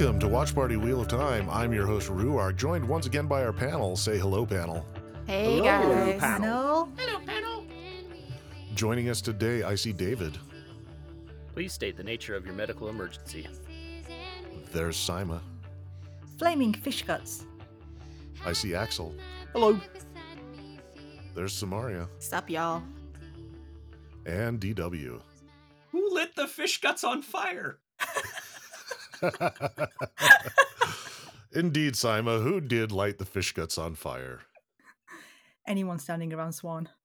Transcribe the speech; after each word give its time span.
Welcome 0.00 0.18
to 0.20 0.28
Watch 0.28 0.54
Party 0.54 0.78
Wheel 0.78 1.02
of 1.02 1.08
Time. 1.08 1.50
I'm 1.50 1.74
your 1.74 1.84
host, 1.84 2.08
Rhuarc, 2.08 2.56
joined 2.56 2.88
once 2.88 3.04
again 3.04 3.26
by 3.26 3.44
our 3.44 3.52
panel. 3.52 3.96
Say 3.96 4.16
hello, 4.16 4.46
panel. 4.46 4.86
Hey 5.26 5.58
Hello, 5.58 5.62
guys. 5.62 6.18
Panel. 6.18 6.88
Hello, 6.96 7.20
panel. 7.26 7.66
Joining 8.74 9.10
us 9.10 9.20
today, 9.20 9.62
I 9.62 9.74
see 9.74 9.92
David. 9.92 10.38
Please 11.52 11.74
state 11.74 11.98
the 11.98 12.02
nature 12.02 12.34
of 12.34 12.46
your 12.46 12.54
medical 12.54 12.88
emergency. 12.88 13.46
There's 14.72 14.96
Saimma. 14.96 15.42
Flaming 16.38 16.72
fish 16.72 17.02
guts. 17.02 17.44
I 18.42 18.54
see 18.54 18.74
Axel. 18.74 19.14
Hello. 19.52 19.78
There's 21.34 21.52
Samaria. 21.52 22.08
Sup, 22.20 22.48
y'all? 22.48 22.82
And 24.24 24.58
DW. 24.58 25.20
Who 25.90 26.14
lit 26.14 26.34
the 26.36 26.46
fish 26.46 26.80
guts 26.80 27.04
on 27.04 27.20
fire? 27.20 27.80
Indeed, 31.52 31.94
Saimma, 31.94 32.42
who 32.42 32.60
did 32.60 32.92
light 32.92 33.18
the 33.18 33.24
fish 33.24 33.52
guts 33.52 33.76
on 33.78 33.94
fire? 33.94 34.40
Anyone 35.66 35.98
standing 35.98 36.32
around 36.32 36.52
Swan? 36.52 36.88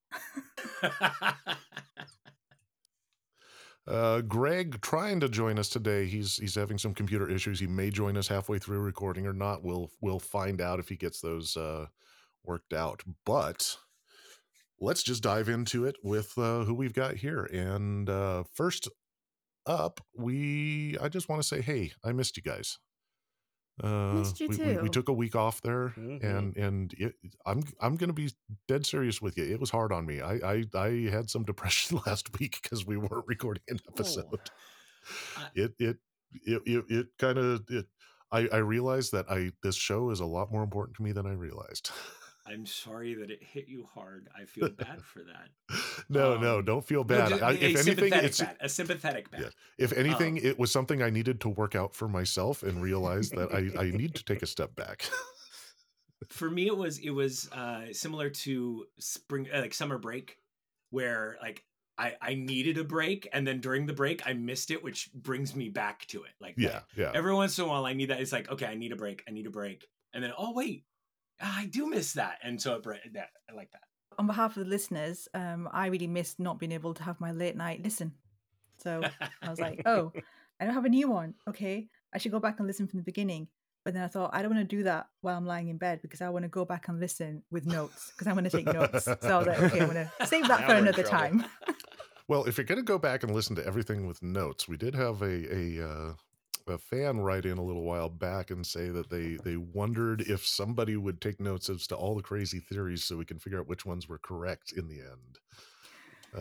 Uh, 3.87 4.21
Greg 4.21 4.81
trying 4.81 5.19
to 5.19 5.29
join 5.29 5.59
us 5.59 5.69
today. 5.69 6.07
He's 6.07 6.37
he's 6.37 6.55
having 6.55 6.77
some 6.77 6.93
computer 6.93 7.29
issues. 7.29 7.59
He 7.59 7.67
may 7.67 7.91
join 7.91 8.17
us 8.17 8.27
halfway 8.27 8.57
through 8.57 8.79
recording 8.79 9.27
or 9.27 9.33
not. 9.33 9.63
We'll 9.63 9.91
we'll 10.01 10.19
find 10.19 10.59
out 10.59 10.79
if 10.79 10.89
he 10.89 10.95
gets 10.95 11.21
those 11.21 11.55
uh, 11.55 11.85
worked 12.43 12.73
out. 12.73 13.03
But 13.25 13.77
let's 14.79 15.03
just 15.03 15.21
dive 15.21 15.49
into 15.49 15.85
it 15.85 15.97
with 16.03 16.35
uh, 16.37 16.63
who 16.63 16.73
we've 16.73 16.93
got 16.93 17.15
here. 17.15 17.43
And 17.43 18.09
uh, 18.09 18.43
first 18.55 18.89
up, 19.65 19.99
we 20.15 20.97
I 21.01 21.09
just 21.09 21.29
want 21.29 21.41
to 21.41 21.47
say, 21.47 21.61
hey, 21.61 21.91
I 22.03 22.11
missed 22.11 22.37
you 22.37 22.43
guys. 22.43 22.77
Uh, 23.83 24.13
Missed 24.13 24.39
you 24.39 24.47
we, 24.47 24.57
we, 24.57 24.77
we 24.83 24.89
took 24.89 25.09
a 25.09 25.13
week 25.13 25.35
off 25.35 25.59
there, 25.61 25.89
Mhm. 25.97 26.23
and 26.23 26.55
and 26.55 26.93
it, 26.97 27.13
I'm 27.45 27.61
I'm 27.81 27.97
gonna 27.97 28.13
be 28.13 28.31
dead 28.69 28.85
serious 28.85 29.21
with 29.21 29.37
you. 29.37 29.43
It 29.43 29.59
was 29.59 29.69
hard 29.69 29.91
on 29.91 30.05
me. 30.05 30.21
I 30.21 30.35
I, 30.35 30.63
I 30.73 30.89
had 31.11 31.29
some 31.29 31.43
depression 31.43 31.99
last 32.05 32.39
week 32.39 32.59
because 32.63 32.85
we 32.85 32.95
weren't 32.95 33.25
recording 33.27 33.63
an 33.67 33.79
episode. 33.89 34.39
I- 35.37 35.49
It 35.55 35.73
it 35.77 35.97
it 36.45 36.61
it, 36.65 36.85
it 36.89 37.07
kind 37.19 37.37
of 37.37 37.63
it. 37.69 37.85
I, 38.31 38.47
I 38.51 38.57
realized 38.57 39.11
that 39.11 39.25
I 39.29 39.51
this 39.61 39.75
show 39.75 40.09
is 40.09 40.19
a 40.21 40.25
lot 40.25 40.51
more 40.51 40.63
important 40.63 40.95
to 40.97 41.03
me 41.03 41.11
than 41.11 41.25
I 41.25 41.33
realized. 41.33 41.91
I'm 42.47 42.65
sorry 42.65 43.15
that 43.15 43.31
it 43.31 43.41
hit 43.41 43.67
you 43.67 43.87
hard. 43.93 44.27
I 44.39 44.45
feel 44.45 44.69
bad 44.69 45.01
for 45.13 45.23
that. 45.23 45.49
no, 46.09 46.37
no, 46.37 46.59
Um, 46.59 46.65
don't 46.65 46.85
feel 46.85 46.99
No, 46.99 47.03
bad. 47.05 47.29
just 47.29 47.41
I, 47.43 47.51
a 47.51 47.53
if 47.55 47.87
anything, 47.87 48.13
it's 48.13 48.39
bad. 48.39 48.57
A 48.59 48.69
sympathetic 48.69 49.31
bad. 49.31 49.41
Yeah. 49.41 49.49
if 49.77 49.91
anything, 49.93 50.37
Um, 50.39 50.45
it 50.45 50.59
was 50.59 50.71
something 50.71 51.01
I 51.01 51.09
needed 51.09 51.41
to 51.41 51.49
work 51.49 51.73
out 51.75 51.95
for 51.95 52.07
myself 52.07 52.61
and 52.63 52.81
realize 52.81 53.29
that 53.31 53.53
I 53.53 53.71
I 53.81 53.89
need 53.91 54.13
to 54.15 54.23
take 54.23 54.41
a 54.43 54.47
step 54.47 54.75
back. 54.75 55.09
For 56.29 56.49
me, 56.49 56.65
it 56.67 56.75
was 56.77 56.97
it 56.99 57.09
was 57.11 57.51
uh, 57.51 57.87
similar 57.91 58.29
to 58.29 58.85
spring, 58.99 59.47
uh, 59.53 59.59
like 59.59 59.73
summer 59.73 59.97
break, 59.97 60.37
where 60.89 61.37
like 61.41 61.63
I 61.97 62.15
I 62.21 62.33
needed 62.35 62.77
a 62.77 62.83
break, 62.83 63.27
and 63.33 63.45
then 63.45 63.59
during 63.59 63.85
the 63.85 63.93
break 63.93 64.25
I 64.25 64.33
missed 64.33 64.71
it, 64.71 64.81
which 64.83 65.11
brings 65.13 65.55
me 65.55 65.69
back 65.69 66.05
to 66.07 66.23
it. 66.23 66.31
Like 66.39 66.55
yeah, 66.57 66.79
yeah. 66.95 67.11
every 67.13 67.33
once 67.33 67.59
in 67.59 67.65
a 67.65 67.67
while 67.67 67.85
I 67.85 67.93
need 67.93 68.09
that. 68.09 68.21
It's 68.21 68.31
like 68.31 68.49
okay, 68.49 68.65
I 68.65 68.75
need 68.75 68.91
a 68.91 68.95
break. 68.95 69.23
I 69.27 69.31
need 69.31 69.45
a 69.45 69.51
break, 69.51 69.87
and 70.13 70.23
then 70.23 70.31
oh 70.37 70.53
wait, 70.53 70.85
I 71.41 71.65
do 71.65 71.87
miss 71.87 72.13
that, 72.13 72.39
and 72.43 72.61
so 72.61 72.75
it, 72.75 72.83
br- 72.83 72.93
that 73.13 73.29
I 73.49 73.53
like 73.53 73.71
that. 73.71 73.81
On 74.17 74.27
behalf 74.27 74.55
of 74.57 74.63
the 74.63 74.69
listeners, 74.69 75.27
um, 75.33 75.67
I 75.71 75.87
really 75.87 76.07
missed 76.07 76.39
not 76.39 76.59
being 76.59 76.71
able 76.71 76.93
to 76.93 77.03
have 77.03 77.19
my 77.19 77.31
late 77.31 77.55
night 77.57 77.83
listen. 77.83 78.13
So 78.81 79.01
I 79.41 79.49
was 79.49 79.59
like, 79.59 79.81
oh, 79.85 80.11
I 80.59 80.65
don't 80.65 80.73
have 80.73 80.85
a 80.85 80.89
new 80.89 81.09
one. 81.09 81.33
Okay, 81.49 81.87
I 82.13 82.17
should 82.17 82.31
go 82.31 82.39
back 82.39 82.59
and 82.59 82.67
listen 82.67 82.87
from 82.87 82.99
the 82.99 83.03
beginning. 83.03 83.47
But 83.83 83.93
then 83.93 84.03
I 84.03 84.07
thought 84.07 84.31
I 84.33 84.41
don't 84.41 84.55
want 84.55 84.67
to 84.67 84.75
do 84.75 84.83
that 84.83 85.07
while 85.21 85.37
I'm 85.37 85.45
lying 85.45 85.67
in 85.67 85.77
bed 85.77 86.01
because 86.01 86.19
I 86.21 86.29
want 86.29 86.43
to 86.43 86.49
go 86.49 86.65
back 86.65 86.87
and 86.87 86.99
listen 86.99 87.43
with 87.51 87.67
notes 87.67 88.11
because 88.11 88.25
I'm 88.25 88.33
going 88.33 88.45
to 88.45 88.49
take 88.49 88.65
notes. 88.65 89.03
So 89.03 89.17
I 89.21 89.37
was 89.37 89.45
like, 89.47 89.59
okay, 89.59 89.79
I'm 89.81 89.91
going 89.91 90.09
to 90.17 90.25
save 90.25 90.47
that 90.47 90.61
Now 90.61 90.67
for 90.67 90.73
we're 90.73 90.79
another 90.79 91.03
trouble. 91.03 91.39
time. 91.41 91.45
Well, 92.27 92.45
if 92.45 92.57
you're 92.57 92.65
going 92.65 92.79
to 92.79 92.83
go 92.83 92.97
back 92.97 93.21
and 93.21 93.31
listen 93.35 93.55
to 93.57 93.67
everything 93.67 94.07
with 94.07 94.23
notes, 94.23 94.67
we 94.67 94.77
did 94.77 94.95
have 94.95 95.21
a 95.21 95.55
a, 95.79 95.87
uh, 95.87 96.13
a 96.67 96.77
fan 96.77 97.19
write 97.19 97.45
in 97.45 97.57
a 97.57 97.63
little 97.63 97.83
while 97.83 98.09
back 98.09 98.49
and 98.51 98.65
say 98.65 98.89
that 98.89 99.09
they 99.09 99.37
they 99.43 99.57
wondered 99.57 100.21
if 100.21 100.45
somebody 100.45 100.97
would 100.97 101.21
take 101.21 101.39
notes 101.39 101.69
as 101.69 101.85
to 101.87 101.95
all 101.95 102.15
the 102.15 102.23
crazy 102.23 102.59
theories 102.59 103.03
so 103.03 103.17
we 103.17 103.25
can 103.25 103.39
figure 103.39 103.59
out 103.59 103.67
which 103.67 103.85
ones 103.85 104.07
were 104.09 104.17
correct 104.17 104.73
in 104.75 104.87
the 104.87 104.99
end. 104.99 105.39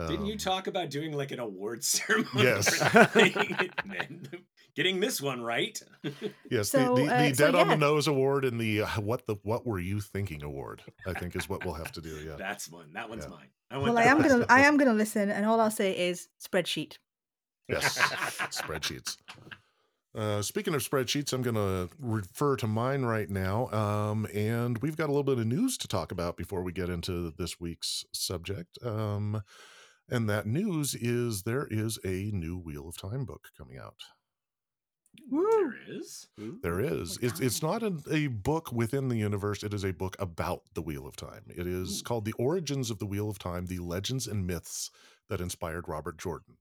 Didn't 0.09 0.25
you 0.25 0.33
Um, 0.33 0.37
talk 0.39 0.67
about 0.67 0.89
doing 0.89 1.13
like 1.13 1.31
an 1.31 1.39
awards 1.39 1.87
ceremony? 2.05 2.43
Yes. 2.43 2.75
for 2.77 2.83
that? 2.89 3.71
And 3.99 4.43
Getting 4.75 4.99
this 4.99 5.21
one 5.21 5.41
right. 5.41 5.79
Yes, 6.51 6.69
So, 6.69 6.95
the, 6.95 7.03
the, 7.05 7.13
uh, 7.15 7.21
the 7.29 7.33
so 7.33 7.45
Dead 7.45 7.55
on 7.55 7.69
the. 7.69 7.77
Nose 7.77 8.07
Award 8.09 8.43
and 8.43 8.59
the 8.59 8.81
uh, 8.81 8.87
what 8.99 9.25
the 9.25 9.35
what 9.43 9.65
were 9.65 9.79
you 9.79 10.01
thinking 10.01 10.43
award, 10.43 10.81
I 11.07 11.13
think 11.17 11.33
is 11.37 11.47
what 11.47 11.63
we'll 11.63 11.75
have 11.75 11.93
to 11.93 12.01
do. 12.01 12.09
Yeah. 12.27 12.35
That's 12.37 12.69
one. 12.69 12.91
That 12.91 13.09
one's 13.09 13.23
Yeah. 13.23 13.29
mine. 13.29 13.47
I 13.71 13.77
want 13.77 13.93
Well, 13.93 13.97
I 14.03 14.07
am 14.07 14.17
one. 14.19 14.27
gonna 14.27 14.45
I 14.49 14.61
am 14.61 14.75
gonna 14.75 14.93
listen, 14.93 15.29
and 15.29 15.45
all 15.45 15.61
I'll 15.61 15.71
say 15.71 15.93
is 16.09 16.27
spreadsheet. 16.45 16.97
Yes, 17.69 17.97
spreadsheets. 18.51 19.17
Uh, 20.15 20.41
speaking 20.41 20.73
of 20.73 20.81
spreadsheets, 20.81 21.33
I'm 21.33 21.41
going 21.41 21.55
to 21.55 21.89
refer 21.99 22.55
to 22.57 22.67
mine 22.67 23.03
right 23.03 23.29
now. 23.29 23.67
Um, 23.71 24.25
and 24.33 24.77
we've 24.77 24.95
got 24.95 25.05
a 25.05 25.11
little 25.11 25.23
bit 25.23 25.39
of 25.39 25.45
news 25.45 25.77
to 25.79 25.87
talk 25.87 26.11
about 26.11 26.37
before 26.37 26.63
we 26.63 26.71
get 26.71 26.89
into 26.89 27.33
this 27.37 27.59
week's 27.59 28.05
subject. 28.13 28.77
Um, 28.83 29.43
and 30.09 30.29
that 30.29 30.45
news 30.45 30.95
is 30.95 31.43
there 31.43 31.67
is 31.69 31.99
a 32.05 32.31
new 32.31 32.57
Wheel 32.57 32.87
of 32.87 32.97
Time 32.97 33.25
book 33.25 33.49
coming 33.57 33.77
out. 33.77 33.95
Woo! 35.29 35.45
There 35.49 35.97
is. 35.97 36.27
There 36.61 36.79
is. 36.79 37.17
It's 37.21 37.39
it's 37.39 37.61
not 37.61 37.83
a, 37.83 37.93
a 38.11 38.27
book 38.27 38.71
within 38.71 39.07
the 39.07 39.15
universe. 39.15 39.63
It 39.63 39.73
is 39.73 39.83
a 39.83 39.93
book 39.93 40.15
about 40.19 40.63
the 40.73 40.81
Wheel 40.81 41.07
of 41.07 41.15
Time. 41.15 41.45
It 41.47 41.67
is 41.67 41.99
Ooh. 41.99 42.03
called 42.03 42.25
The 42.25 42.33
Origins 42.33 42.91
of 42.91 42.99
the 42.99 43.05
Wheel 43.05 43.29
of 43.29 43.39
Time: 43.39 43.65
The 43.65 43.79
Legends 43.79 44.27
and 44.27 44.45
Myths 44.45 44.91
That 45.29 45.41
Inspired 45.41 45.87
Robert 45.87 46.17
Jordan. 46.17 46.57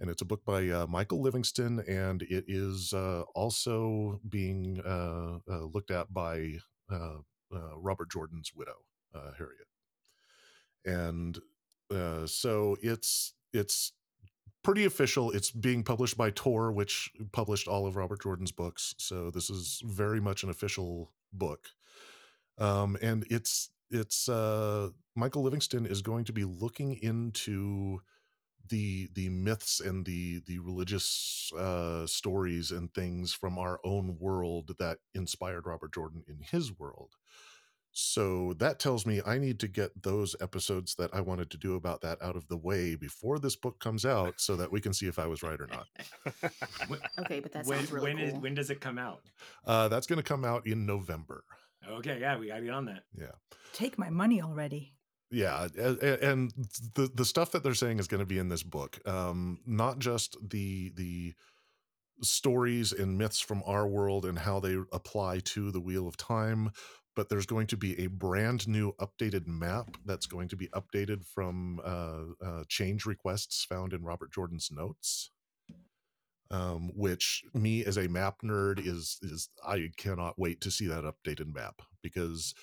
And 0.00 0.10
it's 0.10 0.22
a 0.22 0.26
book 0.26 0.44
by 0.44 0.68
uh, 0.68 0.86
Michael 0.88 1.20
Livingston, 1.20 1.80
and 1.86 2.22
it 2.22 2.44
is 2.48 2.92
uh, 2.92 3.22
also 3.34 4.20
being 4.28 4.80
uh, 4.84 5.38
uh, 5.48 5.64
looked 5.72 5.90
at 5.92 6.12
by 6.12 6.54
uh, 6.90 7.18
uh, 7.54 7.76
Robert 7.76 8.10
Jordan's 8.10 8.52
widow, 8.54 8.76
Harriet. 9.38 9.68
And 10.84 11.38
so 12.28 12.76
it's 12.82 13.34
it's 13.52 13.92
pretty 14.64 14.84
official. 14.84 15.30
It's 15.30 15.52
being 15.52 15.84
published 15.84 16.16
by 16.16 16.30
Tor, 16.30 16.72
which 16.72 17.12
published 17.32 17.68
all 17.68 17.86
of 17.86 17.96
Robert 17.96 18.20
Jordan's 18.20 18.52
books. 18.52 18.94
So 18.98 19.30
this 19.30 19.48
is 19.48 19.80
very 19.84 20.20
much 20.20 20.42
an 20.42 20.50
official 20.50 21.12
book. 21.32 21.68
Um, 22.58 22.96
and 23.00 23.24
it's 23.30 23.70
it's 23.90 24.28
Michael 25.14 25.42
Livingston 25.44 25.86
is 25.86 26.02
going 26.02 26.24
to 26.24 26.32
be 26.32 26.44
looking 26.44 26.94
into 26.94 28.00
the 28.68 29.08
the 29.14 29.28
myths 29.28 29.80
and 29.80 30.04
the 30.06 30.40
the 30.46 30.58
religious 30.58 31.50
uh, 31.58 32.06
stories 32.06 32.70
and 32.70 32.92
things 32.94 33.32
from 33.32 33.58
our 33.58 33.78
own 33.84 34.16
world 34.18 34.74
that 34.78 34.98
inspired 35.14 35.66
Robert 35.66 35.92
Jordan 35.94 36.22
in 36.28 36.38
his 36.40 36.76
world. 36.78 37.12
So 37.96 38.54
that 38.54 38.80
tells 38.80 39.06
me 39.06 39.20
I 39.24 39.38
need 39.38 39.60
to 39.60 39.68
get 39.68 40.02
those 40.02 40.34
episodes 40.40 40.96
that 40.96 41.14
I 41.14 41.20
wanted 41.20 41.48
to 41.50 41.56
do 41.56 41.76
about 41.76 42.00
that 42.00 42.20
out 42.20 42.34
of 42.34 42.48
the 42.48 42.56
way 42.56 42.96
before 42.96 43.38
this 43.38 43.54
book 43.54 43.78
comes 43.78 44.04
out 44.04 44.34
so 44.38 44.56
that 44.56 44.72
we 44.72 44.80
can 44.80 44.92
see 44.92 45.06
if 45.06 45.16
I 45.18 45.26
was 45.26 45.44
right 45.44 45.60
or 45.60 45.68
not. 45.68 45.86
Okay, 47.20 47.38
but 47.38 47.52
that 47.52 47.66
when 47.66 47.78
sounds 47.78 47.92
really 47.92 48.12
when 48.14 48.18
is- 48.18 48.32
cool. 48.32 48.40
when 48.40 48.54
does 48.54 48.70
it 48.70 48.80
come 48.80 48.98
out? 48.98 49.20
Uh, 49.64 49.86
that's 49.88 50.08
going 50.08 50.16
to 50.16 50.24
come 50.24 50.44
out 50.44 50.66
in 50.66 50.84
November. 50.86 51.44
Okay, 51.88 52.18
yeah, 52.18 52.36
we 52.38 52.48
gotta 52.48 52.62
get 52.62 52.72
on 52.74 52.86
that. 52.86 53.02
Yeah. 53.16 53.26
Take 53.74 53.98
my 53.98 54.08
money 54.10 54.40
already. 54.42 54.94
Yeah, 55.34 55.66
and 55.76 56.52
the 56.94 57.10
the 57.12 57.24
stuff 57.24 57.50
that 57.52 57.64
they're 57.64 57.74
saying 57.74 57.98
is 57.98 58.06
going 58.06 58.20
to 58.20 58.26
be 58.26 58.38
in 58.38 58.48
this 58.48 58.62
book, 58.62 59.00
um, 59.04 59.58
not 59.66 59.98
just 59.98 60.36
the 60.48 60.92
the 60.94 61.34
stories 62.22 62.92
and 62.92 63.18
myths 63.18 63.40
from 63.40 63.62
our 63.66 63.86
world 63.88 64.24
and 64.24 64.38
how 64.38 64.60
they 64.60 64.76
apply 64.92 65.40
to 65.40 65.72
the 65.72 65.80
Wheel 65.80 66.06
of 66.06 66.16
Time, 66.16 66.70
but 67.16 67.28
there's 67.28 67.46
going 67.46 67.66
to 67.66 67.76
be 67.76 67.98
a 67.98 68.06
brand 68.06 68.68
new 68.68 68.92
updated 69.00 69.48
map 69.48 69.96
that's 70.04 70.26
going 70.26 70.46
to 70.48 70.56
be 70.56 70.68
updated 70.68 71.24
from 71.26 71.80
uh, 71.84 72.24
uh, 72.44 72.64
change 72.68 73.04
requests 73.04 73.64
found 73.64 73.92
in 73.92 74.04
Robert 74.04 74.32
Jordan's 74.32 74.70
notes. 74.70 75.30
Um, 76.50 76.92
which 76.94 77.42
me 77.54 77.84
as 77.84 77.96
a 77.96 78.06
map 78.08 78.42
nerd 78.44 78.78
is 78.86 79.18
is 79.22 79.48
I 79.66 79.90
cannot 79.96 80.38
wait 80.38 80.60
to 80.60 80.70
see 80.70 80.86
that 80.86 81.02
updated 81.02 81.52
map 81.52 81.82
because 82.02 82.54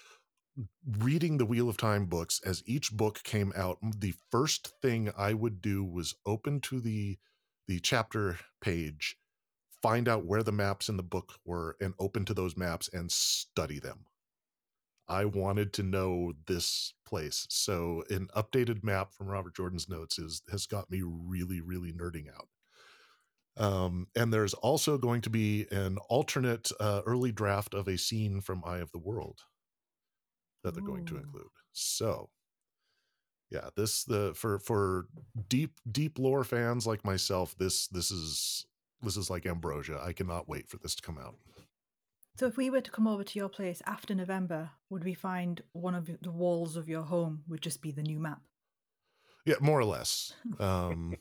reading 0.86 1.38
the 1.38 1.46
Wheel 1.46 1.70
of 1.70 1.78
Time 1.78 2.06
books 2.06 2.40
as 2.46 2.64
each 2.66 2.92
book 2.92 3.24
came 3.24 3.54
out, 3.56 3.78
the 3.82 4.14
first 4.30 4.74
thing 4.82 5.12
I 5.18 5.34
would 5.34 5.62
do 5.62 5.84
was 5.84 6.16
open 6.26 6.62
to 6.62 6.80
the 6.80 7.18
the 7.68 7.80
chapter 7.80 8.38
page, 8.60 9.16
find 9.82 10.10
out 10.10 10.26
where 10.26 10.44
the 10.44 10.52
maps 10.52 10.90
in 10.90 10.98
the 10.98 11.04
book 11.04 11.36
were, 11.46 11.78
and 11.80 11.94
open 12.00 12.26
to 12.26 12.34
those 12.34 12.58
maps 12.58 12.90
and 12.92 13.12
study 13.12 13.80
them. 13.80 14.06
I 15.08 15.26
wanted 15.26 15.74
to 15.74 15.84
know 15.84 16.34
this 16.48 16.94
place. 17.06 17.46
So 17.50 18.04
an 18.10 18.28
updated 18.36 18.84
map 18.84 19.14
from 19.14 19.28
Robert 19.28 19.56
Jordan's 19.56 19.90
notes 19.90 20.18
is 20.20 20.42
has 20.52 20.66
got 20.66 20.90
me 20.90 21.02
really, 21.04 21.62
really 21.62 21.94
nerding 21.94 22.28
out. 22.34 22.48
Um, 23.58 24.08
and 24.16 24.34
there's 24.34 24.54
also 24.54 24.98
going 24.98 25.22
to 25.22 25.30
be 25.30 25.68
an 25.72 25.98
alternate 26.10 26.72
uh, 26.80 27.02
early 27.06 27.32
draft 27.32 27.74
of 27.74 27.88
a 27.88 27.98
scene 27.98 28.42
from 28.42 28.64
Eye 28.66 28.80
of 28.80 28.92
the 28.92 29.00
World 29.00 29.42
that 30.64 30.74
they're 30.74 30.84
going 30.84 31.06
to 31.06 31.18
include. 31.18 31.48
So, 31.74 32.30
yeah, 33.50 33.70
this 33.76 34.04
the 34.04 34.34
for 34.36 34.60
for 34.60 35.08
deep 35.50 35.80
deep 35.90 36.20
lore 36.20 36.44
fans 36.44 36.88
like 36.88 37.04
myself, 37.04 37.56
this 37.58 37.88
this 37.88 38.12
is 38.12 38.66
this 39.02 39.18
is 39.18 39.30
like 39.30 39.46
ambrosia. 39.46 40.00
I 40.02 40.14
cannot 40.14 40.48
wait 40.48 40.70
for 40.70 40.78
this 40.78 40.96
to 40.96 41.02
come 41.02 41.18
out. 41.18 41.36
So 42.38 42.48
if 42.48 42.58
we 42.58 42.70
were 42.70 42.82
to 42.82 42.92
come 42.92 43.08
over 43.08 43.24
to 43.24 43.40
your 43.40 43.50
place 43.50 43.82
after 43.86 44.16
November, 44.16 44.72
would 44.90 45.04
we 45.04 45.14
find 45.14 45.62
one 45.74 45.96
of 45.96 46.10
the 46.22 46.32
walls 46.32 46.78
of 46.78 46.88
your 46.88 47.04
home 47.04 47.44
would 47.48 47.62
just 47.62 47.82
be 47.82 47.92
the 47.92 48.02
new 48.02 48.20
map? 48.20 48.42
Yeah, 49.46 49.56
more 49.60 49.80
or 49.80 49.86
less. 49.86 50.34
Um, 50.60 51.16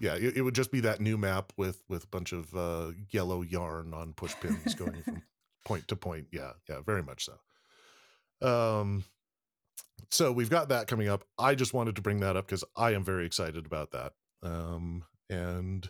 yeah, 0.00 0.14
it, 0.14 0.38
it 0.38 0.42
would 0.42 0.54
just 0.54 0.72
be 0.72 0.80
that 0.80 1.00
new 1.00 1.16
map 1.16 1.52
with 1.56 1.82
with 1.88 2.04
a 2.04 2.08
bunch 2.08 2.32
of 2.32 2.54
uh, 2.54 2.92
yellow 3.10 3.42
yarn 3.42 3.94
on 3.94 4.12
push 4.12 4.34
pins 4.40 4.74
going 4.74 5.02
from 5.02 5.22
point 5.64 5.86
to 5.88 5.96
point. 5.96 6.26
Yeah, 6.32 6.52
yeah, 6.68 6.80
very 6.84 7.02
much 7.02 7.24
so. 7.24 7.34
Um, 8.42 9.04
so 10.10 10.32
we've 10.32 10.50
got 10.50 10.68
that 10.68 10.86
coming 10.86 11.08
up. 11.08 11.24
I 11.38 11.54
just 11.54 11.74
wanted 11.74 11.96
to 11.96 12.02
bring 12.02 12.20
that 12.20 12.36
up 12.36 12.46
because 12.46 12.64
I 12.76 12.92
am 12.92 13.04
very 13.04 13.26
excited 13.26 13.66
about 13.66 13.92
that. 13.92 14.12
Um, 14.42 15.04
and 15.30 15.88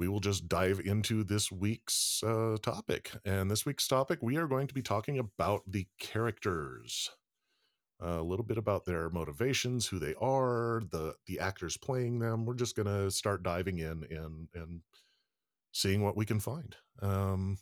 we 0.00 0.08
will 0.08 0.20
just 0.20 0.48
dive 0.48 0.80
into 0.84 1.24
this 1.24 1.50
week's 1.50 2.22
uh, 2.24 2.56
topic. 2.62 3.12
And 3.24 3.50
this 3.50 3.66
week's 3.66 3.86
topic, 3.86 4.20
we 4.22 4.36
are 4.36 4.46
going 4.46 4.66
to 4.68 4.74
be 4.74 4.82
talking 4.82 5.18
about 5.18 5.62
the 5.66 5.86
characters 5.98 7.10
a 8.00 8.22
little 8.22 8.44
bit 8.44 8.58
about 8.58 8.84
their 8.84 9.10
motivations, 9.10 9.86
who 9.86 9.98
they 9.98 10.14
are, 10.20 10.82
the 10.90 11.14
the 11.26 11.40
actors 11.40 11.76
playing 11.76 12.20
them. 12.20 12.44
We're 12.44 12.54
just 12.54 12.76
gonna 12.76 13.10
start 13.10 13.42
diving 13.42 13.78
in 13.78 14.04
and 14.10 14.48
and 14.54 14.82
seeing 15.72 16.02
what 16.02 16.16
we 16.16 16.24
can 16.24 16.40
find. 16.40 16.76
Um, 17.02 17.58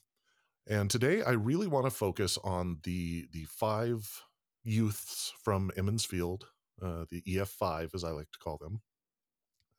and 0.67 0.91
today, 0.91 1.23
I 1.23 1.33
really 1.33 1.67
want 1.67 1.87
to 1.87 1.91
focus 1.91 2.39
on 2.43 2.79
the 2.85 3.27
the 3.33 3.45
five 3.45 4.23
youths 4.65 5.33
from 5.43 5.71
Emond's 5.77 6.05
Field, 6.05 6.47
uh, 6.83 7.05
the 7.11 7.23
EF 7.27 7.49
five, 7.49 7.91
as 7.95 8.05
I 8.05 8.11
like 8.11 8.31
to 8.33 8.39
call 8.39 8.59
them, 8.59 8.81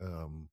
um, 0.02 0.50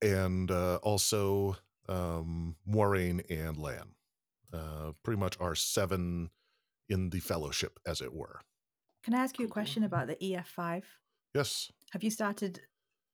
and 0.00 0.50
uh, 0.50 0.76
also 0.76 1.56
um, 1.88 2.56
Moiraine 2.68 3.22
and 3.30 3.56
Lan. 3.56 3.94
Uh, 4.52 4.92
pretty 5.02 5.20
much 5.20 5.36
our 5.40 5.54
seven 5.54 6.30
in 6.88 7.10
the 7.10 7.20
fellowship, 7.20 7.78
as 7.86 8.00
it 8.00 8.14
were. 8.14 8.40
Can 9.04 9.14
I 9.14 9.18
ask 9.18 9.38
you 9.38 9.44
a 9.44 9.50
question 9.50 9.84
about 9.84 10.06
the 10.06 10.16
EF5? 10.16 10.84
Yes. 11.34 11.70
Have 11.92 12.02
you 12.02 12.10
started? 12.10 12.60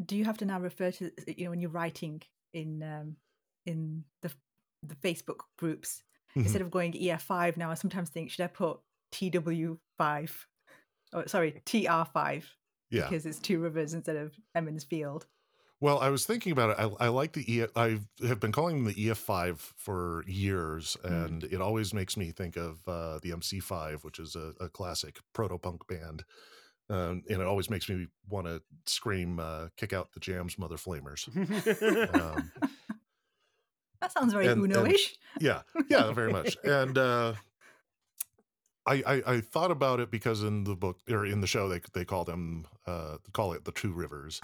Do 0.04 0.16
you 0.16 0.24
have 0.24 0.38
to 0.38 0.44
now 0.44 0.60
refer 0.60 0.90
to 0.92 1.10
you 1.26 1.44
know 1.44 1.50
when 1.50 1.60
you're 1.60 1.70
writing 1.70 2.22
in 2.52 2.82
um, 2.82 3.16
in 3.66 4.04
the 4.22 4.30
the 4.88 4.94
Facebook 4.96 5.40
groups 5.56 6.02
Mhm. 6.36 6.42
instead 6.44 6.62
of 6.62 6.70
going 6.70 6.92
EF5 6.92 7.56
now? 7.56 7.70
I 7.70 7.74
sometimes 7.74 8.10
think 8.10 8.30
should 8.30 8.44
I 8.44 8.48
put 8.48 8.80
TW5? 9.12 10.46
Oh, 11.12 11.24
sorry, 11.26 11.62
TR5 11.64 12.44
Yeah. 12.90 13.02
because 13.08 13.26
it's 13.26 13.38
Two 13.38 13.60
Rivers 13.60 13.94
instead 13.94 14.16
of 14.16 14.34
Emond's 14.54 14.84
Field. 14.84 15.26
Well, 15.80 15.98
I 15.98 16.08
was 16.08 16.24
thinking 16.24 16.52
about 16.52 16.70
it. 16.70 16.76
I, 16.78 17.06
I 17.06 17.08
like 17.08 17.32
the 17.34 17.52
E. 17.52 17.66
I 17.76 18.00
have 18.26 18.40
been 18.40 18.52
calling 18.52 18.76
them 18.84 18.92
the 18.94 19.08
EF5 19.08 19.58
for 19.76 20.24
years, 20.26 20.96
Mm. 21.04 21.24
and 21.26 21.44
it 21.44 21.60
always 21.60 21.92
makes 21.92 22.16
me 22.16 22.30
think 22.32 22.56
of 22.56 22.86
uh, 22.88 23.18
the 23.22 23.32
MC5, 23.32 24.02
which 24.02 24.18
is 24.18 24.34
a, 24.34 24.54
a 24.60 24.68
classic 24.68 25.18
proto 25.34 25.58
punk 25.58 25.86
band. 25.86 26.24
Um, 26.90 27.22
and 27.28 27.40
it 27.40 27.46
always 27.46 27.70
makes 27.70 27.88
me 27.88 28.06
want 28.28 28.46
to 28.46 28.62
scream, 28.86 29.38
uh, 29.40 29.68
"Kick 29.76 29.92
out 29.92 30.12
the 30.12 30.20
Jams, 30.20 30.58
mother 30.58 30.76
flamers!" 30.76 31.28
Um, 32.14 32.52
That 34.04 34.12
sounds 34.12 34.32
very 34.34 34.46
And- 34.48 34.62
and- 34.62 34.76
Uno-ish. 34.76 35.16
yeah 35.40 35.62
yeah 35.88 36.12
very 36.12 36.30
much 36.30 36.56
and 36.62 36.98
uh 36.98 37.32
I, 38.86 39.02
I 39.06 39.22
i 39.34 39.40
thought 39.40 39.70
about 39.70 39.98
it 40.00 40.10
because 40.10 40.42
in 40.42 40.64
the 40.64 40.76
book 40.76 40.98
or 41.08 41.24
in 41.24 41.40
the 41.40 41.46
show 41.46 41.68
they 41.70 41.80
they 41.94 42.04
call 42.04 42.24
them 42.24 42.66
uh 42.86 43.16
call 43.32 43.52
it 43.54 43.64
the 43.64 43.72
two 43.72 43.92
rivers 43.92 44.42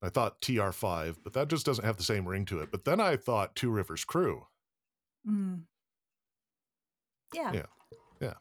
i 0.00 0.08
thought 0.08 0.40
tr5 0.40 1.16
but 1.24 1.32
that 1.32 1.48
just 1.48 1.66
doesn't 1.66 1.84
have 1.84 1.96
the 1.96 2.04
same 2.04 2.24
ring 2.28 2.44
to 2.44 2.60
it 2.60 2.70
but 2.70 2.84
then 2.84 3.00
i 3.00 3.16
thought 3.16 3.56
two 3.56 3.70
rivers 3.70 4.04
crew 4.04 4.46
Mm. 5.28 5.62
Yeah. 7.34 7.52
Yeah. 7.52 7.62
Yeah. 8.20 8.32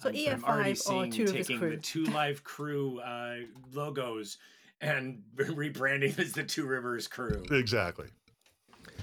So 0.00 0.10
I'm- 0.10 0.28
I'm 0.28 0.44
already 0.44 0.72
EF5 0.72 0.72
or 0.72 0.74
seeing 0.76 1.10
Two 1.12 1.24
Rivers 1.24 1.32
taking 1.46 1.58
Crew. 1.58 1.70
the 1.70 1.76
Two 1.78 2.04
Live 2.04 2.44
Crew 2.44 2.98
uh, 3.00 3.36
logos 3.72 4.36
and 4.82 5.22
rebranding 5.36 6.18
as 6.18 6.32
the 6.32 6.42
Two 6.44 6.66
Rivers 6.66 7.08
Crew. 7.08 7.42
exactly 7.50 8.08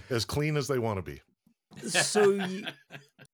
as 0.09 0.25
clean 0.25 0.57
as 0.57 0.67
they 0.67 0.79
want 0.79 0.97
to 0.97 1.01
be 1.01 1.21
so 1.87 2.37
y- 2.37 2.63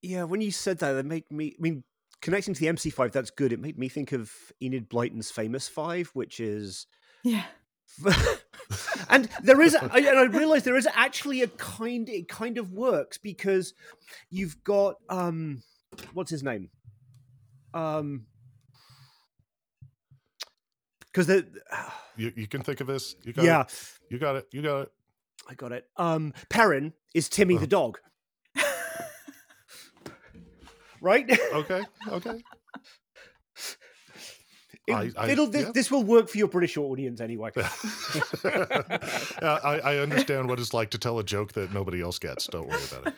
yeah, 0.01 0.23
when 0.23 0.41
you 0.41 0.51
said 0.51 0.79
that, 0.79 0.95
it 0.95 1.05
made 1.05 1.29
me. 1.31 1.55
I 1.57 1.61
mean, 1.61 1.83
connecting 2.21 2.53
to 2.53 2.59
the 2.59 2.67
MC5, 2.67 3.11
that's 3.11 3.31
good. 3.31 3.53
It 3.53 3.59
made 3.59 3.77
me 3.77 3.89
think 3.89 4.11
of 4.11 4.31
Enid 4.61 4.89
Blyton's 4.89 5.31
famous 5.31 5.67
five, 5.67 6.09
which 6.13 6.39
is. 6.39 6.87
Yeah. 7.23 7.43
and 9.09 9.27
there 9.41 9.59
is, 9.61 9.75
I, 9.75 9.99
and 9.99 10.19
I 10.19 10.23
realized 10.37 10.63
there 10.63 10.77
is 10.77 10.87
actually 10.93 11.41
a 11.41 11.47
kind. 11.47 12.07
It 12.07 12.27
kind 12.27 12.57
of 12.57 12.71
works 12.71 13.17
because 13.17 13.73
you've 14.29 14.63
got 14.63 14.95
um, 15.09 15.63
what's 16.13 16.31
his 16.31 16.43
name, 16.43 16.69
um, 17.73 18.25
because 21.11 21.27
the 21.27 21.47
you, 22.15 22.31
you 22.35 22.47
can 22.47 22.61
think 22.61 22.79
of 22.79 22.87
this 22.87 23.15
you 23.23 23.33
got 23.33 23.43
yeah, 23.43 23.61
it 23.61 23.89
you 24.11 24.19
got 24.19 24.35
it 24.35 24.47
you 24.51 24.61
got 24.61 24.81
it 24.83 24.91
I 25.49 25.55
got 25.55 25.71
it. 25.71 25.87
Um, 25.97 26.33
Perrin 26.49 26.93
is 27.15 27.27
Timmy 27.27 27.55
Uh-huh. 27.55 27.61
the 27.61 27.67
dog, 27.67 27.97
right? 31.01 31.29
okay 31.53 31.83
okay 32.09 32.43
It, 34.87 35.13
I- 35.17 35.29
it'll, 35.29 35.47
thi- 35.47 35.59
yeah. 35.61 35.71
This 35.71 35.91
will 35.91 36.03
work 36.03 36.29
for 36.29 36.37
your 36.39 36.47
British 36.47 36.75
audience 36.77 37.21
anyway. 37.21 37.51
I, 38.43 39.79
I 39.83 39.97
understand 39.97 40.49
what 40.49 40.59
it's 40.59 40.73
like 40.73 40.89
to 40.91 40.97
tell 40.97 41.19
a 41.19 41.23
joke 41.23 41.53
that 41.53 41.71
nobody 41.73 42.01
else 42.01 42.17
gets 42.17 42.47
don't 42.47 42.67
worry 42.67 42.81
about 42.91 43.07
it 43.07 43.13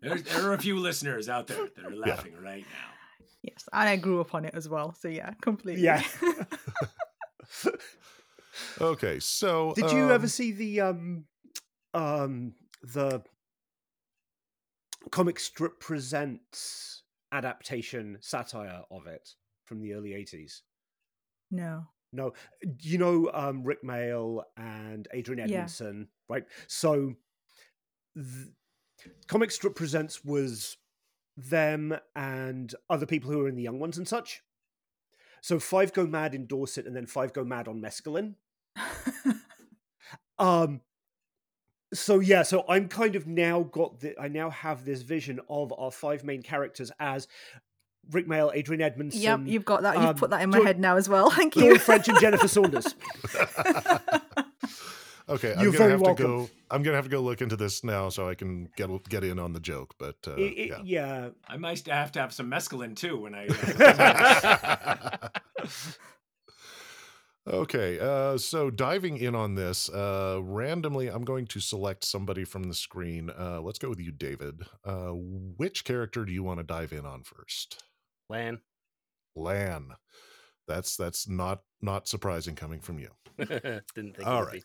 There's, 0.00 0.22
there 0.22 0.46
are 0.48 0.52
a 0.54 0.58
few 0.58 0.78
listeners 0.78 1.28
out 1.28 1.48
there 1.48 1.66
that 1.76 1.84
are 1.84 1.94
laughing 1.96 2.34
right 2.42 2.62
now. 2.64 3.26
Yes, 3.42 3.64
and 3.72 3.88
I 3.88 3.96
grew 3.96 4.20
up 4.20 4.32
on 4.34 4.44
it 4.44 4.54
as 4.54 4.68
well. 4.68 4.94
So 5.00 5.08
yeah, 5.08 5.32
completely. 5.40 5.82
Yeah. 5.82 6.02
okay 8.80 9.18
so 9.18 9.72
Did 9.74 9.90
you 9.92 10.10
ever 10.10 10.24
um, 10.24 10.28
see 10.28 10.52
the 10.52 10.80
um 10.82 11.24
um 11.94 12.54
the 12.82 13.22
comic 15.10 15.38
strip 15.38 15.78
presents 15.80 17.02
adaptation 17.32 18.18
satire 18.20 18.82
of 18.90 19.06
it 19.06 19.30
from 19.64 19.80
the 19.80 19.92
early 19.94 20.10
80s? 20.10 20.60
no. 21.50 21.86
No, 22.14 22.34
you 22.82 22.98
know 22.98 23.30
um, 23.32 23.62
Rik 23.64 23.82
Mayall 23.82 24.42
and 24.58 25.08
Adrian 25.14 25.38
Yeah. 25.38 25.44
Edmondson, 25.46 26.08
right? 26.28 26.44
So, 26.66 27.14
Comic 29.26 29.50
Strip 29.50 29.74
Presents 29.74 30.22
was 30.22 30.76
them 31.38 31.96
and 32.14 32.74
other 32.90 33.06
people 33.06 33.30
who 33.30 33.40
are 33.40 33.48
in 33.48 33.56
the 33.56 33.62
Young 33.62 33.78
Ones 33.78 33.96
and 33.96 34.06
such. 34.06 34.42
So 35.40 35.58
Five 35.58 35.94
Go 35.94 36.06
Mad 36.06 36.34
in 36.34 36.46
Dorset 36.46 36.86
and 36.86 36.94
then 36.94 37.06
Five 37.06 37.32
Go 37.32 37.44
Mad 37.44 37.66
on 37.66 37.80
Mescaline. 37.80 38.34
Um. 40.38 40.80
So 41.94 42.20
yeah, 42.20 42.42
so 42.42 42.64
I'm 42.68 42.88
kind 42.88 43.16
of 43.16 43.26
now 43.26 43.62
got 43.64 44.00
the 44.00 44.18
I 44.20 44.28
now 44.28 44.50
have 44.50 44.84
this 44.84 45.02
vision 45.02 45.40
of 45.48 45.72
our 45.76 45.90
five 45.90 46.24
main 46.24 46.42
characters 46.42 46.90
as 46.98 47.28
Rik 48.10 48.26
Mayall, 48.26 48.50
Adrian 48.54 48.80
Edmondson, 48.80 49.20
yep, 49.20 49.40
you've 49.44 49.64
got 49.64 49.82
that. 49.82 49.94
You've 49.96 50.04
um, 50.06 50.14
put 50.16 50.30
that 50.30 50.42
in 50.42 50.50
my 50.50 50.56
Dawn- 50.58 50.66
head 50.66 50.80
now 50.80 50.96
as 50.96 51.08
well. 51.08 51.30
Thank 51.34 51.54
Dawn 51.54 51.64
you. 51.64 51.78
French, 51.78 52.08
and 52.08 52.18
Jennifer 52.18 52.48
Saunders. 52.48 52.86
okay, 55.28 55.54
I'm 55.54 55.62
You're 55.62 55.72
gonna 55.72 55.78
very 55.78 55.90
have 55.92 56.00
welcome. 56.00 56.16
to 56.16 56.46
go. 56.46 56.50
I'm 56.70 56.82
gonna 56.82 56.96
have 56.96 57.04
to 57.04 57.10
go 57.10 57.20
look 57.20 57.40
into 57.42 57.54
this 57.56 57.84
now 57.84 58.08
so 58.08 58.28
I 58.28 58.34
can 58.34 58.68
get 58.76 58.88
get 59.08 59.22
in 59.24 59.38
on 59.38 59.52
the 59.52 59.60
joke. 59.60 59.94
But 59.98 60.16
uh, 60.26 60.32
I- 60.32 60.40
I- 60.40 60.54
yeah. 60.56 60.78
yeah. 60.84 61.28
I 61.46 61.56
might 61.58 61.86
have 61.86 62.10
to 62.12 62.20
have 62.20 62.32
some 62.32 62.50
mescaline 62.50 62.96
too 62.96 63.18
when 63.20 63.34
I. 63.34 63.46
Uh, 63.48 65.28
okay, 67.46 67.98
uh, 67.98 68.38
so 68.38 68.70
diving 68.70 69.16
in 69.16 69.34
on 69.34 69.54
this, 69.54 69.88
uh, 69.88 70.40
randomly, 70.42 71.08
I'm 71.08 71.24
going 71.24 71.46
to 71.48 71.60
select 71.60 72.04
somebody 72.04 72.44
from 72.44 72.64
the 72.64 72.74
screen. 72.74 73.30
Uh, 73.30 73.60
let's 73.60 73.78
go 73.78 73.88
with 73.88 74.00
you, 74.00 74.12
David. 74.12 74.62
Uh, 74.84 75.12
which 75.12 75.84
character 75.84 76.24
do 76.24 76.32
you 76.32 76.42
want 76.42 76.60
to 76.60 76.64
dive 76.64 76.92
in 76.92 77.04
on 77.06 77.22
first? 77.22 77.82
Lan. 78.28 78.60
Lan. 79.34 79.88
That's 80.68 80.96
that's 80.96 81.28
not 81.28 81.62
not 81.80 82.06
surprising 82.06 82.54
coming 82.54 82.80
from 82.80 82.98
you. 82.98 83.08
Didn't 83.38 83.84
think 83.94 84.26
All 84.26 84.42
it 84.42 84.46
right. 84.46 84.52
be. 84.52 84.62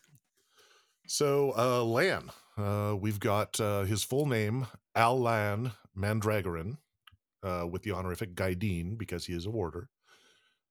So, 1.10 1.54
uh, 1.56 1.82
Lan, 1.84 2.30
uh, 2.58 2.94
we've 2.94 3.18
got 3.18 3.58
uh, 3.58 3.84
his 3.84 4.04
full 4.04 4.26
name, 4.26 4.66
al'Lan 4.94 5.72
Mandragoran, 5.96 6.76
uh, 7.42 7.66
with 7.66 7.82
the 7.82 7.92
honorific 7.92 8.34
Gaidin 8.34 8.98
because 8.98 9.24
he 9.24 9.32
is 9.32 9.46
a 9.46 9.50
warder, 9.50 9.88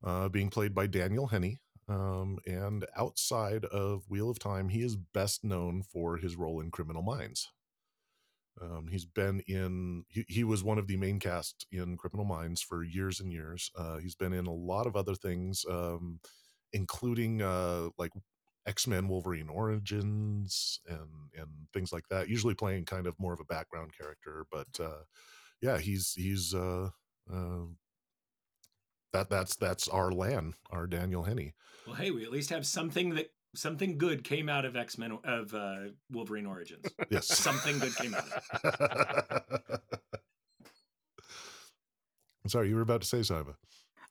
uh, 0.03 0.29
being 0.29 0.49
played 0.49 0.75
by 0.75 0.85
Daniel 0.85 1.27
Henney. 1.27 1.59
Um, 1.89 2.37
and 2.45 2.85
outside 2.97 3.63
of 3.65 4.03
Wheel 4.09 4.29
of 4.29 4.39
Time, 4.39 4.69
he 4.69 4.81
is 4.81 4.97
best 4.97 5.43
known 5.43 5.83
for 5.83 6.17
his 6.17 6.35
role 6.35 6.59
in 6.59 6.69
Criminal 6.69 7.01
Minds. 7.01 7.47
Um, 8.61 8.87
he's 8.89 9.05
been 9.05 9.41
in, 9.47 10.03
he, 10.09 10.25
he 10.27 10.43
was 10.43 10.63
one 10.63 10.79
of 10.79 10.87
the 10.87 10.97
main 10.97 11.19
cast 11.19 11.65
in 11.71 11.95
Criminal 11.95 12.25
Minds 12.25 12.61
for 12.61 12.83
years 12.83 13.19
and 13.19 13.31
years. 13.31 13.71
Uh, 13.77 13.97
he's 13.97 14.15
been 14.15 14.33
in 14.33 14.47
a 14.47 14.53
lot 14.53 14.87
of 14.87 14.95
other 14.95 15.15
things, 15.15 15.63
um, 15.69 16.19
including 16.73 17.41
uh, 17.41 17.89
like 17.97 18.11
X 18.65 18.87
Men 18.87 19.07
Wolverine 19.07 19.47
Origins 19.47 20.79
and, 20.87 21.29
and 21.37 21.47
things 21.73 21.93
like 21.93 22.07
that, 22.09 22.29
usually 22.29 22.55
playing 22.55 22.85
kind 22.85 23.07
of 23.07 23.19
more 23.19 23.33
of 23.33 23.39
a 23.39 23.45
background 23.45 23.91
character. 23.97 24.45
But 24.51 24.67
uh, 24.79 25.03
yeah, 25.61 25.77
he's, 25.77 26.13
he's, 26.13 26.53
uh, 26.53 26.89
uh, 27.31 27.65
that 29.13 29.29
that's 29.29 29.55
that's 29.55 29.87
our 29.87 30.11
Lan, 30.11 30.53
our 30.71 30.87
Daniel 30.87 31.23
Henney. 31.23 31.53
Well, 31.85 31.95
hey, 31.95 32.11
we 32.11 32.23
at 32.23 32.31
least 32.31 32.49
have 32.49 32.65
something 32.65 33.15
that 33.15 33.31
something 33.55 33.97
good 33.97 34.23
came 34.23 34.49
out 34.49 34.65
of 34.65 34.75
X 34.75 34.97
Men 34.97 35.17
of 35.23 35.53
uh, 35.53 35.89
Wolverine 36.11 36.45
Origins. 36.45 36.85
Yes, 37.09 37.27
something 37.27 37.79
good 37.79 37.95
came 37.95 38.13
out 38.13 38.25
of 38.25 39.43
it. 39.53 39.81
I'm 42.43 42.49
sorry, 42.49 42.69
you 42.69 42.75
were 42.75 42.81
about 42.81 43.01
to 43.01 43.07
say 43.07 43.23
Simon. 43.23 43.55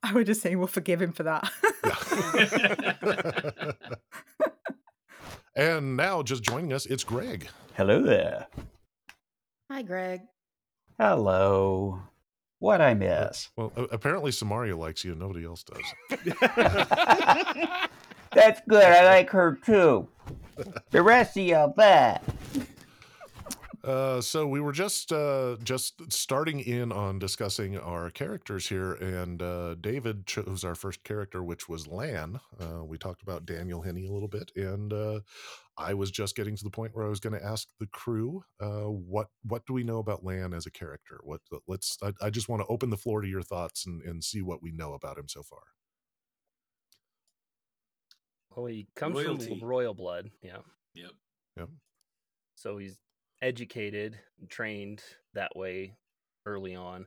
I 0.03 0.12
was 0.12 0.26
just 0.26 0.43
saying 0.43 0.59
we'll 0.59 0.67
forgive 0.67 1.00
him 1.00 1.12
for 1.12 1.23
that. 1.23 1.50
and 5.57 5.97
now, 5.97 6.23
just 6.23 6.43
joining 6.43 6.73
us, 6.73 6.87
it's 6.87 7.03
Greg. 7.03 7.49
Hello 7.75 8.03
there. 8.03 8.47
Hi, 9.71 9.83
Greg. 9.83 10.21
Hello. 10.99 12.00
What 12.58 12.80
I 12.80 12.94
miss? 12.94 13.50
Well, 13.56 13.72
apparently 13.92 14.32
Samaria 14.32 14.76
likes 14.76 15.04
you, 15.04 15.12
and 15.12 15.20
nobody 15.20 15.44
else 15.44 15.62
does. 15.62 15.84
That's 18.32 18.60
good. 18.68 18.84
I 18.84 19.04
like 19.04 19.30
her 19.30 19.58
too. 19.64 20.08
The 20.90 21.02
rest 21.02 21.36
of 21.36 21.44
y'all 21.44 21.68
bad. 21.68 22.22
Uh, 23.86 24.20
so 24.20 24.48
we 24.48 24.60
were 24.60 24.72
just 24.72 25.12
uh, 25.12 25.56
just 25.62 26.12
starting 26.12 26.58
in 26.58 26.90
on 26.90 27.20
discussing 27.20 27.78
our 27.78 28.10
characters 28.10 28.68
here, 28.68 28.94
and 28.94 29.40
uh, 29.40 29.76
David 29.76 30.26
chose 30.26 30.64
our 30.64 30.75
first 30.75 31.04
character, 31.04 31.44
which 31.44 31.68
was 31.68 31.86
Lan. 31.86 32.40
Uh, 32.60 32.84
we 32.84 32.98
talked 32.98 33.22
about 33.22 33.46
Daniel 33.46 33.80
Henney 33.82 34.06
a 34.06 34.12
little 34.12 34.28
bit, 34.28 34.50
and 34.56 34.92
uh, 34.92 35.20
I 35.78 35.95
was 35.95 36.11
just 36.11 36.37
getting 36.37 36.56
to 36.56 36.64
the 36.64 36.71
point 36.71 36.95
where 36.95 37.04
I 37.04 37.09
was 37.09 37.21
going 37.21 37.38
to 37.38 37.45
ask 37.45 37.68
the 37.78 37.87
crew, 37.87 38.42
uh, 38.61 38.85
what 38.88 39.28
what 39.42 39.66
do 39.66 39.75
we 39.75 39.85
know 39.85 39.99
about 39.99 40.25
Lan 40.25 40.54
as 40.54 40.66
a 40.66 40.71
character? 40.71 41.21
What 41.23 41.40
let's 41.68 41.99
I, 42.02 42.12
I 42.23 42.30
just 42.30 42.49
want 42.49 42.62
to 42.62 42.68
open 42.68 42.90
the 42.90 42.97
floor 42.97 43.21
to 43.21 43.28
your 43.28 43.42
thoughts 43.42 43.87
and, 43.87 44.02
and 44.02 44.25
see 44.25 44.40
what 44.40 44.62
we 44.62 44.73
know 44.73 44.95
about 44.95 45.18
him 45.18 45.28
so 45.28 45.42
far. 45.42 45.61
Well, 48.54 48.66
he 48.66 48.88
comes 48.97 49.16
Royalty. 49.16 49.49
from 49.49 49.68
royal 49.68 49.92
blood. 49.92 50.30
Yeah. 50.42 50.59
Yep. 50.95 51.11
Yep. 51.59 51.68
So 52.54 52.78
he's 52.78 52.97
educated 53.42 54.18
and 54.40 54.49
trained 54.49 55.02
that 55.35 55.54
way 55.54 55.99
early 56.47 56.75
on. 56.75 57.06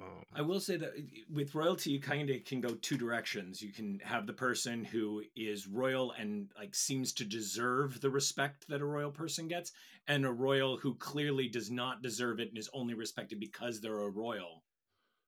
Um, 0.00 0.24
I 0.34 0.42
will 0.42 0.60
say 0.60 0.76
that 0.76 0.92
with 1.32 1.54
royalty, 1.54 1.90
you 1.90 2.00
kind 2.00 2.28
of 2.28 2.44
can 2.44 2.60
go 2.60 2.74
two 2.74 2.96
directions. 2.96 3.62
You 3.62 3.72
can 3.72 4.00
have 4.02 4.26
the 4.26 4.32
person 4.32 4.84
who 4.84 5.22
is 5.36 5.68
royal 5.68 6.12
and 6.12 6.48
like 6.58 6.74
seems 6.74 7.12
to 7.14 7.24
deserve 7.24 8.00
the 8.00 8.10
respect 8.10 8.66
that 8.68 8.80
a 8.80 8.86
royal 8.86 9.12
person 9.12 9.46
gets, 9.46 9.72
and 10.08 10.26
a 10.26 10.32
royal 10.32 10.76
who 10.76 10.94
clearly 10.96 11.48
does 11.48 11.70
not 11.70 12.02
deserve 12.02 12.40
it 12.40 12.48
and 12.48 12.58
is 12.58 12.70
only 12.74 12.94
respected 12.94 13.38
because 13.38 13.80
they're 13.80 14.00
a 14.00 14.10
royal. 14.10 14.64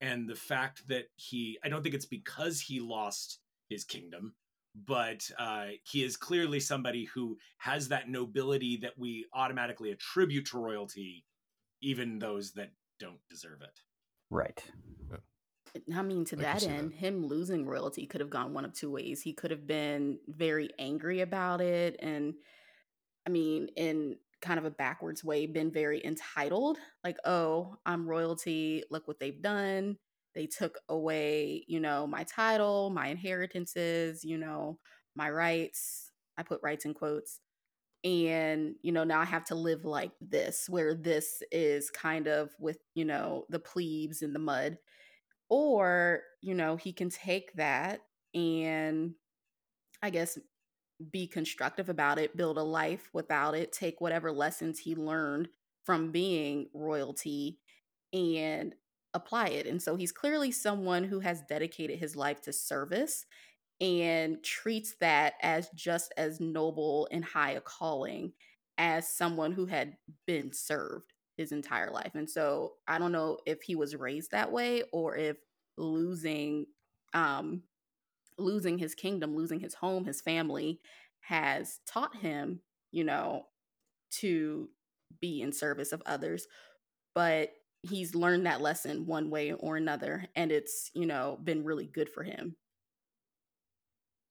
And 0.00 0.28
the 0.28 0.34
fact 0.34 0.88
that 0.88 1.06
he, 1.14 1.58
I 1.64 1.68
don't 1.68 1.82
think 1.82 1.94
it's 1.94 2.04
because 2.04 2.60
he 2.60 2.80
lost 2.80 3.38
his 3.68 3.84
kingdom 3.84 4.34
but 4.84 5.30
uh, 5.38 5.68
he 5.84 6.04
is 6.04 6.16
clearly 6.16 6.60
somebody 6.60 7.04
who 7.04 7.38
has 7.58 7.88
that 7.88 8.10
nobility 8.10 8.76
that 8.76 8.98
we 8.98 9.24
automatically 9.32 9.90
attribute 9.90 10.46
to 10.46 10.58
royalty, 10.58 11.24
even 11.80 12.18
those 12.18 12.52
that 12.52 12.72
don't 13.00 13.20
deserve 13.30 13.62
it. 13.62 13.80
Right. 14.30 14.62
I 15.94 16.02
mean, 16.02 16.24
to 16.26 16.36
I 16.38 16.42
that 16.42 16.66
end, 16.66 16.92
that. 16.92 16.96
him 16.96 17.26
losing 17.26 17.66
royalty 17.66 18.06
could 18.06 18.20
have 18.20 18.30
gone 18.30 18.54
one 18.54 18.64
of 18.64 18.72
two 18.72 18.90
ways. 18.90 19.20
He 19.20 19.32
could 19.32 19.50
have 19.50 19.66
been 19.66 20.18
very 20.26 20.70
angry 20.78 21.20
about 21.20 21.60
it, 21.60 21.96
and 22.00 22.34
I 23.26 23.30
mean, 23.30 23.68
in 23.76 24.16
kind 24.40 24.58
of 24.58 24.64
a 24.64 24.70
backwards 24.70 25.24
way, 25.24 25.46
been 25.46 25.70
very 25.70 26.04
entitled. 26.04 26.78
Like, 27.04 27.18
oh, 27.24 27.76
I'm 27.84 28.08
royalty. 28.08 28.84
Look 28.90 29.08
what 29.08 29.18
they've 29.18 29.40
done. 29.42 29.98
They 30.34 30.46
took 30.46 30.78
away, 30.88 31.64
you 31.66 31.80
know, 31.80 32.06
my 32.06 32.24
title, 32.24 32.90
my 32.90 33.08
inheritances, 33.08 34.22
you 34.22 34.38
know, 34.38 34.78
my 35.14 35.30
rights. 35.30 36.10
I 36.38 36.42
put 36.42 36.60
rights 36.62 36.84
in 36.84 36.94
quotes. 36.94 37.40
And, 38.06 38.76
you 38.82 38.92
know, 38.92 39.02
now 39.02 39.20
I 39.20 39.24
have 39.24 39.44
to 39.46 39.56
live 39.56 39.84
like 39.84 40.12
this, 40.20 40.68
where 40.68 40.94
this 40.94 41.42
is 41.50 41.90
kind 41.90 42.28
of 42.28 42.50
with, 42.60 42.78
you 42.94 43.04
know, 43.04 43.46
the 43.50 43.58
plebes 43.58 44.22
in 44.22 44.32
the 44.32 44.38
mud. 44.38 44.78
Or, 45.50 46.22
you 46.40 46.54
know, 46.54 46.76
he 46.76 46.92
can 46.92 47.10
take 47.10 47.52
that 47.54 48.02
and 48.32 49.14
I 50.02 50.10
guess 50.10 50.38
be 51.10 51.26
constructive 51.26 51.88
about 51.88 52.18
it, 52.18 52.36
build 52.36 52.58
a 52.58 52.62
life 52.62 53.10
without 53.12 53.56
it, 53.56 53.72
take 53.72 54.00
whatever 54.00 54.30
lessons 54.30 54.78
he 54.78 54.94
learned 54.94 55.48
from 55.84 56.12
being 56.12 56.68
royalty 56.72 57.58
and 58.12 58.74
apply 59.14 59.48
it. 59.48 59.66
And 59.66 59.82
so 59.82 59.96
he's 59.96 60.12
clearly 60.12 60.52
someone 60.52 61.04
who 61.04 61.20
has 61.20 61.42
dedicated 61.48 61.98
his 61.98 62.14
life 62.14 62.40
to 62.42 62.52
service 62.52 63.26
and 63.80 64.42
treats 64.42 64.94
that 65.00 65.34
as 65.42 65.68
just 65.74 66.12
as 66.16 66.40
noble 66.40 67.08
and 67.10 67.24
high 67.24 67.52
a 67.52 67.60
calling 67.60 68.32
as 68.78 69.08
someone 69.08 69.52
who 69.52 69.66
had 69.66 69.96
been 70.26 70.52
served 70.52 71.12
his 71.36 71.52
entire 71.52 71.90
life. 71.90 72.12
And 72.14 72.28
so 72.28 72.74
I 72.88 72.98
don't 72.98 73.12
know 73.12 73.38
if 73.46 73.62
he 73.62 73.76
was 73.76 73.96
raised 73.96 74.30
that 74.30 74.50
way 74.50 74.82
or 74.92 75.16
if 75.16 75.36
losing 75.76 76.66
um 77.12 77.62
losing 78.38 78.78
his 78.78 78.94
kingdom, 78.94 79.34
losing 79.36 79.60
his 79.60 79.74
home, 79.74 80.04
his 80.04 80.20
family 80.20 80.80
has 81.20 81.80
taught 81.86 82.16
him, 82.16 82.60
you 82.92 83.04
know, 83.04 83.44
to 84.10 84.68
be 85.20 85.42
in 85.42 85.52
service 85.52 85.92
of 85.92 86.02
others. 86.06 86.46
But 87.14 87.52
he's 87.82 88.14
learned 88.14 88.46
that 88.46 88.60
lesson 88.60 89.06
one 89.06 89.30
way 89.30 89.52
or 89.52 89.76
another 89.76 90.26
and 90.34 90.50
it's 90.50 90.90
you 90.94 91.06
know 91.06 91.38
been 91.44 91.64
really 91.64 91.86
good 91.86 92.08
for 92.10 92.24
him 92.24 92.56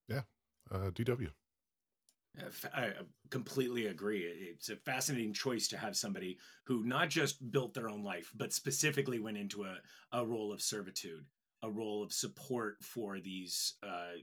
yeah 0.07 0.21
uh 0.71 0.89
dw 0.91 1.31
I 2.73 2.91
completely 3.29 3.87
agree. 3.87 4.23
It's 4.23 4.69
a 4.69 4.75
fascinating 4.75 5.33
choice 5.33 5.67
to 5.69 5.77
have 5.77 5.95
somebody 5.95 6.37
who 6.65 6.83
not 6.83 7.09
just 7.09 7.51
built 7.51 7.73
their 7.73 7.89
own 7.89 8.03
life, 8.03 8.31
but 8.35 8.53
specifically 8.53 9.19
went 9.19 9.37
into 9.37 9.63
a, 9.63 9.77
a 10.11 10.25
role 10.25 10.51
of 10.51 10.61
servitude, 10.61 11.25
a 11.63 11.69
role 11.69 12.03
of 12.03 12.11
support 12.11 12.77
for 12.81 13.19
these 13.19 13.75
uh, 13.83 14.17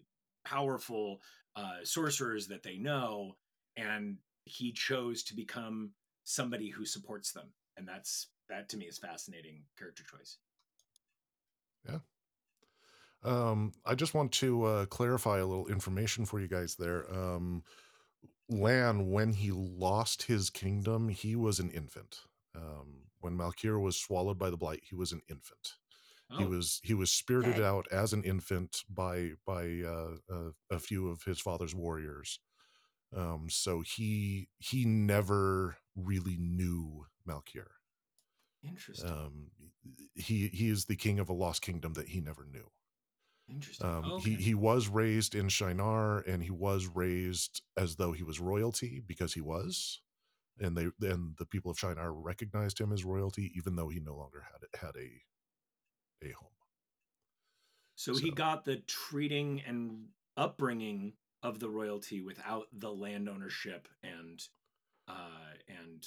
powerful 0.44 1.20
uh, 1.56 1.78
sorcerers 1.84 2.48
that 2.48 2.62
they 2.62 2.76
know. 2.76 3.36
And 3.76 4.18
he 4.44 4.72
chose 4.72 5.22
to 5.24 5.34
become 5.34 5.92
somebody 6.24 6.68
who 6.68 6.84
supports 6.84 7.32
them. 7.32 7.48
And 7.76 7.88
that's 7.88 8.28
that 8.48 8.68
to 8.70 8.76
me 8.76 8.86
is 8.86 8.98
fascinating 8.98 9.62
character 9.78 10.04
choice. 10.04 10.36
Yeah. 11.88 11.98
Um, 13.24 13.72
I 13.86 13.94
just 13.94 14.14
want 14.14 14.32
to 14.32 14.64
uh, 14.64 14.86
clarify 14.86 15.38
a 15.38 15.46
little 15.46 15.68
information 15.68 16.24
for 16.24 16.40
you 16.40 16.48
guys 16.48 16.74
there. 16.76 17.10
Um, 17.12 17.62
Lan, 18.48 19.10
when 19.10 19.32
he 19.32 19.50
lost 19.52 20.24
his 20.24 20.50
kingdom, 20.50 21.08
he 21.08 21.36
was 21.36 21.60
an 21.60 21.70
infant. 21.70 22.20
Um, 22.54 23.04
when 23.20 23.36
Malkier 23.36 23.80
was 23.80 23.96
swallowed 23.96 24.38
by 24.38 24.50
the 24.50 24.56
blight, 24.56 24.82
he 24.88 24.94
was 24.94 25.12
an 25.12 25.22
infant. 25.30 25.74
Oh. 26.30 26.38
He 26.38 26.44
was 26.44 26.80
he 26.82 26.94
was 26.94 27.10
spirited 27.10 27.54
okay. 27.54 27.64
out 27.64 27.86
as 27.90 28.12
an 28.12 28.24
infant 28.24 28.82
by 28.88 29.32
by 29.46 29.82
uh, 29.86 30.16
uh, 30.32 30.50
a 30.70 30.78
few 30.78 31.08
of 31.08 31.22
his 31.24 31.40
father's 31.40 31.74
warriors. 31.74 32.40
Um, 33.14 33.46
so 33.48 33.82
he 33.82 34.48
he 34.58 34.84
never 34.84 35.76
really 35.94 36.36
knew 36.38 37.06
Malkier. 37.28 37.68
Interesting. 38.66 39.10
Um, 39.10 39.50
he 40.14 40.48
he 40.48 40.68
is 40.68 40.86
the 40.86 40.96
king 40.96 41.18
of 41.18 41.28
a 41.28 41.34
lost 41.34 41.62
kingdom 41.62 41.94
that 41.94 42.08
he 42.08 42.20
never 42.20 42.46
knew. 42.50 42.70
Interesting. 43.48 43.86
Um, 43.86 44.04
okay. 44.12 44.30
He 44.30 44.36
he 44.36 44.54
was 44.54 44.88
raised 44.88 45.34
in 45.34 45.48
Shienar, 45.48 46.26
and 46.26 46.42
he 46.42 46.50
was 46.50 46.86
raised 46.86 47.62
as 47.76 47.96
though 47.96 48.12
he 48.12 48.22
was 48.22 48.40
royalty 48.40 49.02
because 49.06 49.34
he 49.34 49.40
was, 49.40 50.00
and 50.60 50.76
they 50.76 50.88
and 51.06 51.34
the 51.38 51.46
people 51.46 51.70
of 51.70 51.76
Shienar 51.76 52.12
recognized 52.14 52.80
him 52.80 52.92
as 52.92 53.04
royalty, 53.04 53.52
even 53.54 53.76
though 53.76 53.88
he 53.88 54.00
no 54.00 54.16
longer 54.16 54.44
had 54.52 54.80
had 54.80 54.96
a 54.96 56.26
a 56.26 56.32
home. 56.32 56.50
So, 57.96 58.14
so 58.14 58.20
he 58.20 58.30
got 58.30 58.64
the 58.64 58.76
treating 58.86 59.62
and 59.66 60.06
upbringing 60.36 61.14
of 61.42 61.58
the 61.58 61.68
royalty 61.68 62.20
without 62.20 62.68
the 62.72 62.90
land 62.90 63.28
ownership 63.28 63.88
and 64.02 64.42
uh, 65.08 65.54
and 65.68 66.06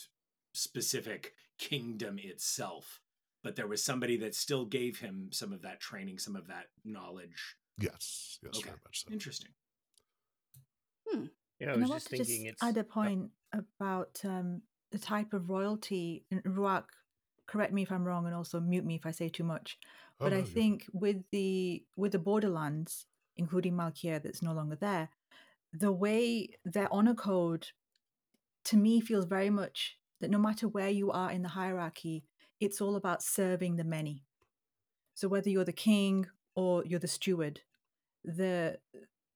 specific 0.54 1.34
kingdom 1.58 2.18
itself 2.18 3.02
but 3.46 3.56
there 3.56 3.68
was 3.68 3.84
somebody 3.84 4.18
that 4.18 4.36
still 4.36 4.66
gave 4.66 5.00
him 5.00 5.30
some 5.32 5.54
of 5.54 5.62
that 5.62 5.80
training 5.80 6.18
some 6.18 6.36
of 6.36 6.48
that 6.48 6.66
knowledge 6.84 7.56
Yes, 7.80 8.40
yes, 8.44 8.58
Okay. 8.58 8.70
very 8.70 8.80
much 8.86 9.04
so. 9.04 9.14
Interesting. 9.14 9.50
Yeah, 11.60 11.72
I 11.72 11.74
And 11.74 11.82
was 11.84 11.92
I 11.92 11.96
just 11.96 12.12
want 12.12 12.18
to 12.20 12.24
thinking 12.24 12.46
just 12.46 12.54
it's 12.54 12.64
add 12.64 12.78
a 12.78 12.82
oh, 12.82 12.84
point 12.84 13.30
about 13.54 14.20
um, 14.24 14.62
the 14.92 14.98
type 14.98 15.34
of 15.34 15.50
royalty. 15.50 16.24
And 16.32 16.42
Rhuarc, 16.44 16.86
correct 17.48 17.74
me 17.74 17.84
if 17.84 17.92
I'm 17.92 18.04
wrong, 18.06 18.26
and 18.26 18.36
also 18.36 18.60
mute 18.60 18.86
me 18.86 18.96
if 18.96 19.06
I 19.06 19.12
say 19.12 19.30
too 19.30 19.44
much. 19.44 19.78
Oh, 20.20 20.26
But 20.26 20.32
no, 20.32 20.38
I 20.38 20.40
you're 20.40 20.46
fine. 20.46 20.54
think 20.54 20.86
with 20.94 21.18
the 21.32 21.84
with 21.96 22.12
the 22.14 22.20
Borderlands, 22.20 23.06
including 23.38 23.74
Malkier, 23.74 24.22
that's 24.22 24.42
no 24.42 24.54
longer 24.54 24.76
there, 24.76 25.10
the 25.74 25.92
way 25.92 26.50
their 26.64 26.92
honor 26.92 27.14
code, 27.16 27.68
to 28.66 28.78
me, 28.78 29.02
feels 29.02 29.26
very 29.26 29.50
much 29.50 29.98
that 30.22 30.32
no 30.32 30.38
matter 30.38 30.68
where 30.68 30.90
you 30.90 31.12
are 31.12 31.32
in 31.32 31.42
the 31.42 31.50
hierarchy, 31.50 32.24
it's 32.60 32.82
all 32.82 32.96
about 32.96 33.24
serving 33.24 33.76
the 33.76 33.84
many. 33.84 34.24
So 35.14 35.28
whether 35.28 35.50
you're 35.50 35.66
the 35.66 35.74
king 35.74 36.28
or 36.56 36.84
you're 36.86 37.00
the 37.00 37.08
steward, 37.08 37.62
the 38.24 38.78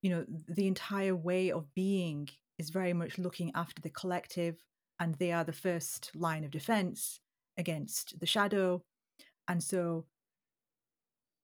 you 0.02 0.10
know 0.10 0.26
the 0.48 0.68
entire 0.68 1.16
way 1.16 1.52
of 1.52 1.74
being 1.74 2.30
is 2.58 2.70
very 2.70 2.94
much 2.94 3.18
looking 3.18 3.52
after 3.56 3.82
the 3.82 3.90
collective 3.90 4.64
and 5.00 5.16
they 5.16 5.32
are 5.32 5.44
the 5.44 5.54
first 5.54 6.12
line 6.16 6.44
of 6.44 6.52
defense 6.52 7.20
against 7.58 8.20
the 8.20 8.26
shadow 8.26 8.82
and 9.48 9.62
so 9.62 10.06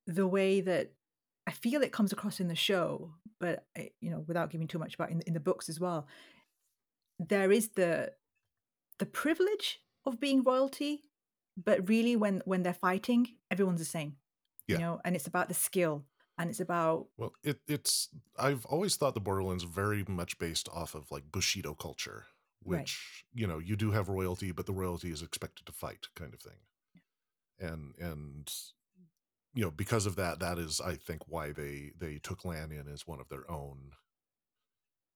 the 0.07 0.27
way 0.27 0.61
that 0.61 0.91
i 1.47 1.51
feel 1.51 1.81
it 1.81 1.91
comes 1.91 2.11
across 2.13 2.39
in 2.39 2.47
the 2.47 2.55
show 2.55 3.13
but 3.39 3.65
I- 3.77 3.91
you 4.01 4.09
know 4.11 4.23
without 4.27 4.49
giving 4.49 4.67
too 4.67 4.79
much 4.79 4.95
about 4.95 5.11
in, 5.11 5.21
in 5.21 5.33
the 5.33 5.39
books 5.39 5.69
as 5.69 5.79
well 5.79 6.07
there 7.19 7.51
is 7.51 7.69
the 7.69 8.11
the 8.99 9.05
privilege 9.05 9.79
of 10.05 10.19
being 10.19 10.43
royalty 10.43 11.03
but 11.57 11.87
really 11.89 12.15
when 12.15 12.41
when 12.45 12.63
they're 12.63 12.73
fighting 12.73 13.27
everyone's 13.51 13.79
the 13.79 13.85
same 13.85 14.17
Yeah. 14.67 14.77
you 14.77 14.81
know 14.81 14.99
and 15.05 15.15
it's 15.15 15.27
about 15.27 15.47
the 15.47 15.53
skill 15.53 16.05
and 16.37 16.49
it's 16.49 16.59
about 16.59 17.07
Well, 17.17 17.33
it, 17.43 17.61
it's 17.67 18.09
I've 18.37 18.65
always 18.65 18.95
thought 18.95 19.13
the 19.13 19.21
Borderlands 19.21 19.63
very 19.63 20.03
much 20.07 20.37
based 20.37 20.67
off 20.69 20.95
of 20.95 21.11
like 21.11 21.31
Bushido 21.31 21.73
culture, 21.73 22.27
Right. 22.67 22.81
which 22.81 23.25
you 23.33 23.47
know 23.47 23.57
you 23.59 23.75
do 23.75 23.91
have 23.91 24.09
royalty, 24.09 24.51
but 24.51 24.65
the 24.65 24.73
royalty 24.73 25.11
is 25.11 25.21
expected 25.21 25.65
to 25.65 25.71
fight, 25.71 26.07
kind 26.15 26.33
of 26.33 26.41
thing. 26.41 26.59
And 27.59 27.95
and 27.99 28.53
you 29.53 29.63
know 29.63 29.71
because 29.71 30.05
of 30.05 30.15
that, 30.17 30.39
that 30.39 30.57
is 30.59 30.81
I 30.81 30.95
think 30.95 31.23
why 31.27 31.51
they 31.51 31.91
they 31.97 32.19
took 32.19 32.45
Lan 32.45 32.71
in 32.71 32.87
as 32.87 33.07
one 33.07 33.19
of 33.19 33.29
their 33.29 33.49
own. 33.49 33.93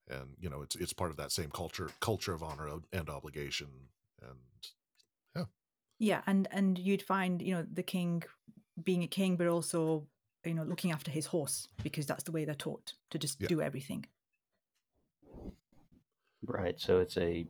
And 0.07 0.35
you 0.39 0.49
know 0.49 0.61
it's 0.63 0.75
it's 0.75 0.93
part 0.93 1.11
of 1.11 1.17
that 1.17 1.31
same 1.31 1.51
culture 1.51 1.89
culture 1.99 2.33
of 2.33 2.41
honor 2.41 2.81
and 2.91 3.09
obligation, 3.09 3.89
and 4.21 4.39
Yeah, 5.35 5.45
and 6.01 6.47
and 6.51 6.77
you'd 6.79 7.01
find 7.01 7.41
you 7.41 7.53
know 7.55 7.65
the 7.71 7.83
king 7.83 8.23
being 8.83 9.03
a 9.03 9.07
king, 9.07 9.35
but 9.37 9.47
also 9.47 10.07
you 10.45 10.53
know 10.53 10.63
looking 10.63 10.91
after 10.91 11.11
his 11.11 11.25
horse 11.27 11.67
because 11.83 12.05
that's 12.05 12.23
the 12.23 12.31
way 12.31 12.45
they're 12.45 12.55
taught 12.55 12.93
to 13.11 13.17
just 13.19 13.41
Yeah. 13.41 13.47
do 13.47 13.61
everything. 13.61 14.05
Right. 16.45 16.79
So 16.79 16.99
it's 16.99 17.17
a. 17.17 17.45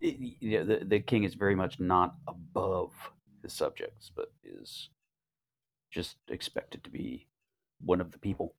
It, 0.00 0.16
you 0.40 0.58
know, 0.58 0.64
the 0.64 0.84
the 0.84 1.00
king 1.00 1.24
is 1.24 1.34
very 1.34 1.54
much 1.54 1.80
not 1.80 2.16
above 2.26 2.92
his 3.42 3.52
subjects, 3.52 4.10
but 4.14 4.32
is 4.44 4.90
just 5.90 6.16
expected 6.28 6.84
to 6.84 6.90
be 6.90 7.26
one 7.80 8.00
of 8.00 8.12
the 8.12 8.18
people. 8.18 8.54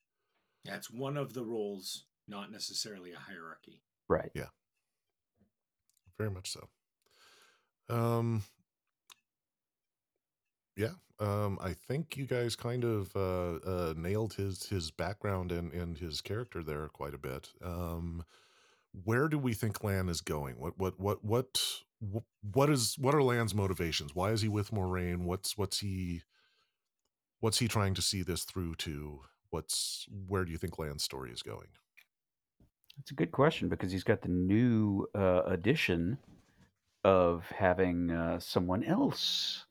Yeah, 0.66 0.76
it's 0.76 0.92
one 0.92 1.16
of 1.16 1.34
the 1.34 1.44
roles, 1.44 2.06
not 2.28 2.52
necessarily 2.52 3.14
a 3.14 3.20
hierarchy. 3.20 3.82
Right. 4.10 4.32
Yeah. 4.34 4.48
Very 6.18 6.32
much 6.32 6.52
so. 6.52 6.68
Um, 7.90 8.44
yeah, 10.76 10.94
um, 11.20 11.58
I 11.62 11.74
think 11.74 12.16
you 12.16 12.26
guys 12.26 12.56
kind 12.56 12.84
of 12.84 13.16
uh, 13.16 13.56
uh, 13.56 13.94
nailed 13.98 14.34
his 14.34 14.68
his 14.68 14.92
background 14.92 15.52
and 15.52 15.74
and 15.74 15.98
his 15.98 16.22
character 16.22 16.64
there 16.64 16.88
quite 16.90 17.14
a 17.14 17.18
bit. 17.18 17.50
Um, 17.64 18.24
where 19.04 19.28
do 19.28 19.38
we 19.38 19.54
think 19.54 19.84
Lan 19.84 20.10
is 20.10 20.22
going? 20.22 20.60
What 20.60 20.78
what 20.78 21.00
what 21.00 21.24
what 21.24 21.60
what 22.54 22.70
is 22.70 22.96
what 22.98 23.16
are 23.16 23.24
Lan's 23.24 23.54
motivations? 23.54 24.16
Why 24.16 24.32
is 24.32 24.42
he 24.42 24.48
with 24.48 24.72
Moiraine? 24.72 25.26
What's 25.26 25.58
what's 25.58 25.80
he 25.80 26.22
what's 27.40 27.60
he 27.60 27.68
trying 27.68 27.94
to 27.96 28.02
see 28.02 28.22
this 28.22 28.44
through 28.44 28.76
to? 28.76 29.22
What's 29.50 30.08
where 30.28 30.46
do 30.46 30.52
you 30.52 30.58
think 30.58 30.80
Lan's 30.80 31.04
story 31.04 31.32
is 31.32 31.42
going? 31.42 31.68
It's 33.00 33.12
a 33.12 33.16
good 33.16 33.32
question 33.32 33.70
because 33.70 33.92
he's 33.92 34.04
got 34.04 34.22
the 34.22 34.30
new 34.30 35.08
uh, 35.16 35.44
addition 35.46 36.18
of 37.04 37.46
having 37.58 38.12
uh, 38.12 38.40
someone 38.40 38.84
else 38.84 39.66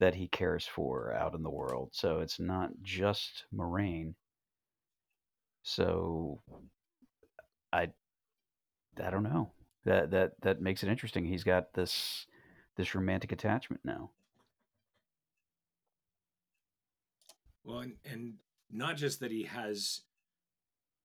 that 0.00 0.14
he 0.14 0.28
cares 0.28 0.66
for 0.66 1.12
out 1.14 1.34
in 1.34 1.42
the 1.42 1.50
world. 1.50 1.90
So 1.92 2.20
it's 2.20 2.40
not 2.40 2.70
just 2.82 3.44
Moiraine. 3.54 4.14
So 5.62 6.40
I 7.72 7.88
I 9.02 9.10
don't 9.10 9.22
know. 9.22 9.52
That 9.84 10.10
that 10.10 10.32
that 10.42 10.60
makes 10.60 10.82
it 10.82 10.88
interesting. 10.88 11.24
He's 11.24 11.44
got 11.44 11.72
this 11.74 12.26
this 12.76 12.94
romantic 12.94 13.32
attachment 13.32 13.80
now. 13.84 14.10
Well, 17.62 17.78
and, 17.78 17.94
and 18.04 18.34
not 18.70 18.96
just 18.96 19.20
that 19.20 19.30
he 19.30 19.44
has 19.44 20.02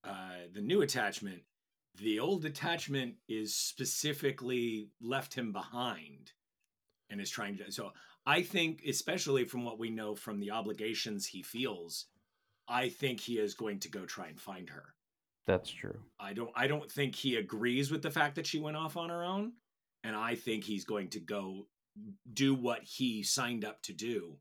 uh, 0.04 0.46
the 0.52 0.60
new 0.60 0.82
attachment, 0.82 1.42
the 1.98 2.20
old 2.20 2.44
attachment 2.44 3.14
is 3.28 3.54
specifically 3.54 4.88
left 5.00 5.34
him 5.34 5.52
behind 5.52 6.32
and 7.10 7.20
is 7.20 7.30
trying 7.30 7.56
to. 7.58 7.70
So 7.72 7.92
I 8.26 8.42
think, 8.42 8.82
especially 8.88 9.44
from 9.44 9.64
what 9.64 9.78
we 9.78 9.90
know 9.90 10.14
from 10.14 10.40
the 10.40 10.50
obligations 10.50 11.26
he 11.26 11.42
feels, 11.42 12.06
I 12.68 12.88
think 12.88 13.20
he 13.20 13.38
is 13.38 13.54
going 13.54 13.80
to 13.80 13.90
go 13.90 14.06
try 14.06 14.28
and 14.28 14.40
find 14.40 14.70
her. 14.70 14.94
That's 15.46 15.70
true. 15.70 15.98
I 16.20 16.32
don't 16.32 16.52
I 16.54 16.68
don't 16.68 16.90
think 16.90 17.16
he 17.16 17.36
agrees 17.36 17.90
with 17.90 18.02
the 18.02 18.10
fact 18.10 18.36
that 18.36 18.46
she 18.46 18.60
went 18.60 18.76
off 18.76 18.96
on 18.96 19.10
her 19.10 19.24
own 19.24 19.52
and 20.04 20.14
I 20.14 20.36
think 20.36 20.64
he's 20.64 20.84
going 20.84 21.08
to 21.10 21.20
go 21.20 21.66
do 22.32 22.54
what 22.54 22.82
he 22.84 23.22
signed 23.22 23.64
up 23.64 23.82
to 23.82 23.92
do 23.92 24.36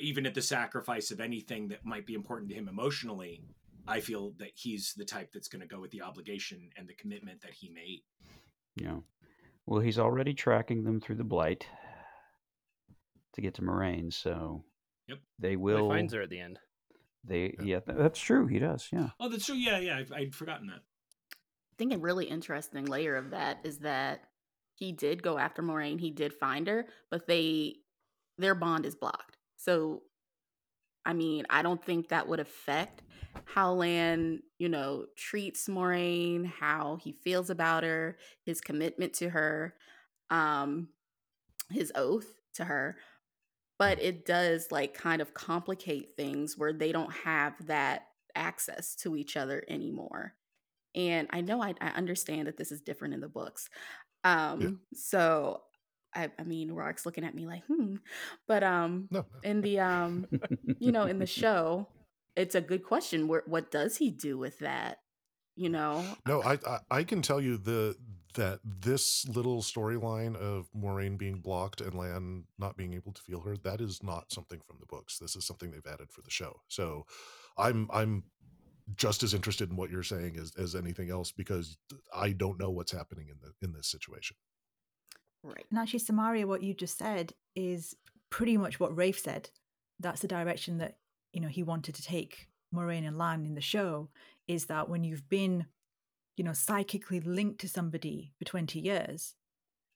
even 0.00 0.26
at 0.26 0.34
the 0.34 0.42
sacrifice 0.42 1.10
of 1.10 1.20
anything 1.20 1.68
that 1.68 1.84
might 1.84 2.06
be 2.06 2.14
important 2.14 2.48
to 2.50 2.54
him 2.54 2.68
emotionally. 2.68 3.42
I 3.88 4.00
feel 4.00 4.32
that 4.38 4.50
he's 4.54 4.94
the 4.96 5.04
type 5.04 5.30
that's 5.32 5.48
going 5.48 5.60
to 5.62 5.66
go 5.68 5.80
with 5.80 5.90
the 5.90 6.02
obligation 6.02 6.70
and 6.76 6.88
the 6.88 6.94
commitment 6.94 7.40
that 7.42 7.52
he 7.52 7.70
made. 7.70 8.02
Yeah. 8.76 8.98
Well, 9.66 9.80
he's 9.80 9.98
already 9.98 10.34
tracking 10.34 10.84
them 10.84 11.00
through 11.00 11.16
the 11.16 11.24
blight 11.24 11.66
to 13.34 13.40
get 13.40 13.54
to 13.54 13.62
Moiraine, 13.62 14.12
so 14.12 14.64
Yep. 15.08 15.18
they 15.38 15.56
will. 15.56 15.90
he 15.90 15.96
finds 15.96 16.12
her 16.14 16.22
at 16.22 16.30
the 16.30 16.40
end. 16.40 16.58
They 17.24 17.54
Yeah. 17.60 17.80
yeah, 17.86 17.94
that's 17.94 18.20
true. 18.20 18.46
He 18.46 18.58
does. 18.58 18.88
Yeah. 18.92 19.10
Oh, 19.20 19.28
that's 19.28 19.46
true. 19.46 19.56
Yeah, 19.56 19.78
yeah, 19.78 20.02
I, 20.12 20.16
I'd 20.16 20.34
forgotten 20.34 20.68
that. 20.68 20.82
I 21.32 21.74
think 21.78 21.92
a 21.92 21.98
really 21.98 22.26
interesting 22.26 22.86
layer 22.86 23.16
of 23.16 23.30
that 23.30 23.58
is 23.64 23.78
that 23.80 24.20
he 24.74 24.92
did 24.92 25.22
go 25.22 25.38
after 25.38 25.62
Moiraine, 25.62 26.00
he 26.00 26.10
did 26.10 26.32
find 26.32 26.66
her, 26.68 26.86
but 27.10 27.26
they 27.26 27.76
their 28.38 28.54
bond 28.54 28.84
is 28.86 28.94
blocked. 28.94 29.36
So 29.56 30.02
I 31.06 31.12
mean, 31.12 31.44
I 31.48 31.62
don't 31.62 31.82
think 31.82 32.08
that 32.08 32.28
would 32.28 32.40
affect 32.40 33.02
how 33.44 33.72
Lan, 33.72 34.42
you 34.58 34.68
know, 34.68 35.06
treats 35.16 35.68
Moiraine, 35.68 36.46
how 36.46 36.98
he 37.00 37.12
feels 37.12 37.48
about 37.48 37.84
her, 37.84 38.18
his 38.44 38.60
commitment 38.60 39.12
to 39.14 39.30
her, 39.30 39.74
um, 40.30 40.88
his 41.70 41.92
oath 41.94 42.26
to 42.54 42.64
her. 42.64 42.96
But 43.78 44.02
it 44.02 44.26
does 44.26 44.68
like 44.70 44.94
kind 44.94 45.22
of 45.22 45.34
complicate 45.34 46.16
things 46.16 46.58
where 46.58 46.72
they 46.72 46.92
don't 46.92 47.12
have 47.12 47.54
that 47.66 48.08
access 48.34 48.94
to 48.96 49.16
each 49.16 49.36
other 49.36 49.62
anymore. 49.68 50.34
And 50.94 51.28
I 51.30 51.42
know 51.42 51.62
I, 51.62 51.74
I 51.80 51.88
understand 51.88 52.48
that 52.48 52.56
this 52.56 52.72
is 52.72 52.80
different 52.80 53.14
in 53.14 53.20
the 53.20 53.28
books. 53.28 53.68
Um, 54.24 54.80
so 54.94 55.60
I, 56.16 56.30
I 56.38 56.42
mean, 56.44 56.72
Rock's 56.72 57.06
looking 57.06 57.24
at 57.24 57.34
me 57.34 57.46
like, 57.46 57.64
hmm. 57.66 57.96
But 58.48 58.62
um 58.64 59.08
No, 59.10 59.20
no. 59.20 59.26
in 59.42 59.60
the 59.60 59.80
um 59.80 60.26
you 60.80 60.92
know, 60.92 61.04
in 61.04 61.18
the 61.18 61.26
show, 61.26 61.88
it's 62.34 62.54
a 62.54 62.60
good 62.60 62.84
question. 62.84 63.28
Where 63.28 63.42
what 63.46 63.70
does 63.70 63.96
he 63.96 64.10
do 64.10 64.38
with 64.38 64.58
that? 64.60 64.98
You 65.54 65.68
know? 65.70 66.04
No, 66.26 66.42
I, 66.42 66.58
I 66.66 66.78
I 66.90 67.04
can 67.04 67.22
tell 67.22 67.40
you 67.40 67.56
the 67.58 67.96
that 68.34 68.60
this 68.64 69.26
little 69.28 69.62
storyline 69.62 70.36
of 70.36 70.68
Moiraine 70.76 71.16
being 71.16 71.40
blocked 71.40 71.80
and 71.80 71.94
Lan 71.94 72.44
not 72.58 72.76
being 72.76 72.92
able 72.92 73.12
to 73.12 73.22
feel 73.22 73.40
her 73.40 73.56
that 73.58 73.80
is 73.80 74.02
not 74.02 74.30
something 74.30 74.60
from 74.66 74.76
the 74.78 74.86
books. 74.86 75.18
This 75.18 75.36
is 75.36 75.46
something 75.46 75.70
they've 75.70 75.86
added 75.90 76.10
for 76.10 76.20
the 76.22 76.30
show. 76.30 76.60
So, 76.68 77.06
I'm 77.56 77.88
I'm 77.92 78.24
just 78.94 79.22
as 79.22 79.34
interested 79.34 79.70
in 79.70 79.76
what 79.76 79.90
you're 79.90 80.02
saying 80.02 80.36
as 80.36 80.52
as 80.58 80.74
anything 80.74 81.10
else 81.10 81.32
because 81.32 81.78
I 82.14 82.30
don't 82.32 82.60
know 82.60 82.70
what's 82.70 82.92
happening 82.92 83.28
in 83.28 83.36
the 83.40 83.66
in 83.66 83.72
this 83.72 83.88
situation. 83.88 84.36
Right. 85.42 85.64
And 85.70 85.78
actually, 85.78 86.00
Samaria, 86.00 86.46
what 86.46 86.62
you 86.62 86.74
just 86.74 86.98
said 86.98 87.32
is 87.54 87.94
pretty 88.30 88.56
much 88.56 88.80
what 88.80 88.96
Rafe 88.96 89.18
said. 89.18 89.50
That's 90.00 90.20
the 90.20 90.28
direction 90.28 90.78
that 90.78 90.98
you 91.32 91.40
know 91.40 91.48
he 91.48 91.62
wanted 91.62 91.94
to 91.94 92.02
take 92.02 92.48
Moiraine 92.74 93.06
and 93.06 93.16
Lan 93.18 93.44
in 93.46 93.54
the 93.54 93.60
show. 93.60 94.08
Is 94.48 94.66
that 94.66 94.88
when 94.88 95.04
you've 95.04 95.28
been, 95.28 95.66
you 96.36 96.44
know, 96.44 96.52
psychically 96.52 97.20
linked 97.20 97.60
to 97.60 97.68
somebody 97.68 98.32
for 98.38 98.44
twenty 98.44 98.80
years, 98.80 99.34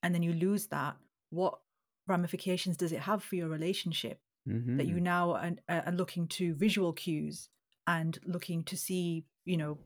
and 0.01 0.13
then 0.15 0.23
you 0.23 0.33
lose 0.33 0.67
that, 0.67 0.97
what 1.29 1.59
ramifications 2.07 2.77
does 2.77 2.91
it 2.91 3.01
have 3.01 3.23
for 3.23 3.35
your 3.35 3.49
relationship? 3.49 4.19
that 4.47 4.87
you 4.87 4.95
Mhm. 4.95 5.01
now 5.03 5.31
are, 5.35 5.51
are 5.69 5.91
looking 5.91 6.27
to 6.27 6.55
visual 6.55 6.93
cues 6.93 7.47
and 7.85 8.17
looking 8.25 8.63
to 8.63 8.75
see, 8.75 9.23
you 9.45 9.55
know, 9.55 9.77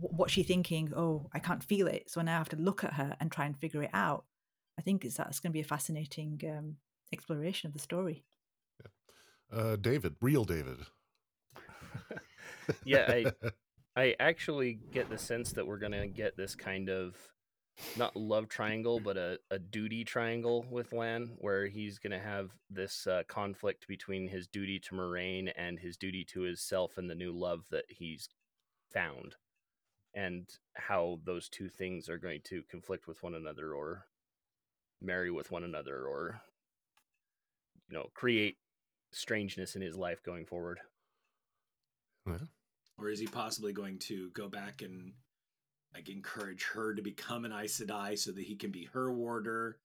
what's 0.00 0.32
she 0.32 0.42
thinking? 0.42 0.92
Oh, 0.96 1.28
I 1.32 1.38
can't 1.38 1.62
feel 1.62 1.86
it, 1.86 2.10
so 2.10 2.20
now 2.22 2.34
I 2.34 2.38
have 2.38 2.48
to 2.50 2.56
look 2.56 2.84
at 2.84 2.94
her 2.94 3.16
and 3.20 3.30
try 3.30 3.46
and 3.46 3.56
figure 3.56 3.82
it 3.82 3.90
out. 3.92 4.24
I 4.78 4.82
think 4.82 5.04
it's 5.04 5.16
that's 5.16 5.40
going 5.40 5.50
to 5.50 5.54
be 5.54 5.60
a 5.60 5.64
fascinating 5.64 6.40
um, 6.46 6.76
exploration 7.12 7.68
of 7.68 7.72
the 7.72 7.78
story. 7.78 8.24
Uh, 9.52 9.76
David, 9.76 10.14
real 10.20 10.44
David. 10.44 10.78
yeah, 12.84 13.06
I 13.08 13.50
I 13.96 14.16
actually 14.20 14.78
get 14.92 15.10
the 15.10 15.18
sense 15.18 15.52
that 15.52 15.66
we're 15.66 15.78
gonna 15.78 16.06
get 16.06 16.36
this 16.36 16.54
kind 16.54 16.88
of 16.88 17.16
not 17.96 18.14
love 18.14 18.48
triangle, 18.48 19.00
but 19.00 19.16
a, 19.16 19.38
a 19.50 19.58
duty 19.58 20.04
triangle 20.04 20.64
with 20.70 20.92
Lan, 20.92 21.32
where 21.38 21.66
he's 21.66 21.98
gonna 21.98 22.20
have 22.20 22.50
this 22.68 23.06
uh, 23.06 23.22
conflict 23.26 23.88
between 23.88 24.28
his 24.28 24.46
duty 24.46 24.78
to 24.78 24.94
Moiraine 24.94 25.50
and 25.56 25.78
his 25.78 25.96
duty 25.96 26.24
to 26.26 26.42
himself 26.42 26.98
and 26.98 27.10
the 27.10 27.14
new 27.14 27.32
love 27.32 27.64
that 27.70 27.86
he's 27.88 28.28
found, 28.92 29.34
and 30.14 30.48
how 30.74 31.18
those 31.24 31.48
two 31.48 31.68
things 31.68 32.08
are 32.08 32.18
going 32.18 32.40
to 32.44 32.62
conflict 32.70 33.06
with 33.06 33.22
one 33.22 33.34
another 33.34 33.74
or 33.74 34.06
marry 35.00 35.30
with 35.30 35.50
one 35.50 35.64
another 35.64 36.04
or 36.06 36.40
you 37.88 37.96
know 37.96 38.10
create 38.14 38.58
strangeness 39.12 39.76
in 39.76 39.82
his 39.82 39.96
life 39.96 40.22
going 40.22 40.46
forward. 40.46 40.80
Yeah. 42.26 42.38
Or 42.98 43.08
is 43.08 43.18
he 43.18 43.26
possibly 43.26 43.72
going 43.72 43.98
to 44.00 44.30
go 44.30 44.48
back 44.48 44.82
and 44.82 45.12
like 45.94 46.08
encourage 46.08 46.64
her 46.74 46.94
to 46.94 47.02
become 47.02 47.44
an 47.44 47.52
Aes 47.52 47.80
Sedai 47.80 48.18
so 48.18 48.30
that 48.32 48.42
he 48.42 48.56
can 48.56 48.70
be 48.70 48.84
her 48.92 49.12
warder? 49.12 49.78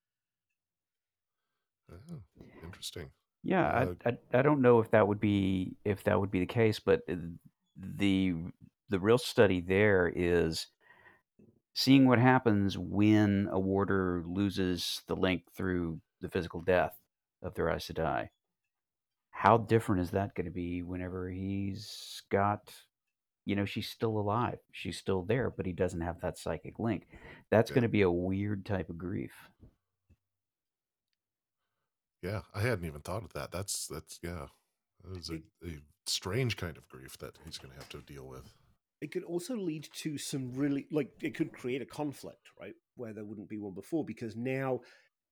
Oh, 1.92 2.22
interesting. 2.64 3.10
Yeah, 3.44 3.68
Uh, 3.68 3.94
I, 4.06 4.10
I 4.10 4.18
I 4.40 4.42
don't 4.42 4.62
know 4.62 4.80
if 4.80 4.92
that 4.92 5.08
would 5.08 5.20
be 5.20 5.76
if 5.86 6.04
that 6.06 6.20
would 6.20 6.32
be 6.32 6.40
the 6.40 6.46
case, 6.46 6.80
but 6.80 7.02
uh, 7.10 7.16
the 7.78 8.34
the 8.90 9.00
real 9.00 9.18
study 9.18 9.62
there 9.62 10.12
is 10.16 10.68
seeing 11.74 12.08
what 12.08 12.20
happens 12.20 12.78
when 12.78 13.48
a 13.52 13.60
warder 13.60 14.24
loses 14.26 15.02
the 15.08 15.16
link 15.16 15.44
through 15.56 16.02
the 16.22 16.30
physical 16.30 16.62
death 16.62 16.98
of 17.42 17.54
their 17.56 17.70
Aes 17.70 17.88
Sedai. 17.88 18.30
How 19.32 19.58
different 19.58 20.02
is 20.02 20.12
that 20.12 20.34
going 20.34 20.46
to 20.46 20.52
be 20.52 20.82
whenever 20.82 21.30
he's 21.30 22.24
got, 22.32 22.74
you 23.46 23.56
know, 23.56 23.66
she's 23.66 23.90
still 23.90 24.18
alive, 24.18 24.60
she's 24.72 24.98
still 24.98 25.24
there, 25.24 25.50
but 25.50 25.66
he 25.66 25.74
doesn't 25.74 26.02
have 26.02 26.22
that 26.22 26.38
psychic 26.38 26.80
link. 26.80 27.08
That's 27.52 27.70
Yeah. 27.70 27.76
going 27.76 27.84
to 27.84 27.90
be 27.90 28.02
a 28.02 28.12
weird 28.12 28.66
type 28.66 28.90
of 28.90 28.98
grief. 28.98 29.34
Yeah, 32.22 32.42
I 32.54 32.62
hadn't 32.62 32.86
even 32.86 33.02
thought 33.02 33.24
of 33.24 33.34
that. 33.34 33.52
That's 33.52 33.88
that's 33.88 34.20
yeah, 34.24 34.48
that 35.04 35.18
is 35.18 35.30
a, 35.30 35.36
a 35.66 35.80
strange 36.08 36.58
kind 36.58 36.78
of 36.78 36.88
grief 36.90 37.18
that 37.20 37.38
he's 37.46 37.58
going 37.58 37.72
to 37.74 37.78
have 37.80 37.90
to 37.90 38.02
deal 38.02 38.28
with. 38.28 38.54
It 39.02 39.12
could 39.12 39.24
also 39.24 39.56
lead 39.56 39.88
to 39.94 40.18
some 40.18 40.54
really 40.54 40.88
like 40.92 41.10
it 41.22 41.36
could 41.36 41.52
create 41.52 41.82
a 41.82 41.86
conflict 41.86 42.50
right 42.60 42.76
where 42.96 43.14
there 43.14 43.26
wouldn't 43.26 43.50
be 43.50 43.58
one 43.58 43.74
before 43.74 44.06
because 44.06 44.36
now 44.36 44.80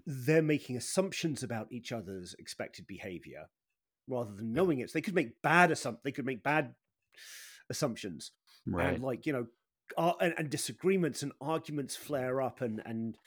they're 0.06 0.41
making 0.41 0.76
assumptions 0.76 1.43
about 1.43 1.71
each 1.71 1.91
other's 1.91 2.36
expected 2.38 2.86
behavior 2.88 3.45
rather 4.08 4.34
than 4.36 4.52
knowing 4.52 4.80
it. 4.80 4.89
So 4.89 4.93
they 4.97 5.02
could 5.02 5.15
make 5.15 5.41
bad 5.41 5.69
assump 5.69 5.97
they 6.04 6.12
could 6.12 6.26
make 6.26 6.43
bad 6.43 6.73
assumptions. 7.69 8.32
Right. 8.65 8.93
and 8.93 9.04
like 9.04 9.26
you 9.26 9.34
know 9.34 9.45
uh, 9.97 10.13
and, 10.21 10.34
and 10.38 10.49
disagreements 10.49 11.21
and 11.21 11.34
arguments 11.41 11.95
flare 11.95 12.41
up 12.41 12.62
and 12.62 12.82
and 12.86 13.17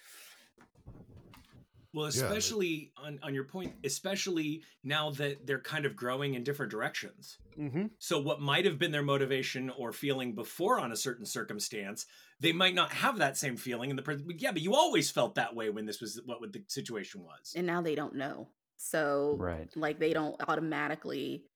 Well, 1.92 2.06
Yeah, 2.06 2.10
especially 2.10 2.92
on, 2.96 3.18
on 3.22 3.34
your 3.34 3.44
point, 3.44 3.74
especially 3.84 4.64
now 4.82 5.10
that 5.12 5.46
they're 5.46 5.60
kind 5.60 5.86
of 5.86 5.96
growing 5.96 6.34
in 6.34 6.44
different 6.44 6.70
directions. 6.70 7.38
Mhm. 7.58 7.90
So, 7.98 8.20
what 8.20 8.40
might 8.40 8.64
have 8.66 8.78
been 8.78 8.90
their 8.92 9.02
motivation 9.02 9.70
or 9.70 9.92
feeling 9.92 10.34
before 10.34 10.78
on 10.78 10.92
a 10.92 10.96
certain 10.96 11.24
circumstance, 11.24 12.06
they 12.40 12.52
might 12.52 12.74
not 12.74 12.92
have 12.92 13.18
that 13.18 13.36
same 13.38 13.56
feeling 13.56 13.88
in 13.90 13.96
the 13.96 14.02
present. 14.02 14.30
Yeah, 14.40 14.52
but 14.52 14.60
you 14.62 14.74
always 14.74 15.10
felt 15.10 15.36
that 15.36 15.54
way 15.54 15.70
when 15.70 15.86
this 15.86 16.00
was 16.00 16.20
what 16.26 16.40
the 16.52 16.64
situation 16.68 17.22
was. 17.22 17.52
and 17.56 17.66
now 17.66 17.80
they 17.80 17.94
don't 17.94 18.14
know 18.14 18.48
so 18.78 19.36
Right. 19.38 19.74
like 19.74 19.98
they 19.98 20.12
don't 20.12 20.36
automatically 20.48 21.46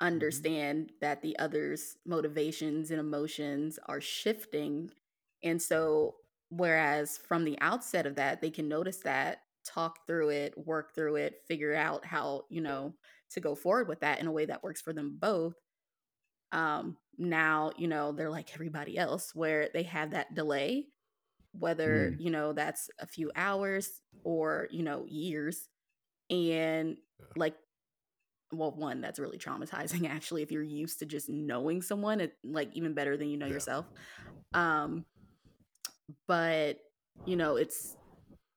understand 0.00 0.92
that 1.00 1.20
the 1.22 1.38
other's 1.38 1.96
motivations 2.06 2.90
and 2.90 3.00
emotions 3.00 3.78
are 3.86 4.00
shifting 4.00 4.90
and 5.42 5.60
so 5.60 6.16
whereas 6.48 7.18
from 7.18 7.44
the 7.44 7.58
outset 7.60 8.06
of 8.06 8.14
that 8.16 8.40
they 8.40 8.50
can 8.50 8.68
notice 8.68 8.98
that 8.98 9.42
talk 9.64 10.06
through 10.06 10.30
it 10.30 10.54
work 10.56 10.94
through 10.94 11.16
it 11.16 11.34
figure 11.48 11.74
out 11.74 12.04
how 12.04 12.42
you 12.50 12.60
know 12.60 12.94
to 13.30 13.40
go 13.40 13.54
forward 13.54 13.88
with 13.88 14.00
that 14.00 14.20
in 14.20 14.26
a 14.26 14.32
way 14.32 14.44
that 14.46 14.62
works 14.62 14.80
for 14.80 14.92
them 14.92 15.16
both. 15.20 15.54
Um 16.52 16.96
now 17.18 17.72
you 17.76 17.88
know 17.88 18.12
they're 18.12 18.30
like 18.30 18.52
everybody 18.54 18.96
else 18.98 19.34
where 19.34 19.68
they 19.72 19.82
have 19.84 20.10
that 20.12 20.34
delay 20.34 20.86
whether 21.52 22.14
you 22.18 22.30
know 22.30 22.52
that's 22.52 22.90
a 23.00 23.06
few 23.06 23.30
hours 23.36 23.88
or 24.24 24.68
you 24.70 24.82
know 24.82 25.04
years. 25.08 25.68
And 26.30 26.96
like 27.36 27.54
well 28.52 28.72
one 28.72 29.00
that's 29.00 29.18
really 29.18 29.38
traumatizing 29.38 30.08
actually 30.10 30.42
if 30.42 30.50
you're 30.52 30.62
used 30.62 30.98
to 31.00 31.06
just 31.06 31.28
knowing 31.28 31.82
someone 31.82 32.20
it 32.20 32.34
like 32.44 32.70
even 32.74 32.94
better 32.94 33.16
than 33.16 33.28
you 33.28 33.36
know 33.38 33.46
Yeah. 33.46 33.54
yourself. 33.54 33.86
Um 34.54 35.04
but 36.26 36.78
you 37.24 37.36
know 37.36 37.56
it's 37.56 37.96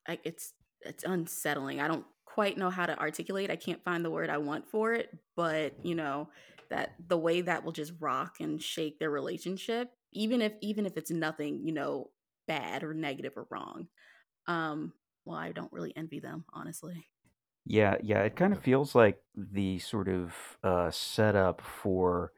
like 0.08 0.22
it's 0.24 0.54
it's 0.86 1.04
unsettling 1.04 1.80
i 1.80 1.88
don't 1.88 2.06
quite 2.26 2.58
know 2.58 2.70
how 2.70 2.86
to 2.86 2.98
articulate 3.00 3.52
i 3.52 3.56
can't 3.56 3.84
find 3.84 4.04
the 4.04 4.10
word 4.10 4.30
i 4.30 4.38
want 4.38 4.68
for 4.68 4.94
it 4.94 5.10
but 5.36 5.74
you 5.84 5.96
know 5.96 6.30
that 6.70 6.94
the 7.08 7.18
way 7.18 7.42
that 7.42 7.64
will 7.64 7.72
just 7.72 7.94
rock 8.00 8.38
and 8.40 8.62
shake 8.62 9.00
their 9.00 9.12
relationship 9.12 9.92
even 10.12 10.42
if 10.42 10.54
even 10.62 10.86
if 10.86 10.98
it's 10.98 11.12
nothing 11.12 11.62
you 11.66 11.72
know 11.74 12.10
bad 12.48 12.84
or 12.84 12.94
negative 12.94 13.34
or 13.38 13.48
wrong 13.50 13.88
um 14.48 14.94
well 15.26 15.38
i 15.38 15.52
don't 15.52 15.72
really 15.72 15.94
envy 15.96 16.20
them 16.20 16.46
honestly 16.54 17.08
Yeah, 17.66 17.98
yeah, 18.04 18.24
it 18.24 18.36
kind 18.36 18.52
of 18.54 18.62
feels 18.62 18.94
like 18.94 19.22
the 19.36 19.80
sort 19.80 20.10
of 20.10 20.34
uh, 20.64 20.92
setup 20.92 21.62
for 21.62 22.34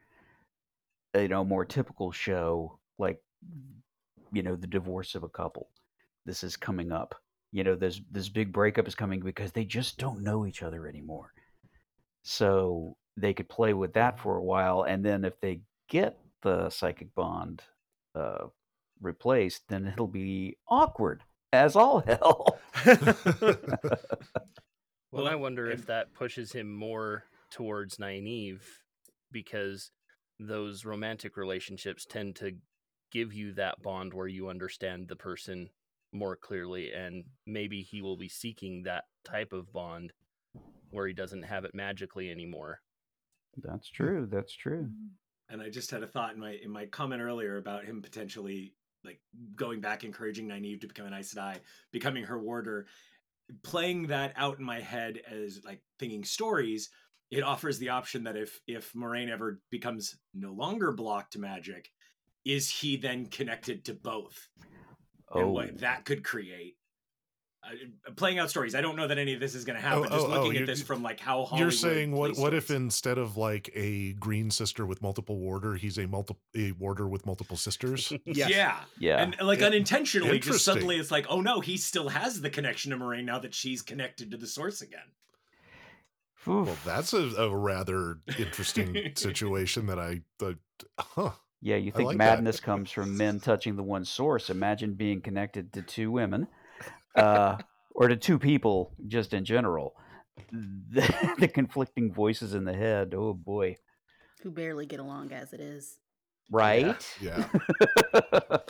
you 1.15 1.27
know 1.27 1.43
more 1.43 1.65
typical 1.65 2.11
show, 2.11 2.79
like 2.97 3.21
you 4.31 4.43
know 4.43 4.55
the 4.55 4.67
divorce 4.67 5.15
of 5.15 5.23
a 5.23 5.29
couple. 5.29 5.69
This 6.25 6.43
is 6.43 6.57
coming 6.57 6.91
up. 6.91 7.15
You 7.55 7.63
know, 7.63 7.75
this 7.75 8.01
this 8.11 8.27
big 8.27 8.51
breakup 8.51 8.85
is 8.85 8.95
coming 8.95 9.21
because 9.21 9.53
they 9.53 9.63
just 9.63 9.97
don't 9.97 10.23
know 10.23 10.45
each 10.45 10.61
other 10.61 10.87
anymore. 10.87 11.31
So 12.23 12.97
they 13.15 13.33
could 13.33 13.47
play 13.47 13.73
with 13.73 13.93
that 13.93 14.19
for 14.19 14.35
a 14.35 14.43
while, 14.43 14.83
and 14.83 15.05
then 15.05 15.23
if 15.23 15.39
they 15.39 15.61
get 15.87 16.17
the 16.41 16.69
psychic 16.69 17.15
bond 17.15 17.61
uh, 18.13 18.47
replaced, 18.99 19.69
then 19.69 19.87
it'll 19.87 20.05
be 20.05 20.57
awkward 20.67 21.23
as 21.53 21.77
all 21.77 22.01
hell. 22.01 22.59
Well, 22.85 23.57
Well, 25.11 25.27
I 25.29 25.35
wonder 25.35 25.71
if 25.71 25.85
that 25.85 26.13
pushes 26.13 26.51
him 26.51 26.75
more 26.75 27.23
towards 27.49 27.95
Nynaeve 27.95 28.63
because 29.31 29.91
those 30.41 30.83
romantic 30.83 31.37
relationships 31.37 32.05
tend 32.05 32.35
to 32.35 32.57
give 33.13 33.33
you 33.33 33.53
that 33.53 33.81
bond 33.81 34.13
where 34.13 34.27
you 34.27 34.49
understand 34.49 35.07
the 35.07 35.15
person 35.15 35.69
more 36.15 36.35
clearly, 36.35 36.91
and 36.93 37.25
maybe 37.45 37.81
he 37.81 38.01
will 38.01 38.17
be 38.17 38.29
seeking 38.29 38.83
that 38.83 39.03
type 39.23 39.53
of 39.53 39.71
bond 39.73 40.13
where 40.91 41.07
he 41.07 41.13
doesn't 41.13 41.43
have 41.43 41.65
it 41.65 41.75
magically 41.75 42.31
anymore. 42.31 42.79
That's 43.57 43.89
true. 43.89 44.27
That's 44.31 44.53
true. 44.53 44.83
Mm-hmm. 44.83 45.53
and 45.53 45.61
I 45.61 45.69
just 45.69 45.91
had 45.91 46.03
a 46.03 46.07
thought 46.07 46.33
in 46.33 46.39
my 46.39 46.57
in 46.63 46.71
my 46.71 46.85
comment 46.87 47.21
earlier 47.21 47.57
about 47.57 47.85
him 47.85 48.01
potentially 48.01 48.73
like 49.03 49.19
going 49.55 49.81
back, 49.81 50.03
encouraging 50.03 50.47
Nynaeve 50.47 50.81
to 50.81 50.87
become 50.87 51.05
an 51.05 51.13
Aes 51.13 51.33
Sedai, 51.33 51.59
becoming 51.91 52.23
her 52.23 52.41
warder, 52.41 52.87
playing 53.63 54.07
that 54.07 54.33
out 54.35 54.57
in 54.57 54.65
my 54.65 54.79
head 54.79 55.21
as 55.29 55.61
like 55.63 55.81
thinking 55.99 56.23
stories. 56.23 56.89
It 57.31 57.43
offers 57.43 57.77
the 57.77 57.89
option 57.89 58.23
that 58.23 58.37
if 58.37 58.59
if 58.67 58.93
Moiraine 58.93 59.29
ever 59.29 59.61
becomes 59.69 60.17
no 60.33 60.53
longer 60.53 60.91
blocked 60.91 61.33
to 61.33 61.39
magic, 61.39 61.91
is 62.45 62.69
he 62.69 62.97
then 62.97 63.27
connected 63.27 63.85
to 63.85 63.93
both? 63.93 64.47
And 65.33 65.43
Oh, 65.43 65.47
what 65.49 65.79
that 65.79 66.05
could 66.05 66.23
create. 66.23 66.75
Uh, 67.63 68.11
playing 68.15 68.37
out 68.37 68.47
stories. 68.51 68.75
I 68.75 68.81
don't 68.81 68.95
know 68.95 69.07
that 69.07 69.17
any 69.17 69.33
of 69.33 69.39
this 69.39 69.55
is 69.55 69.65
going 69.65 69.75
to 69.75 69.81
happen. 69.81 70.03
Oh, 70.03 70.03
just 70.03 70.13
oh, 70.13 70.25
oh, 70.25 70.29
looking 70.29 70.51
you're- 70.51 70.61
at 70.61 70.67
this 70.67 70.83
from 70.83 71.01
like 71.01 71.19
how 71.19 71.45
Hollywood 71.45 71.59
You're 71.59 71.71
saying 71.71 72.11
what? 72.11 72.33
plays 72.33 72.39
What 72.39 72.53
if 72.53 72.69
instead 72.69 73.17
of 73.17 73.37
like 73.37 73.71
a 73.73 74.13
green 74.13 74.51
sister 74.51 74.85
with 74.85 75.01
multiple 75.01 75.39
warder, 75.39 75.73
he's 75.73 75.97
a 75.97 76.05
multiple 76.05 76.39
a 76.55 76.73
warder 76.73 77.07
with 77.07 77.25
multiple 77.25 77.57
sisters? 77.57 78.13
Yes. 78.25 78.49
Yeah. 78.51 78.77
yeah. 78.99 79.17
And 79.23 79.35
like 79.41 79.59
In- 79.59 79.65
unintentionally, 79.65 80.37
just 80.37 80.63
suddenly 80.63 80.97
it's 80.97 81.09
like, 81.09 81.25
oh 81.27 81.41
no, 81.41 81.59
he 81.59 81.77
still 81.77 82.09
has 82.09 82.39
the 82.39 82.51
connection 82.51 82.91
to 82.91 82.97
Moiraine 82.97 83.25
now 83.25 83.39
that 83.39 83.55
she's 83.55 83.81
connected 83.81 84.29
to 84.29 84.37
the 84.37 84.47
source 84.47 84.81
again. 84.81 84.99
Oof. 86.47 86.67
well, 86.67 86.77
that's 86.85 87.13
a, 87.13 87.23
a 87.37 87.55
rather 87.57 88.19
interesting 88.37 89.13
situation 89.15 89.87
that 89.87 89.97
I, 89.97 90.21
uh, 90.43 90.53
huh? 90.99 91.31
Yeah, 91.65 91.77
you 91.77 91.91
think 91.91 92.09
like 92.09 92.17
madness 92.17 92.59
comes 92.59 92.91
from 92.91 93.17
men 93.17 93.39
touching 93.39 93.75
the 93.75 93.81
one 93.81 94.05
source. 94.05 94.51
Imagine 94.51 94.93
being 94.93 95.19
connected 95.19 95.73
to 95.73 95.81
two 95.81 96.11
women, 96.11 96.45
uh, 97.15 97.57
or 97.95 98.07
to 98.07 98.15
two 98.15 98.37
people 98.37 98.93
just 99.07 99.33
in 99.33 99.45
general. 99.45 99.95
the, 100.51 101.33
the 101.39 101.47
conflicting 101.47 102.13
voices 102.13 102.53
in 102.53 102.65
the 102.65 102.73
head. 102.75 103.15
Oh 103.17 103.33
boy, 103.33 103.77
Who 104.43 104.51
barely 104.51 104.85
get 104.85 104.99
along 104.99 105.33
as 105.33 105.53
it 105.53 105.59
is. 105.59 105.97
right? 106.51 107.03
Yeah. 107.19 107.47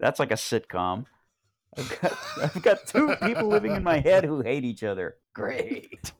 That's 0.00 0.18
like 0.18 0.30
a 0.30 0.36
sitcom. 0.36 1.04
I've 1.76 2.00
got, 2.00 2.18
I've 2.42 2.62
got 2.62 2.86
two 2.86 3.14
people 3.22 3.48
living 3.48 3.76
in 3.76 3.82
my 3.82 3.98
head 3.98 4.24
who 4.24 4.40
hate 4.40 4.64
each 4.64 4.82
other. 4.82 5.18
Great. 5.34 6.10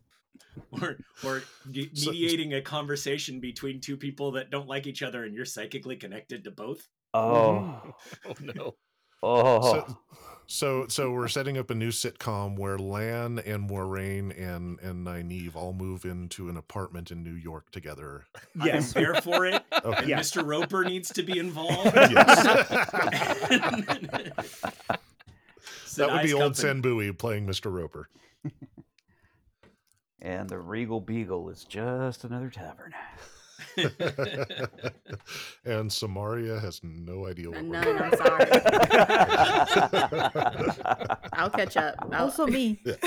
or 0.73 0.97
or 1.25 1.43
ge- 1.71 1.91
mediating 2.07 2.55
a 2.55 2.63
conversation 2.63 3.41
between 3.41 3.81
two 3.81 3.97
people 3.97 4.33
that 4.33 4.51
don't 4.51 4.69
like 4.69 4.87
each 4.87 5.03
other 5.03 5.25
and 5.25 5.35
you're 5.35 5.45
psychically 5.45 5.97
connected 5.97 6.45
to 6.45 6.51
both 6.51 6.89
Oh, 7.15 7.81
Oh 8.27 8.35
no. 8.41 8.75
oh. 9.23 9.73
So, 9.73 9.99
so, 10.47 10.87
so 10.89 11.11
we're 11.13 11.29
setting 11.29 11.59
up 11.59 11.71
a 11.71 11.75
new 11.75 11.91
sitcom 11.91 12.57
where 12.59 12.77
Lan 12.79 13.39
and 13.47 13.69
Moiraine 13.71 14.31
and 14.37 14.79
and 14.81 15.07
Nynaeve 15.07 15.55
all 15.55 15.73
move 15.73 16.05
into 16.05 16.49
an 16.49 16.57
apartment 16.57 17.11
in 17.13 17.23
New 17.23 17.35
York 17.35 17.71
together. 17.71 18.25
Yes. 18.65 18.95
i'm 18.97 19.03
there 19.03 19.15
for 19.23 19.47
it 19.47 19.63
Okay. 19.85 19.99
and 19.99 20.09
Yeah. 20.09 20.19
mr 20.21 20.45
roper 20.45 20.85
needs 20.85 21.13
to 21.13 21.23
be 21.23 21.39
involved 21.39 21.95
Yes. 21.95 22.45
that 25.97 26.11
would 26.13 26.23
be 26.23 26.33
old 26.33 26.57
company. 26.57 26.83
Senbui 26.83 27.19
playing 27.19 27.47
Mr. 27.47 27.73
Roper. 27.73 28.09
And 30.23 30.49
the 30.49 30.59
Regal 30.59 31.01
Beagle 31.01 31.49
is 31.51 31.65
just 31.65 32.25
another 32.25 32.51
tavern. 32.51 32.93
and 35.65 35.93
Samaria 35.93 36.59
has 36.61 36.81
no 36.83 37.27
idea 37.27 37.51
what 37.51 37.63
None, 37.65 37.85
we're 37.85 38.03
I'm 38.03 38.17
sorry. 38.17 38.51
I'll 41.35 41.51
catch 41.51 41.77
up. 41.77 41.95
I'll- 42.13 42.25
Also 42.25 42.47
me. 42.47 42.81
Yeah. 42.85 42.95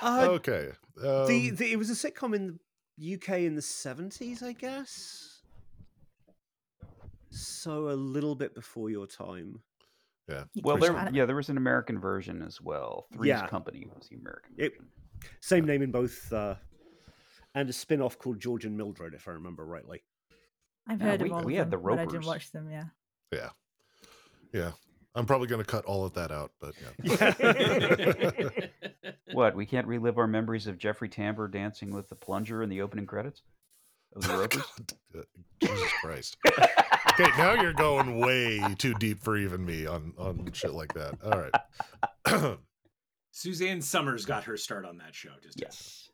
Uh, 0.00 0.28
okay. 0.30 0.68
Um, 1.04 1.26
the, 1.26 1.50
the 1.50 1.72
it 1.72 1.76
was 1.76 1.90
a 1.90 1.92
sitcom 1.92 2.32
in 2.32 2.60
the 2.98 3.14
UK 3.14 3.30
in 3.40 3.56
the 3.56 3.62
seventies, 3.62 4.44
I 4.44 4.52
guess. 4.52 5.40
So 7.30 7.88
a 7.88 7.98
little 7.98 8.36
bit 8.36 8.54
before 8.54 8.90
your 8.90 9.08
time. 9.08 9.58
Well, 10.62 10.76
Chris- 10.76 10.90
there, 10.90 11.10
yeah, 11.12 11.24
there 11.24 11.36
was 11.36 11.48
an 11.48 11.56
American 11.56 11.98
version 11.98 12.42
as 12.42 12.60
well. 12.60 13.06
Three's 13.12 13.28
Yeah. 13.28 13.46
Company 13.48 13.86
was 13.94 14.08
the 14.08 14.16
American 14.16 14.54
It- 14.58 14.72
version. 14.72 14.88
Same 15.40 15.64
name 15.64 15.82
in 15.82 15.90
both, 15.90 16.32
uh, 16.32 16.54
and 17.54 17.68
a 17.68 17.72
spin 17.72 18.00
off 18.00 18.18
called 18.18 18.38
George 18.38 18.64
and 18.64 18.76
Mildred, 18.76 19.14
if 19.14 19.26
I 19.26 19.32
remember 19.32 19.64
rightly. 19.64 20.02
I've 20.86 21.00
Yeah, 21.00 21.06
heard 21.06 21.22
we- 21.22 21.28
of 21.30 21.32
all 21.36 21.44
we 21.44 21.54
of 21.54 21.58
had 21.58 21.70
them, 21.70 21.82
the 21.82 21.88
but 21.88 21.98
I 21.98 22.04
didn't 22.06 22.26
watch 22.26 22.50
them. 22.52 22.70
Yeah. 22.70 22.84
yeah. 23.32 23.50
Yeah. 24.52 24.72
I'm 25.14 25.26
probably 25.26 25.48
going 25.48 25.62
to 25.64 25.66
cut 25.68 25.84
all 25.86 26.04
of 26.04 26.12
that 26.14 26.30
out, 26.30 26.52
but 26.60 26.74
yeah. 27.02 28.60
What? 29.32 29.54
We 29.56 29.66
can't 29.66 29.86
relive 29.86 30.16
our 30.18 30.26
memories 30.26 30.66
of 30.66 30.78
Jeffrey 30.78 31.08
Tambor 31.08 31.50
dancing 31.50 31.90
with 31.90 32.08
the 32.08 32.14
plunger 32.14 32.62
in 32.62 32.68
the 32.70 32.80
opening 32.80 33.04
credits 33.06 33.42
of 34.16 34.22
the 34.22 34.28
Ropers. 34.38 34.64
Uh, 35.16 35.22
Jesus 35.60 35.92
Christ. 36.02 36.36
Okay, 37.20 37.30
now 37.36 37.60
you're 37.60 37.72
going 37.72 38.20
way 38.20 38.60
too 38.78 38.94
deep 38.94 39.20
for 39.20 39.36
even 39.36 39.64
me 39.64 39.86
on 39.86 40.12
on 40.18 40.48
shit 40.52 40.72
like 40.72 40.94
that. 40.94 41.18
All 41.24 41.48
right. 42.30 42.58
Suzanne 43.32 43.82
Somers 43.82 44.24
got 44.24 44.44
her 44.44 44.56
start 44.56 44.84
on 44.84 44.98
that 44.98 45.14
show 45.14 45.30
just 45.42 45.60
yes. 45.60 46.10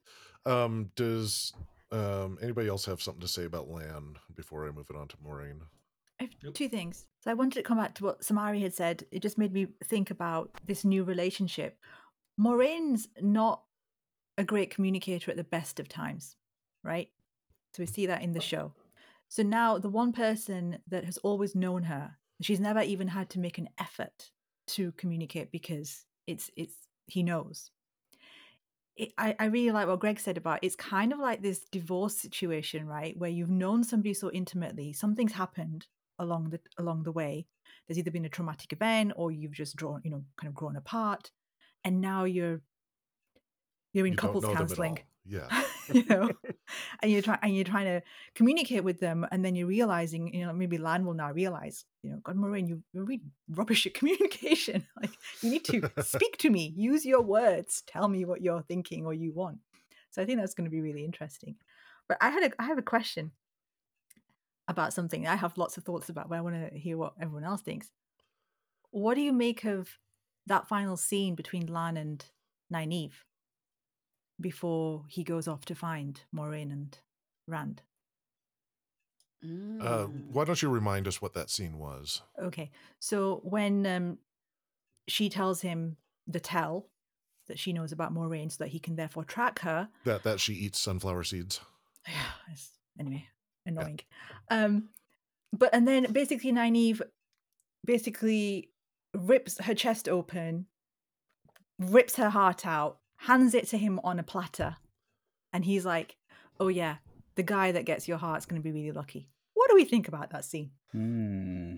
um, 0.47 0.91
does 0.97 1.53
um, 1.93 2.39
anybody 2.43 2.69
else 2.69 2.87
have 2.87 3.03
something 3.03 3.21
to 3.21 3.29
say 3.29 3.45
about 3.45 3.69
Lan 3.69 4.15
before 4.35 4.67
I 4.67 4.71
move 4.71 4.87
it 4.89 4.97
on 4.97 5.09
to 5.09 5.17
Moiraine? 5.19 5.61
I 6.21 6.25
have 6.25 6.31
Nope. 6.43 6.55
two 6.55 6.69
things. 6.69 7.07
So 7.21 7.31
I 7.31 7.35
wanted 7.35 7.55
to 7.55 7.63
come 7.63 7.79
back 7.79 7.95
to 7.97 8.05
what 8.05 8.23
Samari 8.23 8.63
had 8.63 8.75
said. 8.75 9.05
It 9.11 9.21
just 9.21 9.37
made 9.37 9.53
me 9.53 9.69
think 9.85 10.11
about 10.11 10.51
this 10.67 10.85
new 10.85 11.05
relationship. 11.05 11.79
Moiraine's 12.41 13.09
not 13.21 13.63
a 14.39 14.45
great 14.45 14.71
communicator 14.71 15.31
at 15.31 15.37
the 15.37 15.45
best 15.45 15.81
of 15.81 15.89
times, 15.89 16.37
right? 16.83 17.11
So 17.75 17.83
we 17.83 17.87
see 17.87 18.07
that 18.07 18.23
in 18.23 18.33
the 18.33 18.41
show. 18.41 18.73
So 19.35 19.43
now 19.43 19.79
the 19.79 19.89
one 19.89 20.13
person 20.13 20.79
that 20.87 21.05
has 21.05 21.19
always 21.19 21.57
known 21.57 21.83
her, 21.83 22.19
she's 22.41 22.61
never 22.61 22.83
even 22.83 23.09
had 23.09 23.31
to 23.31 23.41
make 23.41 23.59
an 23.59 23.69
effort 23.81 24.31
to 24.69 24.93
communicate 24.93 25.51
because 25.51 26.05
it's 26.29 26.53
it's 26.57 26.77
he 27.09 27.25
knows. 27.25 27.73
It, 28.97 29.13
I, 29.19 29.35
I 29.41 29.47
really 29.47 29.73
like 29.73 29.89
what 29.89 29.99
Greg 29.99 30.21
said 30.21 30.37
about 30.37 30.61
it's 30.63 30.77
kind 30.77 31.13
of 31.13 31.19
like 31.19 31.43
this 31.43 31.65
divorce 31.73 32.17
situation, 32.17 32.87
right? 32.87 33.19
Where 33.19 33.29
you've 33.29 33.51
known 33.51 33.83
somebody 33.83 34.15
so 34.15 34.31
intimately, 34.31 34.93
something's 34.93 35.33
happened 35.33 35.89
along 36.21 36.51
the 36.51 36.61
along 36.79 37.03
the 37.03 37.11
way. 37.11 37.49
There's 37.89 37.99
either 37.99 38.13
been 38.13 38.27
a 38.27 38.29
traumatic 38.29 38.73
event 38.73 39.15
or 39.17 39.33
you've 39.33 39.51
just 39.51 39.75
drawn, 39.75 40.01
you 40.05 40.13
know, 40.13 40.23
kind 40.37 40.49
of 40.49 40.55
grown 40.55 40.77
apart, 40.77 41.33
and 41.83 42.01
now 42.01 42.23
you're 42.23 42.61
you're 43.93 44.07
in 44.07 44.13
You 44.13 44.17
couples 44.17 44.45
know 44.45 44.51
them 44.51 44.59
at 44.59 44.59
counseling. 44.69 44.99
Yeah. 45.27 45.49
you 45.93 46.05
know? 46.05 46.31
And 47.03 47.11
you're 47.11 47.23
trying 47.23 47.39
and 47.43 47.55
you're 47.55 47.65
trying 47.65 47.87
to 47.87 48.03
communicate 48.35 48.85
with 48.85 49.01
them 49.01 49.27
and 49.31 49.45
then 49.45 49.55
you're 49.55 49.67
realizing 49.67 50.35
you 50.35 50.45
know 50.47 50.53
maybe 50.53 50.77
lan 50.79 51.05
will 51.07 51.15
now 51.15 51.33
realize 51.33 51.85
you 52.03 52.11
know 52.11 52.19
god 52.23 52.37
Moiraine 52.37 52.69
you- 52.69 52.83
you're 52.93 53.05
really 53.05 53.23
rubbish 53.49 53.87
at 53.87 53.95
communication. 54.01 54.87
Like 55.01 55.11
you 55.43 55.51
need 55.51 55.65
to 55.67 55.91
speak 56.03 56.37
to 56.39 56.51
me. 56.51 56.73
Use 56.77 57.05
your 57.07 57.23
words. 57.23 57.83
Tell 57.87 58.09
me 58.09 58.25
what 58.25 58.43
you're 58.43 58.63
thinking 58.63 59.07
or 59.07 59.15
you 59.15 59.33
want. 59.33 59.59
So 60.11 60.23
i 60.23 60.25
think 60.25 60.39
that's 60.41 60.55
going 60.55 60.67
to 60.67 60.71
be 60.71 60.81
really 60.81 61.05
interesting. 61.05 61.57
But 62.09 62.19
i 62.21 62.29
had 62.31 62.43
a 62.45 62.63
i 62.63 62.65
have 62.65 62.79
a 62.79 62.83
question 62.83 63.33
about 64.69 64.93
something. 64.95 65.27
I 65.27 65.37
have 65.37 65.59
lots 65.59 65.77
of 65.77 65.85
thoughts 65.85 66.09
about 66.09 66.29
but 66.29 66.37
i 66.37 66.41
want 66.41 66.57
to 66.73 66.79
hear 66.79 66.97
what 66.97 67.15
everyone 67.21 67.45
else 67.45 67.63
thinks. 67.63 67.91
What 68.91 69.15
do 69.15 69.21
you 69.23 69.33
make 69.33 69.65
of 69.65 69.89
that 70.47 70.69
final 70.69 70.97
scene 70.97 71.35
between 71.35 71.67
lan 71.67 71.97
and 71.97 72.25
Nynaeve 72.73 73.13
before 74.41 75.05
he 75.09 75.23
goes 75.25 75.47
off 75.49 75.65
to 75.67 75.75
find 75.75 76.21
Moiraine 76.35 76.73
and 76.73 76.99
Rand. 77.47 77.83
Uh, 79.43 79.47
Mm. 80.07 80.31
why 80.33 80.45
don't 80.45 80.63
you 80.63 80.71
remind 80.71 81.07
us 81.07 81.21
what 81.21 81.35
that 81.35 81.51
scene 81.51 81.79
was? 81.79 82.23
Okay, 82.43 82.71
so 82.99 83.41
when 83.45 83.87
um, 83.87 84.19
she 85.07 85.29
tells 85.29 85.61
him 85.61 85.99
the 86.27 86.41
tell 86.41 86.89
that 87.49 87.59
she 87.59 87.75
knows 87.75 87.93
about 87.93 88.15
Moiraine 88.15 88.51
so 88.51 88.57
that 88.65 88.71
he 88.71 88.79
can 88.79 88.97
therefore 88.97 89.25
track 89.25 89.59
her. 89.59 89.91
That 90.05 90.23
that 90.23 90.41
she 90.41 90.55
eats 90.55 90.81
sunflower 90.81 91.25
seeds. 91.25 91.61
Yeah, 92.09 92.33
it's, 92.51 92.71
anyway, 92.99 93.27
annoying. 93.67 94.01
Um, 94.51 94.89
but 95.53 95.69
and 95.75 95.87
then 95.87 96.11
basically 96.11 96.51
Nynaeve 96.53 97.03
basically 97.85 98.71
rips 99.15 99.59
her 99.59 99.75
chest 99.75 100.09
open, 100.09 100.67
rips 101.79 102.17
her 102.17 102.31
heart 102.31 102.65
out, 102.67 102.99
hands 103.27 103.55
it 103.55 103.67
to 103.69 103.79
him 103.79 104.01
on 104.05 104.19
a 104.19 104.23
platter, 104.23 104.77
and 105.53 105.65
he's 105.65 105.85
like, 105.85 106.17
"Oh 106.59 106.69
yeah, 106.69 106.97
the 107.35 107.43
guy 107.43 107.73
that 107.73 107.85
gets 107.85 108.09
your 108.09 108.19
heart's 108.19 108.47
going 108.47 108.61
to 108.61 108.65
be 108.65 108.73
really 108.73 108.93
lucky." 108.93 109.29
What 109.55 109.69
do 109.69 109.75
we 109.75 109.85
think 109.85 110.09
about 110.09 110.31
that 110.31 110.45
scene? 110.45 110.71
Hmm. 110.93 111.77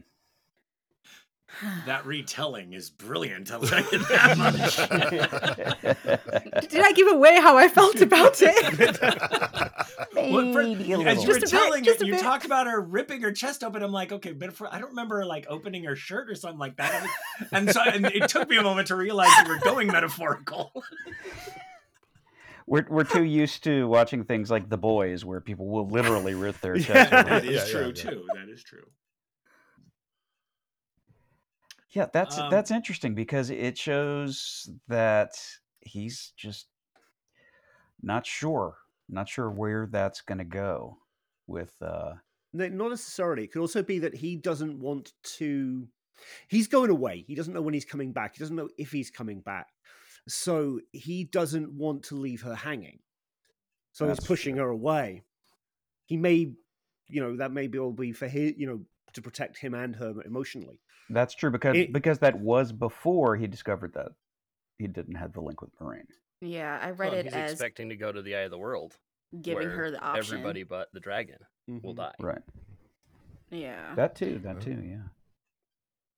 That 1.86 2.04
retelling 2.04 2.72
is 2.72 2.90
brilliant 2.90 3.52
i'll 3.52 3.60
tell 3.60 3.78
you 3.92 3.98
that 4.06 4.36
much 4.40 4.76
Did 6.68 6.82
I 6.84 6.92
give 6.92 7.06
away 7.08 7.40
how 7.40 7.56
I 7.56 7.68
felt 7.68 8.00
about 8.00 8.36
it? 8.40 9.00
What 10.32 10.52
for- 10.52 10.62
Maybe 10.62 10.92
a 10.92 10.98
as 11.00 11.22
you 11.22 11.28
were 11.28 11.38
Just 11.38 11.52
a 11.52 11.56
bit, 11.56 11.62
telling 11.62 11.84
it, 11.84 12.00
you 12.00 12.12
bit. 12.14 12.22
talk 12.22 12.44
about 12.44 12.66
her 12.66 12.80
ripping 12.80 13.20
her 13.22 13.30
chest 13.32 13.62
open. 13.62 13.82
I'm 13.82 13.92
like, 13.92 14.12
okay, 14.12 14.32
but 14.32 14.52
for, 14.54 14.72
I 14.72 14.78
don't 14.80 14.88
remember 14.90 15.24
like 15.24 15.46
opening 15.48 15.84
her 15.84 15.94
shirt 15.94 16.30
or 16.30 16.34
something 16.34 16.58
like 16.58 16.76
that. 16.78 17.02
Was- 17.02 17.48
and 17.52 17.70
so 17.70 17.82
and 17.82 18.06
it 18.06 18.28
took 18.28 18.48
me 18.48 18.56
a 18.56 18.62
moment 18.62 18.88
to 18.88 18.96
realize 18.96 19.28
you 19.44 19.48
were 19.52 19.58
going 19.60 19.88
metaphorical. 19.88 20.72
We're 22.66 22.86
we're 22.88 23.04
too 23.04 23.24
used 23.24 23.62
to 23.64 23.86
watching 23.86 24.24
things 24.24 24.50
like 24.50 24.68
The 24.68 24.78
Boys, 24.78 25.24
where 25.24 25.40
people 25.40 25.68
will 25.68 25.88
literally 25.88 26.34
rip 26.34 26.60
their 26.60 26.74
chest. 26.78 27.12
Yeah. 27.12 27.20
open. 27.20 27.32
that 27.32 27.44
is 27.44 27.50
Yeah, 27.52 27.64
yeah, 27.66 27.72
true 27.72 27.86
yeah. 27.86 27.92
too. 28.10 28.26
That 28.34 28.48
is 28.48 28.62
true. 28.64 28.86
Yeah, 31.96 32.08
that's 32.12 32.36
Um, 32.36 32.50
that's 32.50 32.70
interesting 32.70 33.14
because 33.14 33.48
it 33.48 33.78
shows 33.78 34.68
that 34.86 35.32
he's 35.80 36.34
just 36.36 36.68
not 38.02 38.26
sure, 38.26 38.76
not 39.08 39.30
sure 39.30 39.50
where 39.50 39.88
that's 39.90 40.20
going 40.20 40.36
to 40.36 40.44
go 40.44 40.98
with. 41.46 41.72
uh 41.80 42.16
No, 42.52 42.68
not 42.68 42.90
necessarily. 42.90 43.44
It 43.44 43.52
could 43.52 43.62
also 43.62 43.82
be 43.82 43.98
that 44.00 44.14
he 44.14 44.36
doesn't 44.36 44.78
want 44.78 45.14
to. 45.38 45.88
He's 46.48 46.66
going 46.66 46.90
away. 46.90 47.24
He 47.26 47.34
doesn't 47.34 47.54
know 47.54 47.62
when 47.62 47.72
he's 47.72 47.86
coming 47.86 48.12
back. 48.12 48.36
He 48.36 48.40
doesn't 48.40 48.56
know 48.56 48.68
if 48.76 48.92
he's 48.92 49.10
coming 49.10 49.40
back. 49.40 49.68
So 50.28 50.80
he 50.92 51.24
doesn't 51.24 51.72
want 51.72 52.02
to 52.04 52.16
leave 52.16 52.42
her 52.42 52.54
hanging. 52.54 52.98
So 53.92 54.06
he's 54.06 54.20
pushing 54.20 54.58
her 54.58 54.68
away. 54.68 55.22
He 56.04 56.18
may, 56.18 56.52
you 57.08 57.22
know, 57.22 57.36
that 57.36 57.52
may 57.52 57.68
be 57.68 57.78
all 57.78 57.92
be 57.92 58.12
for 58.12 58.28
his, 58.28 58.52
you 58.58 58.66
know, 58.66 58.80
to 59.16 59.22
protect 59.22 59.58
him 59.58 59.74
and 59.74 59.96
her 59.96 60.14
emotionally. 60.24 60.80
That's 61.10 61.34
true 61.34 61.50
because 61.50 61.76
It- 61.76 61.92
because 61.92 62.20
that 62.20 62.38
was 62.38 62.72
before 62.72 63.36
he 63.36 63.46
discovered 63.46 63.92
that 63.94 64.12
he 64.78 64.86
didn't 64.86 65.16
have 65.16 65.32
the 65.32 65.40
link 65.40 65.60
with 65.60 65.76
Moiraine. 65.80 66.06
Yeah, 66.40 66.78
I 66.80 66.90
read 66.90 67.10
Well, 67.10 67.18
it 67.20 67.24
he's 67.24 67.34
as 67.34 67.52
expecting 67.52 67.88
to 67.88 67.96
go 67.96 68.12
to 68.12 68.22
the 68.22 68.36
eye 68.36 68.40
of 68.42 68.50
the 68.50 68.58
world, 68.58 68.96
giving 69.42 69.68
her 69.68 69.90
the 69.90 70.00
option. 70.00 70.34
Everybody 70.36 70.62
but 70.62 70.92
the 70.92 71.00
dragon 71.00 71.38
will 71.66 71.94
Mhm. 71.94 71.96
die. 71.96 72.14
Right. 72.20 72.42
Yeah. 73.50 73.94
That 73.94 74.14
too. 74.16 74.38
That 74.40 74.60
too. 74.60 74.80
Yeah. 74.82 75.08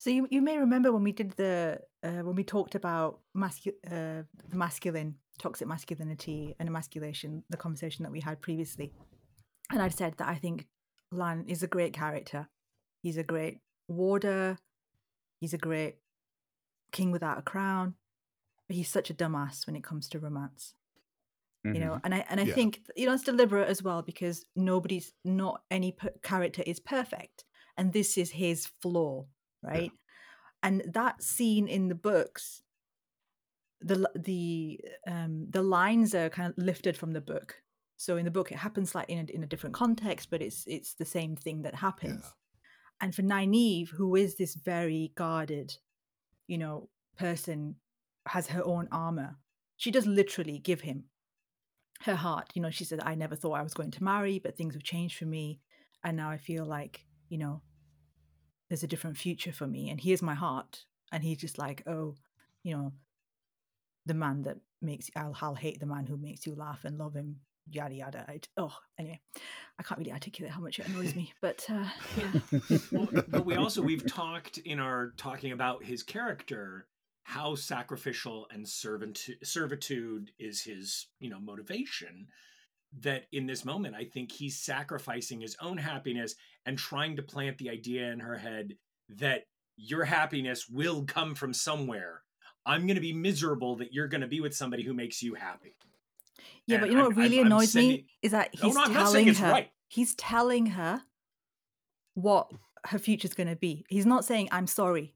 So 0.00 0.11
you 0.11 0.26
you 0.30 0.42
may 0.42 0.58
remember 0.58 0.92
when 0.92 1.02
we 1.04 1.12
did 1.12 1.32
the 1.32 1.80
uh, 2.02 2.22
when 2.22 2.34
we 2.37 2.44
talked 2.44 2.74
about 2.74 3.20
mascu- 3.37 3.78
uh, 3.87 4.22
the 4.48 4.56
masculine, 4.56 5.18
toxic 5.38 5.66
masculinity 5.68 6.54
and 6.58 6.68
emasculation, 6.68 7.44
the 7.50 7.56
conversation 7.56 8.02
that 8.04 8.12
we 8.12 8.20
had 8.20 8.40
previously, 8.40 8.92
and 9.70 9.82
I'd 9.82 9.94
said 9.94 10.14
that 10.18 10.28
I 10.28 10.37
think 10.37 10.66
Lan 11.11 11.44
is 11.48 11.62
a 11.62 11.66
great 11.66 11.92
character. 11.92 12.48
He's 13.09 13.16
a 13.16 13.23
great 13.23 13.61
warder. 13.88 14.59
He's 15.40 15.55
a 15.55 15.59
great 15.59 15.97
king 16.92 17.11
without 17.11 17.38
a 17.38 17.42
crown. 17.42 17.94
But 18.66 18.77
he's 18.77 18.90
such 18.90 19.09
a 19.09 19.14
dumbass 19.14 19.66
when 19.66 19.77
it 19.77 19.83
comes 19.83 20.11
to 20.11 20.18
romance. 20.18 20.75
You 21.64 21.81
Mhm. 21.81 21.81
know, 21.81 22.01
and 22.05 22.14
I 22.14 22.18
and 22.29 22.38
I 22.38 22.44
Yeah. 22.44 22.55
think 22.55 22.83
you 22.97 23.07
know 23.07 23.14
it's 23.14 23.23
deliberate 23.25 23.66
as 23.68 23.83
well 23.83 24.03
because 24.03 24.44
nobody's 24.55 25.14
not 25.25 25.62
any 25.71 25.92
per- 25.92 26.12
character 26.23 26.62
is 26.66 26.81
perfect, 26.81 27.47
and 27.79 27.94
this 27.94 28.18
is 28.18 28.31
his 28.31 28.66
flaw, 28.66 29.27
right? 29.62 29.90
And 30.62 30.83
that 30.92 31.23
scene 31.23 31.66
in 31.66 31.88
the 31.88 31.94
books, 31.94 32.62
the 33.81 34.11
the 34.14 34.81
um 35.07 35.47
the 35.51 35.62
lines 35.62 36.14
are 36.14 36.29
kind 36.29 36.53
of 36.53 36.59
lifted 36.62 36.94
from 36.97 37.12
the 37.12 37.23
book. 37.23 37.62
So 37.97 38.16
in 38.16 38.25
the 38.25 38.31
book, 38.31 38.53
it 38.53 38.59
happens 38.59 38.94
like 38.94 39.09
in 39.09 39.18
a, 39.18 39.33
in 39.33 39.42
a 39.42 39.47
different 39.47 39.75
context, 39.75 40.31
but 40.31 40.42
it's 40.42 40.66
it's 40.66 40.94
the 40.94 41.05
same 41.05 41.37
thing 41.37 41.62
that 41.62 41.75
happens. 41.75 42.35
And 43.00 43.14
for 43.14 43.22
Nynaeve, 43.22 43.90
who 43.90 44.16
is 44.16 44.37
this 44.37 44.54
very 44.54 45.12
guarded, 45.14 45.76
you 46.46 46.58
know, 46.58 46.88
person, 47.16 47.76
has 48.26 48.48
her 48.48 48.64
own 48.64 48.88
armor. 48.92 49.37
She 49.76 49.90
does 49.90 50.06
literally 50.06 50.58
give 50.58 50.82
him 50.82 51.04
her 52.02 52.16
heart. 52.16 52.50
You 52.54 52.62
know, 52.62 52.70
she 52.70 52.84
said, 52.84 53.00
"I 53.04 53.14
never 53.14 53.37
thought 53.37 53.58
I 53.58 53.62
was 53.62 53.74
going 53.74 53.90
to 53.92 54.04
marry, 54.04 54.38
but 54.38 54.56
things 54.56 54.74
have 54.74 54.82
changed 54.82 55.18
for 55.18 55.26
me, 55.26 55.61
and 56.04 56.16
now 56.16 56.30
I 56.30 56.38
feel 56.38 56.64
like 56.64 57.06
you 57.28 57.38
know, 57.38 57.62
there's 58.68 58.82
a 58.82 58.88
different 58.88 59.16
future 59.18 59.52
for 59.52 59.66
me, 59.66 59.90
and 59.90 60.00
here's 60.00 60.22
my 60.22 60.34
heart." 60.34 60.84
And 61.12 61.22
he's 61.22 61.38
just 61.38 61.58
like, 61.58 61.82
"Oh, 61.87 62.16
you 62.62 62.76
know, 62.76 62.92
the 64.06 64.14
man 64.14 64.42
that 64.42 64.58
makes 64.80 65.11
I'll, 65.16 65.37
I'll 65.40 65.54
hate 65.54 65.80
the 65.80 65.87
man 65.87 66.06
who 66.06 66.16
makes 66.16 66.46
you 66.46 66.54
laugh 66.54 66.84
and 66.84 66.98
love 66.98 67.14
him." 67.14 67.40
Yada 67.70 67.94
yada. 67.94 68.24
I, 68.28 68.40
oh, 68.57 68.74
anyway, 68.98 69.20
I 69.78 69.83
can't 69.83 69.98
really 69.98 70.12
articulate 70.12 70.52
how 70.52 70.61
much 70.61 70.78
it 70.78 70.88
annoys 70.88 71.14
me, 71.14 71.33
but 71.42 71.66
uh, 71.70 71.85
yeah. 72.16 72.78
well, 72.92 73.09
but 73.28 73.44
we 73.44 73.57
also 73.57 73.83
we've 73.83 74.07
talked 74.12 74.59
in 74.59 74.78
our 74.78 75.12
talking 75.16 75.52
about 75.52 75.85
his 75.85 76.02
character 76.02 76.87
how 77.28 77.54
sacrificial 77.54 78.46
and 78.50 78.66
servitude, 78.66 79.37
servitude 79.46 80.31
is 80.38 80.62
his 80.62 81.09
you 81.20 81.28
know 81.28 81.38
motivation 81.38 82.26
that 83.00 83.24
in 83.33 83.46
this 83.46 83.66
moment 83.66 83.94
i 83.94 84.02
think 84.02 84.33
he's 84.33 84.59
sacrificing 84.59 85.38
his 85.38 85.54
own 85.61 85.76
happiness 85.76 86.35
and 86.64 86.78
trying 86.78 87.14
to 87.16 87.22
plant 87.22 87.59
the 87.59 87.68
idea 87.68 88.11
in 88.11 88.18
her 88.18 88.38
head 88.38 88.74
that 89.11 89.42
your 89.76 90.04
happiness 90.04 90.70
will 90.70 91.04
come 91.04 91.35
from 91.35 91.52
somewhere 91.52 92.22
i'm 92.64 92.87
going 92.87 92.94
to 92.94 93.00
be 93.02 93.12
miserable 93.12 93.76
that 93.76 93.92
you're 93.92 94.09
going 94.09 94.22
to 94.22 94.26
be 94.26 94.40
with 94.40 94.57
somebody 94.57 94.83
who 94.83 94.94
makes 94.94 95.22
you 95.22 95.35
happy 95.35 95.76
Yeah, 96.66 96.77
And 96.77 96.81
but 96.83 96.90
you 96.90 96.96
know 96.96 97.03
I'm- 97.05 97.09
what 97.11 97.16
really 97.16 97.38
I'm- 97.38 97.46
I'm 97.46 97.53
annoys 97.53 97.72
sending- 97.72 97.90
me 97.92 98.07
is 98.22 98.33
that 98.33 98.51
he's 98.53 98.74
no, 98.74 98.83
I'm 98.83 98.92
not 98.92 99.11
saying 99.12 99.27
telling 99.35 99.35
her 99.37 99.51
right. 99.53 99.70
he's 99.88 100.14
telling 100.14 100.66
her 100.66 101.03
what 102.14 102.51
her 102.87 102.98
future's 102.98 103.35
going 103.35 103.48
to 103.48 103.57
be. 103.57 103.85
He's 103.88 104.07
not 104.07 104.24
saying 104.24 104.48
I'm 104.53 104.66
sorry, 104.66 105.14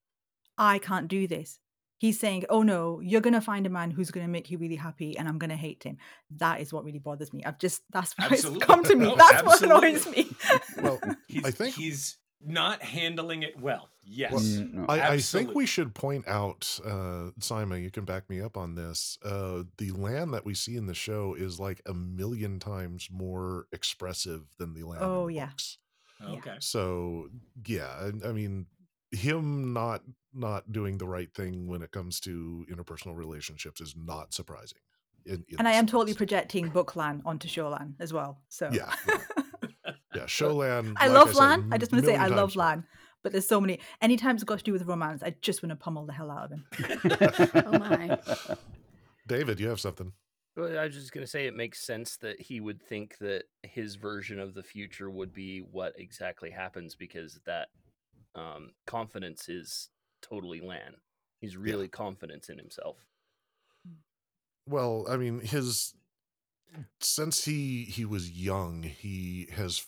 I 0.58 0.78
can't 0.78 1.08
do 1.08 1.26
this. 1.26 1.58
He's 1.98 2.18
saying, 2.18 2.44
"Oh 2.50 2.62
no, 2.62 2.98
you're 3.00 3.20
going 3.20 3.34
to 3.34 3.40
find 3.40 3.64
a 3.64 3.70
man 3.70 3.92
who's 3.92 4.10
going 4.10 4.26
to 4.26 4.30
make 4.30 4.50
you 4.50 4.58
really 4.58 4.74
happy, 4.76 5.16
and 5.16 5.28
I'm 5.28 5.38
going 5.38 5.50
to 5.50 5.56
hate 5.56 5.84
him." 5.84 5.98
That 6.32 6.60
is 6.60 6.72
what 6.72 6.84
really 6.84 6.98
bothers 6.98 7.32
me. 7.32 7.44
I've 7.44 7.58
just 7.58 7.82
that's 7.92 8.12
why 8.18 8.26
Absolutely. 8.26 8.56
it's 8.58 8.66
come 8.66 8.82
to 8.84 8.96
me. 8.96 9.06
No, 9.06 9.14
that's 9.16 9.42
what 9.44 9.62
annoys 9.62 10.06
me. 10.08 10.28
Well, 10.82 10.98
he's, 11.28 11.44
I 11.44 11.50
think 11.52 11.76
he's 11.76 12.16
not 12.44 12.82
handling 12.82 13.44
it 13.44 13.56
well 13.60 13.88
yes 14.04 14.32
Well, 14.32 14.40
Mm, 14.42 14.72
no. 14.74 14.86
I, 14.88 15.12
I 15.12 15.18
think 15.18 15.54
we 15.54 15.66
should 15.66 15.94
point 15.94 16.26
out, 16.28 16.78
uh, 16.84 17.30
Saimma, 17.40 17.80
you 17.82 17.90
can 17.90 18.04
back 18.04 18.28
me 18.28 18.40
up 18.40 18.56
on 18.56 18.74
this. 18.74 19.18
Uh, 19.24 19.62
the 19.78 19.90
Lan 19.92 20.30
that 20.32 20.44
we 20.44 20.54
see 20.54 20.76
in 20.76 20.86
the 20.86 20.94
show 20.94 21.34
is 21.34 21.60
like 21.60 21.80
a 21.86 21.94
million 21.94 22.58
times 22.58 23.08
more 23.10 23.66
expressive 23.72 24.42
than 24.58 24.74
the 24.74 24.82
Lan 24.84 24.98
Oh, 25.02 25.22
in 25.22 25.26
the 25.28 25.34
yeah. 25.34 25.46
books. 25.46 25.78
okay 26.24 26.56
So 26.60 27.28
yeah, 27.66 27.88
I, 28.24 28.28
I 28.28 28.32
mean, 28.32 28.66
him 29.10 29.72
not 29.72 30.02
not 30.34 30.72
doing 30.72 30.96
the 30.96 31.06
right 31.06 31.32
thing 31.34 31.66
when 31.68 31.82
it 31.82 31.90
comes 31.90 32.18
to 32.20 32.64
interpersonal 32.72 33.14
relationships 33.14 33.80
is 33.80 33.94
not 33.96 34.32
surprising. 34.32 34.78
In, 35.26 35.44
in 35.48 35.58
and 35.58 35.68
I 35.68 35.72
this 35.72 35.78
am 35.78 35.86
totally 35.86 36.12
sense. 36.12 36.16
projecting 36.16 36.68
Booklan 36.70 37.22
onto 37.26 37.46
Shoreland 37.46 37.94
as 38.00 38.12
well. 38.12 38.40
So 38.48 38.70
Yeah, 38.72 38.90
yeah. 40.14 40.24
Showland. 40.26 40.94
I 40.96 41.06
like 41.08 41.14
love 41.14 41.28
said, 41.34 41.38
Lan. 41.40 41.68
I 41.72 41.78
just 41.78 41.92
want 41.92 42.04
to 42.04 42.10
say 42.10 42.16
I 42.16 42.26
love 42.28 42.50
times 42.50 42.56
more. 42.56 42.64
Lan. 42.66 42.84
But 43.22 43.32
there's 43.32 43.46
so 43.46 43.60
many. 43.60 43.78
Anytime 44.00 44.34
it's 44.34 44.44
got 44.44 44.58
to 44.58 44.64
do 44.64 44.72
with 44.72 44.82
romance, 44.82 45.22
I 45.22 45.34
just 45.40 45.62
want 45.62 45.70
to 45.70 45.76
pummel 45.76 46.06
the 46.06 46.12
hell 46.12 46.30
out 46.30 46.50
of 46.50 46.50
him. 46.52 46.66
Oh 47.66 47.78
my. 47.78 48.18
David, 49.28 49.60
you 49.60 49.68
have 49.68 49.80
something. 49.80 50.12
Well, 50.56 50.78
I 50.78 50.84
was 50.84 50.94
just 50.94 51.12
going 51.12 51.24
to 51.24 51.30
say 51.30 51.46
it 51.46 51.54
makes 51.54 51.80
sense 51.80 52.16
that 52.18 52.40
he 52.40 52.60
would 52.60 52.82
think 52.82 53.16
that 53.18 53.44
his 53.62 53.94
version 53.94 54.38
of 54.38 54.54
the 54.54 54.62
future 54.62 55.08
would 55.08 55.32
be 55.32 55.60
what 55.60 55.94
exactly 55.96 56.50
happens 56.50 56.94
because 56.94 57.40
that 57.46 57.68
um, 58.34 58.72
confidence 58.86 59.48
is 59.48 59.88
totally 60.20 60.60
Lan. 60.60 60.94
He's 61.40 61.56
really 61.56 61.88
confident 61.88 62.48
in 62.48 62.58
himself. 62.58 62.98
Well, 64.66 65.06
I 65.08 65.16
mean, 65.16 65.40
his 65.40 65.94
since 67.00 67.44
he 67.44 67.84
he 67.84 68.04
was 68.04 68.30
young, 68.30 68.82
he 68.82 69.48
has 69.52 69.86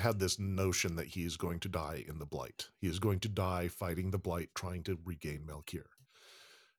had 0.00 0.18
this 0.18 0.38
notion 0.38 0.96
that 0.96 1.08
he 1.08 1.24
is 1.24 1.36
going 1.36 1.60
to 1.60 1.68
die 1.68 2.04
in 2.08 2.18
the 2.18 2.26
blight. 2.26 2.68
He 2.80 2.88
is 2.88 2.98
going 2.98 3.20
to 3.20 3.28
die 3.28 3.68
fighting 3.68 4.10
the 4.10 4.18
blight, 4.18 4.50
trying 4.54 4.82
to 4.84 4.98
regain 5.04 5.46
Malkier. 5.46 5.86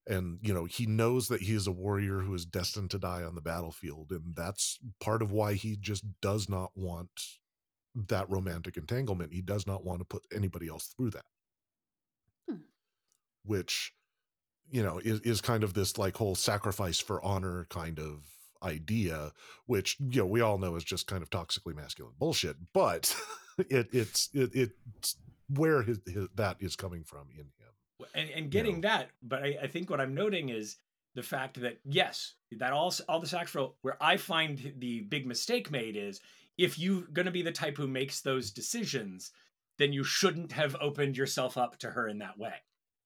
And 0.08 0.40
you 0.42 0.54
know, 0.54 0.66
he 0.66 0.86
knows 0.86 1.28
that 1.28 1.42
he 1.42 1.54
is 1.54 1.68
a 1.68 1.72
warrior 1.72 2.20
who 2.20 2.34
is 2.34 2.46
destined 2.46 2.92
to 2.92 3.00
die 3.00 3.24
on 3.24 3.36
the 3.36 3.42
battlefield, 3.42 4.12
and 4.12 4.36
that's 4.36 4.80
part 5.00 5.22
of 5.22 5.32
why 5.32 5.54
he 5.54 5.78
just 5.78 6.04
does 6.22 6.50
not 6.50 6.72
want 6.76 7.10
that 7.96 8.30
romantic 8.30 8.78
entanglement. 8.78 9.34
He 9.34 9.42
does 9.42 9.68
not 9.68 9.86
want 9.86 10.00
to 10.00 10.06
put 10.06 10.24
anybody 10.34 10.68
else 10.68 10.88
through 10.88 11.12
that. 11.12 11.26
Hmm. 12.50 12.58
Which 13.46 13.94
you 14.72 14.82
know 14.82 15.00
is, 15.00 15.20
is 15.22 15.40
kind 15.40 15.64
of 15.64 15.74
this 15.76 15.98
like 15.98 16.18
whole 16.18 16.36
sacrifice 16.36 17.00
for 17.00 17.24
honor 17.24 17.68
kind 17.70 18.00
of 18.00 18.24
idea 18.64 19.32
which 19.66 19.98
you 20.00 20.22
know 20.22 20.26
we 20.26 20.42
all 20.42 20.58
know 20.58 20.76
is 20.76 20.84
just 20.84 21.08
kind 21.08 21.24
of 21.24 21.30
toxically 21.30 21.76
masculine 21.76 22.14
bullshit 22.20 22.56
but 22.74 23.16
it 23.58 23.88
it's 23.92 24.30
it, 24.34 24.52
it's 24.54 25.16
where 25.50 25.82
his, 25.82 26.00
his 26.06 26.28
that 26.36 26.58
is 26.60 26.76
coming 26.76 27.04
from 27.04 27.28
in 27.34 27.40
him 27.40 28.08
and, 28.16 28.30
and 28.30 28.52
getting 28.52 28.82
that 28.82 29.10
but 29.22 29.44
I, 29.44 29.58
I 29.64 29.68
think 29.68 29.90
what 29.90 30.02
i'm 30.02 30.14
noting 30.14 30.50
is 30.50 30.78
the 31.16 31.24
fact 31.24 31.60
that 31.62 31.80
yes 31.84 32.36
that 32.52 32.72
all 32.72 32.94
all 33.10 33.20
the 33.20 33.28
sacrificial 33.28 33.76
where 33.82 34.02
i 34.02 34.18
find 34.18 34.74
the 34.78 35.02
big 35.02 35.26
mistake 35.26 35.72
made 35.72 35.96
is 35.96 36.20
if 36.58 36.78
you're 36.78 37.04
going 37.14 37.26
to 37.26 37.32
be 37.32 37.42
the 37.42 37.52
type 37.52 37.78
who 37.78 37.88
makes 37.88 38.22
those 38.22 38.52
decisions 38.52 39.32
then 39.78 39.94
you 39.94 40.04
shouldn't 40.04 40.52
have 40.52 40.76
opened 40.80 41.18
yourself 41.18 41.58
up 41.58 41.78
to 41.80 41.90
her 41.90 42.08
in 42.08 42.20
that 42.20 42.38
way 42.38 42.54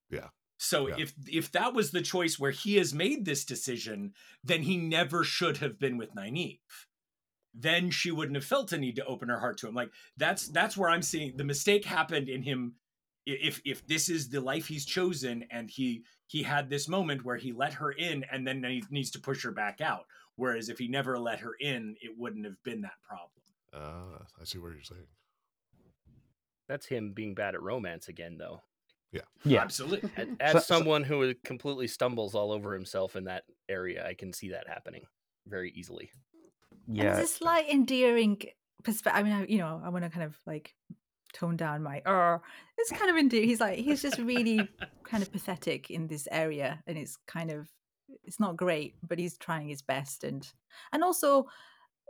Yeah. 0.10 0.28
So 0.58 0.88
Yeah. 0.88 0.96
if 1.00 1.14
if 1.28 1.52
that 1.52 1.74
was 1.74 1.92
the 1.92 2.02
choice 2.02 2.40
where 2.40 2.52
he 2.52 2.76
has 2.78 2.94
made 2.94 3.26
this 3.26 3.44
decision 3.46 4.14
then 4.44 4.64
he 4.64 4.78
never 4.78 5.24
should 5.24 5.58
have 5.58 5.80
been 5.80 5.98
with 5.98 6.14
Nynaeve. 6.16 6.60
Then 7.54 7.90
she 7.90 8.12
wouldn't 8.12 8.36
have 8.36 8.46
felt 8.46 8.72
a 8.74 8.78
need 8.78 8.96
to 8.98 9.06
open 9.06 9.30
her 9.30 9.40
heart 9.40 9.58
to 9.60 9.68
him. 9.68 9.76
Like 9.76 9.92
that's 10.18 10.48
that's 10.50 10.76
where 10.78 10.90
i'm 10.90 11.02
seeing 11.02 11.36
the 11.38 11.44
mistake 11.44 11.86
happened 11.86 12.30
in 12.30 12.44
him. 12.44 12.76
If 13.26 13.62
if 13.66 13.86
this 13.88 14.08
is 14.10 14.30
the 14.30 14.42
life 14.42 14.68
he's 14.68 14.86
chosen 14.86 15.46
and 15.50 15.70
he 15.70 16.04
he 16.28 16.44
had 16.44 16.70
this 16.70 16.88
moment 16.88 17.24
where 17.26 17.38
he 17.38 17.52
let 17.54 17.74
her 17.76 17.92
in 17.92 18.24
and 18.32 18.48
then 18.48 18.64
he 18.64 18.84
needs 18.90 19.12
to 19.12 19.20
push 19.20 19.44
her 19.44 19.52
back 19.52 19.82
out. 19.82 20.06
Whereas 20.36 20.70
if 20.70 20.78
he 20.80 20.88
never 20.88 21.18
let 21.18 21.40
her 21.40 21.54
in 21.60 21.96
it 22.02 22.12
wouldn't 22.18 22.46
have 22.46 22.62
been 22.64 22.82
that 22.82 23.02
problem. 23.08 23.32
Uh 23.74 24.24
i 24.40 24.44
see 24.44 24.58
what 24.60 24.72
you're 24.74 24.84
saying. 24.84 25.08
That's 26.68 26.88
him 26.88 27.14
being 27.14 27.36
bad 27.36 27.54
at 27.56 27.62
romance 27.62 28.08
again, 28.08 28.38
though. 28.38 28.64
Yeah. 29.44 29.62
absolutely 29.62 30.10
As, 30.18 30.28
So- 30.28 30.36
as 30.40 30.52
so- 30.54 30.60
someone 30.60 31.04
who 31.04 31.34
completely 31.44 31.88
stumbles 31.88 32.36
all 32.36 32.52
over 32.52 32.74
himself 32.74 33.16
in 33.16 33.26
that 33.26 33.44
area, 33.70 34.06
I 34.08 34.14
can 34.14 34.34
see 34.34 34.50
that 34.50 34.68
happening 34.68 35.06
very 35.48 35.72
easily. 35.72 36.10
And 36.88 36.98
Yeah. 36.98 37.16
there's 37.16 37.30
a 37.30 37.34
slight 37.34 37.70
endearing 37.70 38.42
perspective. 38.84 39.20
I 39.20 39.24
mean, 39.24 39.34
I, 39.34 39.46
you 39.46 39.58
know, 39.58 39.82
I 39.84 39.90
want 39.90 40.04
to 40.06 40.10
kind 40.12 40.26
of 40.26 40.38
like 40.46 40.74
tone 41.34 41.58
down 41.58 41.84
my 41.84 42.02
or 42.06 42.42
it's 42.78 42.92
kind 42.92 43.10
of 43.10 43.18
endearing. 43.18 43.48
He's 43.48 43.60
like 43.60 43.80
he's 43.80 44.02
just 44.02 44.18
really 44.20 44.70
kind 45.04 45.22
of 45.24 45.32
pathetic 45.32 45.90
in 45.90 46.08
this 46.08 46.28
area, 46.32 46.82
and 46.88 46.98
it's 46.98 47.18
kind 47.28 47.52
of 47.52 47.68
it's 48.24 48.40
not 48.40 48.56
great, 48.56 48.96
but 49.08 49.18
he's 49.20 49.38
trying 49.38 49.68
his 49.70 49.82
best, 49.82 50.24
and 50.24 50.48
and 50.92 51.04
also 51.04 51.48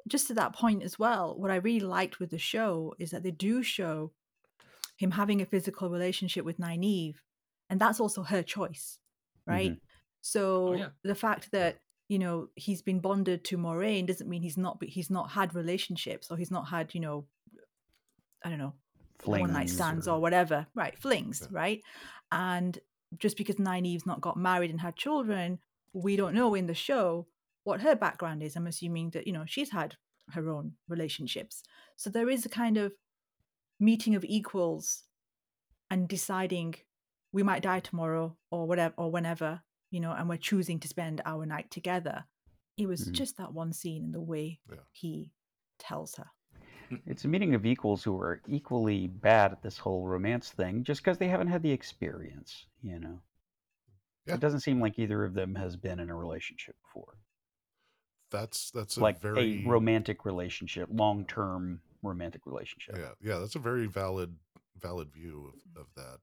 just 0.07 0.27
to 0.27 0.33
that 0.35 0.53
point 0.53 0.83
as 0.83 0.99
well. 0.99 1.35
What 1.37 1.51
I 1.51 1.55
really 1.55 1.79
liked 1.85 2.19
with 2.19 2.29
the 2.29 2.37
show 2.37 2.93
is 2.99 3.11
that 3.11 3.23
they 3.23 3.31
do 3.31 3.63
show 3.63 4.11
him 4.97 5.11
having 5.11 5.41
a 5.41 5.45
physical 5.45 5.89
relationship 5.89 6.45
with 6.45 6.59
Nynaeve, 6.59 7.15
and 7.69 7.79
that's 7.79 7.99
also 7.99 8.23
her 8.23 8.43
choice, 8.43 8.99
right? 9.45 9.71
Mm-hmm. 9.71 9.79
So 10.21 10.67
oh, 10.67 10.73
yeah. 10.73 10.87
the 11.03 11.15
fact 11.15 11.51
that 11.51 11.77
you 12.07 12.19
know 12.19 12.49
he's 12.55 12.81
been 12.81 12.99
bonded 12.99 13.43
to 13.45 13.57
Moiraine 13.57 14.07
doesn't 14.07 14.29
mean 14.29 14.41
he's 14.41 14.57
not 14.57 14.81
he's 14.83 15.09
not 15.09 15.31
had 15.31 15.55
relationships 15.55 16.29
or 16.29 16.37
he's 16.37 16.51
not 16.51 16.67
had 16.69 16.93
you 16.93 17.01
know 17.01 17.25
I 18.43 18.49
don't 18.49 18.59
know 18.59 18.73
one 19.23 19.41
night 19.41 19.69
Flings 19.69 19.73
stands 19.73 20.07
or- 20.07 20.15
or 20.15 20.19
whatever 20.21 20.67
right 20.75 20.95
flings 20.99 21.41
Yeah. 21.41 21.47
right 21.57 21.81
and 22.31 22.77
just 23.17 23.37
because 23.37 23.55
Nynaeve's 23.55 24.05
not 24.05 24.21
got 24.21 24.37
married 24.37 24.71
and 24.71 24.81
had 24.81 24.95
children, 24.95 25.59
we 25.93 26.15
don't 26.15 26.33
know 26.33 26.55
in 26.55 26.67
the 26.67 26.73
show 26.73 27.27
what 27.63 27.81
her 27.81 27.95
background 27.95 28.43
is. 28.43 28.55
I'm 28.55 28.67
assuming 28.67 29.11
that, 29.11 29.27
you 29.27 29.33
know, 29.33 29.45
she's 29.45 29.71
had 29.71 29.95
her 30.31 30.49
own 30.49 30.73
relationships. 30.87 31.63
So 31.95 32.09
there 32.09 32.29
is 32.29 32.45
a 32.45 32.49
kind 32.49 32.77
of 32.77 32.93
meeting 33.79 34.15
of 34.15 34.23
equals 34.25 35.03
and 35.89 36.07
deciding 36.07 36.75
we 37.31 37.43
might 37.43 37.63
die 37.63 37.79
tomorrow 37.79 38.37
or 38.51 38.67
whatever 38.67 38.93
or 38.97 39.11
whenever, 39.11 39.61
you 39.91 39.99
know, 39.99 40.11
and 40.13 40.29
we're 40.29 40.37
choosing 40.37 40.79
to 40.79 40.87
spend 40.87 41.21
our 41.25 41.45
night 41.45 41.69
together. 41.71 42.25
It 42.77 42.87
was 42.87 43.07
Mhm. 43.09 43.13
just 43.13 43.37
that 43.37 43.53
one 43.53 43.73
scene 43.73 44.03
and 44.05 44.13
the 44.13 44.21
way 44.21 44.59
Yeah. 44.69 44.79
he 44.91 45.31
tells 45.79 46.15
her. 46.15 46.31
It's 47.05 47.25
a 47.25 47.27
meeting 47.27 47.55
of 47.55 47.65
equals 47.65 48.03
who 48.03 48.15
are 48.19 48.41
equally 48.47 49.07
bad 49.07 49.51
at 49.51 49.61
this 49.61 49.77
whole 49.77 50.07
romance 50.07 50.51
thing 50.51 50.83
just 50.83 51.01
because 51.01 51.17
they 51.17 51.27
haven't 51.27 51.47
had 51.47 51.63
the 51.63 51.71
experience, 51.71 52.67
you 52.81 52.99
know? 52.99 53.21
Yeah. 54.25 54.35
It 54.35 54.39
doesn't 54.39 54.61
seem 54.61 54.79
like 54.79 54.97
either 54.99 55.23
of 55.23 55.33
them 55.33 55.55
has 55.55 55.75
been 55.75 55.99
in 55.99 56.09
a 56.09 56.15
relationship 56.15 56.75
before. 56.81 57.17
That's 58.31 58.71
that's 58.71 58.97
a 58.97 59.01
like 59.01 59.19
very 59.19 59.63
a 59.63 59.67
romantic 59.67 60.25
relationship, 60.25 60.89
long 60.91 61.25
term 61.25 61.81
romantic 62.05 62.45
relationship. 62.45 62.95
yeah 62.97 63.11
yeah 63.21 63.39
that's 63.39 63.55
a 63.55 63.59
very 63.59 63.87
valid 63.87 64.35
valid 64.81 65.11
view 65.11 65.51
of, 65.53 65.59
mm-hmm. 65.59 65.81
of 65.81 65.87
that. 65.95 66.19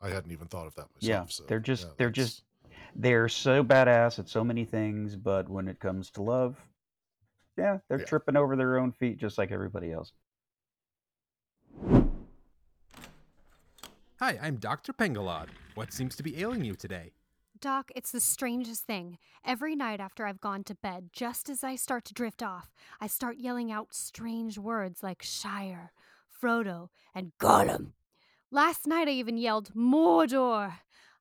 I 0.00 0.08
hadn't 0.08 0.32
even 0.32 0.48
thought 0.48 0.66
of 0.66 0.74
that 0.74 0.88
myself. 0.94 1.00
Yeah, 1.00 1.24
so, 1.28 1.44
they're 1.46 1.60
just 1.60 1.84
yeah, 1.84 1.92
they're 1.96 2.10
just 2.10 2.42
they're 2.96 3.28
so 3.28 3.62
badass 3.62 4.18
at 4.18 4.28
so 4.28 4.42
many 4.42 4.64
things, 4.64 5.16
but 5.16 5.48
when 5.48 5.68
it 5.68 5.78
comes 5.78 6.10
to 6.12 6.22
love, 6.22 6.56
yeah, 7.56 7.78
they're 7.88 8.00
Yeah. 8.00 8.04
tripping 8.06 8.36
over 8.36 8.56
their 8.56 8.78
own 8.78 8.92
feet 8.92 9.18
just 9.18 9.38
like 9.38 9.52
everybody 9.52 9.92
else. 9.92 10.12
Hi, 14.18 14.38
I'm 14.40 14.56
Dr. 14.56 14.92
Pengalod. 14.92 15.48
What 15.74 15.92
seems 15.92 16.16
to 16.16 16.22
be 16.22 16.40
ailing 16.40 16.64
you 16.64 16.74
today? 16.74 17.12
Doc, 17.62 17.92
it's 17.94 18.10
the 18.10 18.18
strangest 18.18 18.88
thing. 18.88 19.18
Every 19.46 19.76
night 19.76 20.00
after 20.00 20.26
I've 20.26 20.40
gone 20.40 20.64
to 20.64 20.74
bed, 20.74 21.10
just 21.12 21.48
as 21.48 21.62
I 21.62 21.76
start 21.76 22.04
to 22.06 22.12
drift 22.12 22.42
off, 22.42 22.72
I 23.00 23.06
start 23.06 23.36
yelling 23.36 23.70
out 23.70 23.94
strange 23.94 24.58
words 24.58 25.00
like 25.00 25.22
Shire, 25.22 25.92
Frodo, 26.42 26.88
and 27.14 27.30
Gollum. 27.38 27.92
Last 28.50 28.88
night 28.88 29.06
I 29.06 29.12
even 29.12 29.38
yelled 29.38 29.72
Mordor. 29.76 30.72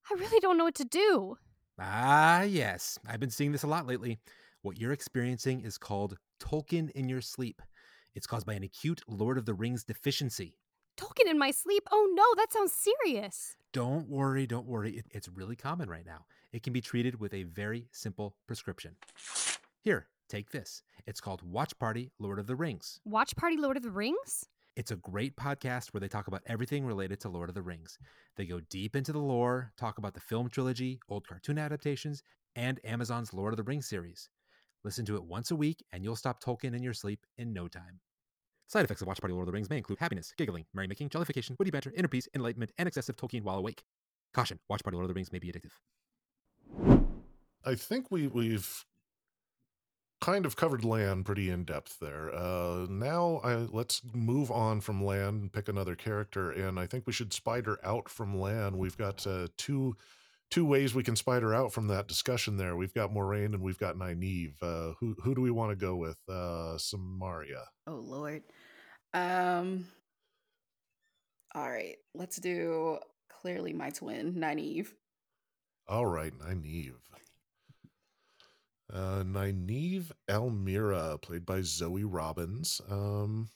I 0.10 0.14
really 0.16 0.40
don't 0.40 0.58
know 0.58 0.64
what 0.64 0.74
to 0.76 0.84
do. 0.84 1.38
Ah, 1.80 2.42
yes. 2.42 2.98
I've 3.08 3.20
been 3.20 3.30
seeing 3.30 3.52
this 3.52 3.62
a 3.62 3.68
lot 3.68 3.86
lately. 3.86 4.20
What 4.64 4.80
you're 4.80 4.94
experiencing 4.94 5.62
is 5.62 5.78
called 5.78 6.18
Tolkien 6.40 6.90
in 6.92 7.08
your 7.08 7.22
sleep. 7.22 7.62
It's 8.16 8.26
caused 8.26 8.48
by 8.48 8.56
an 8.56 8.64
acute 8.64 9.04
Lord 9.08 9.38
of 9.38 9.46
the 9.46 9.54
Rings 9.54 9.84
deficiency. 9.84 10.58
Tolkien 10.98 11.30
in 11.30 11.38
my 11.38 11.52
sleep? 11.52 11.84
Oh 11.92 12.12
no, 12.14 12.24
that 12.36 12.52
sounds 12.52 12.74
serious. 12.74 13.56
Don't 13.74 14.10
worry, 14.10 14.46
don't 14.46 14.68
worry. 14.68 14.98
It, 14.98 15.06
it's 15.12 15.30
really 15.30 15.56
common 15.56 15.90
right 15.90 16.06
now. 16.06 16.26
It 16.52 16.64
can 16.64 16.74
be 16.74 16.82
treated 16.82 17.20
with 17.20 17.34
a 17.34 17.44
very 17.44 17.88
simple 17.92 18.36
prescription. 18.48 18.96
Here, 19.82 20.08
take 20.28 20.52
this. 20.52 20.84
It's 21.08 21.22
called 21.22 21.42
Watch 21.42 21.78
Party 21.80 22.12
Lord 22.20 22.40
of 22.40 22.48
the 22.48 22.56
Rings. 22.56 23.00
Watch 23.06 23.36
Party 23.36 23.58
Lord 23.58 23.78
of 23.78 23.84
the 23.84 23.92
Rings? 23.92 24.46
It's 24.76 24.92
a 24.92 24.98
great 24.98 25.36
podcast 25.36 25.94
where 25.94 26.00
they 26.00 26.08
talk 26.08 26.28
about 26.28 26.44
everything 26.46 26.86
related 26.86 27.20
to 27.22 27.30
Lord 27.30 27.50
of 27.50 27.56
the 27.56 27.62
Rings. 27.62 27.98
They 28.38 28.46
go 28.46 28.62
deep 28.70 28.96
into 28.96 29.12
the 29.12 29.20
lore, 29.20 29.74
talk 29.78 29.98
about 29.98 30.14
the 30.14 30.22
film 30.22 30.50
trilogy, 30.50 31.00
old 31.10 31.28
cartoon 31.28 31.58
adaptations, 31.58 32.24
and 32.56 32.80
Amazon's 32.86 33.34
Lord 33.34 33.54
of 33.54 33.58
the 33.58 33.64
Rings 33.64 33.88
series. 33.88 34.30
Listen 34.84 35.06
to 35.06 35.16
it 35.16 35.24
once 35.24 35.52
a 35.52 35.56
week, 35.56 35.84
and 35.92 36.04
you'll 36.04 36.16
stop 36.16 36.42
Tolkien 36.42 36.76
in 36.76 36.84
your 36.84 36.94
sleep 36.94 37.26
in 37.38 37.54
no 37.54 37.68
time. 37.68 38.00
Side 38.72 38.86
effects 38.86 39.02
of 39.02 39.08
Watch 39.10 39.20
Party 39.20 39.34
Lord 39.34 39.44
of 39.44 39.48
the 39.48 39.52
Rings 39.52 39.70
may 39.70 39.76
include 39.76 40.00
happiness, 40.00 40.34
giggling, 40.38 40.64
merrymaking, 40.74 41.10
jollification, 41.10 41.58
witty 41.60 41.72
banter, 41.72 41.92
inner 41.94 42.08
peace, 42.08 42.30
enlightenment, 42.34 42.72
and 42.78 42.88
excessive 42.88 43.18
Tolkien 43.18 43.44
while 43.44 43.58
awake. 43.58 43.84
Caution: 44.34 44.60
Watch 44.70 44.82
Party 44.82 44.96
Lord 44.96 45.04
of 45.04 45.08
the 45.10 45.14
Rings 45.14 45.30
may 45.30 45.40
be 45.40 45.52
addictive. 45.52 45.74
I 47.66 47.76
think 47.76 48.10
we 48.10 48.28
we've 48.28 48.86
kind 50.22 50.46
of 50.46 50.56
covered 50.56 50.86
Lan 50.86 51.26
pretty 51.26 51.50
in 51.50 51.66
depth 51.66 52.00
there. 52.00 52.34
Uh, 52.34 52.86
now 52.90 53.42
I, 53.44 53.56
let's 53.56 54.04
move 54.14 54.50
on 54.50 54.80
from 54.80 55.04
Lan 55.04 55.28
and 55.28 55.52
pick 55.52 55.68
another 55.68 55.96
character, 55.96 56.50
and 56.50 56.80
I 56.80 56.88
think 56.88 57.06
we 57.06 57.12
should 57.12 57.34
spider 57.34 57.78
out 57.84 58.08
from 58.08 58.40
Lan. 58.40 58.78
We've 58.78 58.98
got 58.98 59.28
uh, 59.28 59.48
two 59.58 59.98
two 60.52 60.66
ways 60.66 60.94
we 60.94 61.02
can 61.02 61.16
spider 61.16 61.54
out 61.54 61.74
from 61.74 61.88
that 61.88 62.08
discussion. 62.08 62.58
There, 62.58 62.76
we've 62.76 62.94
got 62.94 63.12
Moiraine 63.12 63.54
and 63.54 63.62
we've 63.62 63.80
got 63.80 63.96
Nynaeve. 63.96 64.62
Uh, 64.62 64.94
who 65.00 65.16
who 65.24 65.34
do 65.34 65.42
we 65.42 65.52
want 65.52 65.72
to 65.72 65.76
go 65.76 65.96
with? 65.96 66.18
Uh, 66.30 66.78
Samaria. 66.78 67.66
Oh 67.88 67.96
Lord. 67.96 68.44
Um. 69.14 69.88
All 71.54 71.70
right, 71.70 71.98
let's 72.16 72.38
do 72.38 72.98
clearly 73.30 73.74
my 73.74 73.90
twin, 73.90 74.34
Nynaeve. 74.36 74.88
All 75.88 76.06
right, 76.06 76.32
Nynaeve. 76.40 76.94
Uh, 78.94 79.24
Nynaeve 79.24 80.12
al'Meara, 80.30 81.22
played 81.22 81.46
by 81.46 81.62
Zoe 81.62 82.04
Robins. 82.04 82.82
Um, 82.90 83.50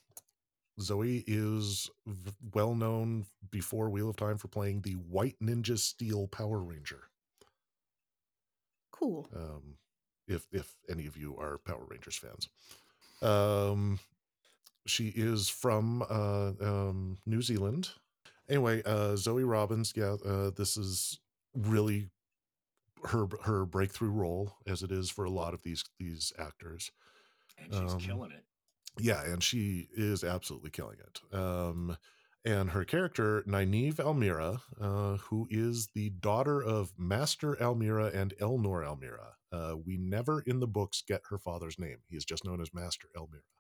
Zoe 0.79 1.23
is 1.27 1.89
v- 2.05 2.31
well 2.53 2.75
known 2.75 3.25
before 3.51 3.89
Wheel 3.89 4.09
of 4.09 4.15
Time 4.17 4.37
for 4.37 4.47
playing 4.47 4.81
the 4.81 4.93
White 4.93 5.35
Ninja 5.41 5.77
Steel 5.77 6.27
Power 6.27 6.59
Ranger. 6.59 7.03
Cool. 8.91 9.27
Um, 9.35 9.77
if 10.27 10.47
if 10.51 10.73
any 10.89 11.05
of 11.05 11.17
you 11.17 11.35
are 11.37 11.57
Power 11.59 11.85
Rangers 11.87 12.15
fans, 12.15 12.49
um, 13.21 13.99
she 14.85 15.07
is 15.09 15.49
from 15.49 16.01
uh, 16.03 16.51
um, 16.61 17.17
New 17.25 17.41
Zealand. 17.41 17.89
Anyway, 18.49 18.83
uh, 18.85 19.15
Zoe 19.15 19.43
Robins. 19.43 19.93
Yeah, 19.95 20.15
uh, 20.25 20.51
this 20.55 20.77
is 20.77 21.19
really 21.55 22.09
her 23.05 23.27
her 23.43 23.65
breakthrough 23.65 24.11
role, 24.11 24.57
as 24.67 24.83
it 24.83 24.91
is 24.91 25.09
for 25.09 25.25
a 25.25 25.31
lot 25.31 25.53
of 25.53 25.61
these 25.63 25.83
these 25.99 26.31
actors. 26.37 26.91
And 27.57 27.73
she's 27.73 27.93
Um, 27.93 27.99
killing 27.99 28.31
it. 28.31 28.45
Yeah, 28.97 29.23
and 29.23 29.43
she 29.43 29.89
is 29.93 30.23
absolutely 30.23 30.69
killing 30.69 30.97
it. 30.99 31.33
Um, 31.33 31.97
and 32.45 32.69
her 32.69 32.85
character, 32.85 33.43
Nynaeve 33.47 33.99
al'Meara, 33.99 34.61
uh, 34.79 35.17
who 35.17 35.47
is 35.49 35.87
the 35.95 36.11
daughter 36.11 36.61
of 36.61 36.93
Master 36.97 37.55
al'Meara 37.61 38.13
and 38.13 38.33
Elnor 38.39 38.85
al'Meara. 38.85 39.33
Uh, 39.51 39.75
we 39.83 39.97
never 39.97 40.41
in 40.41 40.59
the 40.59 40.67
books 40.67 41.01
get 41.01 41.21
her 41.29 41.37
father's 41.39 41.79
name. 41.79 41.97
He 42.07 42.15
is 42.15 42.23
just 42.25 42.45
known 42.45 42.61
as 42.61 42.73
Master 42.73 43.07
al'Meara. 43.17 43.54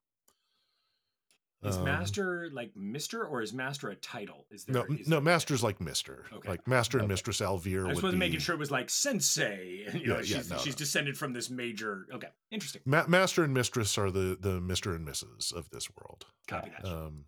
Is 1.65 1.77
Um, 1.77 1.83
master 1.85 2.49
like 2.51 2.75
Mister 2.75 3.25
or 3.25 3.41
is 3.41 3.51
master 3.53 3.89
a 3.89 3.95
title? 3.95 4.45
Is 4.51 4.65
there? 4.65 4.75
No, 4.75 4.83
is 4.95 5.07
no, 5.07 5.15
there- 5.17 5.21
Master's 5.21 5.63
like 5.63 5.81
Mister, 5.81 6.25
Okay. 6.31 6.47
like 6.49 6.67
Master 6.67 6.97
and 6.97 7.05
Okay. 7.05 7.13
Mistress 7.13 7.41
al'Vere. 7.41 7.85
I 7.87 7.89
just 7.91 8.03
wasn't 8.03 8.19
making 8.19 8.39
sure 8.39 8.53
it 8.55 8.59
was 8.59 8.71
like 8.71 8.89
sensei. 8.89 9.85
You 9.93 10.07
know, 10.07 10.15
Yeah, 10.15 10.21
yeah, 10.21 10.21
she's, 10.37 10.49
no, 10.49 10.57
she's 10.57 10.73
no. 10.75 10.77
descended 10.77 11.17
from 11.17 11.33
this 11.33 11.49
major. 11.49 12.07
Okay, 12.13 12.29
interesting. 12.51 12.81
Ma- 12.85 13.07
Master 13.07 13.43
and 13.43 13.53
Mistress 13.53 13.97
are 13.97 14.11
the 14.11 14.37
the 14.39 14.61
Mister 14.61 14.93
and 14.95 15.07
Mrs. 15.07 15.53
of 15.53 15.69
this 15.71 15.89
world. 15.95 16.25
Copy 16.47 16.69
that. 16.69 16.85
Um, 16.87 17.25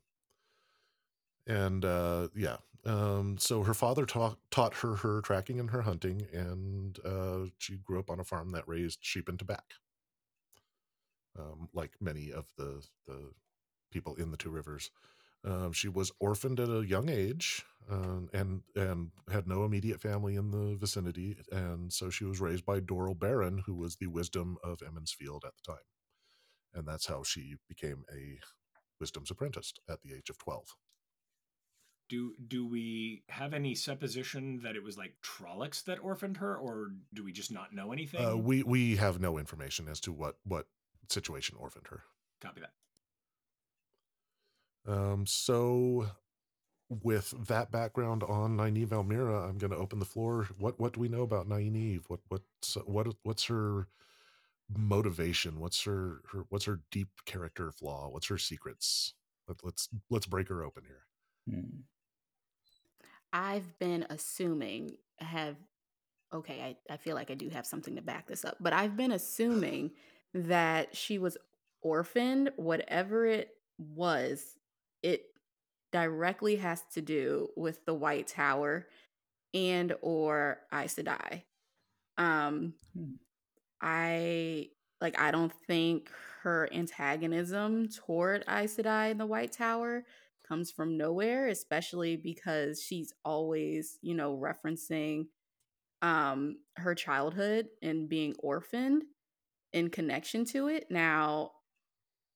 and 1.48 1.84
uh, 1.86 2.28
yeah, 2.36 2.58
um, 2.86 3.38
so 3.40 3.64
her 3.64 3.74
father 3.74 4.06
taught 4.06 4.38
taught 4.52 4.76
her 4.76 4.98
her 4.98 5.22
tracking 5.22 5.60
and 5.60 5.70
her 5.72 5.82
hunting, 5.84 6.28
and 6.34 7.00
uh, 7.06 7.46
she 7.58 7.78
grew 7.78 8.00
up 8.00 8.10
on 8.10 8.20
a 8.20 8.24
farm 8.24 8.52
that 8.52 8.68
raised 8.68 9.00
sheep 9.02 9.30
and 9.30 9.40
tobacco, 9.40 9.64
um, 11.40 11.70
like 11.74 11.92
many 12.02 12.32
of 12.32 12.46
the 12.58 12.86
the 13.06 13.32
people 13.92 14.16
in 14.16 14.32
the 14.32 14.38
Two 14.38 14.50
Rivers. 14.50 14.92
Um, 15.46 15.72
she 15.72 15.88
was 15.88 16.12
orphaned 16.20 16.60
at 16.60 16.70
a 16.70 16.86
young 16.86 17.10
age, 17.10 17.64
um, 17.90 18.30
and 18.34 18.62
and 18.76 19.12
had 19.32 19.48
no 19.48 19.64
immediate 19.64 20.02
family 20.02 20.36
in 20.36 20.52
the 20.52 20.76
vicinity, 20.78 21.38
and 21.52 21.92
so 21.94 22.10
she 22.10 22.26
was 22.26 22.42
raised 22.42 22.66
by 22.66 22.80
Doral 22.80 23.18
Barran, 23.18 23.64
who 23.66 23.76
was 23.76 23.96
the 23.96 24.08
wisdom 24.08 24.58
of 24.64 24.82
Emond's 24.86 25.14
Field 25.14 25.44
at 25.46 25.54
the 25.56 25.74
time, 25.74 25.84
and 26.74 26.88
that's 26.88 27.08
how 27.08 27.24
she 27.24 27.56
became 27.68 28.04
a 28.14 28.40
wisdom's 29.00 29.32
apprentice 29.32 29.74
at 29.88 30.02
the 30.02 30.14
age 30.14 30.30
of 30.30 30.38
12 30.40 30.76
do 32.10 32.34
do 32.48 32.68
we 32.68 33.24
have 33.30 33.54
any 33.54 33.76
supposition 33.76 34.62
that 34.64 34.76
it 34.76 34.84
was 34.84 34.98
like 34.98 35.14
Trollocs 35.22 35.84
that 35.86 36.00
orphaned 36.00 36.38
her, 36.38 36.56
or 36.58 36.92
do 37.14 37.24
we 37.24 37.32
just 37.32 37.52
not 37.52 37.74
know 37.74 37.92
anything? 37.92 38.26
uh, 38.26 38.38
we 38.38 38.64
we 38.64 38.96
have 38.96 39.20
no 39.20 39.38
information 39.38 39.88
as 39.88 40.00
to 40.02 40.12
what 40.12 40.38
what 40.44 40.68
situation 41.10 41.56
orphaned 41.60 41.88
her 41.88 42.04
Copy 42.42 42.62
that. 42.62 42.72
Um 44.88 45.26
so 45.26 46.08
with 46.90 47.34
that 47.48 47.72
background 47.72 48.24
on 48.24 48.58
Nynaeve 48.58 48.94
al'Meara, 48.94 49.50
I'm 49.50 49.58
going 49.58 49.72
to 49.72 49.78
open 49.78 50.00
the 50.00 50.06
floor. 50.06 50.48
What 50.58 50.80
what 50.80 50.94
do 50.94 51.00
we 51.00 51.10
know 51.10 51.24
about 51.24 51.48
Nynaeve? 51.50 52.04
What 52.08 52.22
what's 52.30 52.76
what 52.86 53.08
what's 53.24 53.46
her 53.46 53.88
motivation? 54.76 55.60
What's 55.60 55.84
her, 55.84 56.22
her 56.32 56.46
what's 56.50 56.66
her 56.66 56.82
deep 56.92 57.10
character 57.26 57.72
flaw? 57.72 58.10
What's 58.10 58.28
her 58.28 58.38
secrets? 58.38 59.14
Let, 59.48 59.58
let's 59.64 59.90
let's 60.10 60.26
break 60.26 60.50
her 60.50 60.64
open 60.64 60.84
here. 60.86 61.04
Hmm. 61.50 61.82
I've 63.34 63.78
been 63.80 64.06
assuming 64.10 64.98
have 65.20 65.56
okay, 66.34 66.78
I, 66.90 66.94
I 66.94 66.98
feel 66.98 67.16
like 67.16 67.32
I 67.32 67.36
do 67.36 67.50
have 67.50 67.66
something 67.66 67.96
to 67.96 68.02
back 68.02 68.28
this 68.28 68.44
up, 68.44 68.58
but 68.60 68.74
I've 68.74 68.98
been 68.98 69.14
assuming 69.14 69.92
that 70.34 70.96
she 70.96 71.18
was 71.18 71.38
orphaned, 71.82 72.52
whatever 72.58 73.26
it 73.26 73.50
was, 73.78 74.57
it 75.08 75.24
directly 75.93 76.58
has 76.58 76.84
to 76.93 77.01
do 77.01 77.49
with 77.55 77.86
the 77.86 77.93
White 77.93 78.28
Tower 78.28 78.88
and 79.53 79.93
or 80.01 80.60
Aes 80.74 80.95
Sedai. 80.95 81.43
Um, 82.18 82.74
Hmm. 82.93 83.16
I 83.82 84.70
like. 85.01 85.20
I 85.20 85.32
don't 85.32 85.53
think 85.68 86.12
her 86.41 86.70
antagonism 86.74 87.89
toward 87.89 88.43
Aes 88.49 88.76
Sedai 88.78 89.12
in 89.12 89.18
the 89.18 89.26
White 89.26 89.51
Tower 89.51 90.03
comes 90.47 90.72
from 90.72 90.97
nowhere, 90.97 91.47
especially 91.47 92.16
because 92.16 92.82
she's 92.82 93.14
always, 93.24 93.99
you 94.01 94.16
know, 94.16 94.38
referencing 94.38 95.28
um 96.03 96.58
her 96.78 96.95
childhood 96.95 97.68
and 97.82 98.10
being 98.10 98.36
orphaned 98.39 99.03
in 99.74 99.89
connection 99.89 100.45
to 100.45 100.68
it. 100.68 100.88
Now, 100.91 101.51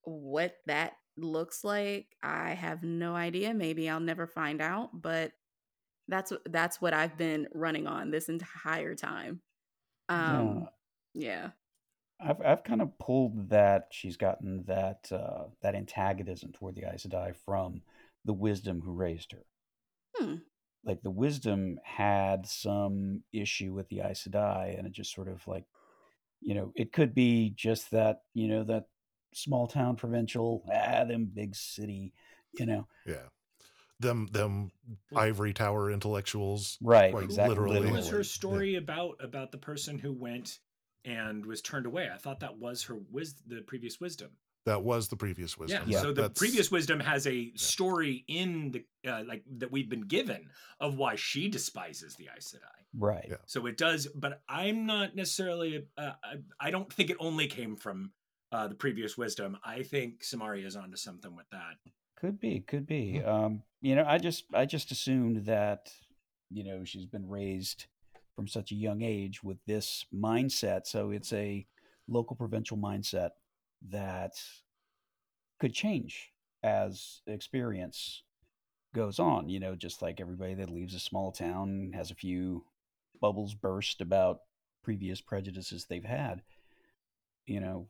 what 0.03 0.55
that 0.67 0.93
looks 1.17 1.63
like, 1.63 2.07
I 2.23 2.51
have 2.51 2.83
no 2.83 3.15
idea. 3.15 3.53
Maybe 3.53 3.89
I'll 3.89 3.99
never 3.99 4.27
find 4.27 4.61
out, 4.61 4.89
but 4.93 5.31
that's 6.07 6.33
that's 6.45 6.81
what 6.81 6.93
I've 6.93 7.17
been 7.17 7.47
running 7.53 7.87
on 7.87 8.11
this 8.11 8.27
entire 8.29 8.95
time. 8.95 9.41
Um 10.09 10.67
yeah. 11.13 11.51
I've 12.19 12.41
I've 12.45 12.63
kind 12.63 12.81
of 12.81 12.97
pulled 12.99 13.49
that 13.49 13.87
she's 13.91 14.17
gotten 14.17 14.63
that 14.67 15.11
uh, 15.11 15.45
that 15.61 15.75
antagonism 15.75 16.51
toward 16.51 16.75
the 16.75 16.83
Aes 16.83 17.05
Sedai 17.05 17.35
from 17.45 17.81
the 18.25 18.33
wisdom 18.33 18.81
who 18.81 18.91
raised 18.91 19.31
her. 19.31 19.45
Hmm. 20.15 20.35
Like 20.83 21.01
the 21.01 21.11
wisdom 21.11 21.79
had 21.83 22.45
some 22.45 23.23
issue 23.33 23.73
with 23.73 23.89
the 23.89 24.01
Aes 24.01 24.27
Sedai, 24.27 24.77
and 24.77 24.85
it 24.85 24.93
just 24.93 25.13
sort 25.13 25.27
of 25.27 25.47
like, 25.47 25.65
you 26.41 26.53
know, 26.53 26.71
it 26.75 26.91
could 26.93 27.15
be 27.15 27.53
just 27.55 27.91
that 27.91 28.21
you 28.33 28.47
know 28.47 28.63
that 28.65 28.85
small 29.33 29.67
town 29.67 29.95
provincial, 29.95 30.63
ah, 30.73 31.03
them 31.05 31.25
big 31.25 31.55
city, 31.55 32.13
you 32.59 32.65
know, 32.65 32.87
Yeah. 33.05 33.27
Them 33.99 34.27
them 34.31 34.71
ivory 35.15 35.53
tower 35.53 35.91
intellectuals. 35.91 36.77
right? 36.81 37.11
Quite 37.11 37.25
Exactly. 37.25 37.49
literally. 37.49 37.85
What 37.85 37.97
was 37.97 38.09
her 38.09 38.17
Yeah. 38.17 38.23
story 38.23 38.75
about 38.75 39.17
about 39.23 39.51
the 39.51 39.57
person 39.59 39.99
who 39.99 40.11
went 40.11 40.59
and 41.05 41.45
was 41.45 41.61
turned 41.61 41.85
away? 41.85 42.09
I 42.11 42.17
thought 42.17 42.39
that 42.39 42.57
was 42.57 42.83
her 42.83 42.95
wis- 42.95 43.41
the 43.45 43.61
previous 43.61 43.99
wisdom. 43.99 44.31
That 44.65 44.83
was 44.83 45.07
the 45.07 45.15
previous 45.17 45.57
wisdom. 45.57 45.83
Yeah. 45.87 45.97
Yeah. 45.97 46.01
So 46.01 46.07
the 46.13 46.21
That's- 46.23 46.37
previous 46.37 46.69
wisdom 46.71 46.99
has 46.99 47.25
a 47.27 47.51
story 47.55 48.23
in 48.27 48.71
the 48.71 48.85
uh, 49.07 49.23
like 49.27 49.43
that 49.57 49.71
we've 49.71 49.89
been 49.89 50.07
given 50.07 50.49
of 50.79 50.97
why 50.97 51.15
she 51.15 51.47
despises 51.47 52.15
the 52.15 52.29
Aes 52.35 52.53
Sedai. 52.55 52.85
Right. 52.93 53.25
Yeah. 53.29 53.37
So 53.45 53.65
it 53.67 53.77
does, 53.77 54.07
but 54.07 54.41
I'm 54.49 54.85
not 54.87 55.15
necessarily. 55.15 55.87
Uh, 55.97 56.13
I, 56.23 56.35
I 56.59 56.71
don't 56.71 56.91
think 56.91 57.09
it 57.11 57.17
only 57.19 57.47
came 57.47 57.75
from 57.75 58.13
uh, 58.51 58.67
the 58.67 58.75
previous 58.75 59.17
wisdom. 59.17 59.57
I 59.63 59.83
think 59.83 60.23
Samaria 60.23 60.65
is 60.65 60.75
onto 60.75 60.97
something 60.97 61.35
with 61.35 61.49
that. 61.51 61.77
Could 62.19 62.39
be, 62.39 62.59
could 62.59 62.85
be. 62.85 63.19
Hmm. 63.19 63.29
Um, 63.29 63.63
you 63.81 63.95
know, 63.95 64.05
I 64.07 64.17
just 64.17 64.45
I 64.53 64.65
just 64.65 64.91
assumed 64.91 65.45
that, 65.45 65.91
you 66.49 66.63
know, 66.63 66.83
she's 66.83 67.05
been 67.05 67.27
raised 67.27 67.85
from 68.35 68.47
such 68.47 68.71
a 68.71 68.75
young 68.75 69.01
age 69.01 69.43
with 69.43 69.57
this 69.65 70.05
mindset. 70.13 70.85
So 70.85 71.11
it's 71.11 71.33
a 71.33 71.65
local 72.07 72.35
provincial 72.35 72.77
mindset 72.77 73.31
that 73.89 74.33
could 75.59 75.73
change 75.73 76.31
as 76.63 77.21
experience 77.27 78.23
goes 78.93 79.19
on, 79.19 79.49
you 79.49 79.59
know, 79.59 79.75
just 79.75 80.01
like 80.01 80.19
everybody 80.19 80.53
that 80.55 80.69
leaves 80.69 80.93
a 80.93 80.99
small 80.99 81.31
town 81.31 81.91
has 81.95 82.11
a 82.11 82.15
few 82.15 82.65
bubbles 83.19 83.53
burst 83.53 84.01
about 84.01 84.41
previous 84.83 85.21
prejudices 85.21 85.85
they've 85.85 86.03
had. 86.03 86.41
You 87.45 87.59
know, 87.59 87.87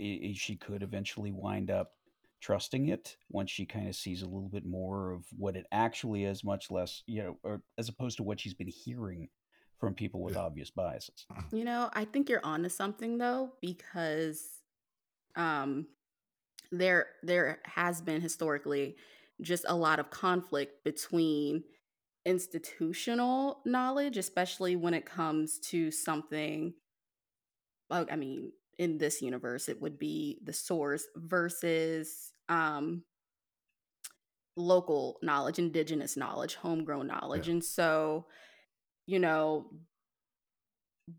i- 0.00 0.20
i- 0.30 0.32
she 0.34 0.56
could 0.56 0.82
eventually 0.82 1.32
wind 1.32 1.70
up 1.70 1.96
trusting 2.40 2.88
it 2.88 3.16
once 3.28 3.50
she 3.50 3.66
kind 3.66 3.86
of 3.88 3.94
sees 3.94 4.22
a 4.22 4.26
little 4.26 4.48
bit 4.48 4.64
more 4.64 5.10
of 5.12 5.26
what 5.36 5.56
it 5.56 5.66
actually 5.72 6.24
is, 6.24 6.42
much 6.42 6.70
less, 6.70 7.02
you 7.06 7.22
know, 7.22 7.38
or 7.42 7.62
as 7.76 7.88
opposed 7.88 8.16
to 8.16 8.22
what 8.22 8.40
she's 8.40 8.54
been 8.54 8.68
hearing 8.68 9.28
from 9.78 9.94
people 9.94 10.22
with 10.22 10.34
Yeah. 10.36 10.42
obvious 10.42 10.70
biases. 10.70 11.26
You 11.52 11.64
know, 11.64 11.90
I 11.92 12.04
think 12.06 12.28
you're 12.30 12.44
onto 12.44 12.68
something 12.70 13.18
though, 13.18 13.52
because 13.60 14.62
um 15.36 15.86
there 16.72 17.08
there 17.22 17.60
has 17.64 18.00
been 18.00 18.20
historically 18.20 18.96
just 19.40 19.64
a 19.68 19.74
lot 19.76 19.98
of 19.98 20.10
conflict 20.10 20.82
between 20.84 21.64
institutional 22.24 23.60
knowledge, 23.64 24.16
especially 24.16 24.76
when 24.76 24.94
it 24.94 25.04
comes 25.06 25.58
to 25.58 25.90
something 25.90 26.74
like 27.88 28.10
I 28.12 28.16
mean, 28.16 28.52
in 28.80 28.98
this 28.98 29.22
universe 29.22 29.68
it 29.68 29.80
would 29.80 29.98
be 29.98 30.40
the 30.42 30.52
source 30.52 31.06
versus 31.14 32.32
um 32.48 33.04
local 34.56 35.18
knowledge, 35.22 35.58
indigenous 35.58 36.16
knowledge, 36.16 36.54
homegrown 36.54 37.06
knowledge. 37.06 37.48
And 37.48 37.64
so, 37.64 38.26
you 39.06 39.18
know, 39.18 39.70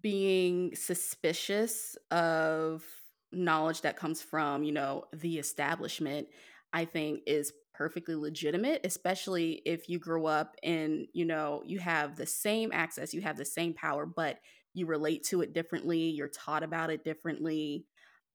being 0.01 0.76
suspicious 0.76 1.97
of 2.12 2.84
knowledge 3.32 3.82
that 3.82 3.97
comes 3.97 4.22
from, 4.22 4.64
you 4.64 4.72
know, 4.72 5.05
the 5.14 5.38
establishment, 5.39 6.28
I 6.72 6.86
think 6.86 7.22
is 7.26 7.51
perfectly 7.82 8.13
legitimate, 8.13 8.79
especially 8.84 9.53
if 9.65 9.89
you 9.89 9.97
grow 9.97 10.27
up 10.27 10.55
and, 10.61 11.07
you 11.13 11.25
know, 11.25 11.63
you 11.65 11.79
have 11.79 12.15
the 12.15 12.27
same 12.27 12.69
access, 12.71 13.11
you 13.11 13.21
have 13.21 13.38
the 13.38 13.43
same 13.43 13.73
power, 13.73 14.05
but 14.05 14.38
you 14.75 14.86
relate 14.86 15.23
to 15.23 15.41
it 15.41 15.51
differently, 15.51 15.97
you're 15.97 16.27
taught 16.27 16.61
about 16.61 16.91
it 16.91 17.03
differently. 17.03 17.88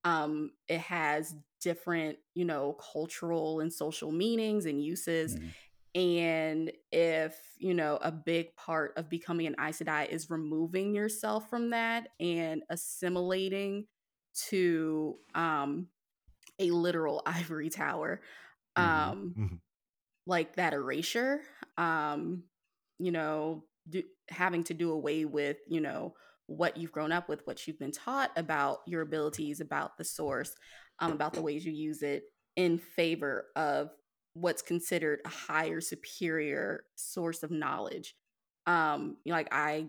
Um, 0.02 0.50
it 0.66 0.80
has 0.80 1.32
different, 1.60 2.18
you 2.34 2.44
know, 2.44 2.76
cultural 2.92 3.60
and 3.60 3.72
social 3.72 4.10
meanings 4.10 4.66
and 4.66 4.82
uses. 4.82 5.36
Mhm. 5.36 5.52
And 5.94 6.72
if, 6.90 7.38
you 7.58 7.72
know, 7.72 8.00
a 8.02 8.10
big 8.10 8.56
part 8.56 8.94
of 8.96 9.08
becoming 9.08 9.46
an 9.46 9.54
Aes 9.60 9.78
Sedai 9.78 10.08
is 10.08 10.28
removing 10.28 10.92
yourself 10.92 11.48
from 11.48 11.70
that 11.70 12.08
and 12.18 12.64
assimilating 12.68 13.86
to 14.48 15.18
um, 15.36 15.86
a 16.58 16.70
literal 16.72 17.22
ivory 17.26 17.70
tower. 17.70 18.20
Um, 18.76 19.36
Mhm. 19.36 19.60
like 20.26 20.56
that 20.56 20.72
erasure, 20.74 21.40
um, 21.78 22.44
you 22.98 23.12
know, 23.12 23.64
do, 23.88 24.02
having 24.28 24.64
to 24.64 24.74
do 24.74 24.92
away 24.92 25.24
with, 25.24 25.58
you 25.68 25.80
know, 25.80 26.14
what 26.46 26.76
you've 26.76 26.92
grown 26.92 27.12
up 27.12 27.28
with, 27.28 27.46
what 27.46 27.66
you've 27.66 27.78
been 27.78 27.92
taught 27.92 28.30
about 28.36 28.80
your 28.86 29.02
abilities, 29.02 29.60
about 29.60 29.96
the 29.98 30.04
source, 30.04 30.54
um, 31.00 31.12
about 31.12 31.34
the 31.34 31.42
ways 31.42 31.64
you 31.64 31.72
use 31.72 32.02
it 32.02 32.24
in 32.56 32.78
favor 32.78 33.46
of 33.56 33.90
what's 34.34 34.62
considered 34.62 35.20
a 35.24 35.28
higher, 35.28 35.80
superior 35.80 36.84
source 36.96 37.42
of 37.42 37.50
knowledge. 37.50 38.14
Um, 38.66 39.16
you 39.24 39.32
know, 39.32 39.38
like 39.38 39.48
I 39.52 39.88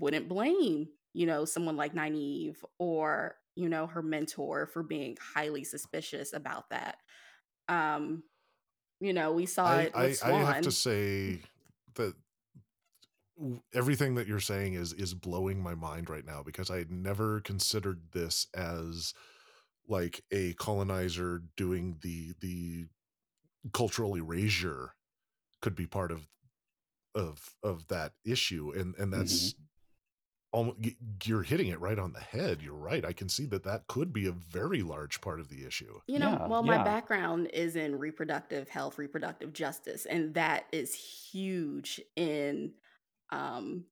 wouldn't 0.00 0.28
blame, 0.28 0.88
you 1.14 1.26
know, 1.26 1.44
someone 1.44 1.76
like 1.76 1.94
Nynaeve 1.94 2.56
or, 2.78 3.36
you 3.56 3.68
know, 3.68 3.86
her 3.86 4.02
mentor 4.02 4.66
for 4.66 4.82
being 4.82 5.16
highly 5.34 5.64
suspicious 5.64 6.32
about 6.32 6.70
that. 6.70 6.98
Um, 7.68 8.22
you 9.00 9.12
know, 9.12 9.32
we 9.32 9.46
saw 9.46 9.66
I, 9.66 9.82
it 9.82 9.92
I, 9.94 10.02
with 10.04 10.24
I 10.24 10.30
Siuan. 10.30 10.44
have 10.46 10.60
to 10.62 10.72
say 10.72 11.40
that 11.94 12.14
everything 13.72 14.14
that 14.16 14.26
you're 14.26 14.40
saying 14.40 14.74
is 14.74 14.92
is 14.92 15.14
blowing 15.14 15.62
my 15.62 15.74
mind 15.74 16.10
right 16.10 16.24
now 16.24 16.42
because 16.42 16.70
I 16.70 16.78
had 16.78 16.90
never 16.90 17.40
considered 17.40 18.00
this 18.12 18.46
as 18.54 19.14
like 19.88 20.22
a 20.32 20.54
colonizer 20.54 21.42
doing 21.56 21.98
the 22.02 22.34
the 22.40 22.86
cultural 23.72 24.16
erasure 24.16 24.94
could 25.62 25.74
be 25.74 25.86
part 25.86 26.10
of 26.10 26.26
of 27.14 27.54
of 27.62 27.86
that 27.88 28.12
issue 28.24 28.72
and 28.74 28.94
and 28.96 29.12
that's 29.12 29.54
almost 30.52 30.78
you're 31.24 31.42
hitting 31.42 31.68
it 31.68 31.80
right 31.80 31.98
on 31.98 32.12
the 32.12 32.20
head 32.20 32.62
you're 32.62 32.74
right 32.74 33.04
i 33.04 33.12
can 33.12 33.28
see 33.28 33.46
that 33.46 33.64
that 33.64 33.86
could 33.86 34.12
be 34.12 34.26
a 34.26 34.32
very 34.32 34.82
large 34.82 35.20
part 35.20 35.40
of 35.40 35.48
the 35.48 35.64
issue 35.66 36.00
You 36.06 36.18
know, 36.18 36.38
Yeah, 36.38 36.46
well, 36.46 36.62
my 36.62 36.78
background 36.78 37.48
is 37.52 37.76
in 37.76 37.98
reproductive 37.98 38.68
health, 38.70 38.96
reproductive 38.98 39.52
justice, 39.52 40.06
and 40.06 40.32
that 40.34 40.66
is 40.72 40.94
huge 40.94 42.00
in 42.16 42.74
um 43.30 43.86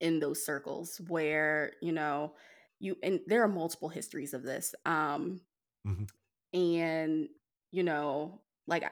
in 0.00 0.20
those 0.20 0.44
circles 0.44 1.00
where, 1.08 1.74
you 1.82 1.92
know, 1.92 2.36
you 2.80 2.96
and 3.02 3.20
there 3.26 3.42
are 3.42 3.48
multiple 3.48 3.88
histories 3.90 4.34
of 4.34 4.42
this. 4.44 4.74
Um 4.86 5.42
Mhm. 5.84 6.06
and 6.52 7.28
you 7.70 7.82
know, 7.82 8.42
like 8.66 8.90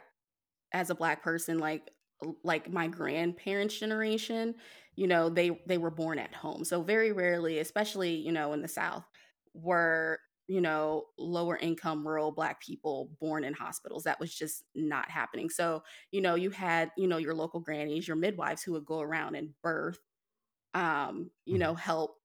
as 0.73 0.91
a 0.91 0.95
black 0.95 1.23
person 1.23 1.59
like 1.59 1.91
like 2.43 2.71
my 2.71 2.89
grandparents 2.89 3.79
generation 3.79 4.55
you 4.97 5.07
know 5.07 5.29
they 5.29 5.63
they 5.67 5.79
were 5.79 5.91
born 5.91 6.19
at 6.19 6.35
home. 6.35 6.65
So 6.65 6.83
very 6.83 7.13
rarely 7.13 7.59
especially 7.59 8.15
you 8.17 8.33
know 8.33 8.53
in 8.53 8.63
the 8.63 8.69
south 8.69 9.05
were 9.55 10.19
you 10.49 10.61
know 10.61 11.07
lower 11.19 11.57
income 11.57 12.07
rural 12.07 12.33
black 12.33 12.61
people 12.61 13.11
born 13.21 13.45
in 13.45 13.55
hospitals. 13.55 14.05
That 14.05 14.21
was 14.21 14.35
just 14.35 14.65
not 14.75 15.11
happening. 15.11 15.51
So 15.51 15.83
you 16.11 16.21
know 16.21 16.35
you 16.35 16.51
had 16.51 16.91
you 16.97 17.07
know 17.07 17.19
your 17.19 17.35
local 17.35 17.61
grannies 17.61 18.09
your 18.09 18.17
midwives 18.17 18.63
who 18.63 18.73
would 18.73 18.87
go 18.87 19.01
around 19.01 19.37
and 19.37 19.55
birth 19.63 19.99
um 20.75 21.31
you 21.47 21.59
Mhm. 21.59 21.59
know 21.59 21.75
help 21.75 22.17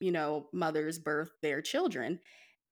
you 0.00 0.10
know 0.12 0.48
mothers 0.52 0.98
birth 0.98 1.30
their 1.42 1.62
children 1.62 2.20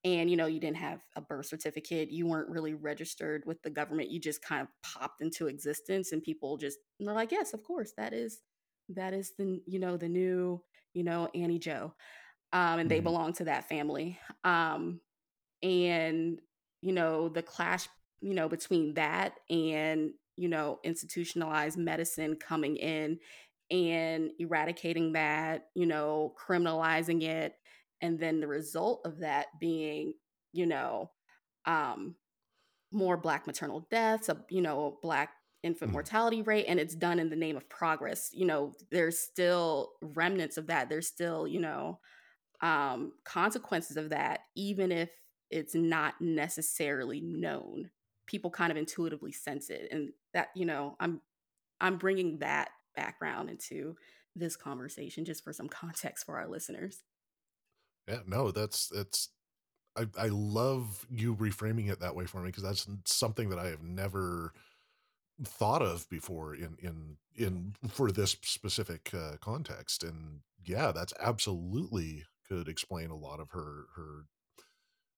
and 0.05 0.31
you 0.31 0.37
know 0.37 0.47
you 0.47 0.61
didn't 0.61 0.77
have 0.77 1.05
a 1.17 1.21
birth 1.21 1.47
certificate 1.47 2.11
you 2.11 2.27
weren't 2.27 2.49
really 2.49 2.75
registered 2.75 3.45
with 3.47 3.63
the 3.63 3.71
government 3.71 4.11
you 4.11 4.21
just 4.21 4.43
kind 4.43 4.63
of 4.63 4.69
popped 4.83 5.23
into 5.23 5.47
existence 5.47 6.13
and 6.13 6.23
people 6.23 6.57
just 6.57 6.79
they're 7.01 7.15
like 7.15 7.33
yes 7.33 7.55
of 7.55 7.63
course 7.63 7.93
that 7.97 8.13
is 8.13 8.41
that 8.89 9.15
is 9.15 9.33
the 9.39 9.63
you 9.67 9.79
know 9.79 9.97
the 9.97 10.09
new 10.09 10.63
you 10.95 11.05
know 11.05 11.29
Annie 11.35 11.59
joe 11.59 11.95
um, 12.53 12.79
and 12.81 12.91
they 12.91 13.01
Mhm. 13.01 13.03
belong 13.03 13.33
to 13.35 13.45
that 13.45 13.69
family. 13.69 14.19
Um, 14.45 15.01
and 15.63 16.41
you 16.81 16.93
know 16.93 17.29
the 17.29 17.43
clash 17.43 17.89
you 18.21 18.35
know 18.35 18.49
between 18.49 18.95
that 18.95 19.39
and 19.51 20.13
you 20.37 20.49
know 20.49 20.81
institutionalized 20.85 21.79
medicine 21.79 22.37
coming 22.37 22.77
in 22.77 23.19
and 23.71 24.33
eradicating 24.39 25.13
that, 25.13 25.69
you 25.75 25.87
know, 25.87 26.35
criminalizing 26.39 27.23
it, 27.23 27.55
and 28.03 28.19
then 28.21 28.41
the 28.41 28.49
result 28.49 29.03
of 29.07 29.21
that 29.21 29.49
being, 29.61 30.15
you 30.53 30.67
know, 30.67 31.11
um, 31.67 32.17
more 32.93 33.17
black 33.17 33.47
maternal 33.47 33.87
deaths, 33.91 34.29
a 34.29 34.45
you 34.51 34.61
know, 34.61 34.99
black 35.03 35.31
infant 35.63 35.91
Mhm. 35.91 35.93
mortality 35.93 36.43
rate, 36.43 36.67
and 36.69 36.79
it's 36.81 36.95
done 36.95 37.19
in 37.19 37.31
the 37.31 37.37
name 37.37 37.57
of 37.57 37.69
progress. 37.69 38.31
You 38.33 38.47
know, 38.47 38.75
there's 38.91 39.19
still 39.19 39.93
remnants 40.03 40.57
of 40.59 40.67
that. 40.67 40.89
There's 40.89 41.09
still, 41.09 41.47
you 41.47 41.61
know, 41.61 42.01
um, 42.61 43.13
consequences 43.25 43.97
of 43.97 44.11
that, 44.11 44.41
even 44.57 44.93
if 44.93 45.11
it's 45.51 45.75
not 45.75 46.21
necessarily 46.21 47.21
known. 47.21 47.91
People 48.27 48.51
kind 48.51 48.71
of 48.71 48.79
intuitively 48.79 49.33
sense 49.33 49.71
it, 49.71 49.89
and 49.93 50.13
that, 50.35 50.49
you 50.55 50.67
know, 50.67 50.97
I'm 51.01 51.21
I'm 51.81 51.99
bringing 51.99 52.39
that 52.39 52.71
background 52.97 53.51
into 53.51 53.97
this 54.37 54.57
conversation 54.57 55.25
just 55.25 55.45
for 55.45 55.53
some 55.53 55.69
context 55.71 56.27
for 56.27 56.39
our 56.39 56.49
listeners. 56.49 57.03
Yeah, 58.09 58.21
no, 58.27 58.51
that's 58.51 58.89
that's 58.89 59.29
I 59.97 60.07
I 60.19 60.29
love 60.29 61.07
you 61.11 61.37
reframing 61.37 61.91
it 61.91 62.01
that 62.01 62.17
way 62.17 62.27
for 62.27 62.39
me 62.39 62.49
because 62.49 62.65
that's 62.65 62.87
something 63.05 63.49
that 63.51 63.59
I 63.59 63.69
have 63.69 63.83
never 63.83 64.53
thought 65.45 65.83
of 65.83 66.09
before 66.09 66.55
in 66.55 66.77
in 66.81 67.17
in 67.35 67.75
for 67.89 68.13
this 68.13 68.37
specific 68.43 69.11
uh, 69.15 69.37
context 69.41 70.05
and 70.05 70.41
yeah 70.65 70.93
that's 70.93 71.15
absolutely 71.21 72.25
could 72.47 72.69
explain 72.69 73.11
a 73.11 73.17
lot 73.17 73.41
of 73.41 73.51
her 73.51 73.87
her 73.97 74.27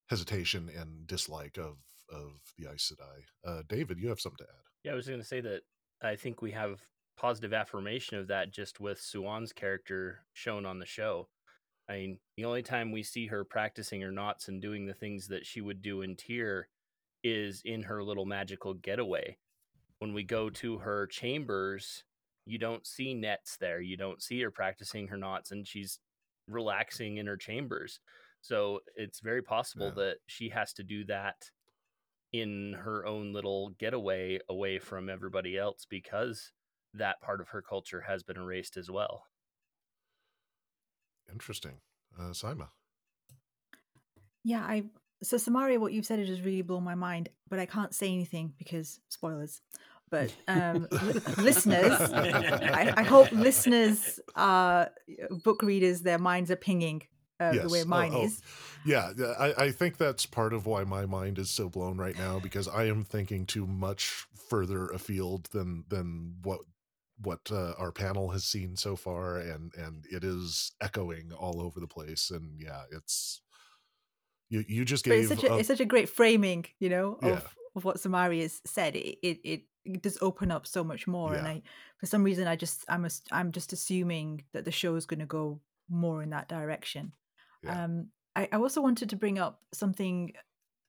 hesitation 0.09 0.70
and 0.78 1.07
dislike 1.07 1.59
of 1.59 1.78
of 2.11 2.32
the 2.59 2.70
Aes 2.70 2.93
Sedai. 2.93 3.51
Uh, 3.51 3.62
David, 3.68 3.99
you 3.99 4.09
have 4.09 4.20
something 4.20 4.45
to 4.47 4.53
add. 4.53 4.64
Yeah, 4.85 4.93
I 4.93 4.95
was 4.95 5.07
going 5.07 5.20
to 5.20 5.26
say 5.26 5.41
that 5.41 5.62
I 6.03 6.16
think 6.16 6.43
we 6.43 6.51
have 6.53 6.80
positive 7.16 7.53
affirmation 7.53 8.18
of 8.18 8.28
that 8.28 8.53
just 8.53 8.80
with 8.80 9.01
Siuan's 9.01 9.53
character 9.53 10.20
shown 10.32 10.66
on 10.66 10.78
the 10.78 10.87
show. 10.87 11.28
I 11.89 11.93
mean, 11.97 12.18
the 12.37 12.45
only 12.47 12.62
time 12.62 12.93
we 12.93 13.03
see 13.03 13.26
her 13.26 13.45
practicing 13.45 14.01
her 14.01 14.11
knots 14.12 14.49
and 14.49 14.61
doing 14.61 14.87
the 14.87 14.95
things 14.95 15.28
that 15.28 15.45
she 15.47 15.61
would 15.61 15.82
do 15.82 16.03
in 16.03 16.16
Tear 16.16 16.68
is 17.22 17.62
in 17.64 17.82
her 17.82 18.03
little 18.03 18.24
magical 18.24 18.74
getaway. 18.74 19.37
When 19.99 20.14
we 20.14 20.24
go 20.24 20.51
to 20.51 20.78
her 20.78 21.07
chambers, 21.07 22.05
you 22.47 22.59
don't 22.59 22.87
see 22.87 23.14
nets 23.14 23.57
there. 23.59 23.80
You 23.80 23.97
don't 23.97 24.22
see 24.22 24.41
her 24.43 24.51
practicing 24.51 25.09
her 25.09 25.16
knots 25.16 25.51
and 25.51 25.66
she's 25.66 25.99
relaxing 26.49 27.18
in 27.18 27.26
her 27.26 27.37
chambers. 27.37 28.01
So 28.41 28.80
it's 28.97 29.20
very 29.20 29.43
possible 29.43 29.87
Yeah. 29.89 29.95
that 30.05 30.16
she 30.26 30.51
has 30.51 30.72
to 30.74 30.82
do 30.82 31.05
that 31.07 31.51
in 32.32 32.74
her 32.74 33.07
own 33.07 33.32
little 33.32 33.70
getaway 33.78 34.39
away 34.49 34.78
from 34.78 35.09
everybody 35.09 35.57
else 35.57 35.87
because 35.89 36.53
that 36.93 37.20
part 37.20 37.41
of 37.41 37.49
her 37.49 37.62
culture 37.62 38.03
has 38.03 38.22
been 38.22 38.37
erased 38.37 38.76
as 38.76 38.91
well. 38.91 39.26
Interesting, 41.32 41.80
uh, 42.18 42.30
Saimma. 42.30 42.68
Yeah, 44.44 44.60
I 44.60 44.84
so 45.22 45.38
Samaria, 45.38 45.80
what 45.80 45.92
you've 45.92 46.06
said 46.06 46.18
has 46.18 46.28
just 46.28 46.42
really 46.42 46.62
blown 46.62 46.84
my 46.84 46.94
mind, 46.94 47.30
but 47.48 47.58
I 47.58 47.66
can't 47.66 47.94
say 47.94 48.12
anything 48.12 48.52
because 48.58 49.00
spoilers. 49.08 49.62
But 50.10 50.34
um, 50.46 50.86
li- 50.90 51.20
listeners, 51.38 51.98
I, 51.98 52.92
I 52.96 53.02
hope 53.02 53.32
listeners, 53.32 54.20
uh, 54.36 54.86
book 55.42 55.62
readers, 55.62 56.02
their 56.02 56.18
minds 56.18 56.50
are 56.50 56.56
pinging 56.56 57.02
uh, 57.40 57.52
the 57.52 57.68
way 57.68 57.78
Yes. 57.78 57.86
Oh, 57.86 57.88
mine 57.88 58.12
oh, 58.14 58.24
is. 58.24 58.42
Yeah, 58.84 59.12
yeah, 59.16 59.32
I, 59.38 59.64
I 59.64 59.70
think 59.70 59.96
that's 59.96 60.26
part 60.26 60.52
of 60.52 60.66
why 60.66 60.84
my 60.84 61.06
mind 61.06 61.38
is 61.38 61.50
so 61.50 61.68
blown 61.68 61.96
right 61.96 62.16
now 62.16 62.38
because 62.38 62.68
I 62.68 62.84
am 62.84 63.02
thinking 63.02 63.46
too 63.46 63.66
much 63.66 64.26
further 64.48 64.86
afield 64.88 65.46
than 65.52 65.84
than 65.88 66.36
what 66.42 66.60
what 67.20 67.40
uh, 67.50 67.72
our 67.78 67.92
panel 67.92 68.30
has 68.30 68.44
seen 68.44 68.76
so 68.76 68.96
far, 68.96 69.38
and 69.38 69.72
and 69.76 70.04
it 70.10 70.24
is 70.24 70.72
echoing 70.80 71.32
all 71.32 71.60
over 71.60 71.80
the 71.80 71.86
place. 71.86 72.30
And 72.30 72.60
yeah, 72.60 72.82
it's 72.90 73.40
you 74.48 74.64
you 74.68 74.84
just 74.84 75.04
gave 75.04 75.20
it's 75.20 75.28
such 75.28 75.44
a, 75.44 75.52
a- 75.54 75.58
it's 75.58 75.68
such 75.68 75.80
a 75.80 75.84
great 75.84 76.08
framing, 76.08 76.64
you 76.80 76.88
know, 76.88 77.18
Yeah. 77.22 77.40
of, 77.74 77.84
what 77.84 77.96
Samari 77.96 78.42
has 78.42 78.60
said. 78.66 78.96
It, 78.96 79.18
it 79.22 79.38
it 79.44 79.62
it 79.84 80.02
does 80.02 80.18
open 80.22 80.50
up 80.50 80.66
so 80.66 80.82
much 80.84 81.06
more, 81.06 81.34
and 81.34 81.46
I 81.46 81.62
for 81.98 82.06
some 82.06 82.22
reason 82.24 82.46
I 82.48 82.56
just 82.56 82.84
I'm 82.88 83.04
as- 83.04 83.22
I'm 83.30 83.52
just 83.52 83.72
assuming 83.72 84.44
that 84.52 84.64
the 84.64 84.70
show 84.72 84.94
is 84.96 85.06
going 85.06 85.20
to 85.20 85.26
go 85.26 85.60
more 85.88 86.22
in 86.22 86.30
that 86.30 86.48
direction. 86.48 87.12
Yeah. 87.62 87.84
Um, 87.84 88.08
I, 88.36 88.48
I 88.52 88.56
also 88.56 88.80
wanted 88.80 89.10
to 89.10 89.16
bring 89.16 89.38
up 89.38 89.60
something. 89.72 90.32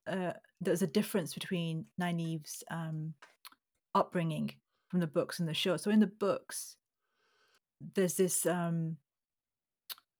Uh, 0.07 0.33
there's 0.61 0.81
a 0.81 0.87
difference 0.87 1.33
between 1.33 1.85
Nynaeve's 1.99 2.63
um, 2.71 3.13
upbringing 3.93 4.51
from 4.89 4.99
the 4.99 5.07
books 5.07 5.39
and 5.39 5.47
the 5.47 5.53
show. 5.53 5.77
So 5.77 5.91
in 5.91 5.99
the 5.99 6.07
books, 6.07 6.77
there's 7.95 8.15
this 8.15 8.45
um, 8.45 8.97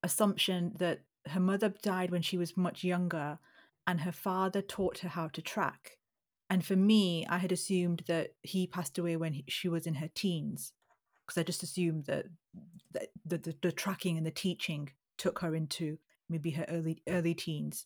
assumption 0.03 0.73
that 0.77 1.01
her 1.27 1.39
mother 1.39 1.73
died 1.81 2.11
when 2.11 2.21
she 2.21 2.37
was 2.37 2.57
much 2.57 2.83
younger, 2.83 3.39
and 3.87 4.01
her 4.01 4.11
father 4.11 4.61
taught 4.61 4.99
her 4.99 5.09
how 5.09 5.27
to 5.29 5.41
track. 5.41 5.97
And 6.49 6.63
for 6.63 6.75
me, 6.75 7.25
I 7.27 7.37
had 7.39 7.51
assumed 7.51 8.03
that 8.07 8.35
he 8.43 8.67
passed 8.67 8.97
away 8.99 9.17
when 9.17 9.33
he, 9.33 9.45
she 9.47 9.67
was 9.67 9.87
in 9.87 9.95
her 9.95 10.09
teens, 10.13 10.73
because 11.25 11.39
I 11.39 11.43
just 11.43 11.63
assumed 11.63 12.05
that, 12.05 12.25
that 12.91 13.07
the, 13.25 13.37
the 13.37 13.55
the 13.61 13.71
tracking 13.71 14.17
and 14.17 14.25
the 14.25 14.31
teaching 14.31 14.91
took 15.17 15.39
her 15.39 15.55
into 15.55 15.97
maybe 16.29 16.51
her 16.51 16.65
early 16.69 17.01
early 17.07 17.33
teens, 17.33 17.85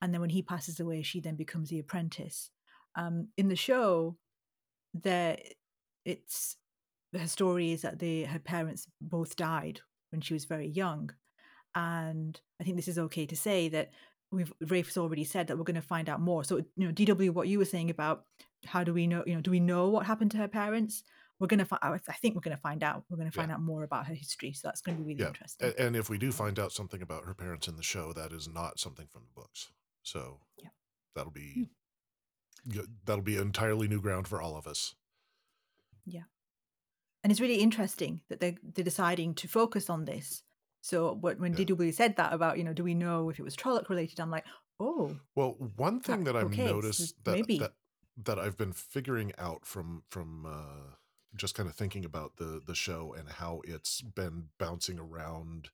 and 0.00 0.12
then 0.12 0.20
when 0.20 0.30
he 0.30 0.42
passes 0.42 0.80
away, 0.80 1.02
she 1.02 1.20
then 1.20 1.36
becomes 1.36 1.68
the 1.68 1.80
apprentice. 1.80 2.50
Um, 2.94 3.28
in 3.36 3.48
the 3.48 3.56
show, 3.56 4.16
there 4.94 5.36
it's 6.08 6.56
her 7.16 7.26
story 7.26 7.72
is 7.72 7.82
that 7.82 7.98
they 7.98 8.24
her 8.24 8.38
parents 8.38 8.86
both 9.00 9.36
died 9.36 9.80
when 10.10 10.20
she 10.20 10.34
was 10.34 10.44
very 10.44 10.66
young, 10.68 11.10
and 11.74 12.40
I 12.60 12.64
think 12.64 12.76
this 12.76 12.88
is 12.88 12.98
okay 12.98 13.26
to 13.26 13.36
say 13.36 13.68
that 13.68 13.90
we've 14.30 14.52
Rafe's 14.60 14.98
already 14.98 15.24
said 15.24 15.46
that 15.46 15.56
we're 15.56 15.64
going 15.64 15.74
to 15.76 15.82
find 15.82 16.08
out 16.08 16.20
more. 16.20 16.44
So 16.44 16.58
you 16.76 16.86
know, 16.86 16.92
DW, 16.92 17.30
what 17.30 17.48
you 17.48 17.58
were 17.58 17.64
saying 17.64 17.90
about 17.90 18.24
how 18.66 18.84
do 18.84 18.92
we 18.92 19.06
know? 19.06 19.22
You 19.26 19.34
know, 19.36 19.40
do 19.40 19.50
we 19.50 19.60
know 19.60 19.88
what 19.88 20.06
happened 20.06 20.30
to 20.32 20.38
her 20.38 20.48
parents? 20.48 21.02
We're 21.40 21.46
going 21.46 21.60
to 21.60 21.64
find. 21.66 21.80
I 21.82 21.98
think 22.20 22.34
we're 22.34 22.40
going 22.40 22.56
to 22.56 22.60
find 22.60 22.82
out. 22.82 23.04
We're 23.08 23.16
going 23.16 23.30
to 23.30 23.36
Yeah. 23.36 23.42
find 23.42 23.52
out 23.52 23.60
more 23.60 23.84
about 23.84 24.06
her 24.06 24.14
history. 24.14 24.52
So 24.52 24.66
that's 24.66 24.80
going 24.80 24.96
to 24.98 25.04
be 25.04 25.08
really 25.10 25.20
yeah. 25.20 25.28
interesting. 25.28 25.72
And 25.78 25.94
if 25.94 26.10
we 26.10 26.18
do 26.18 26.32
find 26.32 26.58
out 26.58 26.72
something 26.72 27.00
about 27.00 27.26
her 27.26 27.34
parents 27.34 27.68
in 27.68 27.76
the 27.76 27.82
show, 27.84 28.12
that 28.14 28.32
is 28.32 28.48
not 28.48 28.80
something 28.80 29.06
from 29.06 29.22
the 29.24 29.40
books. 29.40 29.70
So 30.02 30.40
Yeah. 30.60 30.70
that'll 31.14 31.30
be 31.30 31.68
hmm. 32.64 32.72
yeah, 32.72 32.82
that'll 33.04 33.22
be 33.22 33.36
entirely 33.36 33.86
new 33.86 34.00
ground 34.00 34.26
for 34.26 34.42
all 34.42 34.56
of 34.56 34.66
us. 34.66 34.96
And 37.22 37.30
it's 37.30 37.40
really 37.40 37.56
interesting 37.60 38.20
that 38.28 38.40
they're, 38.40 38.54
they're 38.62 38.84
deciding 38.84 39.34
to 39.34 39.48
focus 39.48 39.90
on 39.90 40.04
this. 40.04 40.42
So 40.80 41.14
what, 41.20 41.38
when 41.40 41.52
Yeah. 41.52 41.64
DW 41.64 41.92
said 41.92 42.16
that 42.16 42.32
about, 42.32 42.58
you 42.58 42.64
know, 42.64 42.72
do 42.72 42.84
we 42.84 42.94
know 42.94 43.30
if 43.30 43.38
it 43.38 43.42
was 43.42 43.56
Trolloc 43.56 43.88
related? 43.88 44.20
I'm 44.20 44.30
like, 44.30 44.46
oh, 44.80 45.16
Well, 45.34 45.56
one 45.76 46.00
thing 46.00 46.24
that 46.24 46.36
I've 46.36 46.46
okay, 46.46 46.66
so 46.66 46.74
noticed 46.74 47.24
that, 47.24 47.34
maybe. 47.34 47.58
that 47.58 47.72
that 48.24 48.38
I've 48.38 48.56
been 48.56 48.72
figuring 48.72 49.32
out 49.38 49.64
from 49.64 50.02
from 50.10 50.44
uh, 50.46 50.94
just 51.36 51.54
kind 51.54 51.68
of 51.68 51.74
thinking 51.74 52.04
about 52.04 52.36
the 52.36 52.60
the 52.64 52.74
show 52.74 53.14
and 53.16 53.28
how 53.28 53.60
it's 53.64 54.00
been 54.00 54.48
bouncing 54.58 54.98
around 54.98 55.70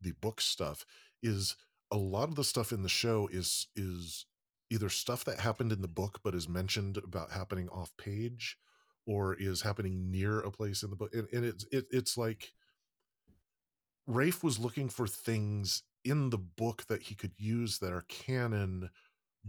the 0.00 0.12
book 0.12 0.40
stuff 0.40 0.84
is 1.22 1.56
a 1.90 1.96
lot 1.96 2.28
of 2.28 2.34
the 2.34 2.44
stuff 2.44 2.72
in 2.72 2.82
the 2.82 2.88
show 2.88 3.28
is 3.32 3.68
is 3.74 4.26
either 4.68 4.88
stuff 4.88 5.24
that 5.24 5.40
happened 5.40 5.72
in 5.72 5.80
the 5.80 5.88
book 5.88 6.20
but 6.22 6.34
is 6.34 6.48
mentioned 6.48 6.98
about 6.98 7.30
happening 7.30 7.68
off 7.70 7.96
page 7.96 8.58
or 9.06 9.34
is 9.34 9.62
happening 9.62 10.10
near 10.10 10.40
a 10.40 10.50
place 10.50 10.82
in 10.82 10.90
the 10.90 10.96
book 10.96 11.14
and, 11.14 11.28
and 11.32 11.44
it's 11.44 11.64
it, 11.70 11.86
it's 11.90 12.16
like 12.16 12.52
Rafe 14.06 14.44
was 14.44 14.58
looking 14.58 14.88
for 14.88 15.06
things 15.06 15.82
in 16.04 16.30
the 16.30 16.38
book 16.38 16.84
that 16.88 17.02
he 17.02 17.14
could 17.14 17.32
use 17.36 17.78
that 17.78 17.92
are 17.92 18.04
canon 18.08 18.90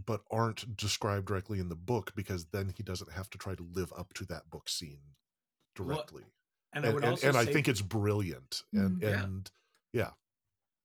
but 0.04 0.22
aren't 0.30 0.76
described 0.76 1.26
directly 1.26 1.58
in 1.58 1.68
the 1.68 1.76
book 1.76 2.12
because 2.14 2.46
then 2.46 2.72
he 2.76 2.82
doesn't 2.82 3.12
have 3.12 3.30
to 3.30 3.38
try 3.38 3.54
to 3.54 3.66
live 3.72 3.92
up 3.96 4.12
to 4.14 4.24
that 4.26 4.48
book 4.50 4.68
scene 4.68 5.00
Well, 5.78 5.88
directly. 5.88 6.24
And 6.72 6.84
I 6.84 6.90
would 6.90 7.02
and, 7.02 7.12
also 7.12 7.28
and 7.28 7.36
I 7.36 7.44
think 7.44 7.68
it's 7.68 7.80
brilliant. 7.80 8.62
And. 8.72 9.02
Yeah. 9.02 9.22
and 9.22 9.50
yeah, 9.92 10.10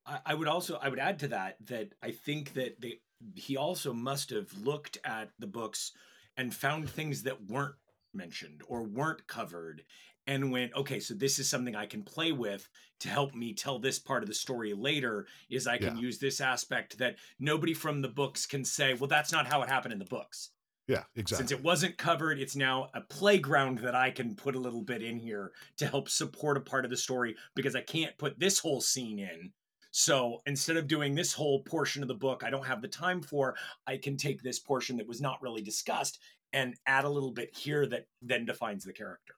I, 0.06 0.18
I 0.26 0.34
would 0.34 0.48
also 0.48 0.78
I 0.80 0.88
would 0.88 0.98
add 0.98 1.18
to 1.20 1.28
that 1.28 1.56
that 1.66 1.92
I 2.02 2.10
think 2.10 2.54
that 2.54 2.80
they 2.80 3.00
he 3.34 3.56
also 3.56 3.92
must 3.92 4.30
have 4.30 4.52
looked 4.62 4.98
at 5.04 5.30
the 5.38 5.46
books 5.46 5.92
and 6.36 6.54
found 6.54 6.88
things 6.88 7.22
that 7.24 7.48
weren't 7.48 7.74
mentioned 8.14 8.62
or 8.68 8.82
weren't 8.84 9.26
covered 9.26 9.84
and 10.26 10.50
went 10.50 10.72
okay 10.74 11.00
so 11.00 11.14
this 11.14 11.38
is 11.38 11.48
something 11.48 11.76
I 11.76 11.86
can 11.86 12.02
play 12.02 12.32
with 12.32 12.68
to 13.00 13.08
help 13.08 13.34
me 13.34 13.52
tell 13.54 13.78
this 13.78 13.98
part 13.98 14.22
of 14.22 14.28
the 14.28 14.34
story 14.34 14.72
later 14.74 15.26
is 15.50 15.66
I 15.66 15.78
can 15.78 15.94
Yeah. 15.94 15.96
use 15.96 16.18
this 16.18 16.40
aspect 16.40 16.98
that 16.98 17.18
nobody 17.38 17.74
from 17.74 18.00
the 18.00 18.08
books 18.08 18.46
can 18.46 18.64
say 18.64 18.94
well 18.94 19.08
that's 19.08 19.32
not 19.32 19.46
how 19.46 19.62
it 19.62 19.68
happened 19.68 19.92
in 19.92 19.98
the 19.98 20.04
books 20.06 20.50
Yeah, 20.86 21.04
exactly. 21.14 21.48
Since 21.48 21.50
it 21.52 21.62
wasn't 21.62 21.98
covered, 21.98 22.38
it's 22.38 22.54
now 22.56 22.90
a 22.94 23.00
playground 23.00 23.78
that 23.78 23.94
I 23.94 24.10
can 24.10 24.36
put 24.36 24.54
a 24.54 24.60
little 24.60 24.82
bit 24.82 25.02
in 25.02 25.18
here 25.18 25.52
to 25.78 25.86
help 25.86 26.08
support 26.08 26.56
a 26.56 26.60
part 26.60 26.84
of 26.84 26.90
the 26.90 26.96
story 26.96 27.36
because 27.54 27.74
I 27.74 27.80
can't 27.80 28.16
put 28.18 28.38
this 28.38 28.58
whole 28.58 28.80
scene 28.80 29.18
in. 29.18 29.52
So 29.90 30.42
instead 30.46 30.76
of 30.76 30.86
doing 30.86 31.14
this 31.14 31.32
whole 31.32 31.62
portion 31.64 32.02
of 32.02 32.08
the 32.08 32.14
book 32.14 32.42
I 32.44 32.50
don't 32.50 32.66
have 32.66 32.82
the 32.82 32.88
time 32.88 33.22
for, 33.22 33.56
I 33.86 33.96
can 33.96 34.16
take 34.16 34.42
this 34.42 34.58
portion 34.58 34.96
that 34.98 35.06
was 35.08 35.20
not 35.20 35.42
really 35.42 35.62
discussed 35.62 36.20
and 36.54 36.74
add 36.86 37.04
a 37.04 37.10
little 37.10 37.32
bit 37.32 37.54
here 37.54 37.84
that 37.84 38.06
then 38.22 38.46
defines 38.46 38.84
the 38.84 38.92
character. 38.92 39.34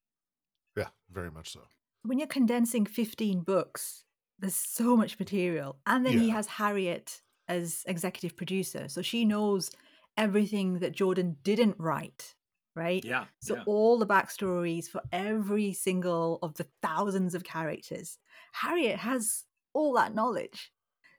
Yeah, 0.76 0.88
very 1.10 1.30
much 1.30 1.50
so. 1.50 1.62
When 2.02 2.18
you're 2.18 2.28
condensing 2.28 2.84
15 2.84 3.40
books, 3.40 4.04
there's 4.38 4.54
so 4.54 4.96
much 4.96 5.18
material. 5.18 5.78
And 5.86 6.04
then 6.04 6.18
he 6.18 6.28
has 6.28 6.46
Harriet 6.46 7.22
as 7.48 7.84
executive 7.88 8.36
producer. 8.36 8.88
So 8.88 9.00
she 9.00 9.24
knows 9.24 9.70
everything 10.18 10.80
that 10.80 10.92
Jordan 10.92 11.36
didn't 11.42 11.76
write, 11.78 12.34
right? 12.74 13.02
Yeah. 13.02 13.24
So 13.40 13.56
yeah. 13.56 13.62
all 13.66 13.98
the 13.98 14.06
backstories 14.06 14.86
for 14.86 15.00
every 15.10 15.72
single 15.72 16.38
of 16.42 16.54
the 16.54 16.66
thousands 16.82 17.34
of 17.34 17.44
characters, 17.44 18.18
Harriet 18.52 18.98
has 18.98 19.44
all 19.72 19.94
that 19.94 20.14
knowledge. 20.14 20.70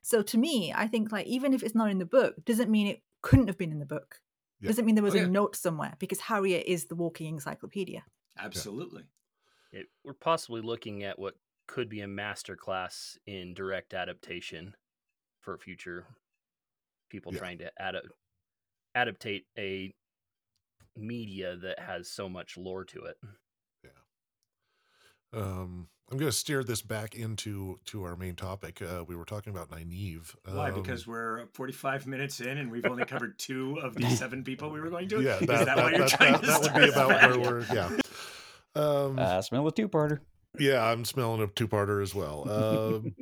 So 0.03 0.21
to 0.21 0.37
me, 0.37 0.71
I 0.73 0.87
think 0.87 1.11
like 1.11 1.25
even 1.25 1.53
if 1.53 1.63
it's 1.63 1.75
not 1.75 1.89
in 1.89 1.97
the 1.97 2.05
book, 2.05 2.45
doesn't 2.45 2.69
mean 2.69 2.85
it 2.85 3.01
couldn't 3.23 3.47
have 3.47 3.57
been 3.57 3.71
in 3.71 3.79
the 3.79 3.85
book. 3.85 4.19
Yeah. 4.59 4.67
Doesn't 4.69 4.85
mean 4.85 4.95
there 4.95 5.03
was 5.03 5.15
Oh, 5.15 5.19
a 5.19 5.27
note 5.27 5.55
somewhere 5.55 5.95
because 5.99 6.19
Harriet 6.19 6.65
is 6.65 6.85
the 6.85 6.95
walking 6.95 7.27
encyclopedia. 7.27 8.03
Absolutely. 8.39 9.03
It, 9.71 9.87
we're 10.03 10.13
possibly 10.13 10.61
looking 10.61 11.03
at 11.03 11.19
what 11.19 11.35
could 11.67 11.89
be 11.89 12.01
a 12.01 12.07
masterclass 12.07 13.17
in 13.27 13.53
direct 13.53 13.93
adaptation 13.93 14.75
for 15.41 15.57
future 15.57 16.05
people 17.09 17.33
Yeah. 17.33 17.39
trying 17.39 17.57
to 17.59 17.71
adapt 17.79 18.07
adaptate 18.95 19.43
a 19.57 19.93
media 20.95 21.55
that 21.57 21.79
has 21.79 22.09
so 22.09 22.27
much 22.27 22.57
lore 22.57 22.83
to 22.85 23.03
it. 23.03 23.17
Yeah. 23.83 23.89
Um, 25.39 25.89
I'm 26.09 26.17
going 26.17 26.31
to 26.31 26.35
steer 26.37 26.63
this 26.63 26.81
back 26.81 27.15
into 27.15 27.79
to 27.87 28.03
our 28.03 28.15
main 28.15 28.35
topic. 28.35 28.81
Uh, 28.81 29.03
we 29.05 29.15
were 29.17 29.25
talking 29.25 29.51
about 29.51 29.69
Nynaeve. 29.71 30.33
Why? 30.45 30.69
Um, 30.69 30.81
Because 30.81 31.05
we're 31.05 31.47
45 31.53 32.07
minutes 32.07 32.39
in 32.39 32.57
and 32.59 32.71
we've 32.71 32.85
only 32.85 33.03
covered 33.03 33.37
two 33.37 33.77
of 33.83 33.93
the 33.95 34.09
seven 34.15 34.41
people 34.43 34.69
we 34.69 34.79
were 34.79 34.89
going 34.89 35.09
to? 35.09 35.21
yeah, 35.21 35.37
Is 35.39 35.47
that, 35.47 35.65
that, 35.65 35.77
why 35.77 35.83
that- 35.91 35.97
you're 35.97 36.07
that- 36.07 36.17
trying 36.17 36.31
that- 36.33 36.41
to 36.41 36.47
that 36.47 36.61
would 36.61 36.73
be 36.81 36.89
about 36.89 37.09
back? 37.09 37.29
where 37.31 37.39
we're. 37.39 37.65
Yeah. 37.73 37.89
Um, 38.75 39.19
Uh, 39.19 39.41
smell 39.41 39.67
a 39.67 39.71
two-parter. 39.71 40.19
yeah, 40.57 40.81
I'm 40.85 41.03
smelling 41.03 41.41
a 41.41 41.47
two-parter 41.47 42.01
as 42.01 42.15
well. 42.15 42.49
Um, 42.49 43.15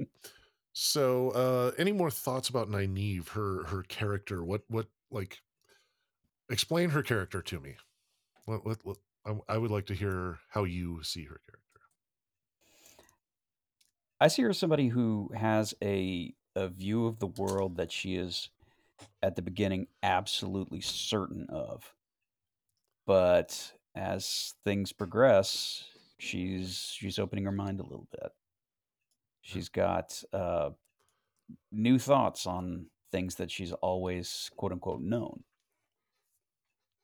so, 0.73 1.29
uh, 1.31 1.71
any 1.79 1.91
more 1.91 2.11
thoughts 2.11 2.49
about 2.49 2.69
Nynaeve, 2.69 3.29
her 3.29 3.63
her 3.67 3.81
character? 3.83 4.43
What 4.43 4.61
what 4.67 4.87
like? 5.09 5.39
Explain 6.49 6.89
her 6.91 7.01
character 7.01 7.41
to 7.41 7.59
me. 7.59 7.77
What 8.45 8.65
what, 8.65 8.77
what 8.85 8.97
I, 9.25 9.53
I 9.55 9.57
would 9.57 9.71
like 9.71 9.85
to 9.87 9.93
hear 9.95 10.39
how 10.49 10.65
you 10.65 11.01
see 11.03 11.23
her 11.23 11.39
character. 11.47 11.59
I 14.19 14.27
see 14.27 14.43
her 14.43 14.49
as 14.49 14.57
somebody 14.57 14.87
who 14.89 15.29
has 15.35 15.73
a 15.83 16.33
a 16.55 16.69
view 16.69 17.05
of 17.05 17.19
the 17.19 17.27
world 17.27 17.77
that 17.77 17.91
she 17.91 18.15
is 18.15 18.49
at 19.21 19.35
the 19.35 19.41
beginning 19.41 19.87
absolutely 20.03 20.79
certain 20.79 21.47
of. 21.49 21.93
But 23.05 23.73
as 23.93 24.53
things 24.63 24.93
progress, 24.93 25.83
she's 26.17 26.91
she's 26.93 27.19
opening 27.19 27.45
her 27.45 27.51
mind 27.51 27.79
a 27.79 27.83
little 27.83 28.07
bit. 28.11 28.31
She's 29.41 29.69
got 29.69 30.23
uh, 30.33 30.71
new 31.71 31.99
thoughts 31.99 32.47
on 32.47 32.87
things 33.11 33.35
that 33.35 33.51
she's 33.51 33.73
always 33.73 34.49
quote 34.55 34.71
unquote 34.71 35.01
known. 35.01 35.43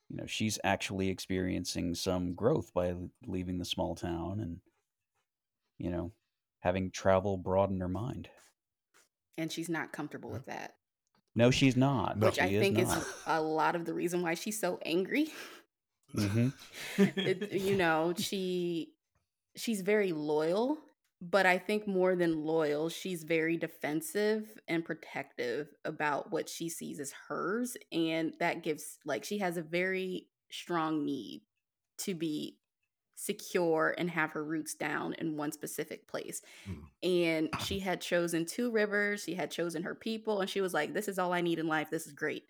You 0.10 0.18
know, 0.18 0.26
she's 0.26 0.60
actually 0.64 1.10
experiencing 1.10 1.96
some 1.96 2.34
growth 2.34 2.74
by 2.74 2.96
leaving 3.28 3.60
the 3.60 3.66
small 3.66 3.96
town 3.96 4.40
and 4.40 4.60
you 5.78 5.90
know, 5.90 6.12
having 6.62 6.90
travel 6.92 7.38
broaden 7.38 7.80
her 7.80 7.88
mind. 7.90 8.30
And 9.38 9.52
she's 9.52 9.70
not 9.70 9.92
comfortable 9.92 10.30
with 10.32 10.46
that. 10.46 10.76
No, 11.36 11.52
she's 11.52 11.78
not. 11.78 12.18
No. 12.18 12.28
Which 12.28 12.40
I 12.40 12.50
She 12.50 12.60
think 12.60 12.80
is, 12.80 12.90
not. 12.90 13.06
a 13.26 13.42
lot 13.42 13.76
of 13.76 13.86
the 13.86 13.94
reason 13.94 14.22
why 14.22 14.34
she's 14.34 14.60
so 14.60 14.80
angry. 14.86 15.30
Mhm. 16.16 16.54
it, 16.98 17.52
you 17.54 17.76
know, 17.78 18.14
she 18.18 18.94
she's 19.56 19.82
very 19.82 20.12
loyal, 20.12 20.78
but 21.22 21.46
I 21.46 21.58
think 21.58 21.88
more 21.88 22.16
than 22.16 22.44
loyal, 22.44 22.90
she's 22.90 23.24
very 23.24 23.56
defensive 23.58 24.58
and 24.68 24.84
protective 24.84 25.70
about 25.86 26.32
what 26.32 26.50
she 26.50 26.68
sees 26.70 27.00
as 27.00 27.14
hers 27.28 27.78
and 27.92 28.34
that 28.40 28.62
gives 28.64 28.98
like 29.06 29.24
she 29.24 29.38
has 29.40 29.56
a 29.58 29.62
very 29.62 30.28
strong 30.52 31.06
need 31.06 31.44
to 32.00 32.14
be 32.14 32.58
secure 33.22 33.94
and 34.00 34.10
have 34.10 34.32
her 34.32 34.44
roots 34.44 34.74
down 34.74 35.14
in 35.20 35.38
one 35.38 35.52
specific 35.52 36.08
place. 36.08 36.42
Mm. 36.68 36.80
And 37.04 37.62
she 37.62 37.80
had 37.80 38.02
chosen 38.02 38.46
two 38.46 38.72
rivers, 38.72 39.24
she 39.24 39.36
had 39.36 39.52
chosen 39.52 39.84
her 39.84 39.94
people 39.94 40.42
and 40.42 40.50
she 40.50 40.62
was 40.62 40.74
like 40.74 40.94
this 40.94 41.08
is 41.08 41.20
all 41.20 41.32
I 41.32 41.42
need 41.42 41.60
in 41.60 41.68
life. 41.68 41.90
This 41.92 42.08
is 42.08 42.14
great 42.14 42.46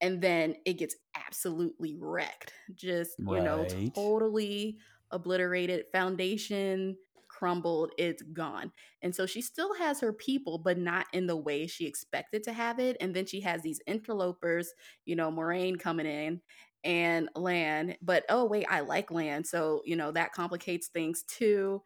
and 0.00 0.20
then 0.20 0.54
it 0.64 0.74
gets 0.74 0.96
absolutely 1.26 1.96
wrecked 1.98 2.52
just 2.74 3.12
you 3.18 3.40
know 3.40 3.66
totally 3.94 4.76
obliterated 5.10 5.84
foundation 5.92 6.96
crumbled 7.28 7.90
it's 7.98 8.22
gone 8.32 8.72
and 9.02 9.14
so 9.14 9.26
she 9.26 9.42
still 9.42 9.74
has 9.74 10.00
her 10.00 10.12
people 10.12 10.58
but 10.58 10.78
not 10.78 11.06
in 11.12 11.26
the 11.26 11.36
way 11.36 11.66
she 11.66 11.86
expected 11.86 12.42
to 12.42 12.52
have 12.52 12.78
it 12.78 12.96
and 13.00 13.14
then 13.14 13.26
she 13.26 13.40
has 13.40 13.62
these 13.62 13.80
interlopers 13.86 14.72
you 15.04 15.14
know 15.14 15.30
Moiraine 15.30 15.78
coming 15.78 16.06
in 16.06 16.40
and 16.86 17.28
Lan 17.34 17.96
but 18.00 18.24
oh 18.30 18.44
wait 18.46 18.64
i 18.70 18.80
like 18.80 19.10
Lan 19.10 19.44
so 19.44 19.82
you 19.84 19.96
know 19.96 20.12
that 20.12 20.32
complicates 20.32 20.86
things 20.88 21.24
too. 21.24 21.82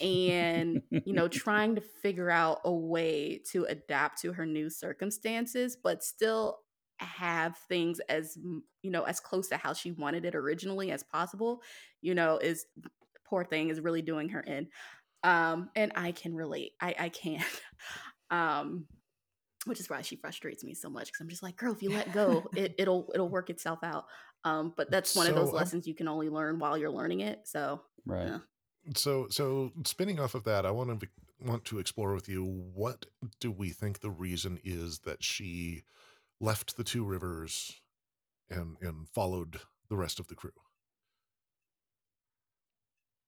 And 0.00 0.82
you 0.90 1.12
know 1.12 1.28
trying 1.44 1.76
to 1.76 1.80
figure 1.80 2.30
out 2.30 2.60
a 2.64 2.72
way 2.72 3.40
to 3.52 3.64
adapt 3.64 4.20
to 4.22 4.32
her 4.32 4.46
new 4.46 4.68
circumstances 4.68 5.76
but 5.82 6.04
still 6.04 6.58
have 6.98 7.56
things 7.68 8.00
as 8.08 8.36
you 8.82 8.90
know 8.90 9.02
as 9.02 9.18
close 9.18 9.48
to 9.48 9.56
how 9.56 9.72
she 9.72 9.92
wanted 9.92 10.24
it 10.24 10.34
originally 10.36 10.92
as 10.92 11.02
possible 11.02 11.62
you 12.00 12.14
know 12.14 12.38
is 12.38 12.66
poor 13.26 13.44
thing 13.44 13.70
is 13.70 13.80
really 13.80 14.02
doing 14.02 14.28
her 14.28 14.40
in. 14.40 14.68
Um 15.24 15.70
and 15.74 15.92
i 15.96 16.12
can 16.12 16.34
relate 16.34 16.72
i 16.80 16.94
i 16.98 17.08
can't. 17.08 17.44
Um 18.30 18.86
which 19.66 19.80
is 19.80 19.88
why 19.88 20.02
she 20.02 20.16
frustrates 20.16 20.64
me 20.64 20.74
so 20.74 20.90
much 20.90 21.06
because 21.06 21.20
i'm 21.20 21.28
just 21.28 21.42
like 21.42 21.56
girl 21.56 21.72
if 21.72 21.82
you 21.82 21.90
let 21.90 22.12
go 22.14 22.44
it, 22.56 22.74
it'll 22.78 23.10
it'll 23.14 23.28
work 23.28 23.50
itself 23.50 23.78
out 23.82 24.04
um 24.44 24.72
but 24.76 24.90
that's 24.90 25.14
one 25.14 25.26
of 25.26 25.34
those 25.34 25.52
lessons 25.52 25.86
you 25.86 25.94
can 25.94 26.08
only 26.08 26.28
learn 26.28 26.58
while 26.58 26.76
you're 26.76 26.90
learning 26.90 27.20
it 27.20 27.40
so 27.44 27.80
Right. 28.04 28.26
Yeah. 28.26 28.38
So 28.96 29.28
so 29.30 29.72
spinning 29.84 30.18
off 30.18 30.34
of 30.34 30.44
that, 30.44 30.66
I 30.66 30.70
want 30.70 31.00
to 31.00 31.08
want 31.40 31.64
to 31.66 31.78
explore 31.78 32.14
with 32.14 32.28
you 32.28 32.44
what 32.44 33.06
do 33.40 33.50
we 33.50 33.70
think 33.70 34.00
the 34.00 34.10
reason 34.10 34.58
is 34.64 35.00
that 35.00 35.22
she 35.22 35.82
left 36.40 36.76
the 36.76 36.84
two 36.84 37.04
rivers 37.04 37.80
and 38.50 38.76
and 38.80 39.08
followed 39.08 39.60
the 39.88 39.96
rest 39.96 40.18
of 40.18 40.26
the 40.28 40.34
crew. 40.34 40.50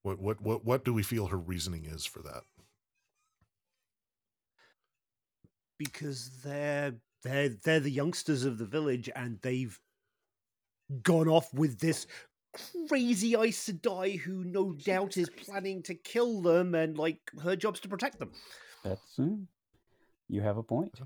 What 0.03 0.19
what 0.21 0.41
what 0.41 0.65
what 0.65 0.85
do 0.85 0.93
we 0.93 1.03
feel 1.03 1.27
her 1.27 1.39
reasoning 1.39 1.85
is 1.85 2.05
for 2.05 2.21
that? 2.23 2.43
Because 5.79 6.31
they're 6.43 6.95
they're 7.23 7.51
they're 7.65 7.81
the 7.81 7.91
youngsters 7.91 8.45
of 8.45 8.59
the 8.59 8.67
village 8.67 9.11
and 9.15 9.39
they've 9.43 9.79
gone 11.03 11.29
off 11.29 11.53
with 11.55 11.81
this 11.81 12.07
crazy 12.89 13.35
Aes 13.35 13.69
Sedai 13.69 14.19
who 14.19 14.45
no 14.45 14.73
doubt 14.73 15.17
is 15.17 15.29
planning 15.31 15.83
to 15.83 15.95
kill 15.95 16.41
them 16.41 16.75
and 16.75 16.97
like 16.97 17.19
her 17.43 17.57
job's 17.57 17.81
to 17.81 17.89
protect 17.89 18.19
them. 18.19 18.31
That's 18.85 19.19
you 20.29 20.41
have 20.41 20.57
a 20.57 20.63
point. 20.63 21.01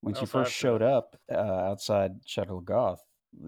When 0.00 0.14
she 0.14 0.26
first 0.26 0.52
showed 0.52 0.82
up 0.82 1.16
uh, 1.30 1.36
outside 1.36 2.22
Shadar 2.24 2.62
Logoth, 2.62 2.98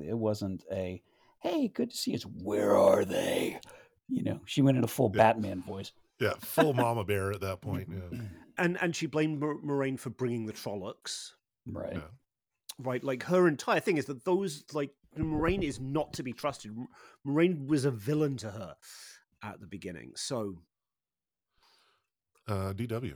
it 0.02 0.16
wasn't 0.16 0.64
a 0.72 1.00
"Hey, 1.42 1.68
good 1.68 1.90
to 1.90 1.96
see 1.96 2.14
us." 2.14 2.22
Where 2.22 2.76
are 2.76 3.04
they? 3.04 3.60
You 4.08 4.24
know, 4.24 4.40
she 4.44 4.62
went 4.62 4.76
in 4.76 4.84
a 4.84 4.88
full 4.88 5.12
Yeah. 5.14 5.22
Batman 5.22 5.62
voice. 5.62 5.92
Yeah, 6.18 6.34
full 6.40 6.74
mama 6.74 7.04
bear 7.04 7.30
at 7.30 7.40
that 7.42 7.60
point. 7.60 7.88
Yeah. 7.90 8.18
And 8.60 8.78
and 8.80 8.94
she 8.94 9.06
blamed 9.06 9.40
Moiraine 9.40 9.98
for 9.98 10.10
bringing 10.10 10.46
the 10.46 10.52
Trollocs. 10.52 11.32
Right. 11.66 11.94
Yeah. 11.94 12.02
Right, 12.78 13.04
like 13.04 13.24
her 13.24 13.46
entire 13.46 13.80
thing 13.80 13.98
is 13.98 14.06
that 14.06 14.24
those 14.24 14.64
like 14.72 14.90
Moiraine 15.18 15.62
is 15.62 15.80
not 15.80 16.12
to 16.14 16.22
be 16.22 16.32
trusted. 16.32 16.74
Moiraine 17.26 17.66
was 17.66 17.84
a 17.84 17.90
villain 17.90 18.36
to 18.38 18.50
her 18.50 18.74
at 19.42 19.60
the 19.60 19.66
beginning. 19.66 20.12
So 20.14 20.56
Uh, 22.46 22.72
DW. 22.72 23.14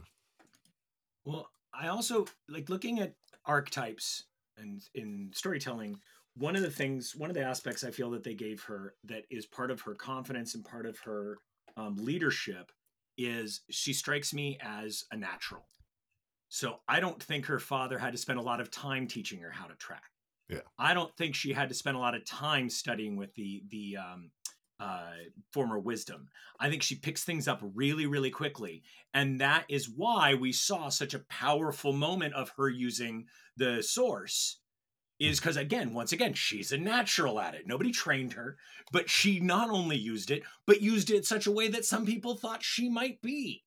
Well, 1.25 1.49
I 1.73 1.89
also 1.89 2.27
like 2.49 2.69
looking 2.69 3.01
at 3.01 3.15
archetypes 3.47 4.25
and 4.59 4.83
in 4.95 5.31
storytelling. 5.35 5.99
One 6.37 6.57
of 6.57 6.63
the 6.63 6.71
things, 6.71 7.15
one 7.17 7.31
of 7.31 7.35
the 7.35 7.43
aspects 7.43 7.85
I 7.85 7.91
feel 7.91 8.11
that 8.11 8.25
they 8.25 8.35
gave 8.35 8.63
her 8.65 8.95
that 9.05 9.25
is 9.31 9.47
part 9.47 9.71
of 9.71 9.81
her 9.83 9.95
confidence 9.95 10.55
and 10.55 10.65
part 10.65 10.87
of 10.87 10.99
her 11.01 11.39
um, 11.77 11.97
leadership 11.97 12.71
is 13.17 13.63
she 13.71 13.93
strikes 13.93 14.35
me 14.35 14.59
as 14.63 15.05
a 15.11 15.17
natural. 15.17 15.67
So 16.49 16.77
I 16.89 17.01
don't 17.01 17.23
think 17.23 17.47
her 17.47 17.59
father 17.59 17.99
had 17.99 18.13
to 18.13 18.19
spend 18.19 18.39
a 18.39 18.43
lot 18.43 18.61
of 18.61 18.71
time 18.71 19.07
teaching 19.09 19.41
her 19.41 19.51
how 19.51 19.67
to 19.67 19.75
track. 19.75 20.05
Yeah. 20.49 20.61
I 20.79 20.95
don't 20.95 21.15
think 21.17 21.35
she 21.35 21.53
had 21.53 21.69
to 21.71 21.75
spend 21.75 21.97
a 21.97 22.01
lot 22.01 22.15
of 22.15 22.25
time 22.25 22.69
studying 22.69 23.17
with 23.17 23.35
the 23.35 23.63
the 23.71 23.97
um, 23.97 24.31
uh, 24.79 25.13
former 25.53 25.79
wisdom. 25.79 26.29
I 26.61 26.69
think 26.69 26.83
she 26.83 26.97
picks 26.97 27.25
things 27.25 27.49
up 27.49 27.61
really, 27.75 28.07
really 28.07 28.31
quickly, 28.31 28.83
and 29.15 29.41
that 29.41 29.65
is 29.69 29.89
why 29.89 30.35
we 30.35 30.53
saw 30.53 30.91
such 30.91 31.15
a 31.15 31.25
powerful 31.31 31.93
moment 31.93 32.35
of 32.35 32.53
her 32.57 32.69
using 32.69 33.27
the 33.57 33.83
source. 33.83 34.61
Is 35.21 35.39
because 35.39 35.57
again, 35.57 35.95
once 35.95 36.13
again, 36.13 36.35
she's 36.35 36.73
a 36.73 36.79
natural 36.79 37.39
at 37.41 37.55
it. 37.55 37.67
Nobody 37.67 37.93
trained 37.93 38.33
her, 38.33 38.57
but 38.91 39.09
she 39.09 39.39
not 39.39 39.71
only 39.71 39.97
used 39.97 40.31
it, 40.31 40.43
but 40.67 40.83
used 40.83 41.09
it 41.11 41.25
such 41.25 41.47
a 41.47 41.53
way 41.53 41.69
that 41.69 41.85
some 41.85 42.05
people 42.05 42.37
thought 42.37 42.65
she 42.65 42.89
might 42.89 43.23
be 43.23 43.65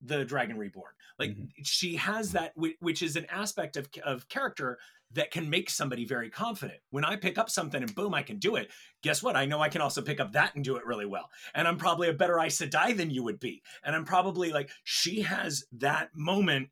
the 0.00 0.24
Dragon 0.24 0.58
Reborn. 0.58 0.92
Like 1.18 1.30
Mhm. 1.30 1.48
she 1.64 1.96
has 1.96 2.32
that, 2.32 2.52
which 2.56 3.02
is 3.02 3.16
an 3.16 3.26
aspect 3.26 3.76
of 3.76 3.88
of 4.04 4.28
character 4.28 4.78
that 5.10 5.30
can 5.30 5.48
make 5.48 5.70
somebody 5.70 6.04
very 6.04 6.30
confident. 6.30 6.80
When 6.90 7.04
I 7.04 7.16
pick 7.16 7.38
up 7.38 7.48
something 7.50 7.82
and 7.82 7.94
boom, 7.94 8.12
I 8.14 8.22
can 8.22 8.38
do 8.38 8.56
it. 8.56 8.70
Guess 9.02 9.22
what? 9.22 9.36
I 9.36 9.44
know 9.44 9.60
I 9.60 9.68
can 9.68 9.80
also 9.80 10.02
pick 10.02 10.20
up 10.20 10.32
that 10.32 10.54
and 10.54 10.64
do 10.64 10.76
it 10.76 10.84
really 10.84 11.06
well. 11.06 11.30
And 11.54 11.66
I'm 11.66 11.78
probably 11.78 12.08
a 12.08 12.12
better 12.12 12.38
Aes 12.40 12.58
Sedai 12.58 12.96
than 12.96 13.10
you 13.10 13.22
would 13.24 13.38
be. 13.40 13.62
And 13.84 13.94
I'm 13.96 14.04
probably 14.04 14.50
like 14.52 14.70
she 14.84 15.22
has 15.22 15.64
that 15.72 16.14
moment. 16.14 16.70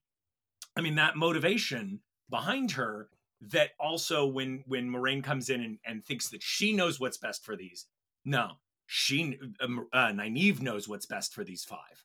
I 0.77 0.81
mean, 0.83 0.97
that 0.97 1.17
motivation 1.17 2.01
behind 2.29 2.73
her. 2.73 3.09
That 3.41 3.71
also, 3.79 4.27
when 4.27 4.63
when 4.67 4.89
Moiraine 4.89 5.23
comes 5.23 5.51
in 5.51 5.61
and, 5.63 5.79
and 5.85 6.05
thinks 6.05 6.29
that 6.31 6.43
she 6.43 6.73
knows 6.73 6.99
what's 6.99 7.19
best 7.19 7.45
for 7.45 7.57
these, 7.57 7.87
no, 8.25 8.53
she 8.87 9.39
um, 9.61 9.87
uh, 9.93 10.09
Nynaeve 10.09 10.61
knows 10.63 10.89
what's 10.89 11.07
best 11.07 11.35
for 11.35 11.45
these 11.45 11.65
five. 11.65 12.05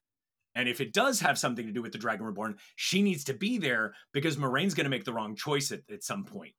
And 0.55 0.67
if 0.67 0.81
it 0.81 0.91
does 0.91 1.19
have 1.21 1.37
something 1.37 1.65
to 1.67 1.71
do 1.71 1.81
with 1.81 1.91
the 1.93 1.97
Dragon 1.97 2.25
Reborn, 2.25 2.57
she 2.75 3.01
needs 3.01 3.23
to 3.25 3.33
be 3.33 3.57
there 3.59 3.93
because 4.11 4.35
Moiraine's 4.35 4.73
going 4.73 4.85
to 4.85 4.89
make 4.89 5.05
the 5.05 5.13
wrong 5.13 5.35
choice 5.35 5.71
at, 5.71 5.81
at 5.91 6.03
some 6.03 6.25
point, 6.25 6.53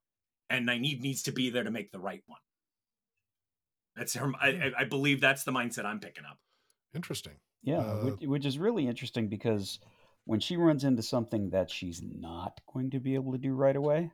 and 0.49 0.67
Nynaeve 0.67 1.01
needs 1.01 1.23
to 1.25 1.33
be 1.33 1.51
there 1.51 1.65
to 1.65 1.71
make 1.71 1.91
the 1.93 1.99
right 2.01 2.23
one. 2.27 2.41
That's 3.97 4.15
her. 4.15 4.33
I, 4.41 4.49
I- 4.49 4.73
I 4.79 4.85
believe 4.85 5.21
that's 5.21 5.45
the 5.45 5.53
mindset 5.53 5.85
I'm 5.85 6.01
picking 6.01 6.25
up. 6.25 6.39
Interesting. 6.95 7.35
Yeah, 7.63 7.79
Uh, 7.81 8.05
which, 8.05 8.21
which 8.29 8.47
is 8.47 8.59
really 8.59 8.87
interesting 8.87 9.29
because 9.29 9.81
when 10.25 10.41
she 10.41 10.57
runs 10.57 10.85
into 10.85 11.03
something 11.03 11.51
that 11.51 11.71
she's 11.71 12.01
not 12.03 12.61
going 12.73 12.91
to 12.91 13.01
be 13.01 13.15
able 13.15 13.33
to 13.33 13.39
do 13.39 13.53
right 13.53 13.77
away, 13.77 14.11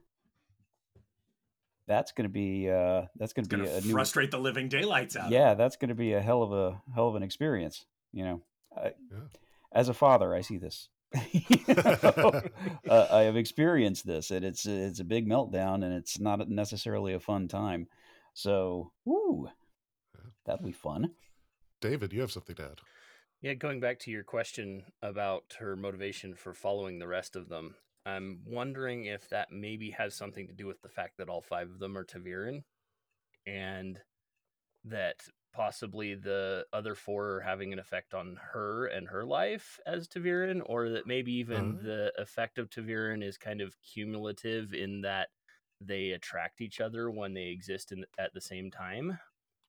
that's 1.86 2.12
going 2.12 2.24
to 2.24 2.32
be 2.32 2.68
uh, 2.70 3.02
that's 3.16 3.32
going 3.32 3.44
It's 3.44 3.48
to 3.50 3.56
going 3.56 3.68
be 3.68 3.74
a 3.76 3.80
to 3.80 3.86
new 3.86 3.92
frustrate 3.92 4.30
the 4.30 4.38
living 4.38 4.68
daylights 4.68 5.16
out. 5.16 5.30
yeah, 5.30 5.54
that's 5.54 5.76
going 5.76 5.88
to 5.88 5.94
be 5.94 6.12
a 6.14 6.20
hell 6.20 6.42
of 6.42 6.52
a 6.52 6.80
hell 6.94 7.08
of 7.08 7.14
an 7.14 7.22
experience. 7.22 7.84
You 8.12 8.24
know, 8.24 8.42
I, 8.76 8.92
as 9.72 9.88
a 9.88 9.94
father, 9.94 10.34
I 10.34 10.40
see 10.40 10.58
this. 10.58 10.88
Know, 11.68 12.42
uh, 12.88 13.06
I 13.10 13.22
have 13.22 13.36
experienced 13.36 14.06
this, 14.06 14.30
and 14.30 14.44
it's 14.44 14.66
it's 14.66 15.00
a 15.00 15.04
big 15.04 15.28
meltdown, 15.28 15.84
and 15.84 15.92
it's 15.94 16.18
not 16.18 16.48
necessarily 16.48 17.12
a 17.14 17.20
fun 17.20 17.48
time. 17.48 17.88
So, 18.34 18.92
woo, 19.04 19.48
that'll 20.44 20.64
be 20.66 20.72
fun. 20.72 21.12
David, 21.80 22.12
you 22.12 22.20
have 22.20 22.32
something 22.32 22.56
to 22.56 22.64
add. 22.64 22.80
Yeah, 23.42 23.54
going 23.54 23.80
back 23.80 23.98
to 24.00 24.10
your 24.10 24.24
question 24.24 24.84
about 25.02 25.44
her 25.58 25.76
motivation 25.76 26.34
for 26.34 26.52
following 26.54 26.98
the 26.98 27.06
rest 27.08 27.36
of 27.36 27.48
them, 27.48 27.76
I'm 28.06 28.40
wondering 28.46 29.06
if 29.06 29.28
that 29.30 29.50
maybe 29.50 29.90
has 29.90 30.14
something 30.14 30.46
to 30.46 30.54
do 30.54 30.66
with 30.66 30.80
the 30.80 30.88
fact 30.88 31.18
that 31.18 31.28
all 31.28 31.42
five 31.42 31.68
of 31.70 31.78
them 31.80 31.98
are 31.98 32.04
ta'veren, 32.04 32.62
and 33.46 34.00
that 34.84 35.16
possibly 35.52 36.14
the 36.14 36.64
other 36.72 36.94
four 36.94 37.36
are 37.36 37.40
having 37.40 37.72
an 37.72 37.78
effect 37.78 38.14
on 38.14 38.38
her 38.52 38.86
and 38.86 39.08
her 39.08 39.24
life 39.24 39.80
as 39.86 40.06
ta'veren, 40.06 40.62
or 40.66 40.90
that 40.90 41.06
maybe 41.06 41.32
even 41.32 41.78
Uh. 41.80 41.82
the 41.82 42.12
effect 42.18 42.58
of 42.58 42.70
ta'veren 42.70 43.22
is 43.24 43.36
kind 43.38 43.60
of 43.60 43.76
cumulative 43.82 44.72
in 44.72 45.00
that 45.02 45.28
they 45.80 46.12
attract 46.12 46.60
each 46.60 46.80
other 46.80 47.10
when 47.10 47.34
they 47.34 47.46
exist 47.48 47.92
in, 47.92 48.04
at 48.18 48.32
the 48.34 48.40
same 48.40 48.70
time. 48.70 49.18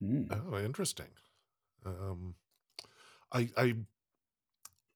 Mm. 0.02 0.28
Oh, 0.32 0.58
interesting. 0.60 1.10
Um, 1.86 2.36
I 3.32 3.50
I 3.58 3.76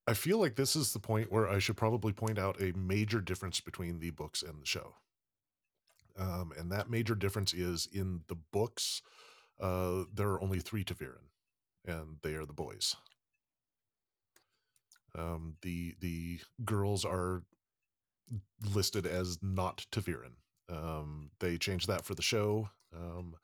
I 0.08 0.14
feel 0.14 0.40
like 0.40 0.56
this 0.56 0.76
is 0.76 0.94
the 0.94 1.00
point 1.00 1.32
where 1.32 1.48
I 1.48 1.60
should 1.60 1.78
probably 1.78 2.12
point 2.12 2.40
out 2.40 2.62
a 2.62 2.74
major 2.76 3.22
difference 3.22 3.62
between 3.62 4.00
the 4.00 4.10
books 4.10 4.42
and 4.42 4.62
the 4.62 4.66
show. 4.66 4.96
Um, 6.18 6.52
and 6.58 6.72
that 6.72 6.90
major 6.90 7.16
difference 7.16 7.54
is 7.54 7.88
in 7.92 8.22
the 8.28 8.36
books, 8.36 9.02
uh, 9.60 10.04
there 10.14 10.30
are 10.30 10.42
only 10.42 10.60
three 10.60 10.84
ta'veren, 10.84 11.30
and 11.86 12.18
they 12.22 12.34
are 12.34 12.46
the 12.46 12.54
boys. 12.54 12.96
Um, 15.18 15.56
the 15.62 15.96
the 16.00 16.40
girls 16.66 17.06
are 17.06 17.44
listed 18.74 19.06
as 19.06 19.38
not 19.42 19.86
ta'veren. 19.92 20.34
Um, 20.70 21.32
they 21.40 21.58
changed 21.58 21.88
that 21.88 22.06
for 22.06 22.16
the 22.16 22.22
show. 22.22 22.70
Um, 22.96 23.36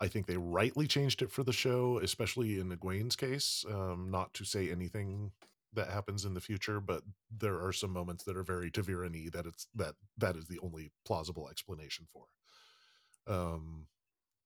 I 0.00 0.08
think 0.08 0.26
they 0.26 0.36
rightly 0.36 0.86
changed 0.86 1.22
it 1.22 1.30
for 1.30 1.42
the 1.42 1.52
show, 1.52 1.98
especially 2.02 2.58
in 2.58 2.70
Egwene's 2.70 3.16
case. 3.16 3.64
Um, 3.68 4.08
not 4.10 4.32
to 4.34 4.44
say 4.44 4.70
anything 4.70 5.32
that 5.74 5.88
happens 5.90 6.24
in 6.24 6.34
the 6.34 6.40
future, 6.40 6.80
but 6.80 7.02
there 7.30 7.60
are 7.62 7.72
some 7.72 7.90
moments 7.92 8.24
that 8.24 8.36
are 8.36 8.42
very 8.42 8.70
ta'veren-y 8.70 9.28
that 9.32 9.46
it's 9.46 9.66
that 9.74 9.94
that 10.18 10.36
is 10.36 10.46
the 10.46 10.58
only 10.60 10.92
plausible 11.04 11.48
explanation 11.48 12.06
for. 12.12 12.26
Um, 13.26 13.86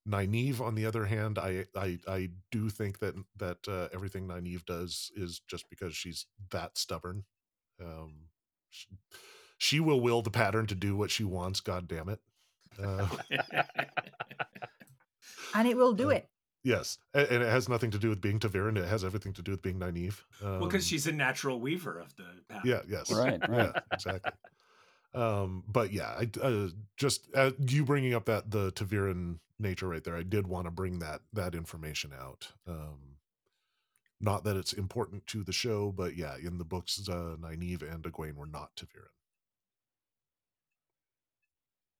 Nynaeve, 0.08 0.60
on 0.60 0.74
the 0.74 0.86
other 0.86 1.04
hand, 1.06 1.38
I 1.38 1.66
I 1.76 1.98
I 2.08 2.30
do 2.50 2.70
think 2.70 2.98
that 3.00 3.14
that 3.36 3.58
uh, 3.68 3.88
everything 3.92 4.26
Nynaeve 4.26 4.64
does 4.64 5.12
is 5.14 5.40
just 5.46 5.68
because 5.68 5.94
she's 5.94 6.26
that 6.50 6.78
stubborn. 6.78 7.24
Um, 7.80 8.28
she, 8.70 8.88
she 9.58 9.80
will 9.80 10.00
will 10.00 10.22
the 10.22 10.30
pattern 10.30 10.66
to 10.68 10.74
do 10.74 10.96
what 10.96 11.10
she 11.10 11.24
wants. 11.24 11.60
God 11.60 11.88
damn 11.88 12.08
it. 12.08 12.20
Uh, 12.82 13.08
and 15.54 15.68
it 15.68 15.76
will 15.76 15.92
do 15.92 16.06
Uh, 16.06 16.14
it. 16.14 16.28
Yes, 16.62 16.98
and 17.14 17.26
it 17.42 17.48
has 17.48 17.68
nothing 17.70 17.90
to 17.92 17.98
do 17.98 18.10
with 18.10 18.20
being 18.20 18.38
ta'veren. 18.38 18.76
It 18.76 18.86
has 18.86 19.02
everything 19.02 19.32
to 19.34 19.42
do 19.42 19.52
with 19.52 19.62
being 19.62 19.78
Nynaeve. 19.78 20.22
Um, 20.42 20.60
well, 20.60 20.68
because 20.68 20.86
she's 20.86 21.06
a 21.06 21.12
natural 21.12 21.58
weaver 21.58 21.98
of 21.98 22.14
the 22.16 22.24
pattern. 22.48 22.68
yeah, 22.68 22.80
yes, 22.86 23.10
Right, 23.10 23.40
right. 23.48 23.72
yeah, 23.74 23.80
exactly. 23.92 24.32
Um, 25.14 25.64
but 25.66 25.92
yeah, 25.92 26.14
I 26.18 26.28
uh, 26.40 26.68
just 26.96 27.28
uh, 27.34 27.52
you 27.66 27.84
bringing 27.84 28.12
up 28.14 28.26
that 28.26 28.50
the 28.50 28.72
ta'veren 28.72 29.38
nature 29.58 29.88
right 29.88 30.04
there. 30.04 30.16
I 30.16 30.22
did 30.22 30.46
want 30.46 30.66
to 30.66 30.70
bring 30.70 30.98
that 30.98 31.22
that 31.32 31.54
information 31.54 32.12
out. 32.18 32.48
Um, 32.68 33.16
not 34.20 34.44
that 34.44 34.56
it's 34.56 34.74
important 34.74 35.26
to 35.28 35.42
the 35.42 35.52
show, 35.52 35.92
but 35.92 36.14
yeah, 36.14 36.34
in 36.36 36.58
the 36.58 36.64
books, 36.64 37.00
uh, 37.08 37.36
Nynaeve 37.40 37.90
and 37.90 38.04
Egwene 38.04 38.36
were 38.36 38.46
not 38.46 38.76
ta'veren. 38.76 39.08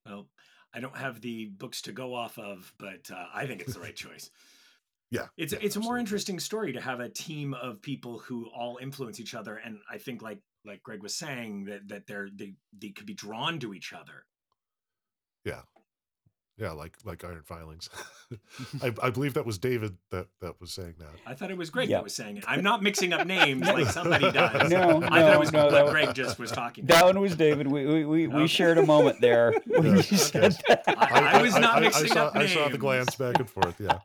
Well, 0.05 0.27
I 0.73 0.79
don't 0.79 0.95
have 0.95 1.21
the 1.21 1.47
books 1.47 1.81
to 1.83 1.91
go 1.91 2.15
off 2.15 2.37
of, 2.37 2.73
but 2.77 3.09
uh, 3.11 3.25
I 3.33 3.45
think 3.45 3.61
it's 3.61 3.73
the 3.73 3.79
right 3.79 3.95
choice. 3.95 4.29
Yeah, 5.13 5.27
It's 5.35 5.51
yeah, 5.51 5.59
it's 5.61 5.75
a 5.75 5.81
more 5.81 5.97
interesting 5.97 6.39
story 6.39 6.71
to 6.71 6.79
have 6.79 7.01
a 7.01 7.09
team 7.09 7.53
of 7.53 7.81
people 7.81 8.19
who 8.19 8.45
all 8.55 8.79
influence 8.81 9.19
each 9.19 9.35
other, 9.35 9.57
and 9.57 9.79
I 9.91 9.97
think 9.97 10.21
like 10.21 10.39
like 10.63 10.81
Greg 10.83 11.03
was 11.03 11.13
saying 11.13 11.65
that 11.65 11.89
that 11.89 12.07
they're 12.07 12.29
they 12.33 12.53
they 12.71 12.91
could 12.91 13.05
be 13.05 13.13
drawn 13.13 13.59
to 13.59 13.73
each 13.73 13.91
other. 13.91 14.25
Yeah, 15.43 15.63
yeah, 16.57 16.71
like 16.71 16.97
like 17.05 17.23
iron 17.23 17.41
filings. 17.43 17.89
I, 18.83 18.93
I 19.01 19.09
believe 19.09 19.33
that 19.33 19.45
was 19.45 19.57
David 19.57 19.97
that 20.11 20.27
that 20.41 20.59
was 20.61 20.71
saying 20.71 20.95
that. 20.99 21.09
I 21.25 21.33
thought 21.33 21.49
it 21.51 21.57
was 21.57 21.69
Greg 21.69 21.89
Yeah. 21.89 21.97
that 21.97 22.03
was 22.03 22.13
saying 22.15 22.37
it. 22.37 22.45
I'm 22.47 22.61
not 22.63 22.83
mixing 22.83 23.13
up 23.13 23.25
names 23.25 23.65
like 23.67 23.87
somebody 23.87 24.31
does. 24.31 24.69
No, 24.69 24.97
I 24.97 24.99
thought 25.01 25.11
no, 25.11 25.33
it 25.33 25.39
was 25.39 25.51
no, 25.51 25.63
what 25.65 25.71
that- 25.71 25.89
Greg 25.91 26.13
just 26.13 26.37
was 26.39 26.51
talking. 26.51 26.85
That 26.85 26.97
about. 27.01 27.15
one 27.15 27.21
was 27.21 27.35
David. 27.35 27.67
We 27.67 27.85
we 27.85 28.05
we, 28.05 28.27
we 28.27 28.47
shared 28.47 28.77
a 28.77 28.85
moment 28.85 29.21
there 29.21 29.53
when 29.65 29.83
Yeah, 29.85 29.91
you 29.93 29.99
okay. 29.99 30.15
said 30.17 30.57
that. 30.67 30.83
I- 30.87 31.39
I 31.39 31.41
was 31.41 31.57
not 31.57 31.81
mixing 31.81 32.07
saw, 32.09 32.27
up 32.27 32.35
I 32.35 32.45
saw 32.47 32.69
the 32.69 32.77
glance 32.77 33.15
back 33.15 33.39
and 33.39 33.49
forth. 33.49 33.79
Yeah. 33.79 33.99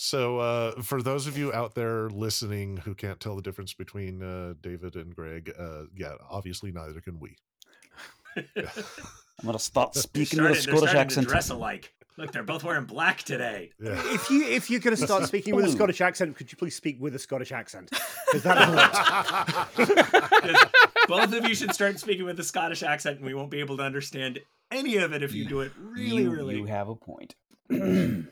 So, 0.00 0.38
uh, 0.38 0.80
for 0.82 1.02
those 1.02 1.26
of 1.26 1.36
you 1.36 1.52
out 1.52 1.74
there 1.74 2.08
listening 2.08 2.76
who 2.76 2.94
can't 2.94 3.18
tell 3.18 3.34
the 3.34 3.42
difference 3.42 3.74
between 3.74 4.22
uh, 4.22 4.54
David 4.60 4.94
and 4.94 5.12
Greg, 5.12 5.52
uh, 5.58 5.86
yeah, 5.92 6.12
obviously 6.30 6.70
neither 6.70 7.00
can 7.00 7.18
we. 7.18 7.36
I'm 9.40 9.46
gonna 9.46 9.58
start 9.58 9.92
They're 9.92 10.02
speaking 10.02 10.42
with 10.42 10.52
a 10.52 10.54
starting- 10.54 10.64
they're 10.64 10.76
Scottish 10.78 10.90
starting 10.90 11.00
accent. 11.00 11.26
To 11.26 11.30
dress 11.32 11.50
alike. 11.50 11.92
Look, 12.16 12.32
they're 12.32 12.42
both 12.42 12.64
wearing 12.64 12.84
black 12.84 13.22
today. 13.22 13.70
Yeah. 13.80 13.92
If 14.12 14.28
you 14.28 14.44
if 14.44 14.68
you're 14.68 14.80
going 14.80 14.96
to 14.96 15.00
start 15.02 15.24
speaking 15.26 15.54
with 15.54 15.66
a 15.66 15.70
Scottish 15.70 16.00
accent, 16.00 16.34
could 16.36 16.50
you 16.50 16.58
please 16.58 16.74
speak 16.74 16.96
with 17.00 17.14
a 17.14 17.18
Scottish 17.18 17.52
accent? 17.52 17.90
Because 18.26 18.42
that 18.42 18.58
helps. 19.76 20.64
both 21.08 21.32
of 21.32 21.46
you 21.48 21.54
should 21.54 21.72
start 21.72 22.00
speaking 22.00 22.24
with 22.24 22.40
a 22.40 22.44
Scottish 22.44 22.82
accent, 22.82 23.18
and 23.18 23.24
we 23.24 23.34
won't 23.34 23.52
be 23.52 23.60
able 23.60 23.76
to 23.76 23.84
understand 23.84 24.40
any 24.72 24.96
of 24.96 25.12
it 25.12 25.22
if 25.22 25.32
you 25.32 25.44
do 25.44 25.60
it 25.60 25.70
really, 25.80 26.24
you, 26.24 26.30
really. 26.30 26.56
you 26.56 26.64
have 26.64 26.88
a 26.88 26.96
point. 26.96 27.36
Hmm. 27.70 28.22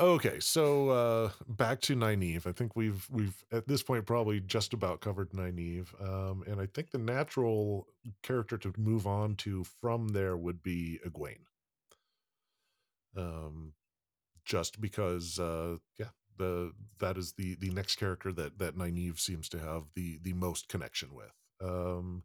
Okay, 0.00 0.40
so 0.40 0.88
uh, 0.88 1.30
back 1.46 1.80
to 1.82 1.94
Nynaeve. 1.94 2.48
I 2.48 2.52
think 2.52 2.74
we've 2.74 3.06
we've 3.10 3.44
at 3.52 3.68
this 3.68 3.82
point 3.82 4.06
probably 4.06 4.40
just 4.40 4.72
about 4.72 5.00
covered 5.00 5.30
Nynaeve, 5.30 5.86
um, 6.02 6.42
and 6.48 6.60
I 6.60 6.66
think 6.66 6.90
the 6.90 6.98
natural 6.98 7.86
character 8.22 8.58
to 8.58 8.72
move 8.76 9.06
on 9.06 9.36
to 9.36 9.62
from 9.80 10.08
there 10.08 10.36
would 10.36 10.64
be 10.64 10.98
Egwene. 11.06 11.44
Um, 13.16 13.74
just 14.44 14.80
because, 14.80 15.38
uh, 15.38 15.76
yeah, 15.98 16.10
the 16.38 16.72
that 16.98 17.16
is 17.16 17.34
the 17.34 17.54
the 17.56 17.70
next 17.70 17.96
character 17.96 18.32
that 18.32 18.58
that 18.58 18.76
Nynaeve 18.76 19.20
seems 19.20 19.48
to 19.50 19.60
have 19.60 19.84
the 19.94 20.18
the 20.22 20.32
most 20.32 20.68
connection 20.68 21.14
with. 21.14 21.32
Um, 21.62 22.24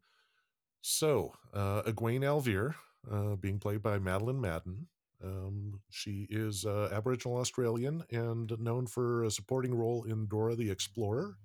so 0.81 1.33
uh, 1.53 1.83
Egwene 1.83 2.23
al'Vere, 2.23 2.75
uh, 3.11 3.35
being 3.35 3.59
played 3.59 3.83
by 3.83 3.99
Madeleine 3.99 4.41
Madden. 4.41 4.87
Um, 5.23 5.81
she 5.89 6.27
is 6.29 6.65
uh, 6.65 6.89
Aboriginal 6.93 7.37
Australian 7.37 8.03
and 8.11 8.51
known 8.59 8.87
for 8.87 9.23
a 9.23 9.31
supporting 9.31 9.75
role 9.75 10.03
in 10.03 10.27
Dora 10.27 10.55
the 10.55 10.71
Explorer, 10.71 11.35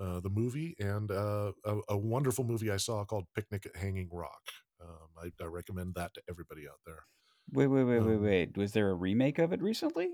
uh, 0.00 0.20
the 0.20 0.30
movie, 0.30 0.74
and 0.80 1.10
uh, 1.10 1.52
a, 1.64 1.78
a, 1.90 1.96
wonderful 1.96 2.44
movie 2.44 2.70
I 2.70 2.78
saw 2.78 3.04
called 3.04 3.26
Picnic 3.34 3.66
at 3.66 3.80
Hanging 3.80 4.08
Rock. 4.12 4.42
Um, 4.80 5.08
I, 5.18 5.42
I, 5.42 5.46
recommend 5.46 5.94
that 5.94 6.14
to 6.14 6.22
everybody 6.28 6.62
out 6.68 6.80
there. 6.84 7.04
Wait, 7.52 7.68
wait, 7.68 7.84
wait, 7.84 7.98
um, 7.98 8.08
wait, 8.08 8.16
wait. 8.16 8.56
Was 8.56 8.72
there 8.72 8.90
a 8.90 8.94
remake 8.94 9.38
of 9.38 9.52
it 9.52 9.62
recently? 9.62 10.08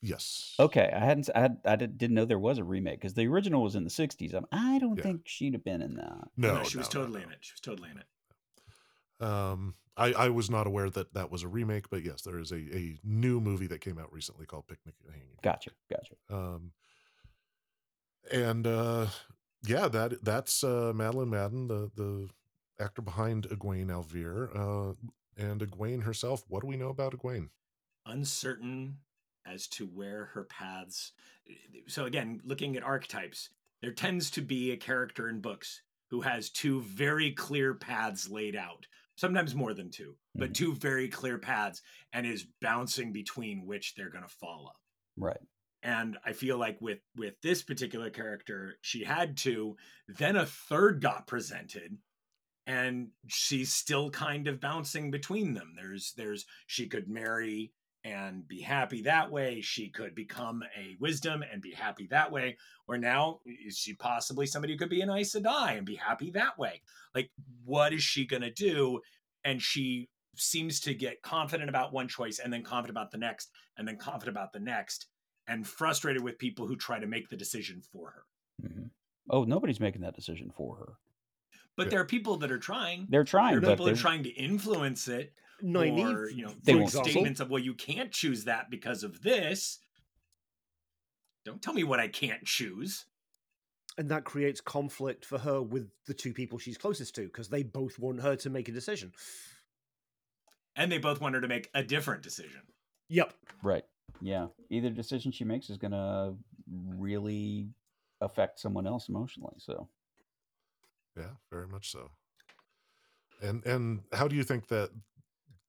Yes. 0.00 0.54
Okay, 0.58 0.90
I 0.94 1.00
hadn't. 1.00 1.28
I, 1.34 1.40
had, 1.40 1.58
I 1.64 1.76
didn't 1.76 2.14
know 2.14 2.24
there 2.24 2.38
was 2.38 2.58
a 2.58 2.64
remake 2.64 3.00
because 3.00 3.14
the 3.14 3.26
original 3.26 3.62
was 3.62 3.74
in 3.74 3.84
the 3.84 3.90
'60s. 3.90 4.32
I'm, 4.32 4.46
I 4.52 4.78
don't 4.78 4.96
yeah. 4.96 5.02
think 5.02 5.22
she'd 5.26 5.54
have 5.54 5.64
been 5.64 5.82
in 5.82 5.96
that. 5.96 6.28
No, 6.36 6.54
no 6.54 6.62
she 6.64 6.78
no, 6.78 6.80
was 6.80 6.88
totally 6.88 7.20
no, 7.20 7.26
in 7.26 7.32
it. 7.32 7.38
She 7.40 7.52
was 7.52 7.60
totally 7.60 7.90
in 7.90 7.98
it. 7.98 8.06
Um, 9.20 9.74
I, 9.98 10.12
I 10.12 10.28
was 10.28 10.48
not 10.48 10.66
aware 10.66 10.88
that 10.90 11.12
that 11.14 11.30
was 11.30 11.42
a 11.42 11.48
remake, 11.48 11.90
but 11.90 12.04
yes, 12.04 12.22
there 12.22 12.38
is 12.38 12.52
a, 12.52 12.56
a 12.56 12.98
new 13.02 13.40
movie 13.40 13.66
that 13.66 13.80
came 13.80 13.98
out 13.98 14.12
recently 14.12 14.46
called 14.46 14.66
Picnic 14.68 14.94
at 15.04 15.12
Hanging. 15.12 15.36
Gotcha, 15.42 15.70
gotcha. 15.90 16.14
Um, 16.30 16.72
and 18.32 18.66
uh, 18.66 19.06
yeah, 19.66 19.88
that 19.88 20.24
that's 20.24 20.62
uh, 20.62 20.92
Madeline 20.94 21.30
Madden, 21.30 21.66
the 21.66 21.90
the 21.96 22.28
actor 22.80 23.02
behind 23.02 23.48
Egwene 23.48 23.90
al'Vere, 23.90 24.50
uh, 24.54 24.94
and 25.36 25.60
Egwene 25.60 26.04
herself. 26.04 26.44
What 26.48 26.62
do 26.62 26.68
we 26.68 26.76
know 26.76 26.90
about 26.90 27.18
Egwene? 27.18 27.48
Uncertain 28.06 28.98
as 29.46 29.66
to 29.68 29.86
where 29.86 30.26
her 30.34 30.44
paths. 30.44 31.12
So 31.86 32.04
again, 32.04 32.40
looking 32.44 32.76
at 32.76 32.82
archetypes, 32.82 33.50
there 33.82 33.92
tends 33.92 34.30
to 34.32 34.42
be 34.42 34.70
a 34.70 34.76
character 34.76 35.28
in 35.28 35.40
books 35.40 35.82
who 36.10 36.20
has 36.22 36.50
two 36.50 36.82
very 36.82 37.32
clear 37.32 37.74
paths 37.74 38.28
laid 38.28 38.56
out 38.56 38.86
sometimes 39.18 39.54
more 39.54 39.74
than 39.74 39.90
2 39.90 40.02
mm-hmm. 40.04 40.40
but 40.40 40.54
two 40.54 40.74
very 40.74 41.08
clear 41.08 41.38
paths 41.38 41.82
and 42.12 42.26
is 42.26 42.46
bouncing 42.60 43.12
between 43.12 43.66
which 43.66 43.94
they're 43.94 44.10
going 44.10 44.24
to 44.24 44.34
follow 44.40 44.72
right. 45.16 45.40
And 45.82 46.16
i 46.24 46.32
feel 46.32 46.58
like 46.58 46.80
with 46.80 47.00
with 47.16 47.34
this 47.42 47.62
particular 47.62 48.10
character 48.10 48.78
she 48.80 49.04
had 49.04 49.36
two 49.36 49.76
then 50.08 50.36
a 50.36 50.46
third 50.46 51.02
got 51.02 51.26
presented 51.26 51.98
and 52.68 53.08
she's 53.26 53.72
still 53.72 54.10
kind 54.10 54.46
of 54.46 54.60
bouncing 54.60 55.10
between 55.10 55.54
them. 55.54 55.72
There's 55.74 56.12
there's 56.18 56.44
she 56.66 56.86
could 56.86 57.08
marry 57.08 57.72
and 58.08 58.46
be 58.48 58.60
happy 58.60 59.02
that 59.02 59.30
way. 59.30 59.60
She 59.60 59.90
could 59.90 60.14
become 60.14 60.62
a 60.76 60.96
wisdom 60.98 61.44
and 61.50 61.60
be 61.60 61.72
happy 61.72 62.06
that 62.10 62.32
way. 62.32 62.56
Or 62.86 62.96
now 62.96 63.40
is 63.44 63.76
she 63.76 63.94
possibly 63.94 64.46
somebody 64.46 64.72
who 64.72 64.78
could 64.78 64.88
be 64.88 65.02
an 65.02 65.10
Aes 65.10 65.34
Sedai 65.34 65.76
and 65.76 65.86
be 65.86 65.96
happy 65.96 66.30
that 66.30 66.58
way? 66.58 66.80
Like, 67.14 67.30
what 67.64 67.92
is 67.92 68.02
she 68.02 68.26
going 68.26 68.42
to 68.42 68.50
do? 68.50 69.00
And 69.44 69.60
she 69.60 70.08
seems 70.36 70.80
to 70.80 70.94
get 70.94 71.22
confident 71.22 71.68
about 71.68 71.92
one 71.92 72.08
choice 72.08 72.38
and 72.38 72.52
then 72.52 72.62
confident 72.62 72.96
about 72.96 73.10
the 73.10 73.18
next 73.18 73.50
and 73.76 73.86
then 73.86 73.96
confident 73.96 74.36
about 74.36 74.52
the 74.52 74.60
next 74.60 75.06
and 75.46 75.66
frustrated 75.66 76.22
with 76.22 76.38
people 76.38 76.66
who 76.66 76.76
try 76.76 76.98
to 76.98 77.06
make 77.06 77.28
the 77.28 77.36
decision 77.36 77.82
for 77.92 78.10
her. 78.10 78.68
Mm-hmm. 78.68 78.86
Oh, 79.30 79.44
nobody's 79.44 79.80
making 79.80 80.02
that 80.02 80.16
decision 80.16 80.50
for 80.56 80.76
her. 80.76 80.94
But 81.76 81.86
yeah. 81.86 81.90
there 81.90 82.00
are 82.00 82.06
people 82.06 82.38
that 82.38 82.50
are 82.50 82.58
trying. 82.58 83.06
They're 83.08 83.24
trying. 83.24 83.60
There 83.60 83.70
are 83.70 83.72
people 83.72 83.86
that 83.86 83.94
are 83.94 84.00
trying 84.00 84.22
to 84.24 84.30
influence 84.30 85.08
it 85.08 85.32
Nynaeve, 85.62 86.14
or 86.14 86.30
you 86.30 86.44
know, 86.44 86.54
they 86.62 86.86
statements 86.86 87.40
of 87.40 87.50
well, 87.50 87.62
you 87.62 87.74
can't 87.74 88.12
choose 88.12 88.44
that 88.44 88.70
because 88.70 89.02
of 89.02 89.22
this. 89.22 89.78
Don't 91.44 91.62
tell 91.62 91.74
me 91.74 91.84
what 91.84 92.00
I 92.00 92.08
can't 92.08 92.44
choose. 92.44 93.06
And 93.96 94.10
that 94.10 94.24
creates 94.24 94.60
conflict 94.60 95.24
for 95.24 95.38
her 95.38 95.60
with 95.60 95.88
the 96.06 96.14
two 96.14 96.32
people 96.32 96.58
she's 96.58 96.78
closest 96.78 97.14
to 97.16 97.22
because 97.22 97.48
they 97.48 97.64
both 97.64 97.98
want 97.98 98.20
her 98.20 98.36
to 98.36 98.50
make 98.50 98.68
a 98.68 98.72
decision. 98.72 99.12
And 100.76 100.92
they 100.92 100.98
both 100.98 101.20
want 101.20 101.34
her 101.34 101.40
to 101.40 101.48
make 101.48 101.68
a 101.74 101.82
different 101.82 102.22
decision. 102.22 102.60
Yep. 103.08 103.32
Right. 103.62 103.84
Yeah. 104.20 104.48
Either 104.70 104.90
decision 104.90 105.32
she 105.32 105.42
makes 105.42 105.68
is 105.68 105.78
going 105.78 105.90
to 105.90 106.34
really 106.96 107.70
affect 108.20 108.60
someone 108.60 108.86
else 108.86 109.08
emotionally. 109.08 109.56
So. 109.58 109.88
Yeah, 111.16 111.30
very 111.50 111.66
much 111.66 111.90
so. 111.90 112.10
And 113.42 113.64
and 113.66 114.00
how 114.12 114.28
do 114.28 114.36
you 114.36 114.44
think 114.44 114.68
that 114.68 114.90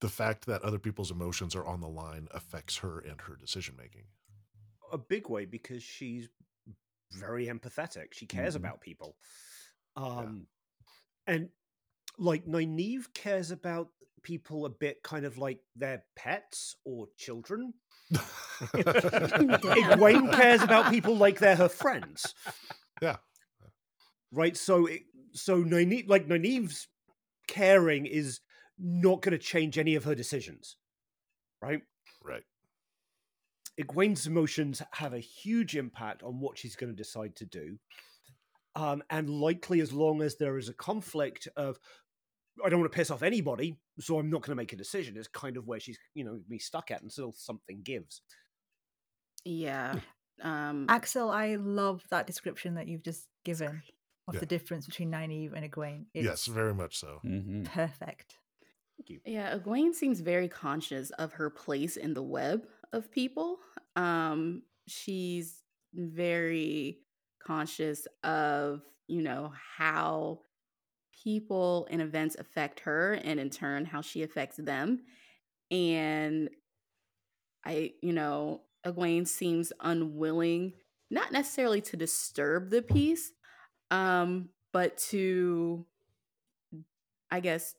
the 0.02 0.10
fact 0.10 0.46
that 0.46 0.62
other 0.64 0.80
people's 0.80 1.12
emotions 1.12 1.56
are 1.56 1.66
on 1.66 1.82
the 1.82 1.88
line 1.88 2.28
affects 2.32 2.78
her 2.78 3.00
and 3.00 3.22
her 3.22 3.36
decision 3.36 3.76
making. 3.78 4.04
A 4.92 4.98
big 4.98 5.30
way 5.30 5.46
because 5.46 5.84
she's 5.84 6.30
very 7.12 7.48
empathetic. 7.48 8.14
She 8.14 8.26
cares 8.26 8.56
mm-hmm. 8.56 8.66
about 8.66 8.82
people. 8.82 9.16
Um 9.96 10.48
yeah. 11.28 11.36
and 11.36 11.50
like 12.18 12.46
Nynaeve 12.46 13.14
cares 13.14 13.52
about 13.52 13.90
people 14.22 14.66
a 14.66 14.70
bit 14.70 15.02
kind 15.04 15.26
of 15.26 15.38
like 15.38 15.60
their 15.76 16.04
pets 16.16 16.76
or 16.86 17.08
children. 17.18 17.74
Egwene 18.74 20.34
cares 20.34 20.62
about 20.62 20.92
people 20.92 21.16
like 21.16 21.40
they're 21.40 21.56
her 21.56 21.70
friends. 21.70 22.34
Yeah. 23.02 23.18
Right. 24.32 24.58
So, 24.58 24.88
it, 24.88 25.04
so 25.34 25.64
Nynaeve, 25.64 26.10
like 26.10 26.28
Nynaeve's 26.28 26.88
caring 27.48 28.06
is 28.06 28.42
not 28.80 29.22
going 29.22 29.32
to 29.32 29.38
change 29.38 29.78
any 29.78 29.96
of 29.96 30.04
her 30.06 30.16
decisions, 30.16 30.78
right? 31.62 31.82
Right. 32.24 32.44
Egwene's 33.80 34.28
emotions 34.28 34.82
have 34.94 35.14
a 35.14 35.20
huge 35.20 35.76
impact 35.76 36.24
on 36.24 36.40
what 36.40 36.58
she's 36.58 36.76
going 36.76 36.92
to 36.92 36.96
decide 36.96 37.36
to 37.38 37.46
do. 37.46 37.78
Um, 38.76 39.04
and 39.10 39.30
likely, 39.30 39.82
as 39.82 39.92
long 39.92 40.22
as 40.22 40.38
there 40.38 40.58
is 40.58 40.70
a 40.70 40.74
conflict 40.74 41.48
of, 41.56 41.80
I 42.64 42.70
don't 42.70 42.80
want 42.80 42.92
to 42.92 42.96
piss 42.96 43.12
off 43.12 43.24
anybody, 43.24 43.80
so 44.00 44.20
I'm 44.20 44.30
not 44.30 44.42
going 44.42 44.52
to 44.52 44.62
make 44.62 44.74
a 44.74 44.78
decision, 44.78 45.18
is 45.18 45.28
kind 45.28 45.58
of 45.58 45.68
where 45.68 45.80
she's, 45.80 45.98
you 46.14 46.24
know, 46.24 46.40
be 46.48 46.60
stuck 46.60 46.92
at 46.92 47.02
until 47.02 47.32
something 47.32 47.82
gives. 47.84 48.22
Yeah. 49.46 49.96
Um, 50.42 50.86
Axel, 50.90 51.30
I 51.30 51.56
love 51.56 52.04
that 52.12 52.28
description 52.28 52.76
that 52.76 52.88
you've 52.88 53.04
just 53.04 53.28
given 53.44 53.82
of 54.28 54.36
yeah. 54.36 54.40
the 54.42 54.46
difference 54.46 54.86
between 54.86 55.12
Nynaeve 55.12 55.54
and 55.54 55.70
Egwene. 55.70 56.06
It's 56.14 56.26
yes, 56.26 56.46
very 56.46 56.74
much 56.74 56.98
so. 56.98 57.20
Mm-hmm. 57.26 57.64
Perfect. 57.64 58.36
Thank 59.00 59.10
you. 59.12 59.20
Yeah, 59.26 59.58
Egwene 59.58 59.94
seems 59.94 60.20
very 60.20 60.50
conscious 60.50 61.10
of 61.12 61.34
her 61.34 61.50
place 61.50 61.96
in 61.96 62.14
the 62.14 62.22
web 62.22 62.68
of 62.92 63.10
people. 63.10 63.60
Um, 63.96 64.64
she's 64.88 65.64
very 65.94 67.00
conscious 67.42 68.08
of, 68.26 68.82
you 69.08 69.22
know, 69.22 69.54
how 69.78 70.40
people 71.24 71.88
and 71.90 72.02
events 72.02 72.36
affect 72.38 72.82
her 72.82 73.14
and 73.14 73.40
in 73.40 73.50
turn 73.50 73.86
how 73.86 74.02
she 74.02 74.22
affects 74.22 74.58
them. 74.58 75.00
And 75.72 76.50
I, 77.66 77.94
you 78.02 78.12
know, 78.12 78.64
Egwene 78.86 79.28
seems 79.28 79.72
unwilling, 79.80 80.74
not 81.10 81.32
necessarily 81.32 81.80
to 81.82 81.96
disturb 81.96 82.70
the 82.70 82.82
peace, 82.82 83.32
um, 83.92 84.50
but 84.74 84.98
to, 85.10 85.86
I 87.32 87.40
guess, 87.40 87.76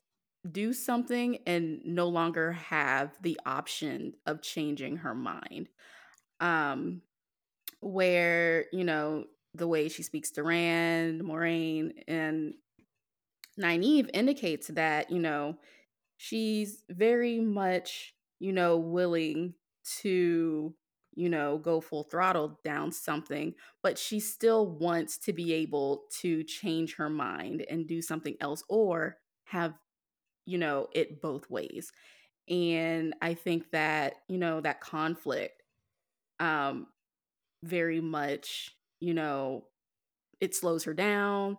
do 0.49 0.73
something 0.73 1.37
and 1.45 1.81
no 1.85 2.07
longer 2.07 2.53
have 2.53 3.15
the 3.21 3.39
option 3.45 4.13
of 4.25 4.41
changing 4.41 4.97
her 4.97 5.13
mind. 5.13 5.69
Um, 6.39 7.01
where, 7.81 8.65
you 8.71 8.83
know, 8.83 9.25
the 9.53 9.67
way 9.67 9.89
she 9.89 10.03
speaks 10.03 10.31
to 10.31 10.43
Rand, 10.43 11.21
Moiraine, 11.21 11.91
and 12.07 12.53
Nynaeve 13.59 14.09
indicates 14.13 14.67
that, 14.67 15.11
you 15.11 15.19
know, 15.19 15.57
she's 16.17 16.83
very 16.89 17.39
much, 17.39 18.13
you 18.39 18.53
know, 18.53 18.77
willing 18.77 19.55
to, 20.01 20.73
you 21.15 21.29
know, 21.29 21.57
go 21.57 21.81
full 21.81 22.03
throttle 22.03 22.59
down 22.63 22.91
something, 22.91 23.53
but 23.83 23.97
she 23.97 24.19
still 24.19 24.67
wants 24.67 25.17
to 25.17 25.33
be 25.33 25.53
able 25.53 26.03
to 26.21 26.43
change 26.43 26.95
her 26.95 27.09
mind 27.09 27.65
and 27.69 27.87
do 27.87 28.01
something 28.01 28.35
else 28.39 28.63
or 28.69 29.17
have 29.45 29.73
you 30.45 30.57
know, 30.57 30.87
it 30.93 31.21
both 31.21 31.49
ways. 31.49 31.91
And 32.49 33.15
I 33.21 33.33
think 33.35 33.71
that, 33.71 34.15
you 34.29 34.37
know, 34.37 34.61
that 34.61 34.81
conflict 34.81 35.63
um 36.39 36.87
very 37.63 38.01
much, 38.01 38.71
you 38.99 39.13
know, 39.13 39.65
it 40.41 40.55
slows 40.55 40.85
her 40.85 40.93
down. 40.93 41.57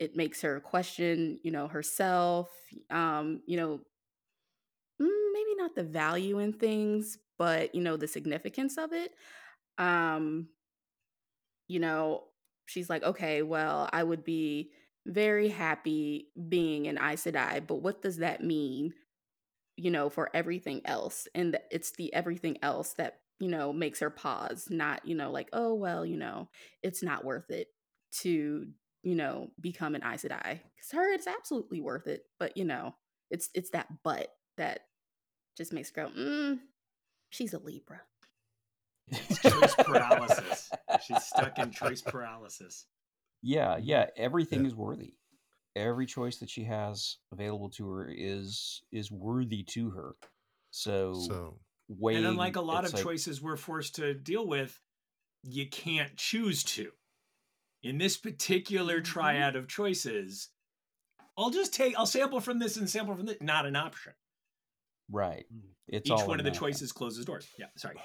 It 0.00 0.16
makes 0.16 0.42
her 0.42 0.60
question, 0.60 1.40
you 1.44 1.50
know, 1.52 1.68
herself, 1.68 2.50
um, 2.90 3.42
you 3.46 3.56
know, 3.56 3.80
mm, 5.00 5.32
maybe 5.32 5.54
not 5.56 5.74
the 5.74 5.84
value 5.84 6.38
in 6.38 6.52
things, 6.52 7.18
but 7.38 7.74
you 7.74 7.80
know, 7.82 7.96
the 7.96 8.08
significance 8.08 8.76
of 8.78 8.92
it. 8.92 9.12
Um, 9.78 10.48
you 11.68 11.80
know, 11.80 12.24
she's 12.66 12.90
like, 12.90 13.02
okay, 13.02 13.42
well, 13.42 13.88
I 13.92 14.02
would 14.02 14.24
be 14.24 14.70
very 15.06 15.48
happy 15.48 16.28
being 16.48 16.86
an 16.86 16.98
Aes 16.98 17.24
Sedai, 17.24 17.66
but 17.66 17.76
what 17.76 18.02
does 18.02 18.18
that 18.18 18.42
mean, 18.42 18.94
you 19.76 19.90
know, 19.90 20.08
for 20.08 20.30
everything 20.34 20.80
else? 20.84 21.28
And 21.34 21.58
it's 21.70 21.92
the 21.92 22.12
everything 22.14 22.58
else 22.62 22.94
that, 22.94 23.18
you 23.40 23.48
know, 23.48 23.72
makes 23.72 24.00
her 24.00 24.10
pause, 24.10 24.68
not, 24.70 25.06
you 25.06 25.14
know, 25.14 25.30
like, 25.30 25.48
oh, 25.52 25.74
well, 25.74 26.06
you 26.06 26.16
know, 26.16 26.48
it's 26.82 27.02
not 27.02 27.24
worth 27.24 27.50
it 27.50 27.68
to, 28.20 28.66
you 29.02 29.14
know, 29.14 29.50
become 29.60 29.94
an 29.94 30.02
Aes 30.02 30.24
Sedai. 30.24 30.60
Because 30.74 30.90
her, 30.92 31.12
it's 31.12 31.26
absolutely 31.26 31.80
worth 31.80 32.06
it. 32.06 32.22
But, 32.38 32.56
you 32.56 32.64
know, 32.64 32.94
it's 33.30 33.50
it's 33.54 33.70
that 33.70 33.88
but 34.02 34.28
that 34.56 34.80
just 35.56 35.72
makes 35.72 35.92
her 35.94 36.04
go, 36.04 36.10
mm, 36.18 36.58
she's 37.30 37.52
a 37.52 37.58
Libra. 37.58 38.00
choice 39.42 39.74
paralysis. 39.74 40.70
She's 41.06 41.22
stuck 41.24 41.58
in 41.58 41.70
choice 41.70 42.00
paralysis. 42.00 42.86
Yeah, 43.46 43.76
yeah. 43.76 44.06
Everything 44.16 44.64
is 44.64 44.74
worthy. 44.74 45.14
Every 45.76 46.06
choice 46.06 46.38
that 46.38 46.48
she 46.48 46.64
has 46.64 47.18
available 47.30 47.68
to 47.70 47.90
her 47.90 48.08
is 48.10 48.82
is 48.90 49.12
worthy 49.12 49.62
to 49.64 49.90
her. 49.90 50.14
So, 50.70 51.12
So 51.28 51.60
weighing, 51.88 52.18
and 52.18 52.26
unlike 52.26 52.56
a 52.56 52.62
lot 52.62 52.86
of 52.86 52.94
like- 52.94 53.02
choices 53.02 53.42
we're 53.42 53.58
forced 53.58 53.96
to 53.96 54.14
deal 54.14 54.46
with, 54.46 54.80
you 55.42 55.68
can't 55.68 56.16
choose 56.16 56.64
to. 56.64 56.92
In 57.82 57.98
this 57.98 58.16
particular 58.16 59.00
Mhm. 59.02 59.04
triad 59.04 59.56
of 59.56 59.68
choices, 59.68 60.48
I'll 61.36 61.50
just 61.50 61.74
take 61.74 61.94
I'll 61.98 62.06
sample 62.06 62.40
from 62.40 62.58
this 62.60 62.78
and 62.78 62.88
sample 62.88 63.14
from 63.14 63.26
this. 63.26 63.36
Not 63.42 63.66
an 63.66 63.76
option. 63.76 64.14
right, 65.10 65.46
it's 65.86 66.06
Each 66.06 66.12
all 66.12 66.26
one 66.26 66.38
of 66.40 66.46
the 66.46 66.50
choices 66.50 66.92
closes 66.92 67.26
doors. 67.26 67.46
Yeah, 67.58 67.66
sorry. 67.76 68.00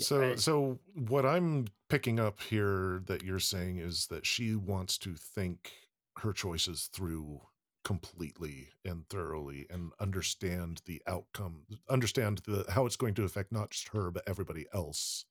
Yeah, 0.00 0.04
So, 0.06 0.32
I- 0.32 0.34
so 0.36 0.80
what 0.94 1.26
I'm 1.26 1.66
picking 1.88 2.18
up 2.18 2.40
here 2.40 3.00
that 3.06 3.22
you're 3.22 3.38
saying 3.40 3.78
is 3.78 4.06
that 4.08 4.26
she 4.26 4.54
wants 4.54 4.98
to 4.98 5.14
think 5.14 5.72
her 6.18 6.32
choices 6.32 6.88
through 6.88 7.40
completely 7.84 8.70
and 8.84 9.08
thoroughly 9.08 9.66
and 9.70 9.92
understand 10.00 10.82
the 10.84 11.02
outcome, 11.06 11.66
understand 11.88 12.38
the 12.46 12.64
how 12.70 12.84
it's 12.86 12.96
going 12.96 13.14
to 13.14 13.24
affect 13.24 13.52
not 13.52 13.70
just 13.70 13.88
her 13.88 14.10
but 14.10 14.28
everybody 14.28 14.66
else 14.72 15.24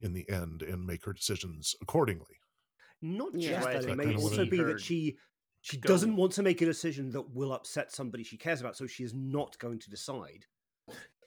in 0.00 0.14
the 0.14 0.28
end, 0.30 0.62
and 0.62 0.86
make 0.86 1.04
her 1.04 1.12
decisions 1.12 1.74
accordingly. 1.82 2.40
Not 3.02 3.34
Yeah. 3.34 3.60
just 3.60 3.66
Right, 3.66 3.80
that, 3.82 3.88
I 3.90 3.92
it 3.92 3.96
may 3.96 4.14
also 4.16 4.44
be 4.46 4.62
that 4.62 4.80
she 4.80 5.18
she 5.62 5.76
doesn't 5.76 6.16
want 6.16 6.32
to 6.32 6.42
make 6.42 6.62
a 6.62 6.64
decision 6.64 7.10
that 7.10 7.30
will 7.30 7.52
upset 7.52 7.92
somebody 7.92 8.24
she 8.24 8.38
cares 8.38 8.60
about, 8.62 8.76
so 8.76 8.86
she 8.86 9.04
is 9.04 9.12
not 9.12 9.58
going 9.58 9.78
to 9.80 9.90
decide. 9.90 10.46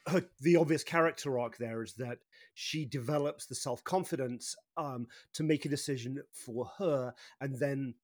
Her, 0.08 0.24
the 0.42 0.58
obvious 0.58 0.84
character 0.84 1.40
arc 1.40 1.58
there 1.58 1.82
is 1.82 1.94
that 1.94 2.20
she 2.54 2.86
develops 2.86 3.46
the 3.46 3.56
self 3.56 3.84
confidence 3.84 4.56
um, 4.76 5.08
to 5.34 5.44
make 5.44 5.66
a 5.66 5.70
decision 5.70 6.22
for 6.32 6.70
her, 6.78 7.14
and 7.40 7.58
then 7.58 7.96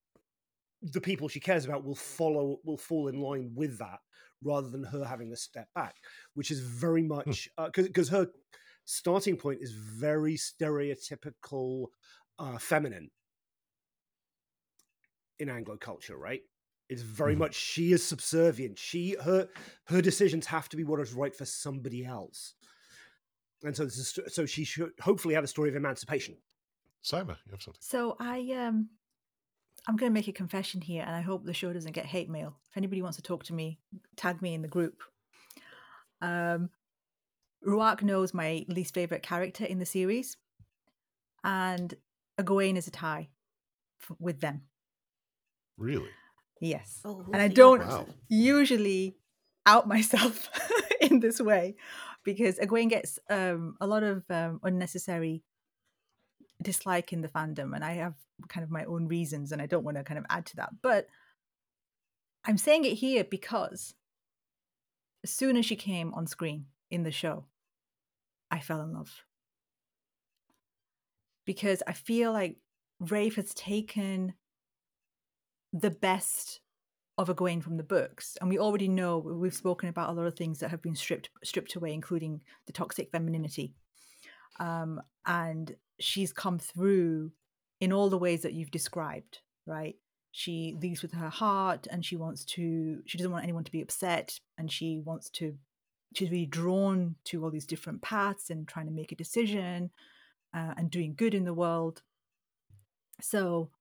the 0.81 1.01
people 1.01 1.27
she 1.27 1.39
cares 1.39 1.65
about 1.65 1.83
will 1.83 1.95
follow, 1.95 2.59
will 2.63 2.77
fall 2.77 3.09
in 3.09 3.19
line 3.19 3.51
with 3.53 3.77
that, 3.79 3.99
rather 4.43 4.69
than 4.69 4.83
her 4.83 5.03
having 5.03 5.29
to 5.29 5.35
step 5.35 5.67
back, 5.75 5.95
which 6.35 6.51
is 6.51 6.61
very 6.61 7.03
much 7.03 7.49
because 7.73 8.09
her 8.09 8.27
starting 8.85 9.37
point 9.37 9.59
is 9.61 9.71
very 9.71 10.35
stereotypical 10.35 11.87
uh, 12.39 12.57
feminine 12.57 13.11
in 15.37 15.49
Anglo 15.49 15.77
culture, 15.77 16.17
right? 16.17 16.41
It's 16.89 17.03
very 17.03 17.35
Mhm. 17.35 17.39
much 17.39 17.55
she 17.55 17.91
is 17.93 18.03
subservient. 18.05 18.77
She 18.79 19.15
her 19.23 19.47
her 19.85 20.01
decisions 20.01 20.47
have 20.47 20.67
to 20.69 20.77
be 20.77 20.83
what 20.83 20.99
is 20.99 21.13
right 21.13 21.35
for 21.35 21.45
somebody 21.45 22.03
else, 22.05 22.55
and 23.63 23.75
so 23.77 23.85
this 23.85 23.97
is, 23.97 24.33
so 24.33 24.45
she 24.45 24.63
should 24.63 24.91
hopefully 24.99 25.35
have 25.35 25.43
a 25.43 25.47
story 25.47 25.69
of 25.69 25.75
emancipation. 25.75 26.35
Saimma, 27.03 27.37
you 27.45 27.51
have 27.51 27.61
something. 27.61 27.79
So 27.81 28.15
I 28.19 28.39
um 28.53 28.89
I'm 29.87 29.95
going 29.95 30.09
to 30.11 30.13
make 30.13 30.27
a 30.27 30.33
confession 30.33 30.81
here, 30.81 31.03
and 31.03 31.15
I 31.15 31.21
hope 31.21 31.45
the 31.45 31.53
show 31.53 31.71
doesn't 31.71 31.93
get 31.93 32.05
hate 32.05 32.29
mail. 32.29 32.59
If 32.69 32.75
anybody 32.75 33.01
wants 33.01 33.15
to 33.15 33.23
talk 33.23 33.45
to 33.45 33.53
me, 33.53 33.79
tag 34.17 34.41
me 34.41 34.53
in 34.53 34.61
the 34.61 34.67
group. 34.67 35.01
Um, 36.21 36.69
Rhuarc 37.65 38.01
knows 38.03 38.33
my 38.33 38.65
least 38.67 38.93
favorite 38.93 39.23
character 39.23 39.63
in 39.63 39.79
the 39.79 39.85
series, 39.85 40.35
and 41.45 41.93
Egwene 42.37 42.75
is 42.75 42.87
a 42.87 42.91
tie 42.91 43.29
f- 44.01 44.17
with 44.19 44.41
them. 44.41 44.67
Really? 45.77 46.09
Yes, 46.59 47.01
Oh, 47.05 47.23
and 47.31 47.41
I 47.41 47.47
don't 47.47 47.79
Wow. 47.79 48.07
usually 48.27 49.15
out 49.65 49.87
myself 49.95 50.49
in 51.01 51.19
this 51.19 51.39
way 51.39 51.75
because 52.23 52.59
Egwene 52.59 52.89
gets 52.89 53.19
um, 53.29 53.75
a 53.79 53.87
lot 53.87 54.03
of 54.03 54.23
um, 54.29 54.59
unnecessary 54.63 55.43
dislike 56.61 57.13
in 57.13 57.21
the 57.21 57.29
fandom, 57.29 57.73
and 57.73 57.83
I 57.83 57.93
have 57.93 58.15
kind 58.49 58.63
of 58.63 58.71
my 58.71 58.83
own 58.85 59.07
reasons, 59.07 59.51
and 59.51 59.61
I 59.61 59.65
don't 59.65 59.83
want 59.83 59.97
to 59.97 60.03
kind 60.03 60.17
of 60.17 60.25
add 60.29 60.45
to 60.47 60.55
that. 60.57 60.69
But 60.81 61.07
I'm 62.45 62.57
saying 62.57 62.85
it 62.85 62.93
here 62.95 63.23
because 63.23 63.93
as 65.23 65.31
soon 65.31 65.57
as 65.57 65.65
she 65.65 65.75
came 65.75 66.13
on 66.13 66.27
screen 66.27 66.65
in 66.89 67.03
the 67.03 67.11
show, 67.11 67.45
I 68.51 68.59
fell 68.59 68.81
in 68.81 68.93
love 68.93 69.23
because 71.45 71.83
I 71.87 71.93
feel 71.93 72.31
like 72.31 72.57
Rafe 72.99 73.35
has 73.35 73.53
taken 73.53 74.33
the 75.73 75.91
best 75.91 76.61
of 77.17 77.27
Egwene 77.27 77.61
from 77.61 77.77
the 77.77 77.83
books, 77.83 78.37
and 78.39 78.49
we 78.49 78.57
already 78.57 78.87
know 78.87 79.17
we've 79.17 79.53
spoken 79.53 79.89
about 79.89 80.09
a 80.09 80.13
lot 80.13 80.25
of 80.25 80.35
things 80.35 80.59
that 80.59 80.69
have 80.71 80.81
been 80.81 80.95
stripped 80.95 81.29
stripped 81.43 81.75
away, 81.75 81.93
including 81.93 82.41
the 82.65 82.73
toxic 82.73 83.11
femininity. 83.11 83.73
Um, 84.59 85.01
and 85.25 85.75
she's 85.99 86.31
come 86.31 86.59
through 86.59 87.31
in 87.79 87.91
all 87.91 88.09
the 88.09 88.17
ways 88.17 88.41
that 88.41 88.53
you've 88.53 88.71
described, 88.71 89.39
right? 89.65 89.95
She 90.31 90.77
leaves 90.81 91.01
with 91.01 91.13
her 91.13 91.29
heart, 91.29 91.87
and 91.91 92.05
she 92.05 92.15
wants 92.15 92.45
to. 92.45 93.01
She 93.05 93.17
doesn't 93.17 93.31
want 93.31 93.43
anyone 93.43 93.63
to 93.65 93.71
be 93.71 93.81
upset, 93.81 94.39
and 94.57 94.71
she 94.71 94.99
wants 94.99 95.29
to. 95.31 95.55
She's 96.15 96.31
really 96.31 96.45
drawn 96.45 97.15
to 97.25 97.43
all 97.43 97.51
these 97.51 97.67
different 97.67 98.01
paths 98.01 98.49
and 98.49 98.67
trying 98.67 98.85
to 98.85 98.91
make 98.91 99.11
a 99.11 99.15
decision, 99.15 99.91
uh, 100.53 100.73
and 100.77 100.89
doing 100.89 101.15
good 101.15 101.33
in 101.33 101.45
the 101.45 101.53
world. 101.53 102.01
So 103.21 103.71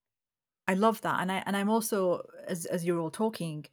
I 0.69 0.75
love 0.75 1.01
that, 1.01 1.21
and 1.21 1.33
I 1.33 1.43
and 1.47 1.57
I'm 1.57 1.71
also 1.71 2.29
as 2.47 2.67
as 2.67 2.85
you're 2.85 3.01
all 3.01 3.11
talking. 3.11 3.65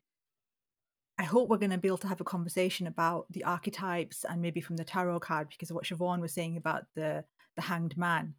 I 1.18 1.24
hope 1.24 1.50
we're 1.50 1.58
going 1.58 1.72
to 1.72 1.78
be 1.78 1.88
able 1.88 1.98
to 2.00 2.10
have 2.10 2.20
a 2.20 2.26
conversation 2.26 2.88
about 2.88 3.26
the 3.32 3.46
archetypes 3.46 4.26
and 4.28 4.42
maybe 4.42 4.60
from 4.60 4.76
the 4.76 4.84
tarot 4.84 5.22
card 5.22 5.48
because 5.50 5.70
of 5.70 5.76
what 5.76 5.86
Siobhan 5.86 6.20
was 6.20 6.34
saying 6.34 6.58
about 6.58 6.86
the 6.96 7.26
the 7.56 7.62
hanged 7.62 7.98
man 7.98 8.36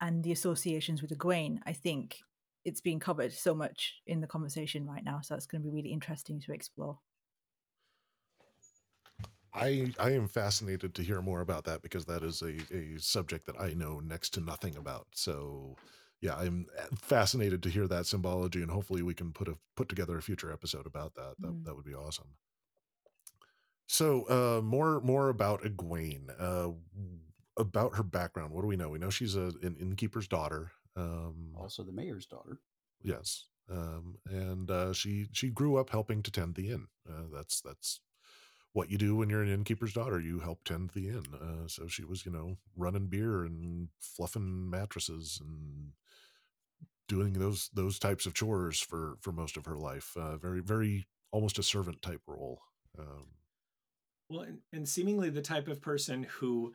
and 0.00 0.22
the 0.22 0.32
associations 0.32 1.02
with 1.02 1.16
Egwene. 1.16 1.58
I 1.66 1.72
think 1.72 2.18
it's 2.64 2.80
being 2.80 3.00
covered 3.00 3.32
so 3.32 3.54
much 3.54 3.94
in 4.06 4.20
the 4.20 4.26
conversation 4.26 4.86
right 4.86 5.04
now, 5.04 5.20
so 5.22 5.34
it's 5.34 5.46
going 5.46 5.62
to 5.62 5.68
be 5.68 5.74
really 5.74 5.92
interesting 5.92 6.40
to 6.40 6.52
explore. 6.52 6.98
I 9.54 9.92
I 9.98 10.10
am 10.10 10.26
fascinated 10.28 10.94
to 10.94 11.02
hear 11.02 11.22
more 11.22 11.40
about 11.40 11.64
that 11.64 11.82
because 11.82 12.04
that 12.06 12.22
is 12.22 12.42
a, 12.42 12.56
a 12.74 12.98
subject 12.98 13.46
that 13.46 13.60
I 13.60 13.72
know 13.74 14.00
next 14.00 14.30
to 14.34 14.40
nothing 14.40 14.76
about. 14.76 15.06
So 15.12 15.76
yeah, 16.20 16.36
I'm 16.36 16.66
uh, 16.78 16.86
fascinated 16.96 17.62
to 17.62 17.70
hear 17.70 17.86
that 17.88 18.06
symbology 18.06 18.62
and 18.62 18.70
hopefully 18.70 19.02
we 19.02 19.14
can 19.14 19.32
put 19.32 19.48
a 19.48 19.58
put 19.76 19.88
together 19.88 20.16
a 20.18 20.22
future 20.22 20.52
episode 20.52 20.86
about 20.86 21.14
that. 21.14 21.36
That 21.40 21.54
Mm. 21.54 21.64
that 21.64 21.76
would 21.76 21.84
be 21.84 21.94
awesome. 21.94 22.36
So 23.86 24.24
uh 24.28 24.60
more 24.62 25.00
more 25.00 25.28
about 25.28 25.62
Egwene. 25.62 26.30
Uh 26.38 26.72
about 27.56 27.96
her 27.96 28.02
background. 28.04 28.52
What 28.52 28.62
do 28.62 28.68
we 28.68 28.76
know? 28.76 28.88
We 28.88 28.98
know 28.98 29.10
she's 29.10 29.34
a, 29.34 29.52
an 29.62 29.76
innkeeper's 29.80 30.28
daughter. 30.28 30.72
Um 30.96 31.54
Also, 31.54 31.82
the 31.84 31.92
mayor's 31.92 32.26
daughter. 32.26 32.62
Yes. 33.02 33.46
Um, 33.70 34.18
and 34.26 34.70
uh, 34.70 34.92
she 34.92 35.28
she 35.32 35.50
grew 35.50 35.76
up 35.76 35.90
helping 35.90 36.22
to 36.22 36.30
tend 36.30 36.54
the 36.54 36.70
inn. 36.70 36.88
Uh, 37.08 37.24
that's 37.32 37.60
that's 37.60 38.00
what 38.72 38.90
you 38.90 38.98
do 38.98 39.16
when 39.16 39.30
you're 39.30 39.42
an 39.42 39.50
innkeeper's 39.52 39.94
daughter. 39.94 40.20
You 40.20 40.40
help 40.40 40.64
tend 40.64 40.90
the 40.90 41.08
inn. 41.08 41.34
Uh, 41.34 41.68
so 41.68 41.88
she 41.88 42.04
was, 42.04 42.26
you 42.26 42.32
know, 42.32 42.58
running 42.76 43.08
beer 43.08 43.44
and 43.44 43.88
fluffing 44.00 44.70
mattresses 44.70 45.40
and 45.40 45.92
doing 47.08 47.34
those 47.34 47.70
those 47.74 47.98
types 47.98 48.26
of 48.26 48.34
chores 48.34 48.80
for 48.80 49.16
for 49.20 49.32
most 49.32 49.56
of 49.56 49.66
her 49.66 49.76
life. 49.76 50.16
Uh, 50.16 50.36
very 50.36 50.60
very 50.60 51.06
almost 51.30 51.58
a 51.58 51.62
servant 51.62 52.02
type 52.02 52.22
role. 52.26 52.60
Um, 52.98 53.26
Well, 54.30 54.40
and, 54.42 54.58
and 54.72 54.88
seemingly 54.88 55.30
the 55.30 55.42
type 55.42 55.68
of 55.68 55.82
person 55.82 56.24
who 56.24 56.74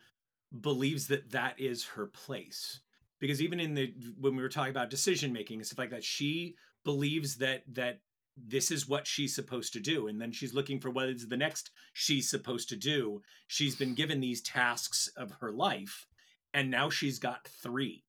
believes 0.61 1.07
that 1.07 1.31
that 1.31 1.60
is 1.60 1.85
her 1.85 2.07
place. 2.07 2.81
Because 3.19 3.41
even 3.41 3.60
in 3.60 3.73
the 3.73 3.93
when 4.19 4.35
we 4.35 4.43
were 4.43 4.49
talking 4.49 4.72
about 4.72 4.89
decision 4.89 5.31
making 5.31 5.60
and 5.60 5.65
stuff 5.65 5.80
like 5.80 5.91
that, 5.91 6.03
she 6.03 6.55
believes 6.84 7.35
that 7.38 7.64
that 7.73 7.99
this 8.35 8.72
is 8.72 8.88
what 8.88 9.05
she's 9.07 9.35
supposed 9.35 9.73
to 9.73 9.80
do, 9.80 10.07
and 10.07 10.19
then 10.19 10.31
she's 10.31 10.53
looking 10.53 10.80
for 10.80 10.89
what 10.89 11.07
is 11.07 11.27
the 11.27 11.38
next 11.38 11.72
she's 11.93 12.30
supposed 12.30 12.68
to 12.69 12.76
do. 12.76 13.22
She's 13.47 13.76
been 13.76 13.93
given 13.93 14.19
these 14.19 14.41
tasks 14.41 15.07
of 15.15 15.31
her 15.39 15.51
life, 15.51 16.07
and 16.53 16.69
now 16.69 16.89
she's 16.89 17.19
got 17.19 17.47
three. 17.47 18.03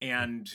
And 0.00 0.50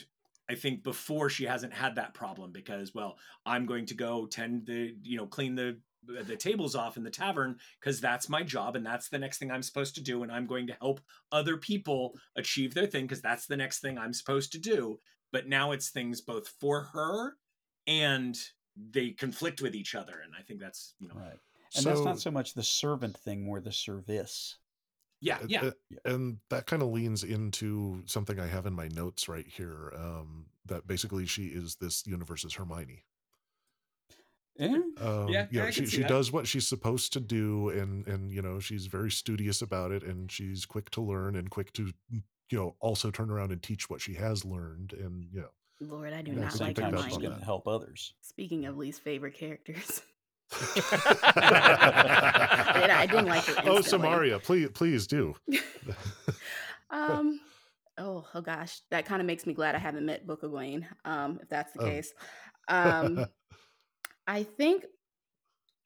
I 0.48 0.54
think 0.54 0.82
before 0.82 1.28
she 1.28 1.44
hasn't 1.44 1.72
had 1.72 1.96
that 1.96 2.14
problem 2.14 2.52
because, 2.52 2.94
well, 2.94 3.18
I'm 3.44 3.66
going 3.66 3.86
to 3.86 3.94
go 3.94 4.26
tend 4.26 4.66
the, 4.66 4.94
you 5.02 5.16
know, 5.16 5.26
clean 5.26 5.54
the 5.54 5.78
the 6.24 6.36
tables 6.36 6.76
off 6.76 6.96
in 6.96 7.02
the 7.02 7.10
tavern 7.10 7.56
because 7.80 8.00
that's 8.00 8.28
my 8.28 8.42
job 8.42 8.76
and 8.76 8.86
that's 8.86 9.08
the 9.08 9.18
next 9.18 9.38
thing 9.38 9.50
I'm 9.50 9.62
supposed 9.62 9.96
to 9.96 10.00
do 10.00 10.22
and 10.22 10.30
I'm 10.30 10.46
going 10.46 10.68
to 10.68 10.76
help 10.80 11.00
other 11.32 11.56
people 11.56 12.16
achieve 12.36 12.74
their 12.74 12.86
thing 12.86 13.04
because 13.04 13.20
that's 13.20 13.46
the 13.46 13.56
next 13.56 13.80
thing 13.80 13.98
I'm 13.98 14.12
supposed 14.12 14.52
to 14.52 14.58
do. 14.58 15.00
But 15.32 15.48
now 15.48 15.72
it's 15.72 15.90
things 15.90 16.20
both 16.20 16.46
for 16.60 16.82
her 16.92 17.34
and 17.88 18.36
they 18.76 19.10
conflict 19.10 19.60
with 19.60 19.74
each 19.74 19.96
other 19.96 20.20
and 20.24 20.32
I 20.38 20.42
think 20.42 20.60
that's, 20.60 20.94
you 21.00 21.08
know, 21.08 21.14
Right. 21.16 21.38
And 21.74 21.84
that's 21.84 22.00
not 22.00 22.20
so 22.20 22.30
much 22.30 22.54
the 22.54 22.62
servant 22.62 23.16
thing, 23.18 23.44
more 23.44 23.60
the 23.60 23.72
service. 23.72 24.58
Yeah, 25.26 25.38
Uh, 25.42 25.46
yeah. 25.48 25.62
uh, 25.62 25.70
and 26.04 26.38
that 26.50 26.66
kind 26.66 26.82
of 26.82 26.88
leans 26.88 27.24
into 27.24 28.02
something 28.06 28.38
I 28.40 28.46
have 28.46 28.66
in 28.66 28.72
my 28.74 28.88
notes 28.88 29.28
right 29.28 29.46
here. 29.46 29.92
Um, 29.96 30.46
that 30.66 30.86
basically 30.86 31.26
she 31.26 31.46
is 31.46 31.76
this 31.76 32.06
universe's 32.06 32.54
Hermione. 32.54 33.04
Yeah. 34.58 34.78
Um, 34.98 35.28
Yeah, 35.28 35.46
you 35.50 35.60
know, 35.60 35.70
she 35.70 35.86
she 35.86 36.02
that. 36.02 36.08
does 36.08 36.32
what 36.32 36.46
she's 36.46 36.66
supposed 36.66 37.12
to 37.12 37.20
do, 37.20 37.68
and 37.70 38.06
and 38.06 38.32
you 38.32 38.40
know 38.42 38.58
she's 38.60 38.86
very 38.86 39.10
studious 39.10 39.60
about 39.62 39.92
it, 39.92 40.02
and 40.02 40.30
she's 40.32 40.64
quick 40.64 40.90
to 40.90 41.02
learn 41.02 41.36
and 41.36 41.50
quick 41.50 41.72
to 41.74 41.92
you 42.10 42.22
know 42.58 42.76
also 42.80 43.10
turn 43.10 43.30
around 43.30 43.52
and 43.52 43.62
teach 43.62 43.90
what 43.90 44.00
she 44.00 44.14
has 44.14 44.44
learned, 44.44 44.92
and 44.94 45.26
you 45.32 45.40
know 45.42 45.50
Lord, 45.80 46.12
I 46.14 46.22
do 46.22 46.32
Yeah, 46.32 46.40
not 46.40 46.52
the 46.52 46.58
so 46.58 46.64
same 46.64 46.68
like 46.68 46.76
pick 46.76 46.84
time, 46.84 46.94
up 46.94 47.04
she's 47.04 47.18
going 47.18 47.24
Hermione. 47.24 47.40
to 47.40 47.44
help 47.44 47.68
others. 47.68 48.14
Speaking 48.22 48.64
of 48.66 48.76
least 48.78 49.02
favorite 49.02 49.34
characters, 49.34 50.00
I, 50.52 50.66
didn't, 52.74 52.90
I 52.90 53.06
didn't 53.06 53.26
like 53.26 53.44
her. 53.44 53.54
oh. 53.64 53.80
Samaria, 53.80 54.38
please 54.38 54.68
please 54.74 55.06
do. 55.06 55.34
um. 56.90 57.40
Oh, 57.98 58.26
oh 58.34 58.42
gosh, 58.42 58.80
that 58.90 59.06
kind 59.06 59.22
of 59.22 59.26
makes 59.26 59.46
me 59.46 59.54
glad 59.54 59.74
I 59.74 59.78
haven't 59.78 60.04
met 60.04 60.26
Book 60.26 60.42
Egwene. 60.42 60.84
Um, 61.06 61.38
if 61.42 61.48
that's 61.48 61.72
the 61.72 61.82
Oh. 61.82 61.86
case, 61.86 62.12
um, 62.68 63.24
I 64.26 64.42
think 64.42 64.84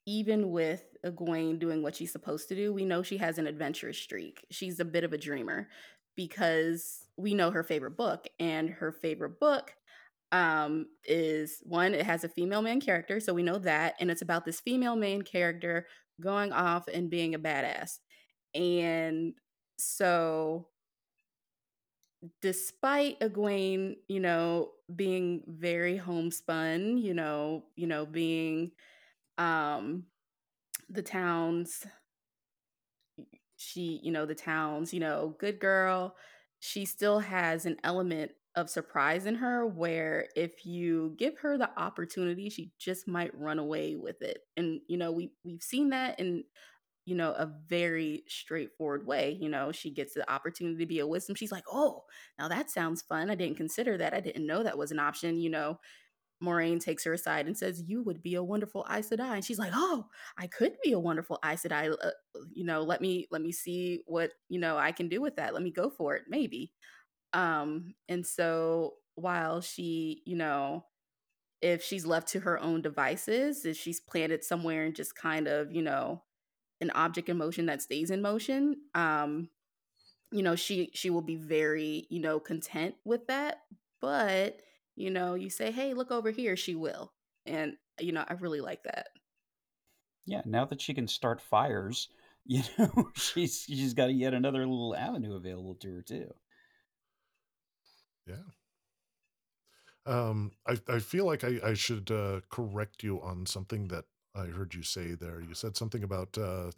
even 0.07 0.51
with 0.51 0.83
Egwene 1.07 1.61
doing 1.61 1.85
what 1.85 1.95
she's 1.95 2.11
supposed 2.11 2.49
to 2.49 2.57
do, 2.57 2.73
we 2.73 2.85
know 2.85 3.05
she 3.05 3.19
has 3.19 3.39
an 3.39 3.47
adventurous 3.47 3.97
streak. 3.99 4.45
She's 4.51 4.81
a 4.81 4.85
bit 4.85 5.05
of 5.05 5.13
a 5.13 5.19
dreamer 5.19 5.69
because 6.17 7.07
we 7.17 7.33
know 7.33 7.53
her 7.53 7.63
favorite 7.63 7.97
book, 7.97 8.27
and 8.41 8.69
her 8.69 8.91
favorite 8.91 9.39
book 9.39 9.73
um 10.33 10.87
is 11.05 11.61
one 11.65 11.95
it 11.95 12.07
has 12.07 12.23
a 12.25 12.29
female 12.29 12.63
main 12.63 12.81
character 12.81 13.19
so 13.19 13.35
we 13.35 13.43
know 13.43 13.59
that 13.59 13.95
and 14.01 14.11
it's 14.11 14.23
about 14.23 14.45
this 14.45 14.61
female 14.61 14.95
main 14.97 15.23
character 15.23 15.87
going 16.21 16.53
off 16.53 16.87
and 16.93 17.11
being 17.11 17.35
a 17.35 17.39
badass. 17.39 17.99
And 18.55 19.35
so 19.79 20.69
despite 22.43 23.19
Egwene, 23.21 23.97
you 24.09 24.21
know, 24.21 24.71
being 24.95 25.43
very 25.47 25.97
homespun, 25.97 26.99
you 26.99 27.15
know, 27.15 27.65
you 27.77 27.87
know, 27.87 28.05
being 28.07 28.73
um 29.39 30.05
the 30.91 31.03
town's 31.03 31.87
she, 33.57 34.01
you 34.03 34.11
know, 34.11 34.27
the 34.27 34.35
town's, 34.35 34.93
you 34.95 35.01
know, 35.01 35.35
good 35.39 35.59
girl, 35.61 36.17
she 36.61 36.85
still 36.85 37.19
has 37.21 37.67
an 37.67 37.77
element 37.85 38.33
of 38.61 38.71
surprise 38.71 39.27
in 39.27 39.35
her 39.37 39.67
where 39.67 40.29
if 40.37 40.65
you 40.65 41.15
give 41.19 41.39
her 41.39 41.59
the 41.59 41.71
opportunity, 41.79 42.51
she 42.51 42.73
just 42.79 43.09
might 43.09 43.39
run 43.39 43.59
away 43.59 43.97
with 43.97 44.23
it. 44.23 44.41
And 44.57 44.81
you 44.89 44.97
know, 44.99 45.13
we 45.13 45.33
we've 45.45 45.63
seen 45.63 45.91
that 45.91 46.21
in 46.21 46.45
you 47.07 47.17
know, 47.17 47.33
a 47.33 47.51
very 47.67 48.23
straightforward 48.29 49.07
way. 49.07 49.37
You 49.41 49.49
know, 49.49 49.73
she 49.73 49.91
gets 49.91 50.15
the 50.15 50.31
opportunity 50.31 50.79
to 50.79 50.87
be 50.87 51.01
a 51.01 51.07
wisdom. 51.07 51.35
She's 51.35 51.51
like, 51.51 51.65
oh, 51.71 52.05
now 52.39 52.47
that 52.49 52.71
sounds 52.71 53.03
fun. 53.03 53.31
I 53.31 53.35
didn't 53.35 53.57
consider 53.57 53.97
that. 53.99 54.15
I 54.15 54.21
didn't 54.21 54.47
know 54.47 54.63
that 54.63 54.79
was 54.79 54.93
an 54.93 55.01
option. 55.01 55.41
You 55.41 55.51
know, 55.51 55.81
Moiraine 56.43 56.81
takes 56.81 57.05
her 57.05 57.13
aside 57.13 57.47
and 57.47 57.57
says, 57.57 57.83
you 57.87 58.03
would 58.03 58.23
be 58.23 58.35
a 58.35 58.45
wonderful 58.45 58.87
Aes 58.91 59.11
Sedai. 59.11 59.35
And 59.35 59.45
she's 59.45 59.59
like, 59.59 59.73
oh, 59.75 60.07
I 60.39 60.47
could 60.47 60.77
be 60.83 60.93
a 60.93 61.01
wonderful 61.01 61.39
Aes 61.45 61.65
Sedai. 61.65 61.93
Uh, 61.93 62.11
you 62.53 62.65
know, 62.65 62.83
let 62.83 63.01
me, 63.01 63.27
let 63.31 63.43
me 63.43 63.53
see 63.53 64.03
what, 64.07 64.31
you 64.49 64.61
know, 64.61 64.79
I 64.79 64.93
can 64.93 65.09
do 65.09 65.21
with 65.21 65.37
that. 65.37 65.53
Let 65.53 65.63
me 65.63 65.71
go 65.71 65.91
for 65.91 66.17
it. 66.17 66.25
Maybe. 66.29 66.73
Um, 67.33 67.95
and 68.09 68.27
so 68.27 68.95
while 69.15 69.61
she, 69.61 70.23
you 70.25 70.37
know, 70.37 70.85
if 71.61 71.83
she's 71.83 72.07
left 72.07 72.29
to 72.29 72.41
her 72.41 72.59
own 72.59 72.83
devices, 72.83 73.65
if 73.65 73.77
she's 73.77 74.01
planted 74.01 74.43
somewhere 74.43 74.85
and 74.85 74.95
just 74.95 75.15
kind 75.15 75.47
of, 75.47 75.73
you 75.73 75.83
know, 75.83 76.23
an 76.81 76.91
object 76.93 77.29
in 77.29 77.37
motion 77.37 77.67
that 77.67 77.83
stays 77.83 78.11
in 78.11 78.23
motion 78.23 78.77
um 78.95 79.49
you 80.33 80.43
know 80.43 80.55
she 80.55 80.91
she 80.95 81.11
will 81.11 81.23
be 81.23 81.37
very 81.37 82.07
you 82.11 82.21
know 82.21 82.41
content 82.41 82.95
with 83.05 83.27
that. 83.27 83.63
But 84.01 84.61
you 84.97 85.11
know 85.11 85.35
you 85.35 85.51
say 85.51 85.71
hey 85.71 85.95
look 85.95 86.11
over 86.11 86.31
here 86.31 86.57
she 86.57 86.75
will. 86.75 87.13
And 87.47 87.75
you 87.99 88.13
know 88.13 88.25
i 88.29 88.35
really 88.35 88.61
like 88.61 88.85
that. 88.85 89.09
Yeah, 90.27 90.43
now 90.45 90.65
that 90.67 90.81
she 90.81 90.95
can 90.95 91.09
start 91.09 91.41
fires, 91.41 92.09
you 92.47 92.63
know, 92.79 93.11
she's 93.15 93.65
she's 93.67 93.95
got 93.95 94.15
yet 94.15 94.35
another 94.35 94.61
little 94.61 94.97
avenue 94.97 95.35
available 95.37 95.75
to 95.77 95.95
her 95.97 96.03
too. 96.03 96.33
Yeah. 98.31 98.37
Um, 100.07 100.53
I, 100.67 100.79
I 100.89 100.99
feel 100.99 101.27
like 101.27 101.45
I, 101.45 101.61
I 101.63 101.75
should 101.75 102.11
uh, 102.11 102.41
correct 102.51 103.03
you 103.03 103.21
on 103.21 103.47
something 103.47 103.89
that 103.89 104.05
I 104.35 104.47
heard 104.47 104.75
you 104.75 104.83
say 104.83 105.15
there. 105.15 105.41
You 105.41 105.55
said 105.55 105.77
something 105.77 106.03
about 106.03 106.37
uh, 106.39 106.71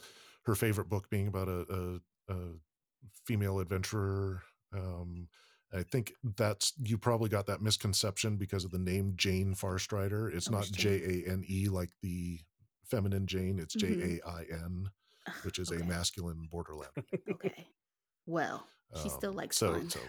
her 0.45 0.55
favorite 0.55 0.89
book 0.89 1.09
being 1.09 1.29
about 1.29 1.49
a, 1.49 2.01
a, 2.29 2.35
a 2.35 2.37
female 3.25 3.61
adventurer. 3.61 4.43
Um, 4.75 5.29
I 5.73 5.83
think 5.83 6.13
that's 6.37 6.73
you 6.83 6.99
probably 6.99 7.29
got 7.31 7.47
that 7.47 7.63
misconception 7.63 8.37
because 8.37 8.65
of 8.65 8.71
the 8.73 8.79
name 8.79 9.15
Jain 9.17 9.55
Farstrider. 9.55 10.35
It's 10.35 10.51
not 10.51 10.65
Jane. 10.71 11.25
A 11.27 11.31
N 11.31 11.45
E 11.49 11.69
like 11.69 11.91
the 12.03 12.41
feminine 12.87 13.27
Jane. 13.27 13.59
It's 13.59 13.75
J 13.75 13.87
Mhm. 13.89 14.21
A 14.25 14.29
I 14.29 14.43
N, 14.51 14.91
which 15.45 15.59
is 15.59 15.71
a 15.71 15.79
masculine 15.85 16.49
borderland. 16.51 16.93
okay 17.31 17.67
well 18.27 18.67
she 19.03 19.09
still 19.09 19.31
Um, 19.31 19.37
likes 19.37 19.57
so 19.57 19.73
fun 19.73 19.91
so 19.91 20.01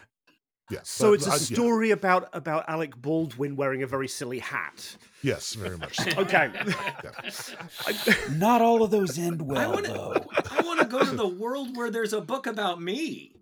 yeah. 0.70 0.80
So 0.84 1.10
but 1.10 1.14
it's 1.16 1.28
a 1.28 1.32
I- 1.32 1.34
yeah. 1.34 1.40
story 1.40 1.92
about 1.92 2.30
about 2.34 2.66
Alec 2.70 2.96
Baldwin 2.96 3.56
wearing 3.56 3.84
a 3.84 3.88
very 3.88 4.08
silly 4.08 4.40
hat. 4.40 4.96
Yes, 5.22 5.54
very 5.54 5.78
much. 5.78 5.96
So. 5.98 6.10
Okay. 6.22 6.52
Yeah. 6.54 8.14
Not 8.36 8.62
all 8.62 8.84
of 8.84 8.92
those 8.92 9.18
end 9.18 9.42
I 9.42 9.46
well, 9.46 9.72
want 9.74 9.86
though. 9.88 10.26
I 10.52 10.62
want 10.62 10.80
to 10.82 10.86
go 10.86 11.00
to 11.04 11.16
the 11.16 11.28
world 11.28 11.76
where 11.78 11.90
there's 11.90 12.14
a 12.14 12.22
book 12.22 12.48
about 12.48 12.82
me. 12.82 13.36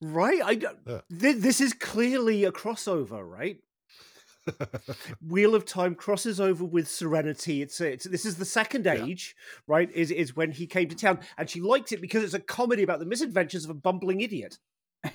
Right? 0.00 0.40
I, 0.44 0.50
Yeah. 0.52 1.00
th- 1.18 1.36
this 1.38 1.60
is 1.60 1.72
clearly 1.72 2.44
a 2.44 2.52
crossover, 2.52 3.28
right? 3.28 3.58
Wheel 5.20 5.54
of 5.54 5.64
Time 5.64 5.94
crosses 5.94 6.40
over 6.40 6.64
with 6.64 6.88
Serenity. 6.88 7.62
It's, 7.62 7.80
it's 7.80 8.04
this 8.04 8.24
is 8.24 8.36
the 8.36 8.44
second 8.44 8.84
Yeah. 8.86 9.04
age, 9.04 9.34
right? 9.66 9.90
Is 9.92 10.10
is 10.10 10.36
when 10.36 10.52
he 10.52 10.66
came 10.66 10.88
to 10.88 10.96
town, 10.96 11.18
and 11.36 11.50
she 11.50 11.60
liked 11.60 11.90
it 11.92 12.00
because 12.00 12.22
it's 12.24 12.32
a 12.34 12.38
comedy 12.40 12.82
about 12.82 12.98
the 13.00 13.06
misadventures 13.06 13.64
of 13.64 13.70
a 13.70 13.74
bumbling 13.74 14.20
idiot. 14.20 14.58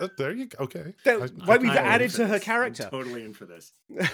Uh, 0.00 0.08
there 0.18 0.32
you 0.32 0.46
go. 0.46 0.64
Okay. 0.64 0.94
That- 1.04 1.22
I- 1.22 1.26
why 1.46 1.54
I 1.54 1.58
we've 1.58 1.70
I'm 1.70 1.76
added 1.78 2.10
for 2.10 2.18
to 2.18 2.26
her 2.26 2.32
this. 2.34 2.42
I'm 2.42 2.44
character. 2.44 2.88
totally 2.90 3.24
in 3.24 3.32
for 3.34 3.46
this. 3.46 3.72
Did 3.88 4.08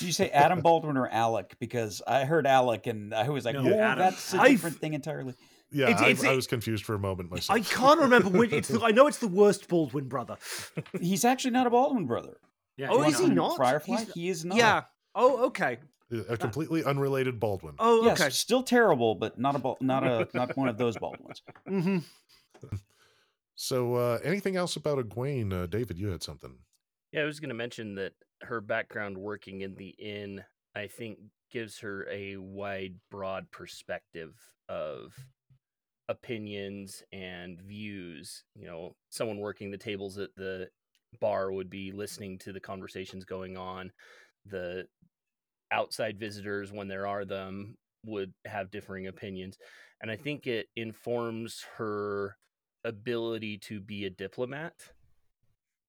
you 0.00 0.12
say 0.12 0.30
Adam 0.30 0.60
Baldwin 0.60 0.96
or 0.96 1.08
Alec? 1.08 1.56
Because 1.58 2.00
I 2.06 2.24
heard 2.24 2.46
Alec 2.46 2.86
and 2.86 3.12
I 3.14 3.28
was 3.28 3.44
like, 3.44 3.54
No, 3.56 3.72
oh, 3.74 3.78
Adam. 3.78 3.98
that's 3.98 4.32
a 4.34 4.40
I've- 4.40 4.52
different 4.54 4.78
thing 4.78 4.94
entirely. 4.94 5.34
Yeah, 5.70 5.86
It's- 5.86 6.02
I, 6.02 6.08
it's- 6.08 6.24
I 6.24 6.34
was 6.34 6.46
confused 6.46 6.84
for 6.84 6.94
a 6.94 6.98
moment 6.98 7.30
myself. 7.30 7.58
I 7.58 7.62
can't 7.62 8.00
remember 8.00 8.28
which. 8.30 8.52
It's 8.52 8.68
the, 8.68 8.80
I 8.84 8.90
know 8.90 9.06
it's 9.06 9.18
the 9.18 9.28
worst 9.28 9.68
Baldwin 9.68 10.08
brother. 10.08 10.36
He's 11.00 11.24
actually 11.24 11.52
not 11.52 11.66
a 11.66 11.70
Baldwin 11.70 12.06
brother. 12.06 12.36
Yeah, 12.76 12.88
Oh, 12.90 13.02
is 13.02 13.18
he 13.18 13.28
not? 13.28 13.56
Firefly? 13.56 13.96
He's- 13.98 14.12
he 14.14 14.28
is 14.28 14.44
not. 14.44 14.56
Yeah. 14.58 14.82
Oh, 15.14 15.46
okay. 15.46 15.78
a 16.28 16.36
completely 16.38 16.84
unrelated 16.84 17.38
Baldwin. 17.40 17.74
Oh, 17.78 18.04
Yes, 18.04 18.20
okay. 18.20 18.30
still 18.30 18.62
terrible, 18.62 19.14
but 19.14 19.38
not 19.38 19.56
a 19.56 19.74
not 19.84 20.04
a 20.04 20.28
not 20.34 20.56
one 20.56 20.68
of 20.68 20.76
those 20.78 20.96
Baldwins. 20.96 21.42
hmm 21.66 21.98
So, 23.54 23.94
uh, 23.94 24.18
anything 24.24 24.56
else 24.56 24.76
about 24.76 24.98
Egwene? 24.98 25.52
Uh, 25.52 25.66
David, 25.66 25.98
you 25.98 26.08
had 26.08 26.22
something. 26.22 26.56
Yeah, 27.12 27.22
I 27.22 27.24
was 27.24 27.40
going 27.40 27.50
to 27.50 27.54
mention 27.54 27.94
that 27.96 28.12
her 28.42 28.60
background 28.60 29.16
working 29.18 29.60
in 29.60 29.74
the 29.74 29.94
inn, 29.98 30.42
I 30.74 30.86
think, 30.86 31.18
gives 31.50 31.78
her 31.80 32.08
a 32.10 32.36
wide, 32.38 32.94
broad 33.10 33.50
perspective 33.50 34.34
of 34.68 35.14
opinions 36.08 37.02
and 37.12 37.60
views. 37.60 38.44
You 38.54 38.66
know, 38.66 38.96
someone 39.10 39.38
working 39.38 39.70
the 39.70 39.78
tables 39.78 40.18
at 40.18 40.30
the 40.36 40.68
bar 41.20 41.52
would 41.52 41.68
be 41.68 41.92
listening 41.92 42.38
to 42.38 42.52
the 42.52 42.60
conversations 42.60 43.24
going 43.24 43.56
on. 43.56 43.92
The 44.46 44.86
outside 45.70 46.18
visitors, 46.18 46.72
when 46.72 46.88
there 46.88 47.06
are 47.06 47.24
them, 47.24 47.76
would 48.04 48.32
have 48.46 48.70
differing 48.70 49.06
opinions. 49.06 49.58
And 50.00 50.10
I 50.10 50.16
think 50.16 50.46
it 50.46 50.66
informs 50.74 51.64
her 51.76 52.36
ability 52.84 53.58
to 53.58 53.80
be 53.80 54.04
a 54.04 54.10
diplomat 54.10 54.74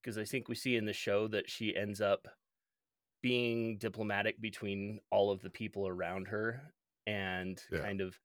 because 0.02 0.18
I 0.18 0.26
think 0.26 0.48
we 0.50 0.56
see 0.56 0.76
in 0.76 0.86
the 0.86 0.94
show 0.94 1.28
that 1.30 1.50
she 1.50 1.76
ends 1.76 2.02
up 2.02 2.28
being 3.22 3.78
diplomatic 3.78 4.40
between 4.42 5.00
all 5.12 5.32
of 5.32 5.42
the 5.42 5.50
people 5.50 5.88
around 5.88 6.28
her 6.28 6.74
and 7.08 7.62
Yeah. 7.72 7.80
kind 7.80 8.02
of 8.02 8.20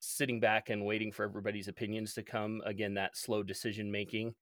sitting 0.00 0.40
back 0.40 0.70
and 0.70 0.84
waiting 0.84 1.12
for 1.12 1.24
everybody's 1.24 1.68
opinions 1.68 2.14
to 2.14 2.22
come. 2.24 2.62
Again, 2.64 2.94
that 2.94 3.16
slow 3.16 3.42
decision 3.44 3.90
making. 3.92 4.34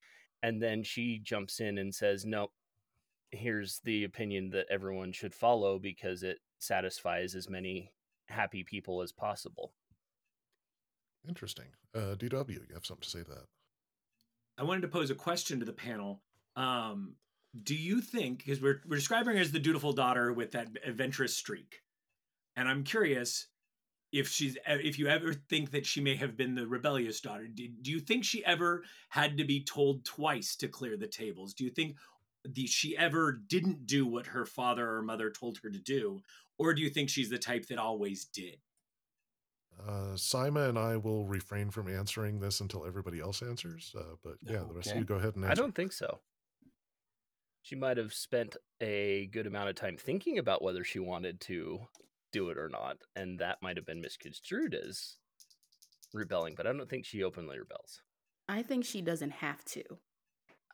And 0.42 0.62
then 0.62 0.82
she 0.82 1.18
jumps 1.18 1.60
in 1.60 1.78
and 1.78 1.94
says, 1.94 2.24
Nope, 2.24 2.52
here's 3.32 3.80
the 3.80 4.04
opinion 4.04 4.50
that 4.50 4.66
everyone 4.70 5.12
should 5.12 5.34
follow 5.34 5.78
because 5.78 6.22
it 6.22 6.38
satisfies 6.58 7.34
as 7.34 7.48
many 7.50 7.92
happy 8.28 8.64
people 8.64 9.02
as 9.02 9.12
possible. 9.12 9.74
Interesting. 11.28 11.66
Uh, 11.94 12.14
DW, 12.16 12.50
you 12.68 12.74
have 12.74 12.86
something 12.86 13.02
to 13.02 13.10
say 13.10 13.22
to 13.24 13.30
that? 13.30 13.46
I 14.58 14.64
wanted 14.64 14.82
to 14.82 14.88
pose 14.88 15.10
a 15.10 15.14
question 15.14 15.60
to 15.60 15.64
the 15.64 15.72
panel. 15.72 16.20
Um, 16.56 17.14
do 17.62 17.74
you 17.74 18.00
think 18.00 18.38
because 18.38 18.60
we're 18.60 18.82
we're 18.86 18.96
describing 18.96 19.36
her 19.36 19.40
as 19.40 19.52
the 19.52 19.58
dutiful 19.58 19.92
daughter 19.92 20.32
with 20.32 20.52
that 20.52 20.68
adventurous 20.84 21.36
streak, 21.36 21.82
and 22.56 22.68
I'm 22.68 22.84
curious 22.84 23.46
if 24.12 24.28
she's 24.28 24.58
if 24.66 24.98
you 24.98 25.06
ever 25.08 25.32
think 25.32 25.70
that 25.70 25.86
she 25.86 26.00
may 26.00 26.16
have 26.16 26.36
been 26.36 26.54
the 26.54 26.66
rebellious 26.66 27.20
daughter. 27.20 27.46
Do, 27.46 27.68
do 27.82 27.90
you 27.90 28.00
think 28.00 28.24
she 28.24 28.44
ever 28.44 28.82
had 29.10 29.36
to 29.38 29.44
be 29.44 29.62
told 29.64 30.04
twice 30.04 30.56
to 30.56 30.68
clear 30.68 30.96
the 30.96 31.06
tables? 31.06 31.54
Do 31.54 31.64
you 31.64 31.70
think 31.70 31.96
the, 32.44 32.66
she 32.66 32.96
ever 32.96 33.32
didn't 33.32 33.86
do 33.86 34.06
what 34.06 34.26
her 34.26 34.44
father 34.44 34.88
or 34.88 35.02
mother 35.02 35.30
told 35.30 35.58
her 35.62 35.70
to 35.70 35.78
do, 35.78 36.20
or 36.58 36.74
do 36.74 36.82
you 36.82 36.90
think 36.90 37.08
she's 37.08 37.30
the 37.30 37.38
type 37.38 37.66
that 37.66 37.78
always 37.78 38.24
did? 38.24 38.58
Uh, 39.86 40.14
Saimma 40.14 40.68
and 40.68 40.78
I 40.78 40.96
will 40.96 41.24
refrain 41.26 41.70
from 41.70 41.88
answering 41.88 42.40
this 42.40 42.60
until 42.60 42.84
everybody 42.86 43.20
else 43.20 43.42
answers. 43.42 43.94
Uh, 43.96 44.16
but 44.24 44.34
yeah, 44.42 44.64
the 44.66 44.74
rest 44.74 44.90
of 44.90 44.96
you 44.98 45.04
go 45.04 45.16
ahead 45.16 45.36
and 45.36 45.44
answer. 45.44 45.52
I 45.52 45.54
don't 45.54 45.74
think 45.74 45.92
so. 45.92 46.18
She 47.62 47.76
might 47.76 47.96
have 47.96 48.14
spent 48.14 48.56
a 48.80 49.26
good 49.32 49.46
amount 49.46 49.68
of 49.68 49.74
time 49.76 49.96
thinking 49.96 50.38
about 50.38 50.62
whether 50.62 50.84
she 50.84 50.98
wanted 50.98 51.40
to 51.42 51.80
do 52.32 52.50
it 52.50 52.58
or 52.58 52.68
not, 52.68 52.98
and 53.14 53.38
that 53.40 53.58
might 53.62 53.76
have 53.76 53.86
been 53.86 54.00
misconstrued 54.00 54.74
as 54.74 55.16
rebelling, 56.12 56.54
but 56.56 56.66
I 56.66 56.72
don't 56.72 56.88
think 56.88 57.04
she 57.04 57.22
openly 57.22 57.58
rebels. 57.58 58.02
I 58.48 58.62
think 58.62 58.84
she 58.84 59.02
doesn't 59.02 59.32
have 59.32 59.64
to, 59.66 59.82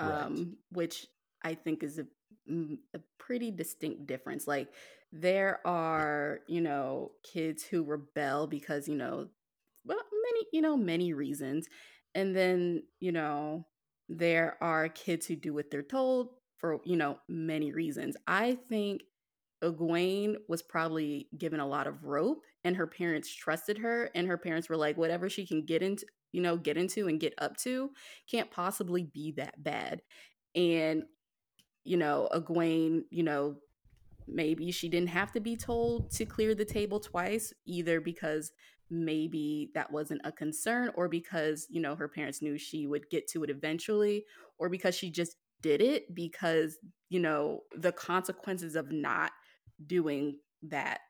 Right. 0.01 0.23
um, 0.23 0.57
which 0.71 1.07
I 1.43 1.55
think 1.55 1.83
is 1.83 1.99
a, 1.99 2.07
mm, 2.49 2.79
a 2.95 3.01
pretty 3.19 3.51
distinct 3.51 4.07
difference. 4.07 4.47
Like, 4.47 4.69
there 5.15 5.61
are, 5.65 6.41
you 6.49 6.61
know, 6.61 7.13
kids 7.23 7.63
who 7.63 7.85
rebel 7.85 8.49
because, 8.49 8.89
you 8.89 8.97
know, 8.97 9.29
well, 9.85 9.99
many, 10.25 10.47
you 10.53 10.61
know, 10.61 10.77
many 10.77 11.13
reasons. 11.13 11.69
And 12.17 12.35
then, 12.35 12.83
you 13.01 13.13
know, 13.13 13.67
there 14.09 14.57
are 14.61 14.89
kids 14.89 15.27
who 15.27 15.37
do 15.37 15.55
what 15.55 15.71
they're 15.71 15.83
told 15.83 16.31
for, 16.59 16.81
you 16.85 16.97
know, 16.97 17.19
many 17.29 17.73
reasons. 17.73 18.17
I 18.27 18.59
think 18.69 19.03
Egwene 19.63 20.35
was 20.49 20.63
probably 20.63 21.29
given 21.39 21.61
a 21.61 21.67
lot 21.67 21.87
of 21.87 22.05
rope 22.05 22.43
and 22.65 22.77
her 22.77 22.87
parents 22.87 23.33
trusted 23.33 23.79
her 23.79 24.11
and 24.15 24.27
her 24.27 24.37
parents 24.37 24.69
were 24.69 24.77
like 24.77 24.97
whatever 24.97 25.31
she 25.31 25.47
can 25.47 25.65
get 25.65 25.81
into 25.81 26.05
you 26.33 26.43
know 26.43 26.57
get 26.57 26.77
into 26.77 27.09
and 27.09 27.21
get 27.21 27.33
up 27.39 27.57
to 27.57 27.91
can't 28.31 28.51
possibly 28.51 29.05
be 29.05 29.33
that 29.37 29.63
bad 29.63 30.03
and 30.55 31.05
you 31.85 31.97
know 31.97 32.29
Egwene 32.35 33.03
you 33.11 33.23
know 33.23 33.57
maybe 34.27 34.71
she 34.71 34.89
didn't 34.89 35.09
have 35.09 35.33
to 35.33 35.41
be 35.41 35.57
told 35.57 36.11
to 36.11 36.25
clear 36.25 36.55
the 36.55 36.65
table 36.65 37.01
twice 37.01 37.53
either 37.67 38.01
because 38.01 38.53
maybe 38.91 39.71
that 39.75 39.91
wasn't 39.91 40.21
a 40.25 40.33
concern 40.33 40.91
or 40.95 41.09
because 41.09 41.67
you 41.71 41.81
know 41.81 41.95
her 41.95 42.09
parents 42.09 42.43
knew 42.43 42.59
she 42.59 42.87
would 42.87 43.09
get 43.11 43.27
to 43.29 43.43
it 43.43 43.51
eventually 43.51 44.25
or 44.59 44.69
because 44.69 44.95
she 44.95 45.11
just 45.11 45.37
did 45.63 45.81
it 45.81 46.15
because 46.15 46.77
you 47.09 47.19
know 47.19 47.61
the 47.77 47.93
consequences 47.93 48.77
of 48.77 48.93
not 48.93 49.33
doing 49.87 50.39
that 50.63 51.01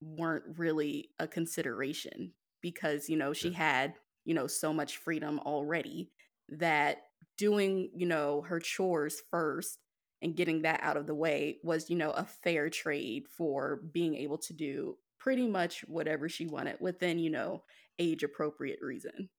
weren't 0.00 0.44
really 0.56 1.10
a 1.18 1.26
consideration 1.26 2.32
because 2.60 3.08
you 3.08 3.16
know 3.16 3.32
she 3.32 3.52
had 3.52 3.94
you 4.24 4.34
know 4.34 4.46
so 4.46 4.72
much 4.72 4.98
freedom 4.98 5.38
already 5.40 6.10
that 6.48 6.98
doing 7.36 7.90
you 7.94 8.06
know 8.06 8.42
her 8.42 8.60
chores 8.60 9.22
first 9.30 9.78
and 10.24 10.36
getting 10.36 10.62
that 10.62 10.80
out 10.82 10.98
of 10.98 11.06
the 11.06 11.14
way 11.14 11.58
was 11.64 11.90
you 11.90 11.96
know 11.96 12.12
a 12.12 12.24
fair 12.24 12.70
trade 12.70 13.28
for 13.28 13.82
being 13.92 14.16
able 14.16 14.38
to 14.38 14.54
do 14.54 14.96
pretty 15.20 15.48
much 15.48 15.82
whatever 15.88 16.28
she 16.28 16.46
wanted 16.46 16.76
within 16.80 17.20
you 17.20 17.30
know 17.30 17.62
age 18.00 18.24
appropriate 18.24 18.80
reason 18.82 19.30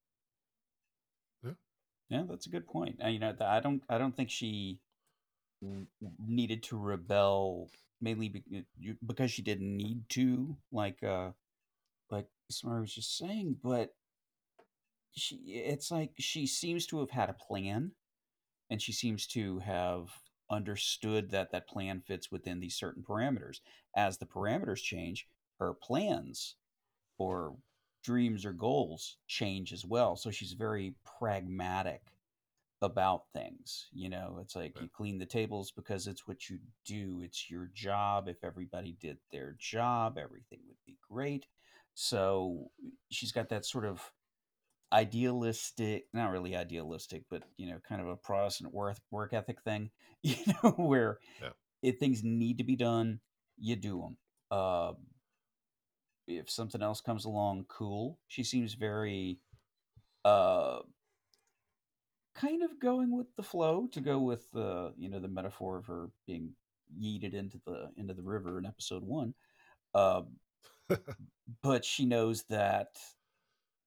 Yeah, 2.10 2.24
that's 2.30 2.46
a 2.46 2.50
good 2.50 2.68
point. 2.68 3.00
You 3.06 3.20
know, 3.20 3.32
th- 3.32 3.42
I 3.42 3.60
don't, 3.60 3.84
I 3.90 3.98
don't 3.98 4.16
think 4.16 4.30
she 4.30 4.80
needed 6.28 6.64
to 6.64 6.78
rebel 6.78 7.70
mainly 8.02 8.30
be- 8.30 8.66
because 9.06 9.32
she 9.32 9.42
didn't 9.42 9.76
need 9.76 10.08
to, 10.10 10.56
like, 10.72 11.02
uh, 11.04 11.32
like 12.12 12.28
Samara 12.52 12.82
was 12.82 12.94
just 12.94 13.18
saying. 13.18 13.58
But 13.64 13.96
she, 15.16 15.36
it's 15.46 15.92
like 15.92 16.12
she 16.20 16.48
seems 16.48 16.86
to 16.88 17.00
have 17.00 17.10
had 17.12 17.30
a 17.30 17.34
plan, 17.34 17.92
and 18.70 18.82
she 18.82 18.92
seems 18.92 19.28
to 19.28 19.60
have 19.60 20.10
understood 20.50 21.32
that 21.32 21.52
that 21.52 21.68
plan 21.68 22.02
fits 22.02 22.32
within 22.32 22.60
these 22.60 22.76
certain 22.76 23.04
parameters. 23.04 23.60
As 23.96 24.18
the 24.18 24.26
parameters 24.26 24.82
change, 24.82 25.28
her 25.60 25.74
plans 25.74 26.56
or 27.18 27.56
dreams 28.04 28.46
or 28.46 28.54
goals 28.54 29.18
change 29.28 29.74
as 29.74 29.86
well. 29.86 30.16
So 30.16 30.32
she's 30.32 30.54
very 30.54 30.96
pragmatic 31.20 32.02
about 32.82 33.24
things. 33.34 33.88
You 33.94 34.10
know, 34.10 34.38
it's 34.42 34.56
like 34.56 34.80
you 34.80 34.90
clean 34.90 35.18
the 35.18 35.26
tables 35.26 35.72
because 35.72 36.08
it's 36.08 36.28
what 36.28 36.50
you 36.50 36.60
do, 36.86 37.22
it's 37.24 37.50
your 37.50 37.72
job. 37.74 38.28
If 38.28 38.44
everybody 38.44 38.96
did 39.00 39.18
their 39.32 39.56
job, 39.58 40.18
everything 40.18 40.60
would 40.68 40.78
be 40.86 40.98
great. 41.10 41.48
So 41.96 42.70
she's 43.10 43.32
got 43.32 43.50
that 43.50 43.66
sort 43.66 43.86
of 43.86 44.12
idealistic, 44.96 46.08
not 46.14 46.32
really 46.32 46.56
idealistic, 46.58 47.26
but, 47.30 47.44
you 47.58 47.68
know, 47.70 47.80
kind 47.88 48.02
of 48.02 48.10
a 48.10 48.18
Protestant 48.18 48.74
work, 48.74 48.98
work 49.12 49.34
ethic 49.34 49.62
thing, 49.64 49.92
you 50.24 50.38
know, 50.64 50.72
where 50.72 51.20
Yeah. 51.42 51.52
if 51.84 52.00
things 52.00 52.24
need 52.24 52.60
to 52.60 52.66
be 52.66 52.78
done, 52.78 53.22
you 53.58 53.76
do 53.78 54.02
them. 54.02 54.18
Uh, 54.52 54.94
if 56.28 56.50
something 56.50 56.82
else 56.82 57.02
comes 57.02 57.26
along, 57.26 57.66
cool. 57.68 58.20
She 58.28 58.44
seems 58.44 58.74
very 58.74 59.40
uh 60.26 60.80
kind 62.36 62.64
of 62.64 62.80
going 62.80 63.16
with 63.16 63.28
the 63.38 63.44
flow 63.44 63.88
to 63.92 64.02
go 64.02 64.20
with 64.20 64.52
the 64.52 64.94
you 64.98 65.10
know 65.10 65.20
the 65.20 65.28
metaphor 65.28 65.78
of 65.78 65.86
her 65.86 66.10
being 66.28 66.52
yeeted 67.02 67.34
into 67.34 67.60
the 67.66 67.90
into 67.98 68.14
the 68.14 68.22
river 68.22 68.58
in 68.60 68.66
episode 68.66 69.04
one 69.04 69.34
um 69.94 70.28
but 71.62 71.86
she 71.86 72.06
knows 72.06 72.44
that 72.44 72.90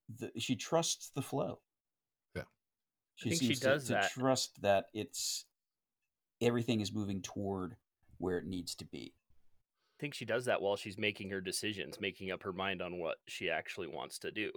the, 0.08 0.30
she 0.38 0.56
trusts 0.56 1.10
the 1.14 1.22
flow 1.22 1.60
Yeah. 2.34 2.42
she 3.16 3.30
think 3.30 3.40
she 3.42 3.46
seems 3.48 3.60
does 3.60 3.82
to, 3.84 3.88
to 3.88 3.92
that. 3.94 4.10
trust 4.10 4.60
that 4.62 4.86
it's 4.94 5.44
everything 6.40 6.80
is 6.80 6.92
moving 6.92 7.20
toward 7.22 7.76
where 8.18 8.38
it 8.38 8.46
needs 8.46 8.74
to 8.76 8.84
be 8.84 9.12
I 9.98 10.00
think 10.00 10.14
she 10.14 10.24
does 10.24 10.44
that 10.44 10.62
while 10.62 10.76
she's 10.76 10.96
making 10.96 11.30
her 11.30 11.40
decisions, 11.40 12.00
making 12.00 12.30
up 12.30 12.44
her 12.44 12.52
mind 12.52 12.80
on 12.80 12.98
what 13.00 13.16
she 13.26 13.50
actually 13.50 13.88
wants 13.88 14.16
to 14.20 14.30
do. 14.30 14.52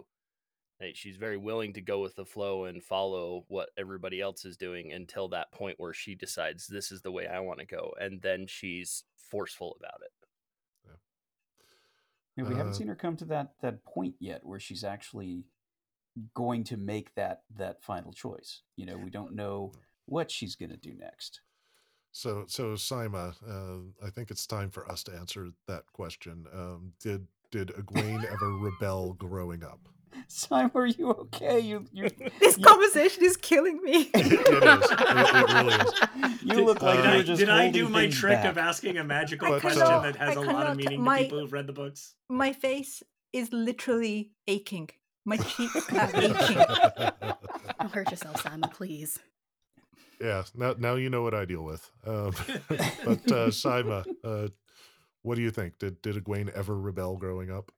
Like, 0.80 0.95
she's 0.95 1.18
very 1.18 1.38
willing 1.38 1.73
to 1.73 1.82
go 1.82 1.99
with 1.99 2.15
the 2.15 2.26
flow 2.26 2.65
and 2.65 2.84
follow 2.84 3.45
what 3.48 3.69
everybody 3.76 4.22
else 4.22 4.45
is 4.45 4.56
doing 4.56 4.91
until 4.94 5.28
that 5.30 5.52
point 5.52 5.80
where 5.80 5.94
she 5.94 6.14
decides 6.14 6.68
this 6.68 6.91
is 6.91 7.02
the 7.02 7.11
way 7.11 7.26
I 7.26 7.40
want 7.40 7.57
to 7.60 7.65
go, 7.65 7.91
and 7.99 8.22
then 8.22 8.45
she's 8.48 9.03
forceful 9.32 9.76
about 9.80 10.02
it. 10.06 10.11
Yeah, 12.43 12.49
we 12.49 12.55
haven't 12.55 12.73
Uh, 12.73 12.76
seen 12.76 12.88
her 12.88 12.95
come 12.95 13.18
to 13.18 13.26
that 13.26 13.53
that 13.61 13.84
point 13.84 14.15
yet 14.19 14.45
where 14.45 14.59
she's 14.59 14.84
actually 14.84 15.45
going 16.34 16.63
to 16.65 16.77
make 16.77 17.13
that 17.15 17.43
that 17.55 17.81
final 17.84 18.11
choice. 18.13 18.63
You 18.76 18.85
know, 18.85 18.97
we 18.97 19.09
don't 19.09 19.34
know 19.34 19.73
what 20.05 20.30
she's 20.31 20.55
going 20.55 20.72
to 20.72 20.77
do 20.77 20.93
next. 20.93 21.41
So, 22.11 22.43
so 22.47 22.73
Saimma, 22.73 23.34
uh, 23.47 24.05
I 24.05 24.09
think 24.09 24.31
it's 24.31 24.45
time 24.45 24.69
for 24.69 24.89
us 24.91 25.03
to 25.05 25.13
answer 25.13 25.49
that 25.68 25.84
question. 25.93 26.45
Um, 26.53 26.93
did 26.99 27.27
did 27.51 27.69
Egwene 27.69 28.26
ever 28.26 28.51
rebel 28.57 29.13
growing 29.13 29.63
up? 29.63 29.88
Saimma, 30.29 30.75
are 30.75 30.85
you 30.85 31.09
okay? 31.11 31.59
You 31.59 31.85
you 31.91 32.09
This 32.39 32.57
you- 32.57 32.63
conversation 32.63 33.23
is 33.23 33.38
killing 33.38 33.81
me. 33.83 34.09
it 34.13 34.25
is. 34.25 34.31
It, 34.33 34.99
it 35.35 35.53
really 35.53 35.75
is. 35.75 36.41
You 36.43 36.65
look 36.65 36.81
like 36.81 36.97
did 36.97 37.05
Uh, 37.05 37.09
you 37.09 37.13
I, 37.13 37.17
were 37.17 37.23
just 37.23 37.39
did 37.39 37.49
I 37.49 37.69
do 37.71 37.88
my 37.89 38.07
trick 38.07 38.33
back. 38.41 38.45
of 38.45 38.57
asking 38.57 38.97
a 38.97 39.03
magical 39.03 39.49
But, 39.49 39.61
question 39.61 39.79
that 39.81 40.15
has 40.15 40.35
I 40.38 40.41
a 40.41 40.43
lot 40.43 40.67
of 40.67 40.77
meaning 40.77 41.01
my- 41.01 41.19
to 41.19 41.23
people 41.25 41.39
who've 41.39 41.53
read 41.53 41.67
the 41.67 41.73
books? 41.73 42.15
My 42.29 42.51
face 42.53 43.03
is 43.33 43.51
literally 43.53 44.31
aching. 44.47 44.89
My 45.25 45.38
cheeks 45.38 45.89
are 45.93 46.09
aching. 46.15 46.57
don't 47.79 47.93
hurt 47.93 48.09
yourself 48.11 48.43
saimma 48.43 48.71
please 48.73 49.19
yeah. 50.19 50.43
Now, 50.55 50.75
now 50.77 50.95
you 50.95 51.09
know 51.09 51.23
what 51.23 51.33
I 51.33 51.45
deal 51.45 51.63
with. 51.63 51.89
Um, 52.05 52.31
but 52.69 53.25
uh, 53.31 53.49
Saimma, 53.49 54.05
uh, 54.23 54.49
what 55.23 55.33
do 55.35 55.41
you 55.41 55.49
think? 55.49 55.79
Did 55.79 55.99
did 56.03 56.15
Egwene 56.15 56.49
ever 56.51 56.77
rebel 56.79 57.17
growing 57.17 57.49
up? 57.49 57.71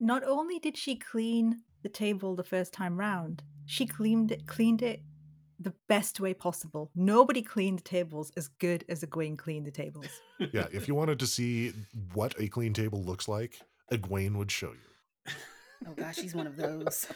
Not 0.00 0.22
only 0.24 0.58
did 0.58 0.76
she 0.76 0.96
clean 0.96 1.62
the 1.82 1.88
table 1.88 2.34
the 2.36 2.44
first 2.44 2.72
time 2.72 2.98
round, 2.98 3.42
she 3.64 3.86
cleaned 3.86 4.30
it, 4.30 4.46
cleaned 4.46 4.82
it 4.82 5.00
the 5.58 5.72
best 5.88 6.20
way 6.20 6.34
possible. 6.34 6.90
Nobody 6.94 7.40
cleaned 7.42 7.78
the 7.78 7.82
tables 7.84 8.30
as 8.36 8.48
good 8.48 8.84
as 8.88 9.02
Egwene 9.02 9.38
cleaned 9.38 9.66
the 9.66 9.70
tables. 9.70 10.06
Yeah. 10.52 10.66
If 10.70 10.86
you 10.86 10.94
wanted 10.94 11.18
to 11.20 11.26
see 11.26 11.72
what 12.12 12.34
a 12.38 12.46
clean 12.48 12.74
table 12.74 13.02
looks 13.02 13.26
like, 13.26 13.58
Egwene 13.90 14.36
would 14.36 14.50
show 14.50 14.72
you. 14.72 15.32
oh 15.88 15.92
gosh 15.96 16.16
she's 16.16 16.34
one 16.34 16.46
of 16.46 16.56
those 16.56 17.06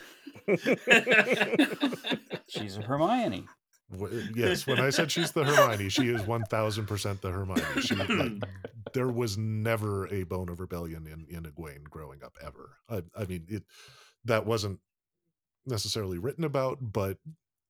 She's 2.48 2.78
a 2.78 2.82
Hermione. 2.82 3.44
Yes, 4.34 4.66
when 4.66 4.78
I 4.78 4.90
said 4.90 5.10
she's 5.10 5.32
the 5.32 5.44
Hermione, 5.44 5.88
she 5.88 6.08
is 6.08 6.22
one 6.22 6.44
thousand 6.44 6.86
percent 6.86 7.22
the 7.22 7.30
Hermione. 7.30 7.82
She 7.82 7.94
like 7.94 8.32
there 8.92 9.08
was 9.08 9.36
never 9.36 10.06
a 10.12 10.22
bone 10.24 10.48
of 10.48 10.60
rebellion 10.60 11.06
in 11.06 11.26
in 11.34 11.44
Egwene 11.44 11.84
growing 11.84 12.22
up 12.22 12.36
ever. 12.44 12.76
I, 12.88 13.02
I 13.20 13.24
mean, 13.24 13.46
it 13.48 13.64
that 14.24 14.46
wasn't 14.46 14.80
necessarily 15.66 16.18
written 16.18 16.44
about, 16.44 16.78
but 16.80 17.18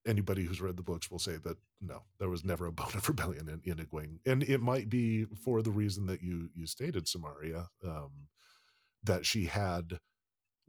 anybody 0.06 0.44
who's 0.44 0.60
read 0.60 0.76
the 0.76 0.82
books 0.82 1.10
will 1.10 1.18
say 1.18 1.36
that 1.44 1.56
no, 1.80 2.02
there 2.18 2.28
was 2.28 2.44
never 2.44 2.66
a 2.66 2.72
bone 2.72 2.92
of 2.94 3.08
rebellion 3.08 3.48
in, 3.48 3.70
in 3.70 3.84
Egwene, 3.84 4.18
and 4.26 4.42
it 4.42 4.60
might 4.60 4.88
be 4.88 5.24
for 5.44 5.62
the 5.62 5.70
reason 5.70 6.06
that 6.06 6.22
you 6.22 6.50
you 6.54 6.66
stated, 6.66 7.08
Samaria, 7.08 7.68
um, 7.84 8.28
that 9.02 9.24
she 9.24 9.46
had 9.46 10.00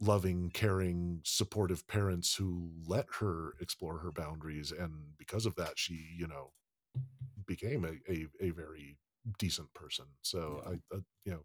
loving, 0.02 0.50
caring, 0.50 1.22
supportive 1.24 1.88
parents 1.88 2.36
who 2.36 2.72
let 2.86 3.06
her 3.20 3.54
explore 3.62 4.00
her 4.00 4.12
boundaries, 4.12 4.72
and 4.72 4.92
because 5.18 5.46
of 5.46 5.56
that, 5.56 5.78
she, 5.78 6.16
you 6.18 6.28
know, 6.28 6.52
became 7.46 7.86
a 7.86 8.12
a, 8.12 8.26
a 8.42 8.50
very 8.52 8.98
decent 9.38 9.74
person. 9.74 10.06
So 10.22 10.62
I, 10.66 10.72
I, 10.96 11.00
you 11.26 11.32
know, 11.32 11.44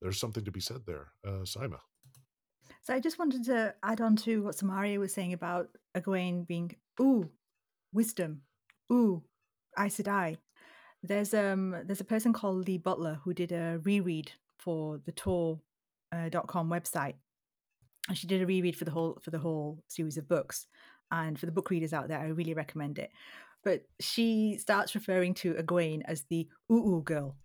there's 0.00 0.20
something 0.20 0.44
to 0.44 0.52
be 0.52 0.60
said 0.60 0.82
there. 0.86 1.08
Uh, 1.26 1.44
Saimma. 1.44 1.78
So 2.82 2.94
I 2.94 3.00
just 3.00 3.18
wanted 3.18 3.44
to 3.46 3.74
add 3.82 4.00
on 4.00 4.16
to 4.16 4.42
what 4.42 4.56
Samaria 4.56 5.00
was 5.00 5.12
saying 5.12 5.32
about 5.32 5.70
Egwene 5.96 6.46
being 6.46 6.76
ooh, 7.00 7.30
wisdom, 7.92 8.42
ooh, 8.92 9.22
Aes 9.78 9.96
Sedai. 9.96 10.36
There's 11.02 11.34
um 11.34 11.74
there's 11.84 12.00
a 12.00 12.04
person 12.04 12.32
called 12.32 12.66
Leigh 12.68 12.78
Butler 12.78 13.20
who 13.24 13.34
did 13.34 13.52
a 13.52 13.80
reread 13.82 14.32
for 14.58 15.00
the 15.04 15.12
Tor 15.12 15.60
uh, 16.12 16.30
.com 16.46 16.68
website, 16.68 17.14
and 18.08 18.16
she 18.16 18.26
did 18.26 18.42
a 18.42 18.46
reread 18.46 18.76
for 18.76 18.84
the 18.84 18.90
whole 18.90 19.18
for 19.22 19.30
the 19.30 19.38
whole 19.38 19.82
series 19.88 20.16
of 20.16 20.28
books. 20.28 20.66
And 21.10 21.38
for 21.38 21.46
the 21.46 21.52
book 21.52 21.70
readers 21.70 21.92
out 21.92 22.08
there, 22.08 22.18
I 22.18 22.26
really 22.28 22.54
recommend 22.54 22.98
it. 22.98 23.10
But 23.62 23.82
she 24.00 24.58
starts 24.58 24.94
referring 24.94 25.34
to 25.34 25.54
Egwene 25.54 26.02
as 26.04 26.24
the 26.30 26.48
ooh 26.70 26.96
ooh 26.96 27.02
girl, 27.02 27.36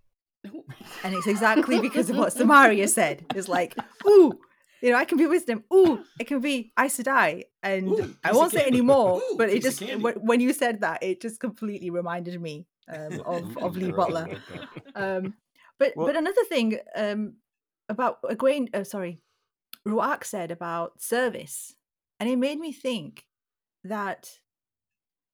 and 1.04 1.14
it's 1.14 1.28
exactly 1.28 1.80
because 1.80 2.10
of 2.10 2.18
what 2.18 2.34
Samaria 2.34 2.88
said. 3.00 3.26
It's 3.36 3.48
like 3.48 3.76
ooh, 4.06 4.34
you 4.82 4.92
know, 4.92 4.98
I 4.98 5.06
can 5.06 5.18
be 5.18 5.28
wisdom. 5.28 5.64
Ooh, 5.74 6.04
it 6.20 6.26
can 6.26 6.40
be 6.40 6.74
Aes 6.80 6.98
Sedai. 6.98 7.44
And 7.64 7.88
Ooh, 7.90 8.16
I 8.24 8.32
won't 8.34 8.52
say 8.52 8.66
anymore, 8.66 9.22
Ooh, 9.22 9.36
but 9.38 9.50
it 9.50 9.62
just, 9.62 9.82
when 10.02 10.40
you 10.40 10.54
said 10.54 10.82
that, 10.82 11.04
it 11.04 11.22
just 11.22 11.40
completely 11.40 11.92
reminded 11.92 12.42
me 12.42 12.66
um, 12.92 13.22
of, 13.26 13.58
of 13.58 13.78
Leigh 13.78 13.92
Butler. 13.92 14.28
Um, 14.96 15.36
but 15.78 15.94
Well- 15.96 16.08
but 16.08 16.16
another 16.16 16.44
thing 16.46 16.80
um, 16.96 17.34
about 17.90 18.24
Egwene, 18.24 18.74
uh, 18.76 18.84
sorry, 18.84 19.20
Rhuarc 19.88 20.24
said 20.24 20.52
about 20.52 21.02
service, 21.02 21.76
and 22.20 22.30
it 22.30 22.36
made 22.38 22.60
me 22.60 22.72
think 22.72 23.26
that 23.84 24.40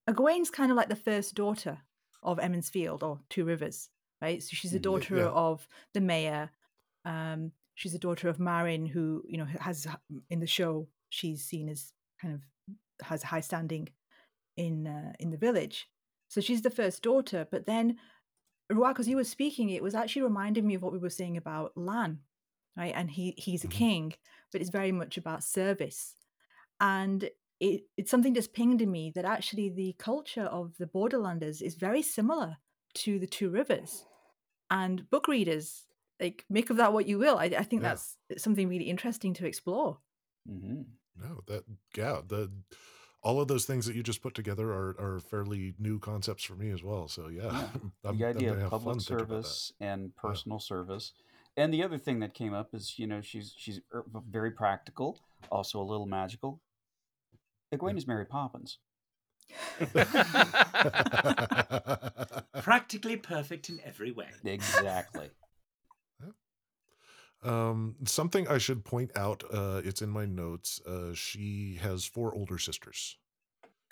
Egwene's 0.10 0.50
kind 0.50 0.72
of 0.72 0.78
like 0.78 0.90
the 0.90 0.96
first 0.96 1.36
daughter 1.36 1.80
of 2.24 2.40
Emond's 2.40 2.70
Field 2.70 3.04
or 3.04 3.20
Two 3.30 3.46
Rivers, 3.46 3.90
right? 4.22 4.42
So 4.42 4.50
she's 4.56 4.74
a 4.74 4.80
daughter 4.80 5.18
Yeah. 5.18 5.30
of 5.30 5.68
the 5.94 6.02
mayor. 6.02 6.50
Um, 7.06 7.52
she's 7.76 7.94
a 7.94 8.00
daughter 8.00 8.30
of 8.30 8.40
Marin, 8.40 8.86
who 8.86 9.24
you 9.28 9.38
know 9.38 9.46
has 9.46 9.86
in 10.30 10.40
the 10.40 10.48
show 10.48 10.88
she's 11.10 11.44
seen 11.44 11.70
as 11.70 11.94
kind 12.22 12.34
of 12.34 12.42
has 13.06 13.24
high 13.24 13.42
standing 13.42 13.90
in 14.56 14.88
uh, 14.88 15.14
in 15.20 15.30
the 15.30 15.38
village. 15.38 15.90
So 16.30 16.42
she's 16.42 16.62
the 16.62 16.70
first 16.70 17.04
daughter, 17.04 17.48
but 17.50 17.66
then 17.66 17.98
Rhuarc, 18.72 19.00
as 19.00 19.08
you 19.08 19.16
were 19.16 19.24
speaking, 19.24 19.70
it 19.70 19.84
was 19.84 19.96
actually 19.96 20.24
reminding 20.24 20.68
me 20.68 20.76
of 20.76 20.82
what 20.82 20.92
we 20.92 21.00
were 21.00 21.10
saying 21.10 21.38
about 21.38 21.72
Lan, 21.78 22.20
right? 22.78 22.94
And 22.96 23.12
he 23.12 23.34
he's 23.38 23.64
a 23.64 23.68
Mhm. 23.68 23.72
king, 23.72 24.14
but 24.52 24.62
it's 24.62 24.70
very 24.70 24.92
much 24.92 25.18
about 25.18 25.44
service. 25.44 26.16
And 26.80 27.30
it, 27.60 27.84
it's 27.98 28.12
something 28.12 28.34
that's 28.34 28.48
pinged 28.48 28.82
in 28.82 28.92
me 28.92 29.12
that 29.16 29.26
actually 29.26 29.70
the 29.70 29.94
culture 29.98 30.44
of 30.44 30.78
the 30.78 30.86
Borderlanders 30.88 31.62
is 31.62 31.76
very 31.76 32.02
similar 32.04 32.58
to 32.96 33.20
the 33.20 33.28
Two 33.28 33.50
Rivers. 33.50 34.06
And 34.70 35.10
book 35.10 35.28
readers, 35.28 35.88
like, 36.20 36.46
make 36.50 36.70
of 36.70 36.78
that 36.78 36.94
what 36.94 37.08
you 37.08 37.18
will. 37.20 37.38
I, 37.38 37.46
I 37.46 37.64
think 37.64 37.82
Yeah. 37.82 37.90
that's 37.90 38.18
something 38.38 38.68
really 38.70 38.90
interesting 38.90 39.34
to 39.36 39.46
explore. 39.48 40.00
Mm-hmm. 40.50 40.82
No, 41.16 41.42
that 41.48 41.64
yeah, 41.96 42.22
the 42.26 42.52
all 43.24 43.42
of 43.42 43.48
those 43.48 43.66
things 43.66 43.86
that 43.86 43.96
you 43.96 44.04
just 44.04 44.22
put 44.22 44.34
together 44.36 44.72
are 44.72 44.96
are 45.00 45.20
fairly 45.20 45.74
new 45.80 46.00
concepts 46.00 46.44
for 46.44 46.56
me 46.56 46.70
as 46.70 46.84
well. 46.84 47.08
So 47.08 47.28
yeah, 47.28 47.52
Yeah. 47.52 47.70
The 48.04 48.26
idea 48.26 48.54
of 48.54 48.70
public 48.70 49.00
thinking 49.00 49.16
about 49.24 49.42
that. 49.42 49.46
service 49.46 49.72
and 49.80 50.16
personal 50.16 50.60
service. 50.60 51.14
And 51.58 51.74
the 51.74 51.84
other 51.84 51.98
thing 51.98 52.20
that 52.20 52.34
came 52.36 52.54
up 52.54 52.74
is, 52.74 52.98
you 53.00 53.08
know, 53.08 53.20
she's 53.20 53.54
she's 53.58 53.82
er- 53.94 54.06
very 54.30 54.52
practical, 54.52 55.20
also 55.52 55.82
a 55.82 55.84
little 55.84 56.06
magical. 56.06 56.62
Egwene 57.74 57.98
is 57.98 58.08
Mary 58.08 58.26
Poppins. 58.26 58.78
Practically 62.62 63.18
perfect 63.18 63.70
in 63.70 63.80
every 63.84 64.12
way. 64.12 64.28
Exactly. 64.46 65.30
Um, 67.44 67.96
something 68.06 68.48
I 68.48 68.58
should 68.58 68.84
point 68.84 69.16
out, 69.16 69.44
uh, 69.54 69.82
it's 69.84 70.02
in 70.02 70.10
my 70.10 70.26
notes. 70.26 70.82
Uh, 70.86 71.14
she 71.14 71.78
has 71.82 72.04
four 72.06 72.34
older 72.34 72.58
sisters. 72.58 73.18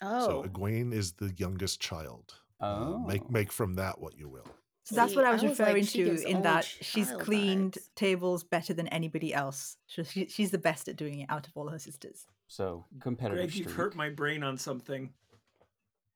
Oh. 0.02 0.26
So 0.28 0.44
Oh, 0.44 0.44
Egwene 0.50 0.92
is 0.94 1.14
the 1.14 1.34
youngest 1.38 1.80
child. 1.80 2.36
Uh, 2.60 2.98
make 3.06 3.22
Oh. 3.24 3.28
make 3.30 3.52
from 3.52 3.76
that 3.76 4.00
what 4.00 4.18
you 4.18 4.28
will. 4.30 4.48
So 4.86 4.96
that's 4.96 5.12
See, 5.12 5.16
what 5.18 5.26
I 5.26 5.30
I 5.30 5.34
was 5.34 5.42
was 5.42 5.60
like, 5.60 5.76
referring 5.76 5.86
to 5.88 6.28
in 6.28 6.44
that 6.44 6.64
she's 6.64 7.12
cleaned 7.12 7.74
vibes. 7.74 7.90
tables 7.96 8.44
better 8.44 8.72
than 8.74 8.88
anybody 8.90 9.34
else. 9.34 9.78
So 9.88 10.04
she, 10.04 10.28
she's 10.28 10.52
the 10.52 10.60
best 10.60 10.88
at 10.88 10.96
doing 10.96 11.22
it 11.22 11.30
out 11.30 11.48
of 11.48 11.54
all 11.58 11.70
her 11.70 11.80
sisters. 11.80 12.28
So 12.48 12.86
competitive 13.00 13.50
Greg, 13.50 13.56
you've 13.56 13.74
hurt 13.74 13.96
my 13.96 14.10
brain 14.10 14.44
on 14.44 14.58
something. 14.60 15.12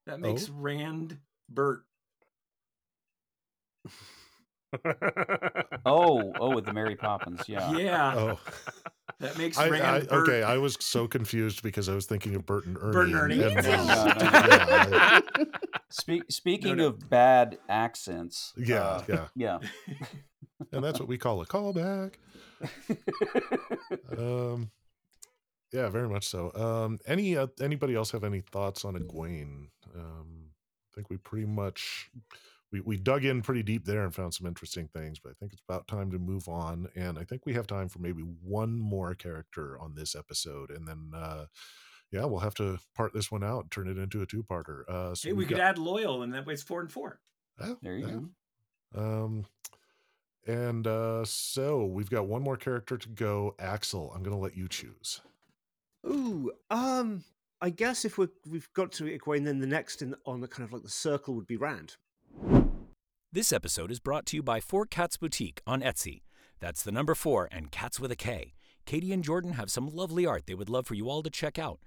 That 0.06 0.16
oh? 0.16 0.18
makes 0.20 0.50
Oh? 0.50 0.54
Rand 0.56 1.18
Bert. 1.50 1.84
Oh, 5.86 6.32
oh, 6.40 6.54
with 6.54 6.66
the 6.66 6.74
Mary 6.74 6.96
Poppins, 6.96 7.41
yeah. 7.50 7.72
Yeah, 7.76 8.14
Oh, 8.16 8.40
that 9.20 9.38
makes 9.38 9.58
I, 9.58 9.70
Rand 9.70 9.84
I, 9.86 10.00
Bert. 10.02 10.28
okay. 10.30 10.44
I 10.44 10.58
was 10.58 10.78
so 10.80 11.08
confused 11.08 11.62
because 11.64 11.90
I 11.90 11.96
was 11.96 12.06
thinking 12.06 12.36
of 12.36 12.46
Bert 12.46 12.66
and 12.66 12.78
Ernie. 12.78 12.91
Bert 12.94 13.08
and 13.08 13.16
Ernie. 13.16 13.44
and, 13.44 13.58
and, 13.58 13.66
No, 13.66 13.94
yeah, 13.96 15.22
I- 15.36 15.46
Speak, 15.91 16.24
speaking 16.30 16.78
no. 16.78 16.88
of 16.88 17.10
bad 17.10 17.58
accents, 17.68 18.54
yeah, 18.56 18.82
uh, 18.84 19.04
yeah, 19.08 19.28
yeah. 19.36 19.60
and 20.72 20.84
that's 20.84 21.00
what 21.00 21.10
we 21.10 21.18
call 21.18 21.41
a 21.41 21.46
callback. 21.46 22.14
Um, 24.18 24.70
yeah, 25.72 25.90
very 25.90 26.10
much 26.10 26.28
so. 26.28 26.52
Um, 26.56 27.00
any 27.08 27.38
uh, 27.38 27.48
anybody 27.62 27.96
else 27.96 28.12
have 28.12 28.24
any 28.24 28.41
thoughts 28.41 28.86
on 28.86 28.96
Egwene? 28.96 29.68
Um, 29.96 30.50
I 30.91 30.96
think 30.96 31.10
we 31.10 31.18
pretty 31.18 31.46
much 31.46 32.10
we 32.72 32.82
we 32.82 32.98
dug 32.98 33.26
in 33.26 33.41
pretty 33.41 33.64
deep 33.64 33.86
there 33.86 34.04
and 34.04 34.14
found 34.14 34.34
some 34.34 34.48
interesting 34.48 34.88
things, 34.88 35.20
but 35.20 35.30
I 35.32 35.34
think 35.40 35.54
it's 35.54 35.64
about 35.68 35.88
time 35.88 36.12
to 36.12 36.20
move 36.20 36.48
on. 36.48 36.88
And 36.96 37.18
I 37.18 37.24
think 37.24 37.46
we 37.46 37.54
have 37.54 37.68
time 37.68 37.90
for 37.90 38.00
maybe 38.00 38.22
one 38.22 38.80
more 38.80 39.16
character 39.16 39.78
on 39.80 39.96
this 39.96 40.16
episode, 40.16 40.70
and 40.70 40.88
then 40.88 41.12
uh, 41.16 41.46
yeah, 42.12 42.26
we'll 42.26 42.40
have 42.40 42.56
to 42.56 42.80
part 42.96 43.14
this 43.14 43.32
one 43.32 43.44
out 43.44 43.64
and 43.64 43.72
turn 43.72 43.88
it 43.88 43.98
into 43.98 44.22
a 44.22 44.26
two-parter. 44.26 44.88
Uh, 44.88 45.16
so 45.16 45.30
hey, 45.30 45.34
we 45.34 45.40
we've 45.40 45.48
could 45.48 45.58
got- 45.58 45.70
add 45.72 45.78
Loial, 45.78 46.24
and 46.24 46.34
that 46.34 46.46
way 46.46 46.54
it's 46.54 46.64
four 46.64 46.82
and 46.82 46.91
four. 46.91 47.20
Oh, 47.60 47.78
there 47.82 47.98
you 47.98 48.08
yeah. 48.08 48.14
go. 48.94 49.00
Um, 49.26 49.46
and 50.48 50.88
uh, 50.88 51.26
so 51.26 51.86
we've 51.86 52.10
got 52.10 52.28
one 52.28 52.41
more 52.41 52.58
character 52.58 52.98
to 52.98 53.10
go. 53.10 53.56
Axel, 53.60 54.12
I'm 54.16 54.24
going 54.24 54.36
to 54.36 54.41
let 54.41 54.58
you 54.58 54.68
choose. 54.68 55.22
Ooh, 56.08 56.52
um, 56.72 57.24
I 57.62 57.70
guess 57.70 58.06
if 58.06 58.18
we're, 58.18 58.30
we've 58.50 58.72
got 58.74 58.91
to 58.94 59.04
Egwene, 59.04 59.44
then 59.44 59.60
the 59.60 59.68
next 59.68 60.02
in 60.02 60.16
on 60.26 60.40
the 60.41 60.48
kind 60.48 60.66
of 60.66 60.74
like 60.74 60.82
the 60.82 60.90
circle 60.90 61.36
would 61.36 61.46
be 61.46 61.58
Rand. 61.58 61.98
This 63.31 63.53
episode 63.53 63.91
is 63.91 63.99
brought 63.99 64.26
to 64.27 64.38
you 64.38 64.41
by 64.41 64.60
Four 64.60 64.85
Cats 64.85 65.15
Boutique 65.15 65.61
on 65.68 65.81
Etsy. 65.81 66.23
That's 66.60 66.81
the 66.81 66.91
number 66.91 67.14
four 67.14 67.47
and 67.51 67.72
cats 67.72 67.99
with 67.99 68.11
a 68.11 68.15
K. 68.15 68.53
Katie 68.85 69.14
and 69.14 69.23
Jordan 69.23 69.53
have 69.53 69.69
some 69.69 69.88
lovely 69.88 70.26
art 70.26 70.47
they 70.47 70.56
would 70.56 70.69
love 70.69 70.88
for 70.88 70.95
you 70.95 71.10
all 71.10 71.22
to 71.22 71.30
check 71.30 71.60
out. 71.60 71.80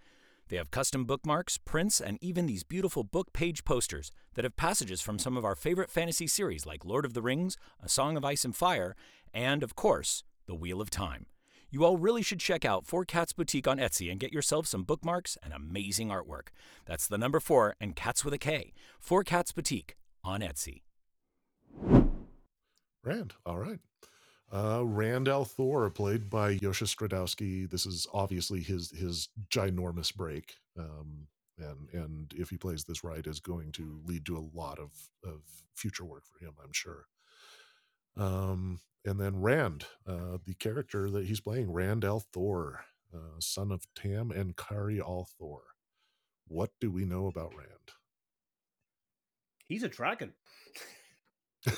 They 0.48 0.56
have 0.56 0.70
custom 0.70 1.05
bookmarks, 1.05 1.59
prints, 1.59 2.01
and 2.01 2.16
even 2.20 2.47
these 2.47 2.62
beautiful 2.62 3.02
book 3.02 3.32
page 3.32 3.64
posters 3.64 4.12
that 4.35 4.44
have 4.44 4.55
passages 4.55 5.01
from 5.01 5.19
some 5.19 5.36
of 5.36 5.44
our 5.44 5.56
favorite 5.56 5.90
fantasy 5.90 6.27
series 6.27 6.64
like 6.64 6.85
Lord 6.85 7.05
of 7.05 7.12
the 7.12 7.23
Rings, 7.23 7.56
A 7.82 7.89
Song 7.89 8.16
of 8.16 8.24
Ice 8.24 8.44
and 8.44 8.55
Fire, 8.55 8.94
and, 9.35 9.62
of 9.62 9.74
course, 9.74 10.23
The 10.47 10.55
Wheel 10.55 10.81
of 10.81 10.90
Time. 10.90 11.27
You 11.70 11.85
all 11.85 11.97
really 11.97 12.23
should 12.23 12.39
check 12.39 12.64
out 12.64 12.86
Four 12.86 13.05
Cats 13.05 13.32
Boutique 13.32 13.66
on 13.66 13.78
Etsy 13.78 14.10
and 14.10 14.20
get 14.20 14.32
yourself 14.32 14.66
some 14.66 14.85
bookmarks 14.85 15.39
and 15.43 15.52
amazing 15.52 16.10
artwork. 16.10 16.48
That's 16.85 17.09
the 17.09 17.19
number 17.19 17.40
four 17.40 17.74
and 17.81 17.97
cats 17.97 18.24
with 18.24 18.35
a 18.35 18.39
K. 18.39 18.74
Four 19.01 19.24
Cats 19.24 19.52
Boutique 19.52 19.97
on 20.24 20.40
Etsy. 20.40 20.82
Rand. 23.05 23.35
All 23.44 23.59
right. 23.59 23.81
Uh, 24.53 24.82
Rand 24.85 25.28
al'Thor, 25.28 25.93
played 25.94 26.28
by 26.28 26.57
Josha 26.59 26.85
Stradowski. 26.85 27.69
This 27.69 27.86
is 27.86 28.07
obviously 28.12 28.61
his 28.61 28.90
his 28.90 29.31
ginormous 29.49 30.15
break, 30.15 30.57
um, 30.78 31.27
and 31.59 31.89
and 31.93 32.35
if 32.36 32.51
he 32.51 32.59
plays 32.59 32.85
this 32.85 33.03
right, 33.03 33.27
is 33.27 33.40
going 33.40 33.73
to 33.73 34.01
lead 34.05 34.27
to 34.27 34.36
a 34.36 34.49
lot 34.57 34.78
of 34.78 34.90
of 35.24 35.40
future 35.74 36.05
work 36.05 36.24
for 36.27 36.44
him, 36.44 36.53
I'm 36.62 36.73
sure. 36.73 37.07
Um, 38.15 38.81
and 39.07 39.19
then 39.19 39.40
Rand, 39.40 39.86
uh, 40.07 40.36
the 40.44 40.55
character 40.55 41.11
that 41.11 41.24
he's 41.24 41.40
playing, 41.40 41.73
Rand 41.73 42.05
al'Thor, 42.05 42.81
uh, 43.15 43.40
son 43.40 43.73
of 43.73 43.86
Tam 43.94 44.31
and 44.31 44.57
Kari 44.57 45.01
Al 45.01 45.28
Thor. 45.39 45.62
What 46.47 46.70
do 46.78 46.90
we 46.90 47.05
know 47.05 47.27
about 47.27 47.57
Rand? 47.57 47.93
He's 49.73 49.82
a 49.85 49.89
dragon. 49.89 50.35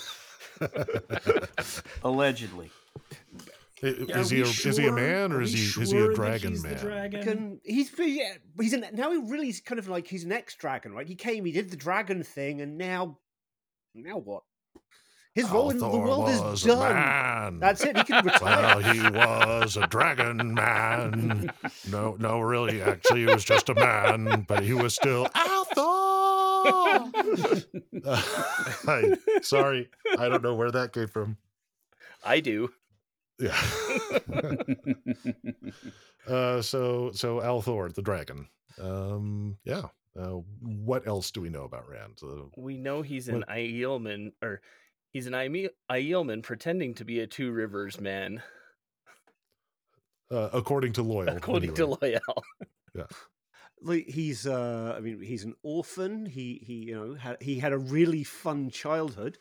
Allegedly. 2.02 2.72
Is 3.80 4.30
he 4.30 4.38
we 4.38 4.42
a, 4.42 4.46
is 4.46 4.76
he 4.76 4.86
a 4.88 4.92
man 4.92 5.30
or 5.30 5.40
is 5.42 5.52
we 5.52 5.60
he 5.60 5.82
is 5.82 5.90
he 5.92 5.98
a 5.98 6.12
dragon 6.12 6.50
he's 6.50 6.62
the 6.64 6.68
man? 6.70 6.78
dragon? 6.78 7.22
Can, 7.22 7.60
he's 7.62 7.92
yeah, 7.96 8.32
he's 8.60 8.72
an, 8.72 8.86
now 8.94 9.12
he 9.12 9.18
really 9.18 9.48
is 9.48 9.60
kind 9.60 9.78
of 9.78 9.86
like 9.86 10.08
he's 10.08 10.24
an 10.24 10.32
ex-dragon, 10.32 10.92
right? 10.92 11.06
He 11.06 11.14
came, 11.14 11.44
he 11.44 11.52
did 11.52 11.70
the 11.70 11.76
dragon 11.76 12.24
thing, 12.24 12.60
and 12.60 12.76
now, 12.76 13.18
now 13.94 14.18
what? 14.18 14.42
His 15.36 15.48
role 15.50 15.70
in 15.70 15.78
the 15.78 15.86
al'Thor 15.86 16.02
world 16.04 16.28
is 16.30 16.40
was 16.40 16.64
a 16.64 16.68
done. 16.68 16.94
man. 16.94 17.60
That's 17.60 17.84
it. 17.84 17.96
He 17.96 18.02
can 18.02 18.24
retire. 18.24 18.76
Well, 18.76 18.92
he 18.92 19.00
was 19.10 19.76
a 19.76 19.86
dragon 19.86 20.54
man. 20.54 21.52
No, 21.88 22.16
no, 22.18 22.40
really, 22.40 22.82
actually, 22.82 23.20
he 23.20 23.26
was 23.26 23.44
just 23.44 23.68
a 23.68 23.74
man, 23.74 24.46
but 24.48 24.64
he 24.64 24.72
was 24.72 24.96
still 24.96 25.28
al'Thor. 25.34 26.13
Oh, 26.64 27.10
Uh, 28.04 28.22
I, 28.88 29.16
sorry, 29.42 29.88
I 30.18 30.28
don't 30.28 30.42
know 30.42 30.54
where 30.54 30.70
that 30.70 30.92
came 30.92 31.08
from. 31.08 31.36
I 32.24 32.40
do. 32.40 32.70
Yeah. 33.38 33.60
uh, 36.28 36.62
so 36.62 37.10
so 37.12 37.40
al'Thor, 37.40 37.92
the 37.94 38.02
dragon. 38.02 38.48
Um, 38.80 39.56
yeah. 39.64 39.82
Uh, 40.18 40.40
what 40.60 41.06
else 41.08 41.30
do 41.32 41.40
we 41.40 41.48
know 41.48 41.64
about 41.64 41.88
Rand? 41.88 42.18
Uh, 42.22 42.44
We 42.56 42.76
know 42.78 43.02
he's 43.02 43.28
an 43.28 43.44
Aielman, 43.48 44.32
or 44.42 44.60
he's 45.12 45.26
an 45.26 45.32
Aielman 45.32 46.42
pretending 46.42 46.94
to 46.94 47.04
be 47.04 47.18
a 47.20 47.26
Two 47.26 47.50
Rivers 47.50 48.00
man, 48.00 48.40
uh, 50.30 50.50
according 50.52 50.92
to 50.94 51.02
Loial. 51.02 51.36
according 51.36 51.70
anyway. 51.70 51.96
to 52.12 52.20
Loial. 52.96 53.08
Like 53.84 54.08
he's 54.08 54.46
uh 54.46 54.94
i 54.96 55.00
mean 55.00 55.20
he's 55.20 55.44
an 55.44 55.54
orphan 55.62 56.26
he 56.26 56.62
he 56.66 56.74
you 56.74 56.94
know 56.94 57.14
had 57.14 57.36
he 57.40 57.58
had 57.58 57.72
a 57.72 57.78
really 57.78 58.24
fun 58.24 58.70
childhood 58.70 59.38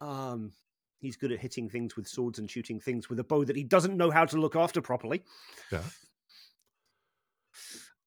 um 0.00 0.52
he's 1.00 1.16
good 1.16 1.32
at 1.32 1.40
hitting 1.40 1.68
things 1.68 1.96
with 1.96 2.08
swords 2.08 2.38
and 2.38 2.50
shooting 2.50 2.80
things 2.80 3.10
with 3.10 3.18
a 3.20 3.24
bow 3.24 3.44
that 3.44 3.56
he 3.56 3.64
doesn't 3.64 3.96
know 3.96 4.10
how 4.10 4.24
to 4.24 4.38
look 4.38 4.56
after 4.56 4.80
properly 4.80 5.22
Yeah. 5.70 5.82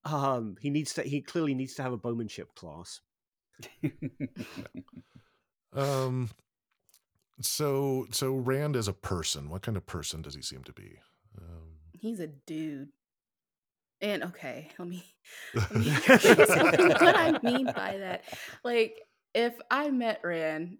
um 0.04 0.56
he 0.60 0.70
needs 0.70 0.94
to 0.94 1.02
he 1.02 1.20
clearly 1.20 1.54
needs 1.54 1.74
to 1.74 1.82
have 1.82 1.92
a 1.92 1.98
bowmanship 1.98 2.54
class 2.54 3.00
Um, 5.72 6.30
so 7.40 8.06
so 8.10 8.34
Rand 8.34 8.74
as 8.74 8.88
a 8.88 8.92
person, 8.92 9.50
what 9.50 9.62
kind 9.62 9.76
of 9.76 9.86
person 9.86 10.22
does 10.22 10.34
he 10.34 10.42
seem 10.42 10.64
to 10.64 10.72
be? 10.72 10.98
Um, 11.40 11.76
he's 11.92 12.20
a 12.20 12.26
dude. 12.26 12.88
And 14.00 14.22
okay, 14.24 14.70
let 14.78 14.88
me, 14.88 15.04
let 15.54 15.74
me 15.74 15.90
what 16.08 17.16
I 17.16 17.38
mean 17.42 17.66
by 17.66 17.96
that. 17.98 18.24
Like, 18.64 19.00
if 19.34 19.54
I 19.70 19.90
met 19.90 20.20
Rand 20.22 20.78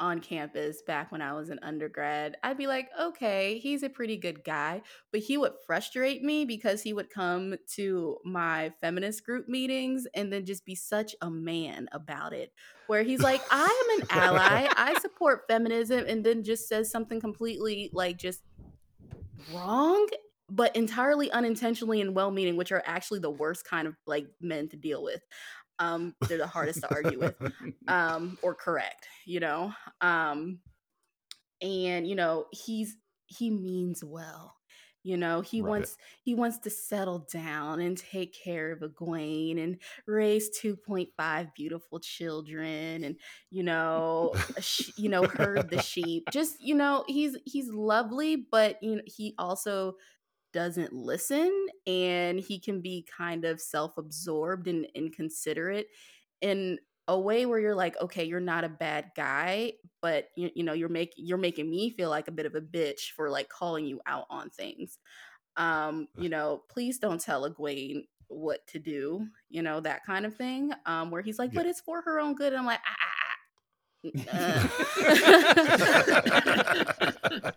on 0.00 0.20
campus 0.20 0.82
back 0.82 1.10
when 1.10 1.20
I 1.20 1.32
was 1.32 1.50
an 1.50 1.58
undergrad, 1.62 2.36
I'd 2.42 2.58
be 2.58 2.66
like, 2.66 2.88
okay, 3.00 3.58
he's 3.58 3.82
a 3.82 3.88
pretty 3.88 4.16
good 4.16 4.44
guy. 4.44 4.82
But 5.12 5.22
he 5.22 5.36
would 5.36 5.52
frustrate 5.66 6.22
me 6.22 6.44
because 6.44 6.82
he 6.82 6.92
would 6.92 7.10
come 7.10 7.56
to 7.74 8.18
my 8.24 8.72
feminist 8.80 9.24
group 9.24 9.48
meetings 9.48 10.06
and 10.14 10.32
then 10.32 10.44
just 10.44 10.64
be 10.64 10.74
such 10.74 11.16
a 11.20 11.30
man 11.30 11.88
about 11.92 12.32
it. 12.32 12.52
Where 12.86 13.02
he's 13.02 13.20
like, 13.20 13.42
I 13.50 13.64
am 13.64 14.00
an 14.00 14.06
ally, 14.10 14.68
I 14.76 14.98
support 15.00 15.42
feminism, 15.48 16.04
and 16.06 16.24
then 16.24 16.44
just 16.44 16.68
says 16.68 16.90
something 16.90 17.20
completely 17.20 17.90
like 17.92 18.18
just 18.18 18.42
wrong 19.52 20.06
but 20.50 20.74
entirely 20.76 21.30
unintentionally 21.32 22.00
and 22.00 22.14
well-meaning 22.14 22.56
which 22.56 22.72
are 22.72 22.82
actually 22.86 23.20
the 23.20 23.30
worst 23.30 23.64
kind 23.64 23.88
of 23.88 23.96
like 24.06 24.28
men 24.40 24.68
to 24.68 24.76
deal 24.76 25.02
with. 25.02 25.22
Um 25.78 26.16
they're 26.28 26.38
the 26.38 26.46
hardest 26.46 26.82
to 26.82 26.90
argue 26.90 27.18
with 27.20 27.36
um 27.88 28.38
or 28.42 28.54
correct 28.54 29.08
you 29.26 29.40
know? 29.40 29.72
Um 30.00 30.60
and 31.60 32.06
you 32.06 32.14
know 32.14 32.46
he's 32.52 32.96
he 33.26 33.50
means 33.50 34.02
well 34.04 34.54
you 35.04 35.16
know? 35.16 35.40
He 35.40 35.62
Right. 35.62 35.62
wants 35.62 35.96
he 36.22 36.34
wants 36.34 36.58
to 36.58 36.70
settle 36.70 37.20
down 37.32 37.80
and 37.80 37.96
take 37.96 38.34
care 38.34 38.72
of 38.72 38.80
Egwene 38.80 39.58
and 39.62 39.80
raise 40.06 40.50
2.5 40.50 41.54
beautiful 41.54 42.00
children 42.00 43.04
and 43.04 43.16
you 43.48 43.62
know 43.62 44.34
sh- 44.58 44.90
you 44.96 45.08
know 45.08 45.24
herd 45.26 45.70
the 45.70 45.78
sheep. 45.78 46.30
Just 46.30 46.60
you 46.60 46.74
know 46.74 47.04
he's 47.06 47.36
he's 47.46 47.68
lovely 47.70 48.36
but 48.36 48.82
you 48.82 48.96
know 48.96 49.02
he 49.06 49.34
also 49.38 49.94
doesn't 50.52 50.92
listen 50.92 51.66
and 51.86 52.40
he 52.40 52.58
can 52.58 52.80
be 52.80 53.06
kind 53.16 53.44
of 53.44 53.60
self-absorbed 53.60 54.68
and 54.68 54.86
inconsiderate 54.94 55.88
in 56.40 56.78
a 57.08 57.18
way 57.18 57.46
where 57.46 57.58
you're 57.58 57.74
like 57.74 58.00
okay 58.00 58.24
you're 58.24 58.40
not 58.40 58.64
a 58.64 58.68
bad 58.68 59.10
guy 59.16 59.72
but 60.02 60.28
you, 60.36 60.50
you 60.54 60.62
know 60.62 60.74
you're 60.74 60.88
making 60.88 61.24
you're 61.26 61.38
making 61.38 61.68
me 61.68 61.90
feel 61.90 62.10
like 62.10 62.28
a 62.28 62.32
bit 62.32 62.46
of 62.46 62.54
a 62.54 62.60
bitch 62.60 63.12
for 63.16 63.30
like 63.30 63.48
calling 63.48 63.86
you 63.86 64.00
out 64.06 64.26
on 64.30 64.50
things 64.50 64.98
um 65.56 66.06
you 66.18 66.28
know 66.28 66.62
please 66.68 66.98
don't 66.98 67.20
tell 67.20 67.48
Egwene 67.48 68.02
what 68.28 68.66
to 68.66 68.78
do 68.78 69.26
you 69.48 69.62
know 69.62 69.80
that 69.80 70.04
kind 70.04 70.26
of 70.26 70.36
thing 70.36 70.70
um 70.84 71.10
where 71.10 71.22
he's 71.22 71.38
like 71.38 71.52
but 71.52 71.64
it's 71.64 71.80
for 71.80 72.02
her 72.02 72.20
own 72.20 72.34
good 72.34 72.52
and 72.52 72.60
i'm 72.60 72.66
like 72.66 72.80
ah. 72.86 73.07
Uh. 74.04 74.68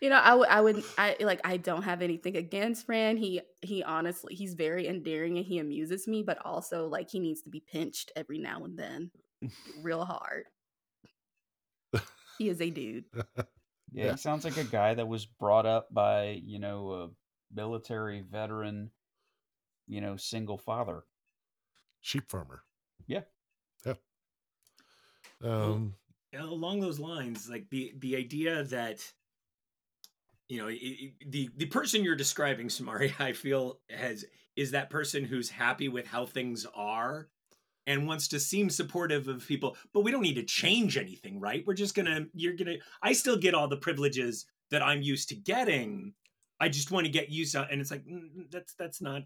you 0.00 0.10
know, 0.10 0.16
I 0.16 0.34
would, 0.34 0.48
I 0.48 0.60
would, 0.60 0.84
I 0.98 1.16
like, 1.20 1.40
I 1.44 1.56
don't 1.56 1.82
have 1.82 2.02
anything 2.02 2.36
against 2.36 2.86
Fran. 2.86 3.16
He, 3.16 3.40
he 3.62 3.82
honestly, 3.82 4.34
he's 4.34 4.54
very 4.54 4.86
endearing 4.88 5.36
and 5.38 5.46
he 5.46 5.58
amuses 5.58 6.06
me, 6.06 6.22
but 6.22 6.38
also 6.44 6.86
like 6.88 7.10
he 7.10 7.20
needs 7.20 7.42
to 7.42 7.50
be 7.50 7.60
pinched 7.60 8.12
every 8.16 8.38
now 8.38 8.64
and 8.64 8.78
then, 8.78 9.10
real 9.82 10.04
hard. 10.04 10.44
He 12.38 12.48
is 12.48 12.60
a 12.60 12.70
dude. 12.70 13.04
Yeah, 13.92 14.12
he 14.12 14.16
sounds 14.16 14.44
like 14.44 14.56
a 14.56 14.64
guy 14.64 14.94
that 14.94 15.06
was 15.08 15.26
brought 15.26 15.66
up 15.66 15.92
by, 15.92 16.40
you 16.44 16.58
know, 16.58 16.90
a 16.92 17.10
military 17.54 18.22
veteran, 18.22 18.90
you 19.86 20.00
know, 20.00 20.16
single 20.16 20.58
father. 20.58 21.04
sheep 22.00 22.30
farmer. 22.30 22.62
Yeah. 23.06 23.20
Yeah. 23.20 23.24
Um, 25.44 25.94
along 26.38 26.80
those 26.80 26.98
lines 26.98 27.48
like 27.48 27.68
the 27.70 27.92
the 27.98 28.16
idea 28.16 28.64
that 28.64 29.00
you 30.48 30.58
know 30.58 30.68
i 30.68 30.72
i 30.72 31.12
the 31.28 31.48
the 31.56 31.66
person 31.66 32.04
you're 32.04 32.16
describing 32.16 32.68
samari 32.68 33.12
i 33.20 33.32
feel 33.32 33.78
has 33.90 34.24
is 34.56 34.70
that 34.70 34.90
person 34.90 35.24
who's 35.24 35.50
happy 35.50 35.88
with 35.88 36.06
how 36.06 36.26
things 36.26 36.66
are 36.74 37.28
and 37.86 38.06
wants 38.06 38.28
to 38.28 38.40
seem 38.40 38.70
supportive 38.70 39.28
of 39.28 39.46
people 39.46 39.76
but 39.92 40.02
we 40.02 40.10
don't 40.10 40.22
need 40.22 40.34
to 40.34 40.42
change 40.42 40.96
anything 40.96 41.40
right 41.40 41.64
we're 41.66 41.74
just 41.74 41.94
gonna 41.94 42.26
you're 42.34 42.56
gonna 42.56 42.76
i 43.02 43.12
still 43.12 43.36
get 43.36 43.54
all 43.54 43.68
the 43.68 43.76
privileges 43.76 44.46
that 44.70 44.82
i'm 44.82 45.02
used 45.02 45.28
to 45.28 45.34
getting 45.34 46.12
i 46.60 46.68
just 46.68 46.90
want 46.90 47.04
to 47.06 47.12
get 47.12 47.30
used 47.30 47.52
to 47.52 47.66
and 47.70 47.80
it's 47.80 47.90
like 47.90 48.04
mm, 48.06 48.50
that's 48.50 48.74
that's 48.74 49.00
not 49.00 49.22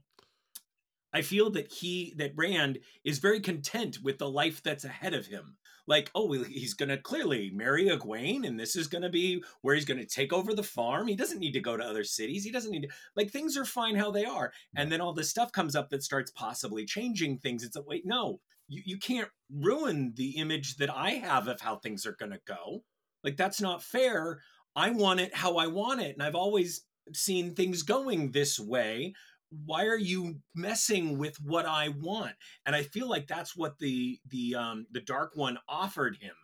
I 1.12 1.22
feel 1.22 1.50
that 1.50 1.72
he 1.72 2.14
that 2.18 2.32
Rand 2.36 2.80
is 3.04 3.18
very 3.18 3.40
content 3.40 3.98
with 4.02 4.18
the 4.18 4.28
life 4.28 4.62
that's 4.62 4.84
ahead 4.84 5.14
of 5.14 5.26
him. 5.26 5.56
Like, 5.88 6.10
oh, 6.14 6.26
well, 6.26 6.44
he's 6.44 6.74
gonna 6.74 6.98
clearly 6.98 7.50
marry 7.54 7.86
Egwene, 7.86 8.46
and 8.46 8.60
this 8.60 8.76
is 8.76 8.86
gonna 8.86 9.08
be 9.08 9.42
where 9.62 9.74
he's 9.74 9.86
gonna 9.86 10.04
take 10.04 10.34
over 10.34 10.52
the 10.54 10.62
farm. 10.62 11.08
He 11.08 11.16
doesn't 11.16 11.38
need 11.38 11.52
to 11.52 11.60
go 11.60 11.78
to 11.78 11.82
other 11.82 12.04
cities. 12.04 12.44
He 12.44 12.52
doesn't 12.52 12.70
need 12.70 12.82
to 12.82 12.88
like 13.16 13.30
things 13.30 13.56
are 13.56 13.64
fine 13.64 13.96
how 13.96 14.10
they 14.10 14.26
are. 14.26 14.52
And 14.76 14.92
then 14.92 15.00
all 15.00 15.14
this 15.14 15.30
stuff 15.30 15.50
comes 15.50 15.74
up 15.74 15.88
that 15.88 16.02
starts 16.02 16.30
possibly 16.30 16.84
changing 16.84 17.38
things. 17.38 17.64
It's 17.64 17.74
like, 17.74 17.88
wait, 17.88 18.04
no, 18.04 18.38
you, 18.68 18.82
you 18.84 18.98
can't 18.98 19.30
ruin 19.50 20.12
the 20.14 20.36
image 20.36 20.76
that 20.76 20.94
I 20.94 21.12
have 21.12 21.48
of 21.48 21.62
how 21.62 21.76
things 21.76 22.04
are 22.04 22.16
gonna 22.20 22.40
go. 22.46 22.84
Like 23.24 23.38
that's 23.38 23.60
not 23.60 23.82
fair. 23.82 24.42
I 24.76 24.90
want 24.90 25.20
it 25.20 25.34
how 25.34 25.56
I 25.56 25.68
want 25.68 26.02
it. 26.02 26.12
And 26.12 26.22
I've 26.22 26.34
always 26.34 26.82
seen 27.14 27.54
things 27.54 27.82
going 27.82 28.30
this 28.30 28.60
way 28.60 29.14
why 29.50 29.86
are 29.86 29.98
you 29.98 30.36
messing 30.54 31.18
with 31.18 31.36
what 31.42 31.66
I 31.66 31.88
want? 31.88 32.34
And 32.66 32.76
I 32.76 32.82
feel 32.82 33.08
like 33.08 33.26
that's 33.26 33.56
what 33.56 33.78
the 33.78 34.18
the 34.28 34.54
um 34.54 34.86
the 34.90 35.00
dark 35.00 35.32
one 35.34 35.58
offered 35.68 36.18
him 36.20 36.34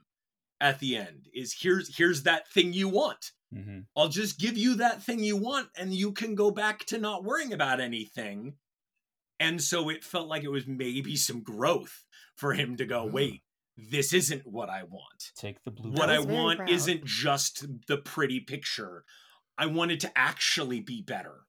at 0.61 0.79
the 0.79 0.97
end 0.97 1.29
is 1.35 1.57
here's 1.61 1.97
here's 1.97 2.23
that 2.23 2.49
thing 2.51 2.73
you 2.73 2.89
want. 2.89 3.33
Mm-hmm. 3.55 3.81
I'll 3.97 4.09
just 4.09 4.39
give 4.39 4.57
you 4.57 4.77
that 4.77 5.03
thing 5.03 5.21
you 5.21 5.37
want 5.37 5.69
and 5.77 5.93
you 5.93 6.13
can 6.13 6.35
go 6.35 6.51
back 6.51 6.85
to 6.87 6.99
not 6.99 7.25
worrying 7.25 7.53
about 7.53 7.81
anything. 7.81 8.55
And 9.39 9.63
so 9.63 9.89
it 9.89 10.05
felt 10.05 10.29
like 10.29 10.45
it 10.45 10.51
was 10.51 10.67
maybe 10.67 11.17
some 11.17 11.43
growth 11.43 12.05
for 12.37 12.55
him 12.55 12.77
to 12.77 12.87
go, 12.87 13.05
wait, 13.05 13.43
this 13.77 14.13
isn't 14.13 14.47
what 14.47 14.71
I 14.71 14.85
want. 14.85 15.33
Take 15.37 15.63
the 15.65 15.71
blue. 15.71 15.93
What 15.93 16.11
I 16.11 16.17
I 16.17 16.21
want 16.21 16.59
proud. 16.59 16.71
isn't 16.71 17.05
just 17.05 17.67
the 17.89 17.99
pretty 17.99 18.41
picture. 18.41 19.05
I 19.59 19.67
want 19.67 19.93
it 19.93 20.01
to 20.01 20.13
actually 20.17 20.81
be 20.81 21.03
better. 21.03 21.43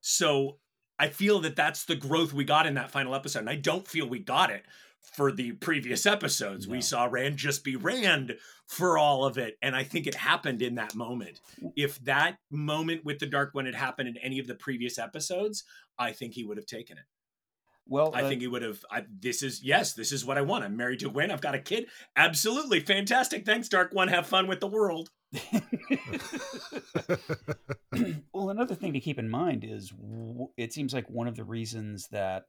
So 0.00 0.58
I 0.98 1.08
feel 1.08 1.40
that 1.40 1.56
that's 1.56 1.84
the 1.84 1.96
growth 1.96 2.32
we 2.32 2.44
got 2.44 2.66
in 2.66 2.74
that 2.74 2.90
final 2.90 3.14
episode. 3.14 3.40
And 3.40 3.50
I 3.50 3.56
don't 3.56 3.86
feel 3.86 4.08
we 4.08 4.20
got 4.20 4.50
it 4.50 4.64
for 5.16 5.30
the 5.30 5.52
previous 5.52 6.06
episodes. 6.06 6.66
We 6.66 6.80
saw 6.80 7.04
Rand 7.04 7.36
just 7.36 7.62
be 7.64 7.76
Rand 7.76 8.36
for 8.66 8.96
all 8.96 9.24
of 9.24 9.36
it. 9.38 9.58
And 9.60 9.76
I 9.76 9.82
think 9.82 10.06
it 10.06 10.14
happened 10.14 10.62
in 10.62 10.76
that 10.76 10.94
moment. 10.94 11.40
If 11.76 12.02
that 12.04 12.38
moment 12.50 13.04
with 13.04 13.18
the 13.18 13.26
Dark 13.26 13.54
One 13.54 13.66
had 13.66 13.74
happened 13.74 14.08
in 14.08 14.16
any 14.18 14.38
of 14.38 14.46
the 14.46 14.54
previous 14.54 14.98
episodes, 14.98 15.64
I 15.98 16.12
think 16.12 16.34
he 16.34 16.44
would 16.44 16.56
have 16.56 16.66
taken 16.66 16.96
it. 16.96 17.04
Well, 17.86 18.12
I 18.14 18.22
uh, 18.22 18.28
think 18.28 18.40
he 18.40 18.46
would 18.46 18.62
have. 18.62 18.82
I, 18.90 19.04
this 19.20 19.42
is 19.42 19.62
yes, 19.62 19.92
this 19.92 20.10
is 20.10 20.24
what 20.24 20.38
I 20.38 20.40
want. 20.40 20.64
I'm 20.64 20.76
married 20.76 21.00
to 21.00 21.10
Gwen. 21.10 21.30
I've 21.30 21.42
got 21.42 21.54
a 21.54 21.58
kid. 21.58 21.86
Absolutely 22.16 22.80
fantastic. 22.80 23.44
Thanks, 23.44 23.68
Dark 23.68 23.92
One. 23.92 24.08
Have 24.08 24.26
fun 24.26 24.46
with 24.46 24.60
the 24.60 24.66
world. 24.66 25.10
Well, 28.32 28.50
another 28.50 28.74
thing 28.74 28.92
to 28.92 29.00
keep 29.00 29.18
in 29.18 29.28
mind 29.28 29.64
is 29.64 29.92
it 30.56 30.72
seems 30.72 30.94
like 30.94 31.08
one 31.08 31.28
of 31.28 31.36
the 31.36 31.44
reasons 31.44 32.08
that 32.08 32.44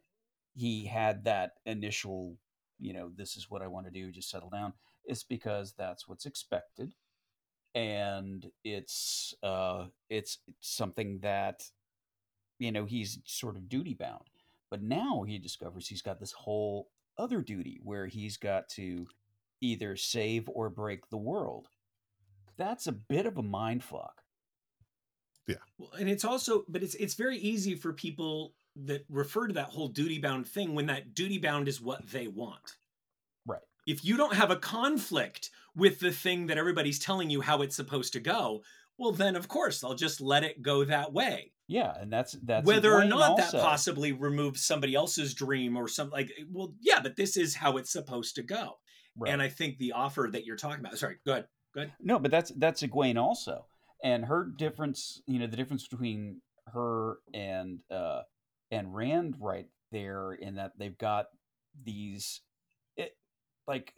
he 0.56 0.86
had 0.86 1.24
that 1.26 1.52
initial, 1.66 2.38
you 2.80 2.94
know, 2.94 3.10
this 3.16 3.36
is 3.36 3.50
what 3.50 3.62
I 3.62 3.68
want 3.68 3.86
to 3.88 3.92
do, 3.92 4.12
just 4.12 4.30
settle 4.30 4.50
down, 4.50 4.74
is 5.06 5.24
because 5.24 5.74
that's 5.78 6.08
what's 6.08 6.26
expected, 6.26 6.94
and 7.74 8.50
it's 8.64 9.34
uh, 9.44 9.86
it's 10.10 10.40
something 10.62 11.20
that, 11.22 11.64
you 12.60 12.72
know, 12.72 12.86
he's 12.86 13.20
sort 13.26 13.58
of 13.58 13.70
duty 13.70 13.94
bound. 13.94 14.24
But 14.72 14.82
now 14.82 15.24
he 15.24 15.38
discovers 15.38 15.88
he's 15.88 16.02
got 16.02 16.20
this 16.20 16.32
whole 16.32 16.90
other 17.18 17.42
duty 17.42 17.80
where 17.84 18.08
he's 18.08 18.38
got 18.38 18.68
to 18.70 19.08
either 19.62 19.96
save 19.96 20.50
or 20.50 20.70
break 20.70 21.10
the 21.10 21.18
world. 21.18 21.68
That's 22.58 22.88
a 22.88 22.92
bit 22.92 23.26
of 23.26 23.38
a 23.38 23.44
mind 23.44 23.84
fuck. 23.84 24.22
Yeah. 25.48 25.56
Well, 25.78 25.92
and 26.00 26.10
it's 26.10 26.26
also, 26.26 26.64
but 26.68 26.84
it's 26.84 26.96
it's 26.96 27.14
very 27.14 27.38
easy 27.38 27.76
for 27.76 27.94
people 27.94 28.54
that 28.76 29.06
refer 29.10 29.48
to 29.48 29.54
that 29.54 29.70
whole 29.70 29.88
duty 29.88 30.20
bound 30.20 30.48
thing 30.48 30.76
when 30.76 30.88
that 30.88 31.14
duty 31.14 31.38
bound 31.38 31.68
is 31.68 31.80
what 31.80 32.08
they 32.10 32.28
want. 32.28 32.78
Right. 33.46 33.62
If 33.88 34.04
you 34.04 34.18
don't 34.18 34.34
have 34.34 34.52
a 34.52 34.56
conflict 34.56 35.50
with 35.76 36.00
the 36.00 36.12
thing 36.12 36.48
that 36.48 36.58
everybody's 36.58 37.00
telling 37.00 37.30
you 37.30 37.42
how 37.42 37.62
it's 37.62 37.76
supposed 37.76 38.14
to 38.14 38.20
go, 38.20 38.64
well, 38.98 39.12
then 39.12 39.36
of 39.36 39.48
course 39.48 39.84
I'll 39.84 39.96
just 39.96 40.20
let 40.20 40.44
it 40.44 40.62
go 40.62 40.84
that 40.84 41.14
way. 41.14 41.52
Yeah, 41.68 41.94
and 42.00 42.12
that's 42.12 42.34
that's 42.44 42.66
whether 42.66 42.94
or 42.94 43.06
not 43.06 43.32
also. 43.32 43.58
that 43.58 43.64
possibly 43.64 44.12
removes 44.12 44.64
somebody 44.66 44.94
else's 44.94 45.34
dream 45.34 45.78
or 45.78 45.88
something 45.88 46.12
like. 46.12 46.32
Well, 46.52 46.76
yeah, 46.80 47.00
but 47.02 47.16
this 47.16 47.38
is 47.38 47.56
how 47.56 47.78
it's 47.78 47.92
supposed 47.92 48.36
to 48.36 48.44
go. 48.44 48.78
Right. 49.18 49.32
And 49.32 49.42
I 49.42 49.50
think 49.50 49.78
the 49.78 49.94
offer 49.94 50.30
that 50.32 50.46
you're 50.46 50.58
talking 50.58 50.80
about. 50.80 50.98
Sorry, 50.98 51.18
go 51.26 51.32
ahead. 51.34 51.46
Go 51.76 51.82
ahead. 51.82 51.94
No, 52.02 52.18
but 52.20 52.32
that's 52.32 52.52
that's 52.52 52.82
Egwene 52.82 53.22
also, 53.22 53.66
and 54.04 54.26
her 54.26 54.46
difference. 54.46 55.22
You 55.28 55.40
know, 55.40 55.48
the 55.48 55.58
difference 55.58 55.88
between 55.88 56.42
her 56.74 57.18
and 57.34 57.82
uh 57.92 58.22
and 58.72 58.96
Rand 58.96 59.36
right 59.40 59.68
there 59.92 60.34
in 60.34 60.56
that 60.56 60.72
they've 60.78 60.98
got 60.98 61.28
these, 61.84 62.42
it 62.98 63.16
like 63.68 63.94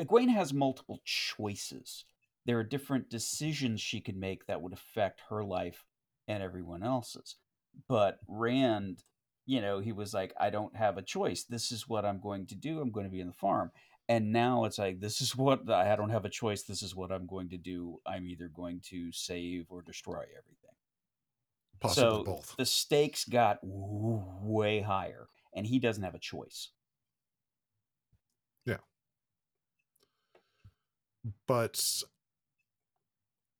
Egwene 0.00 0.32
has 0.32 0.54
multiple 0.54 1.00
choices. 1.04 2.04
There 2.44 2.58
are 2.58 2.64
different 2.64 3.10
decisions 3.10 3.80
she 3.80 4.00
could 4.00 4.16
make 4.16 4.46
that 4.46 4.62
would 4.62 4.72
affect 4.72 5.22
her 5.28 5.42
life 5.42 5.84
and 6.28 6.42
everyone 6.42 6.82
else's. 6.82 7.36
But 7.88 8.18
Rand, 8.28 9.02
you 9.46 9.60
know, 9.60 9.80
he 9.80 9.92
was 9.92 10.14
like, 10.14 10.32
I 10.38 10.50
don't 10.50 10.76
have 10.76 10.96
a 10.96 11.02
choice. 11.02 11.44
This 11.44 11.72
is 11.72 11.88
what 11.88 12.04
I'm 12.04 12.20
going 12.20 12.46
to 12.46 12.54
do. 12.54 12.80
I'm 12.80 12.92
going 12.92 13.06
to 13.06 13.12
be 13.12 13.20
in 13.20 13.26
the 13.26 13.32
farm. 13.32 13.72
And 14.08 14.32
now 14.32 14.64
it's 14.64 14.78
like, 14.78 15.00
this 15.00 15.20
is 15.20 15.34
what 15.34 15.68
I 15.68 15.96
don't 15.96 16.10
have 16.10 16.24
a 16.24 16.28
choice. 16.30 16.62
This 16.62 16.82
is 16.82 16.94
what 16.94 17.10
I'm 17.10 17.26
going 17.26 17.48
to 17.48 17.56
do. 17.56 17.98
I'm 18.06 18.26
either 18.26 18.48
going 18.48 18.80
to 18.90 19.10
save 19.10 19.66
or 19.68 19.82
destroy 19.82 20.22
everything. 20.38 20.70
Possibly 21.80 22.18
so 22.18 22.24
both. 22.24 22.54
the 22.56 22.64
stakes 22.66 23.24
got 23.24 23.58
way 23.62 24.80
higher, 24.80 25.28
and 25.54 25.66
he 25.66 25.78
doesn't 25.78 26.04
have 26.04 26.14
a 26.14 26.20
choice. 26.20 26.70
Yeah. 28.64 28.78
But 31.46 32.02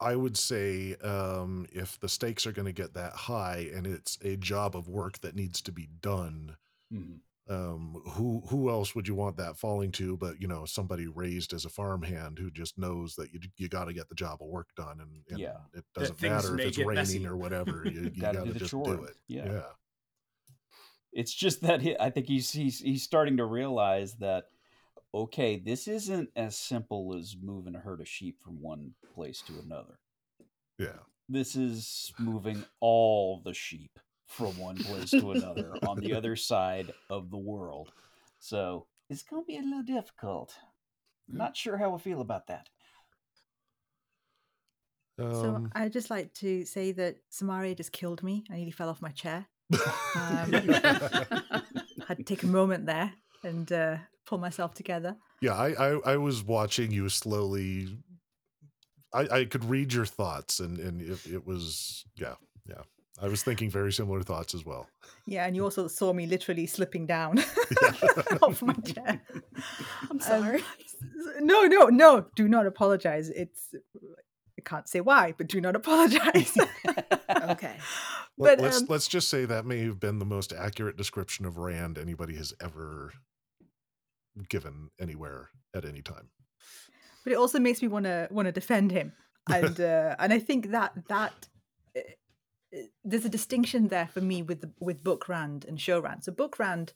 I 0.01 0.15
would 0.15 0.37
say 0.37 0.95
um, 0.97 1.67
if 1.73 1.99
the 1.99 2.09
stakes 2.09 2.47
are 2.47 2.53
going 2.53 2.67
to 2.67 2.73
get 2.73 2.95
that 2.95 3.13
high 3.15 3.69
and 3.75 3.87
it's 3.87 4.19
a 4.23 4.37
job 4.37 4.77
of 4.77 4.89
work 4.89 5.21
that 5.21 5.35
needs 5.35 5.61
to 5.63 5.73
be 5.73 5.89
done, 6.01 6.57
Mhm. 6.93 7.21
Um, 7.49 8.03
who 8.15 8.43
who 8.49 8.71
else 8.71 8.95
would 8.95 9.07
you 9.07 9.15
want 9.15 9.37
that 9.37 9.57
falling 9.57 9.93
to? 9.93 10.17
But 10.17 10.41
you 10.41 10.49
know, 10.49 10.65
somebody 10.65 11.07
raised 11.07 11.53
as 11.53 11.65
a 11.65 11.69
farmhand 11.69 12.39
who 12.39 12.51
just 12.51 12.77
knows 12.79 13.15
that 13.17 13.33
you 13.33 13.41
you 13.57 13.69
got 13.69 13.85
to 13.85 13.93
get 13.93 14.09
the 14.09 14.15
job 14.15 14.39
of 14.43 14.49
work 14.49 14.69
done, 14.77 15.01
and, 15.01 15.23
and 15.31 15.39
Yeah. 15.39 15.59
it 15.75 15.85
doesn't 15.95 16.21
matter 16.23 16.59
if 16.59 16.67
it's 16.69 16.79
raining 16.79 16.95
messy. 16.95 17.27
or 17.27 17.37
whatever. 17.37 17.83
You, 17.85 18.11
you 18.15 18.21
got 18.21 18.33
to 18.33 18.53
just 18.53 18.71
chore. 18.71 18.85
do 18.97 19.05
it. 19.05 19.17
Yeah. 19.29 19.45
yeah. 19.47 19.63
It's 21.13 21.33
just 21.33 21.63
that 21.63 21.81
he, 21.81 21.97
I 21.99 22.11
think 22.11 22.27
he's, 22.27 22.51
he's 22.53 22.81
he's 22.81 23.03
starting 23.03 23.37
to 23.39 23.45
realize 23.45 24.15
that 24.17 24.47
okay, 25.15 25.57
this 25.59 25.89
isn't 25.89 26.29
as 26.37 26.59
simple 26.59 27.15
as 27.17 27.37
moving 27.41 27.75
a 27.75 27.79
herd 27.79 28.01
of 28.01 28.09
sheep 28.09 28.39
from 28.43 28.61
one 28.61 28.93
place 29.15 29.41
to 29.47 29.55
another. 29.65 29.99
Yeah. 30.79 30.99
This 31.29 31.57
is 31.57 32.13
moving 32.19 32.65
all 32.81 33.41
the 33.45 33.55
sheep 33.55 33.99
from 34.27 34.59
one 34.59 34.77
place 34.77 35.11
to 35.11 35.33
another 35.33 35.75
on 35.87 35.99
the 35.99 36.13
other 36.15 36.37
side 36.37 36.93
of 37.11 37.31
the 37.31 37.37
world. 37.39 37.93
So 38.39 38.87
it's 39.09 39.23
going 39.23 39.43
to 39.43 39.47
be 39.47 39.57
a 39.57 39.63
little 39.63 39.83
difficult. 39.83 40.55
Not 41.29 41.57
sure 41.57 41.77
how 41.77 41.95
I 41.95 41.99
feel 41.99 42.21
about 42.21 42.47
that. 42.49 42.69
So 45.19 45.55
Um, 45.57 45.73
I'd 45.75 45.93
just 45.93 46.11
like 46.11 46.35
to 46.35 46.65
say 46.67 46.93
that 46.93 47.17
Saimma 47.33 47.75
just 47.77 47.93
killed 47.93 48.23
me. 48.23 48.45
I 48.51 48.57
nearly 48.57 48.71
fell 48.71 48.89
off 48.91 49.01
my 49.01 49.11
chair. 49.13 49.47
Um, 49.73 50.53
had 52.07 52.19
to 52.19 52.23
take 52.25 52.43
a 52.43 52.47
moment 52.47 52.87
there 52.87 53.13
and 53.43 53.71
uh, 53.73 53.97
pull 54.27 54.39
myself 54.39 54.75
together. 54.75 55.17
yeah, 55.41 55.55
I, 55.55 55.73
I 55.73 56.01
I 56.13 56.17
was 56.19 56.45
watching 56.45 56.93
you 56.93 57.09
slowly. 57.09 57.99
I 59.13 59.21
I 59.39 59.45
could 59.47 59.65
read 59.65 59.93
your 59.93 60.05
thoughts, 60.07 60.61
and 60.61 60.79
and 60.79 61.01
it, 61.01 61.27
it 61.27 61.47
was 61.47 62.05
yeah 62.17 62.35
yeah. 62.69 62.83
I 63.23 63.29
was 63.29 63.43
thinking 63.43 63.71
very 63.71 63.93
similar 63.93 64.23
thoughts 64.23 64.55
as 64.55 64.65
well. 64.67 64.89
Yeah, 65.27 65.47
and 65.47 65.57
you 65.57 65.65
also 65.65 65.89
saw 65.89 66.13
me 66.13 66.27
literally 66.27 66.67
slipping 66.67 67.07
down 67.07 67.39
off 68.43 68.61
my 68.63 68.75
chair. 68.75 69.23
I'm 70.11 70.11
Um, 70.11 70.21
sorry. 70.21 70.61
s- 70.61 70.97
no, 71.41 71.63
no, 71.63 71.87
no. 71.87 72.27
Do 72.37 72.47
not 72.49 72.67
apologize. 72.67 73.31
It's 73.31 73.75
I 74.59 74.63
can't 74.65 74.89
say 74.89 75.01
why, 75.01 75.35
but 75.37 75.47
do 75.49 75.61
not 75.61 75.77
apologize. 75.77 76.57
okay. 77.29 77.77
Let, 78.39 78.59
but 78.59 78.61
let's 78.61 78.79
um, 78.83 78.87
let's 78.91 79.09
just 79.09 79.29
say 79.29 79.47
that 79.47 79.65
may 79.65 79.81
have 79.85 79.99
been 79.99 80.19
the 80.19 80.27
most 80.27 80.53
accurate 80.53 80.97
description 80.99 81.47
of 81.47 81.57
Rand 81.57 81.97
anybody 81.99 82.35
has 82.37 82.53
ever 82.61 83.13
given 84.49 84.91
anywhere 85.01 85.49
at 85.75 85.85
any 85.87 86.03
time. 86.03 86.29
but 87.25 87.33
it 87.33 87.37
also 87.37 87.59
makes 87.59 87.81
me 87.81 87.89
want 87.89 88.05
to 88.05 88.29
want 88.31 88.45
to 88.47 88.53
defend 88.53 88.91
him 88.93 89.13
and 89.51 89.81
uh, 89.81 90.15
and 90.19 90.33
i 90.33 90.39
think 90.39 90.71
that 90.73 90.93
that 91.09 91.33
uh, 91.97 92.01
there's 93.05 93.25
a 93.25 93.31
distinction 93.31 93.89
there 93.89 94.09
for 94.09 94.21
me 94.21 94.43
with 94.43 94.61
the, 94.61 94.71
with 94.81 95.05
book 95.05 95.29
rand 95.29 95.65
and 95.67 95.81
show 95.81 96.01
rand 96.01 96.25
so 96.25 96.33
book 96.33 96.59
rand 96.59 96.93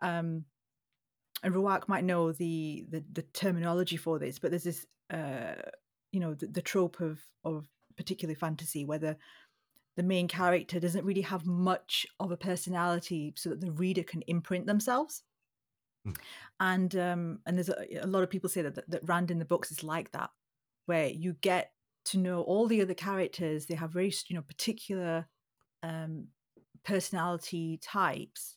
um 0.00 0.44
and 1.42 1.54
Rhuarc 1.54 1.88
might 1.88 2.04
know 2.04 2.32
the, 2.32 2.86
the 2.88 3.04
the 3.12 3.22
terminology 3.22 3.96
for 3.96 4.18
this 4.18 4.38
but 4.38 4.50
there's 4.50 4.64
this 4.64 4.86
uh 5.10 5.54
you 6.12 6.20
know 6.20 6.34
the, 6.34 6.46
the 6.46 6.62
trope 6.62 7.00
of 7.00 7.20
of 7.44 7.66
particular 7.96 8.34
fantasy 8.34 8.84
where 8.84 8.98
the 8.98 9.16
the 9.96 10.02
main 10.02 10.26
character 10.26 10.80
doesn't 10.80 11.04
really 11.04 11.20
have 11.20 11.46
much 11.46 12.06
of 12.18 12.30
a 12.30 12.36
personality 12.36 13.34
so 13.36 13.50
that 13.50 13.60
the 13.60 13.70
reader 13.70 14.02
can 14.02 14.22
imprint 14.26 14.66
themselves 14.66 15.22
Mm. 16.04 16.16
and 16.58 16.96
um 16.96 17.38
and 17.46 17.56
there's 17.56 17.68
a, 17.68 17.86
a 18.02 18.08
lot 18.08 18.24
of 18.24 18.30
people 18.30 18.50
say 18.50 18.62
that, 18.62 18.74
that 18.74 18.90
that 18.90 19.08
rand 19.08 19.30
in 19.30 19.38
the 19.38 19.44
books 19.44 19.70
is 19.70 19.84
like 19.84 20.10
that 20.10 20.30
where 20.86 21.06
you 21.06 21.34
get 21.34 21.70
to 22.04 22.18
know 22.18 22.42
all 22.42 22.66
the 22.66 22.80
other 22.82 22.94
characters 22.94 23.66
they 23.66 23.74
have 23.74 23.90
very 23.92 24.12
you 24.28 24.36
know 24.36 24.42
particular 24.42 25.26
um 25.82 26.28
personality 26.84 27.78
types 27.82 28.56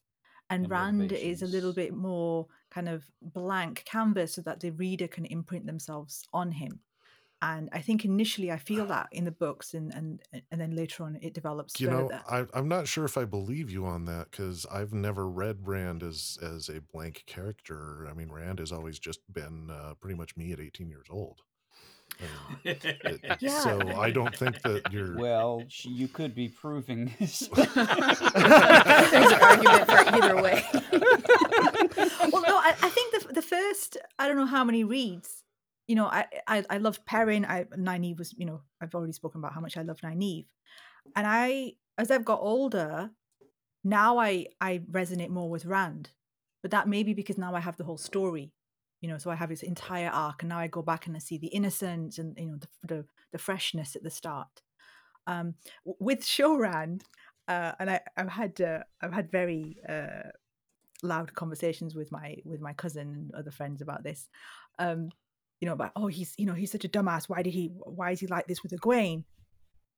and, 0.50 0.64
And 0.64 0.72
rand 0.72 1.12
is 1.12 1.42
a 1.42 1.48
little 1.48 1.74
bit 1.74 1.94
more 1.94 2.48
kind 2.72 2.90
of 2.90 3.06
blank 3.22 3.84
canvas 3.86 4.34
so 4.36 4.42
that 4.42 4.60
the 4.60 4.72
reader 4.72 5.08
can 5.08 5.26
imprint 5.26 5.66
themselves 5.66 6.24
on 6.34 6.52
him 6.54 6.82
and 7.42 7.70
i 7.74 7.82
think 7.82 8.06
initially 8.06 8.52
i 8.52 8.58
feel 8.58 8.86
that 8.88 9.08
in 9.12 9.26
the 9.26 9.32
books 9.32 9.74
and 9.74 9.94
and 9.94 10.22
and 10.52 10.62
then 10.62 10.76
later 10.76 11.04
on 11.04 11.18
it 11.22 11.34
develops 11.34 11.80
You 11.80 11.88
know, 11.88 12.08
further 12.08 12.24
I, 12.28 12.48
I'm 12.54 12.68
not 12.70 12.88
sure 12.88 13.04
if 13.06 13.18
I 13.18 13.26
believe 13.26 13.70
you 13.70 13.86
on 13.86 14.06
that 14.06 14.32
because 14.32 14.66
I've 14.68 14.94
never 14.94 15.28
read 15.30 15.68
Rand 15.68 16.04
as 16.04 16.38
as 16.42 16.70
a 16.70 16.80
blank 16.82 17.24
character. 17.26 18.08
I 18.08 18.14
mean, 18.14 18.32
Rand 18.32 18.60
has 18.60 18.72
always 18.72 18.98
just 18.98 19.22
been 19.32 19.70
uh, 19.70 19.96
pretty 19.96 20.16
much 20.16 20.38
me 20.38 20.54
at 20.54 20.60
18 20.62 20.90
years 20.90 21.08
old. 21.10 21.44
I 22.22 22.70
it- 22.70 23.38
Yeah. 23.42 23.60
So 23.60 23.80
I 23.98 24.12
don't 24.12 24.36
think 24.36 24.62
that 24.64 24.92
you're. 24.92 25.16
Well, 25.18 25.64
sh- 25.68 25.86
you 25.86 26.08
could 26.08 26.34
be 26.36 26.48
proving 26.50 27.14
this. 27.20 27.40
There's 27.56 27.76
an 27.76 29.42
argument 29.42 29.86
for 29.86 29.98
either 30.16 30.42
way. 30.42 30.66
well, 32.32 32.42
no, 32.42 32.58
I, 32.58 32.76
I 32.82 32.90
think 32.90 33.14
the 33.24 33.34
the 33.34 33.42
first 33.42 33.98
I 34.20 34.28
don't 34.28 34.38
know 34.38 34.46
how 34.46 34.64
many 34.64 34.84
reads. 34.84 35.44
You 35.88 35.96
know, 35.96 36.06
I 36.06 36.26
I, 36.48 36.64
I 36.70 36.78
loved 36.78 37.06
Perrin. 37.06 37.46
I 37.46 37.66
Nynaeve 37.66 38.18
was 38.20 38.34
you 38.38 38.46
know 38.46 38.62
I've 38.82 38.96
already 38.96 39.14
spoken 39.14 39.40
about 39.40 39.54
how 39.54 39.62
much 39.62 39.78
I 39.78 39.82
love 39.84 40.00
Nynaeve, 40.02 40.46
and 41.16 41.28
I 41.28 41.74
as 41.98 42.12
I've 42.12 42.26
got 42.26 42.40
older, 42.42 43.12
now 43.84 44.18
I 44.18 44.48
I 44.60 44.80
resonate 44.92 45.30
more 45.30 45.50
with 45.50 45.66
Rand, 45.66 46.10
but 46.62 46.72
that 46.72 46.88
may 46.88 47.04
be 47.04 47.14
because 47.14 47.38
now 47.38 47.54
I 47.56 47.60
have 47.60 47.78
the 47.78 47.84
whole 47.84 47.98
story. 47.98 48.52
You 49.02 49.10
know, 49.10 49.18
so 49.18 49.30
I 49.30 49.36
have 49.36 49.50
this 49.50 49.64
entire 49.64 50.10
arc, 50.10 50.42
and 50.42 50.50
now 50.50 50.60
I 50.60 50.68
go 50.68 50.82
back 50.82 51.06
and 51.06 51.16
I 51.16 51.20
see 51.20 51.38
the 51.38 51.48
innocence 51.48 52.18
and 52.18 52.36
you 52.38 52.48
know 52.48 52.58
the 52.58 52.96
the, 52.96 53.06
the 53.34 53.38
freshness 53.38 53.96
at 53.96 54.04
the 54.04 54.10
start. 54.10 54.62
Um, 55.28 55.56
with 55.84 56.24
show 56.24 56.56
Rand 56.56 57.04
uh, 57.48 57.74
and 57.80 57.90
I, 57.90 58.02
I've 58.18 58.30
had 58.30 58.60
uh, 58.62 58.80
I've 59.02 59.14
had 59.14 59.32
very 59.32 59.78
uh, 59.88 60.30
loud 61.04 61.34
conversations 61.34 61.96
with 61.96 62.12
my 62.12 62.38
with 62.44 62.62
my 62.62 62.74
cousin 62.74 63.14
and 63.14 63.36
other 63.36 63.52
friends 63.52 63.82
about 63.82 64.04
this. 64.04 64.28
Um, 64.80 65.12
you 65.62 65.68
know, 65.68 65.74
about 65.74 65.92
oh 65.96 66.08
he's 66.08 66.34
you 66.38 66.46
know 66.46 66.54
he's 66.54 66.72
such 66.72 66.86
a 66.86 66.90
dumbass. 66.90 67.30
Why 67.30 67.44
did 67.44 67.54
he? 67.54 67.72
Why 67.84 68.12
is 68.12 68.20
he 68.20 68.28
like 68.28 68.48
this 68.48 68.64
with 68.64 68.72
Egwene? 68.72 69.24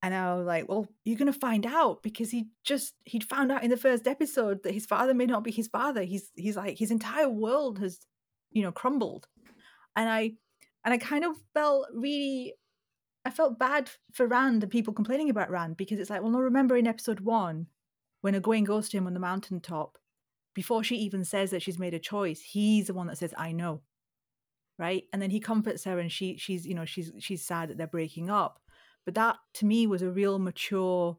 And 0.04 0.14
I 0.14 0.36
was 0.36 0.46
like, 0.46 0.70
well, 0.70 0.88
you're 1.06 1.18
gonna 1.18 1.34
find 1.34 1.66
out 1.66 2.04
because 2.04 2.32
he 2.32 2.48
just 2.64 2.94
he'd 3.06 3.24
found 3.24 3.52
out 3.52 3.64
in 3.64 3.70
the 3.70 3.78
first 3.78 4.08
episode 4.08 4.64
that 4.64 4.74
his 4.74 4.86
father 4.86 5.14
may 5.14 5.26
not 5.26 5.44
be 5.44 5.52
his 5.52 5.68
father. 5.68 6.04
He's 6.04 6.32
he's 6.36 6.58
like 6.58 6.78
his 6.78 6.92
entire 6.92 7.30
world 7.30 7.80
has 7.80 8.00
you 8.52 8.64
know 8.64 8.72
crumbled, 8.72 9.28
and 9.96 10.10
I 10.10 10.34
and 10.84 10.94
I 10.94 10.98
kind 10.98 11.26
of 11.26 11.36
felt 11.54 11.88
really. 11.94 12.54
I 13.26 13.30
felt 13.30 13.60
bad 13.60 13.90
for 14.14 14.26
Rand 14.26 14.64
and 14.64 14.72
people 14.72 14.94
complaining 14.94 15.30
about 15.30 15.50
Rand 15.52 15.76
because 15.76 16.00
it's 16.00 16.10
like, 16.10 16.22
well, 16.22 16.32
no, 16.32 16.40
remember 16.40 16.78
in 16.78 16.88
episode 16.88 17.20
one 17.20 17.68
when 18.22 18.36
Egwene 18.36 18.66
goes 18.66 18.88
to 18.90 18.98
him 18.98 19.06
on 19.06 19.14
the 19.14 19.20
mountaintop 19.20 19.98
before 20.54 20.82
she 20.82 20.96
even 20.96 21.26
says 21.26 21.52
that 21.52 21.62
she's 21.62 21.78
made 21.78 21.94
a 21.94 22.00
choice, 22.00 22.42
he's 22.42 22.88
the 22.88 22.94
one 22.94 23.08
that 23.08 23.18
says, 23.18 23.34
"I 23.38 23.52
know." 23.52 23.82
Right? 24.80 25.04
And 25.12 25.22
then 25.22 25.30
he 25.30 25.40
comforts 25.40 25.84
her 25.84 26.00
and 26.00 26.12
she 26.12 26.38
she's, 26.38 26.66
you 26.66 26.74
know, 26.74 26.86
she's 26.86 27.12
she's 27.20 27.46
sad 27.46 27.70
that 27.70 27.78
they're 27.78 27.88
breaking 27.88 28.30
up. 28.30 28.60
But 29.06 29.16
that 29.16 29.38
to 29.56 29.66
me 29.66 29.88
was 29.88 30.02
a 30.02 30.10
real 30.10 30.40
mature 30.40 31.18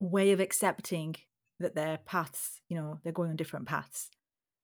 way 0.00 0.32
of 0.32 0.40
accepting 0.40 1.16
that 1.58 1.74
their 1.74 1.98
paths, 1.98 2.60
you 2.68 2.76
know, 2.76 2.98
they're 3.02 3.12
going 3.12 3.30
on 3.30 3.36
different 3.36 3.66
paths. 3.66 4.10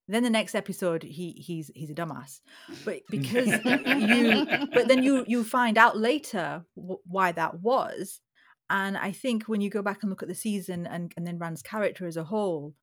Then 0.07 0.23
the 0.23 0.29
next 0.29 0.55
episode, 0.55 1.03
he 1.03 1.31
he's 1.31 1.69
he's 1.75 1.89
a 1.89 1.93
dumbass, 1.93 2.39
but 2.85 3.01
because 3.09 3.47
you, 3.47 4.67
but 4.73 4.87
then 4.87 5.03
you 5.03 5.25
you 5.27 5.43
find 5.43 5.77
out 5.77 5.97
later 5.97 6.63
w- 6.77 6.99
why 7.05 7.33
that 7.33 7.59
was, 7.59 8.21
and 8.69 8.97
I 8.97 9.11
think 9.11 9.43
when 9.43 9.59
you 9.59 9.69
go 9.69 9.81
back 9.81 10.03
and 10.03 10.09
look 10.09 10.23
at 10.23 10.29
the 10.29 10.35
season 10.35 10.87
and 10.87 11.13
and 11.17 11.27
then 11.27 11.39
Rand's 11.39 11.61
character 11.61 12.07
as 12.07 12.15
a 12.15 12.23
whole, 12.23 12.73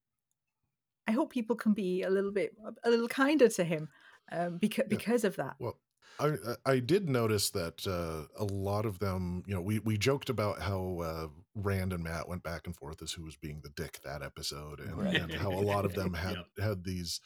I 1.09 1.13
hope 1.13 1.33
people 1.33 1.57
can 1.57 1.73
be 1.73 2.03
a 2.03 2.11
little 2.11 2.33
bit 2.33 2.55
a 2.85 2.91
little 2.91 3.09
kinder 3.09 3.49
to 3.49 3.65
him, 3.65 3.89
um, 4.31 4.59
because 4.59 4.87
because 4.89 5.25
of 5.25 5.37
that. 5.37 5.55
Well, 5.59 5.79
I 6.19 6.37
I 6.65 6.79
did 6.79 7.09
notice 7.09 7.51
that 7.51 7.87
uh, 7.87 8.27
a 8.39 8.45
lot 8.45 8.87
of 8.87 8.99
them, 8.99 9.43
you 9.47 9.55
know, 9.55 9.61
we 9.61 9.79
we 9.81 9.99
joked 9.99 10.31
about 10.31 10.61
how 10.61 11.01
uh, 11.01 11.29
Rand 11.55 11.93
and 11.93 12.05
Mat 12.05 12.29
went 12.29 12.43
back 12.43 12.67
and 12.67 12.77
forth 12.77 13.03
as 13.03 13.13
who 13.13 13.25
was 13.25 13.37
being 13.37 13.61
the 13.63 13.71
dick 13.71 14.01
that 14.05 14.23
episode, 14.23 14.81
and, 14.81 14.97
Right. 14.97 15.17
and 15.17 15.33
how 15.33 15.51
a 15.53 15.61
lot 15.61 15.85
of 15.85 15.95
them 15.95 16.15
had 16.15 16.37
had 16.63 16.85
these 16.85 17.21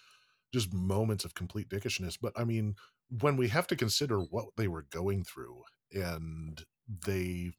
just 0.52 0.72
moments 0.72 1.24
of 1.24 1.34
complete 1.34 1.68
dickishness. 1.68 2.16
But 2.20 2.32
I 2.36 2.44
mean, 2.44 2.76
when 3.08 3.36
we 3.36 3.48
have 3.48 3.66
to 3.68 3.76
consider 3.76 4.20
what 4.20 4.46
they 4.56 4.68
were 4.68 4.86
going 4.90 5.24
through, 5.24 5.62
and 5.92 6.64
they, 6.88 7.52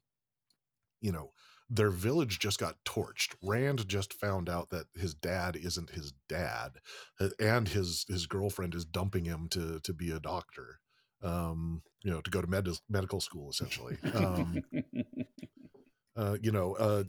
you 1.00 1.12
know, 1.12 1.32
their 1.68 1.90
village 1.90 2.40
just 2.40 2.58
got 2.58 2.82
torched. 2.84 3.34
Rand 3.42 3.88
just 3.88 4.12
found 4.12 4.48
out 4.48 4.70
that 4.70 4.86
his 4.94 5.14
dad 5.14 5.54
isn't 5.56 5.90
his 5.90 6.12
dad, 6.28 6.78
uh, 7.20 7.28
and 7.38 7.68
his 7.68 8.04
his 8.08 8.26
girlfriend 8.26 8.74
is 8.74 8.84
dumping 8.84 9.24
him 9.24 9.48
to 9.50 9.78
to 9.80 9.92
be 9.92 10.10
a 10.10 10.18
doctor 10.20 10.79
um 11.22 11.82
you 12.02 12.10
know 12.10 12.20
to 12.20 12.30
go 12.30 12.40
to 12.40 12.46
med- 12.46 12.68
medical 12.88 13.20
school 13.20 13.50
essentially. 13.50 13.96
Um 14.14 14.62
uh 16.16 16.36
you 16.42 16.50
know 16.50 16.74
uh 16.74 17.04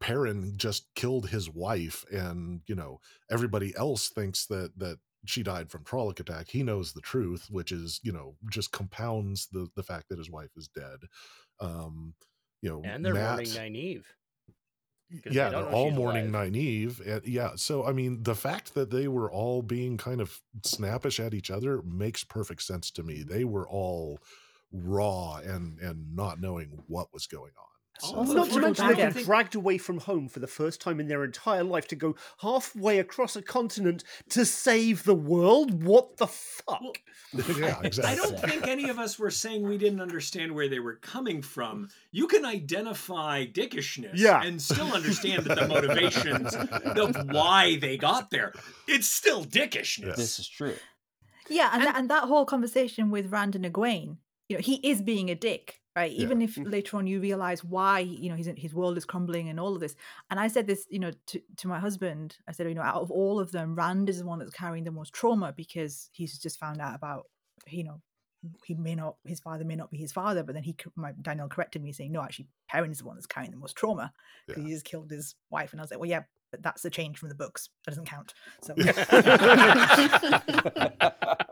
perrin 0.00 0.54
just 0.56 0.86
killed 0.94 1.28
his 1.28 1.50
wife 1.50 2.04
and 2.12 2.60
you 2.66 2.74
know 2.74 3.00
everybody 3.30 3.74
else 3.76 4.08
thinks 4.08 4.46
that 4.46 4.72
that 4.78 4.98
she 5.26 5.42
died 5.42 5.70
from 5.70 5.84
Trolloc 5.84 6.20
attack. 6.20 6.48
He 6.50 6.62
knows 6.62 6.92
the 6.92 7.00
truth 7.00 7.46
which 7.50 7.72
is 7.72 8.00
you 8.02 8.12
know 8.12 8.36
just 8.50 8.72
compounds 8.72 9.48
the 9.50 9.68
the 9.74 9.82
fact 9.82 10.08
that 10.10 10.18
his 10.18 10.30
wife 10.30 10.50
is 10.56 10.68
dead. 10.68 10.98
Um 11.60 12.14
you 12.62 12.70
know 12.70 12.82
And 12.84 13.04
they're 13.04 13.14
Matt- 13.14 13.36
mourning 13.36 13.46
Nynaeve. 13.50 14.04
'Cause 15.10 15.22
they 15.24 15.30
yeah 15.32 15.50
they're 15.50 15.68
all 15.68 15.90
alive. 15.90 16.24
Nynaeve 16.24 17.00
and 17.00 17.08
eh, 17.08 17.20
yeah 17.24 17.52
so 17.56 17.84
i 17.84 17.92
mean 17.92 18.22
the 18.22 18.34
fact 18.34 18.74
that 18.74 18.90
they 18.90 19.08
were 19.08 19.30
all 19.30 19.62
being 19.62 19.96
kind 19.96 20.20
of 20.20 20.40
snappish 20.64 21.20
at 21.20 21.34
each 21.34 21.50
other 21.50 21.82
makes 21.82 22.24
perfect 22.24 22.62
sense 22.62 22.90
to 22.92 23.02
me 23.02 23.22
they 23.22 23.44
were 23.44 23.68
all 23.68 24.20
raw 24.72 25.36
and 25.36 25.78
and 25.78 26.14
not 26.16 26.40
knowing 26.40 26.82
what 26.88 27.12
was 27.12 27.26
going 27.26 27.52
on 27.58 27.73
so, 28.00 28.14
oh, 28.14 28.18
Also, 28.18 28.32
Not 28.34 28.50
to 28.50 28.60
mention 28.60 28.84
I 28.84 28.88
they 28.88 28.94
don't 28.96 29.06
were 29.06 29.12
think- 29.12 29.26
dragged 29.26 29.54
away 29.54 29.78
from 29.78 29.98
home 29.98 30.28
for 30.28 30.40
the 30.40 30.46
first 30.46 30.80
time 30.80 30.98
in 31.00 31.06
their 31.08 31.22
entire 31.24 31.62
life 31.64 31.86
to 31.88 31.96
go 31.96 32.16
halfway 32.40 32.98
across 32.98 33.36
a 33.36 33.42
continent 33.42 34.02
to 34.30 34.44
save 34.44 35.04
the 35.04 35.14
world. 35.14 35.84
What 35.84 36.16
the 36.16 36.26
fuck? 36.26 37.00
Well, 37.32 37.44
yeah 37.58 37.80
exactly 37.82 38.12
I 38.12 38.16
don't 38.16 38.38
think 38.40 38.66
any 38.66 38.88
of 38.88 38.98
us 38.98 39.18
were 39.18 39.30
saying 39.30 39.62
we 39.62 39.78
didn't 39.78 40.00
understand 40.00 40.52
where 40.54 40.68
they 40.68 40.80
were 40.80 40.96
coming 40.96 41.40
from. 41.42 41.88
You 42.10 42.26
can 42.26 42.44
identify 42.44 43.46
dickishness 43.46 44.12
Yeah. 44.14 44.42
and 44.42 44.60
still 44.60 44.92
understand 44.92 45.44
that 45.44 45.58
the 45.58 45.68
motivations 45.76 46.54
of 46.54 47.32
why 47.32 47.76
they 47.80 47.96
got 47.96 48.30
there. 48.30 48.52
It's 48.88 49.06
still 49.08 49.44
dickishness. 49.44 50.16
This 50.16 50.38
is 50.38 50.48
true. 50.48 50.74
Yeah, 51.48 51.70
and 51.72 51.82
And- 51.82 51.86
that, 51.88 51.96
and 51.98 52.10
that 52.10 52.24
whole 52.24 52.44
conversation 52.44 53.10
with 53.10 53.30
Rand 53.32 53.54
and 53.54 53.64
Egwene, 53.64 54.16
you 54.48 54.56
know, 54.56 54.60
he 54.62 54.74
is 54.76 55.00
being 55.02 55.30
a 55.30 55.34
dick, 55.34 55.80
right? 55.96 56.10
Yeah. 56.12 56.22
Even 56.22 56.42
if 56.42 56.56
Mm. 56.56 56.70
later 56.70 56.96
on 56.96 57.06
you 57.06 57.20
realize 57.20 57.64
why, 57.64 58.00
you 58.00 58.28
know, 58.30 58.36
his 58.36 58.50
his 58.56 58.74
world 58.74 58.96
is 58.98 59.04
crumbling 59.04 59.48
and 59.48 59.58
all 59.60 59.74
of 59.74 59.80
this. 59.80 59.94
And 60.30 60.38
I 60.40 60.48
said 60.48 60.66
this, 60.66 60.86
you 60.90 60.98
know, 60.98 61.12
to 61.26 61.40
to 61.58 61.68
my 61.68 61.78
husband, 61.78 62.36
I 62.48 62.52
said, 62.52 62.68
you 62.68 62.74
know, 62.74 62.82
out 62.82 63.02
of 63.02 63.10
all 63.10 63.38
of 63.40 63.52
them, 63.52 63.74
Rand 63.74 64.08
is 64.08 64.18
the 64.18 64.26
one 64.26 64.38
that's 64.38 64.50
carrying 64.52 64.84
the 64.84 64.90
most 64.90 65.12
trauma 65.12 65.52
because 65.52 66.08
he's 66.12 66.38
just 66.38 66.58
found 66.58 66.80
out 66.80 66.94
about, 66.94 67.26
you 67.68 67.84
know, 67.84 68.00
he 68.66 68.74
may 68.74 68.94
not, 68.94 69.16
his 69.24 69.40
father 69.40 69.64
may 69.64 69.74
not 69.76 69.90
be 69.90 69.96
his 69.96 70.12
father, 70.12 70.42
but 70.42 70.54
then 70.54 70.64
he, 70.64 70.76
my 70.96 71.12
Daniel 71.22 71.48
corrected 71.48 71.82
me 71.82 71.92
saying, 71.92 72.12
no, 72.12 72.20
actually, 72.22 72.46
Perrin 72.68 72.90
is 72.90 72.98
the 72.98 73.04
one 73.06 73.16
that's 73.16 73.26
carrying 73.26 73.50
the 73.52 73.56
most 73.56 73.74
trauma 73.76 74.12
because 74.46 74.62
Yeah. 74.62 74.68
he 74.68 74.74
just 74.74 74.84
killed 74.84 75.10
his 75.10 75.34
wife. 75.50 75.72
And 75.72 75.80
I 75.80 75.84
was 75.84 75.90
like, 75.90 75.98
well, 75.98 76.10
yeah, 76.10 76.24
but 76.50 76.62
that's 76.62 76.82
the 76.82 76.90
change 76.90 77.16
from 77.18 77.30
the 77.30 77.34
books. 77.34 77.70
That 77.86 77.92
doesn't 77.92 78.04
count. 78.04 78.34
So. 78.62 78.74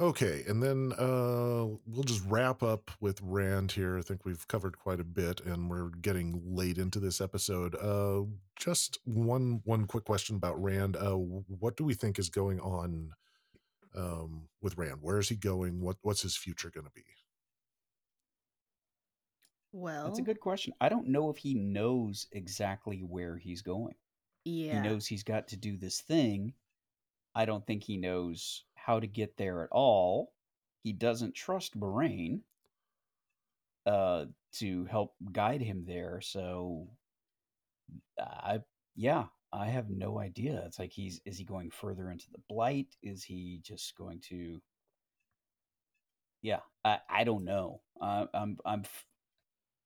Okay, 0.00 0.44
and 0.46 0.62
then 0.62 0.92
uh, 0.96 1.66
we'll 1.86 2.04
just 2.04 2.22
wrap 2.26 2.62
up 2.62 2.92
with 3.00 3.20
Rand 3.20 3.72
here. 3.72 3.98
I 3.98 4.02
think 4.02 4.24
we've 4.24 4.46
covered 4.46 4.78
quite 4.78 5.00
a 5.00 5.04
bit, 5.04 5.40
and 5.40 5.68
we're 5.68 5.88
getting 5.88 6.40
late 6.44 6.78
into 6.78 7.00
this 7.00 7.20
episode. 7.20 7.74
Uh, 7.74 8.22
just 8.54 8.98
one 9.04 9.60
one 9.64 9.86
quick 9.86 10.04
question 10.04 10.36
about 10.36 10.62
Rand. 10.62 10.94
Uh, 10.94 11.14
what 11.14 11.76
do 11.76 11.82
we 11.82 11.94
think 11.94 12.20
is 12.20 12.30
going 12.30 12.60
on 12.60 13.10
um, 13.96 14.42
with 14.62 14.78
Rand? 14.78 14.98
Where 15.02 15.18
is 15.18 15.30
he 15.30 15.34
going? 15.34 15.80
What 15.80 15.96
what's 16.02 16.22
his 16.22 16.36
future 16.36 16.70
going 16.70 16.86
to 16.86 16.92
be? 16.92 17.02
Well, 19.72 20.04
That's 20.04 20.20
a 20.20 20.22
good 20.22 20.40
question. 20.40 20.74
I 20.80 20.88
don't 20.88 21.08
know 21.08 21.28
if 21.28 21.38
he 21.38 21.54
knows 21.54 22.28
exactly 22.30 23.00
where 23.00 23.36
he's 23.36 23.62
going. 23.62 23.96
Yeah. 24.44 24.74
He 24.74 24.88
knows 24.88 25.06
he's 25.08 25.24
got 25.24 25.48
to 25.48 25.56
do 25.56 25.76
this 25.76 26.00
thing. 26.00 26.54
I 27.34 27.44
don't 27.44 27.66
think 27.66 27.82
he 27.82 27.96
knows 27.96 28.64
how 28.88 28.98
to 28.98 29.06
get 29.06 29.36
there 29.36 29.62
at 29.62 29.68
all. 29.70 30.32
He 30.82 30.94
doesn't 30.94 31.34
trust 31.34 31.78
Moiraine 31.78 32.40
uh, 33.84 34.24
to 34.54 34.86
help 34.86 35.14
guide 35.30 35.60
him 35.60 35.84
there. 35.86 36.22
So, 36.22 36.88
I 38.18 38.60
yeah, 38.96 39.26
I 39.52 39.66
have 39.66 39.90
no 39.90 40.18
idea. 40.18 40.62
It's 40.64 40.78
like 40.78 40.90
he's 40.90 41.20
is 41.26 41.36
he 41.36 41.44
going 41.44 41.70
further 41.70 42.10
into 42.10 42.30
the 42.32 42.40
blight? 42.48 42.96
Is 43.02 43.22
he 43.22 43.60
just 43.62 43.94
going 43.94 44.20
to? 44.30 44.58
Yeah, 46.40 46.60
I 46.82 46.98
I 47.10 47.24
don't 47.24 47.44
know. 47.44 47.82
I, 48.00 48.26
I'm 48.32 48.56
I'm 48.64 48.84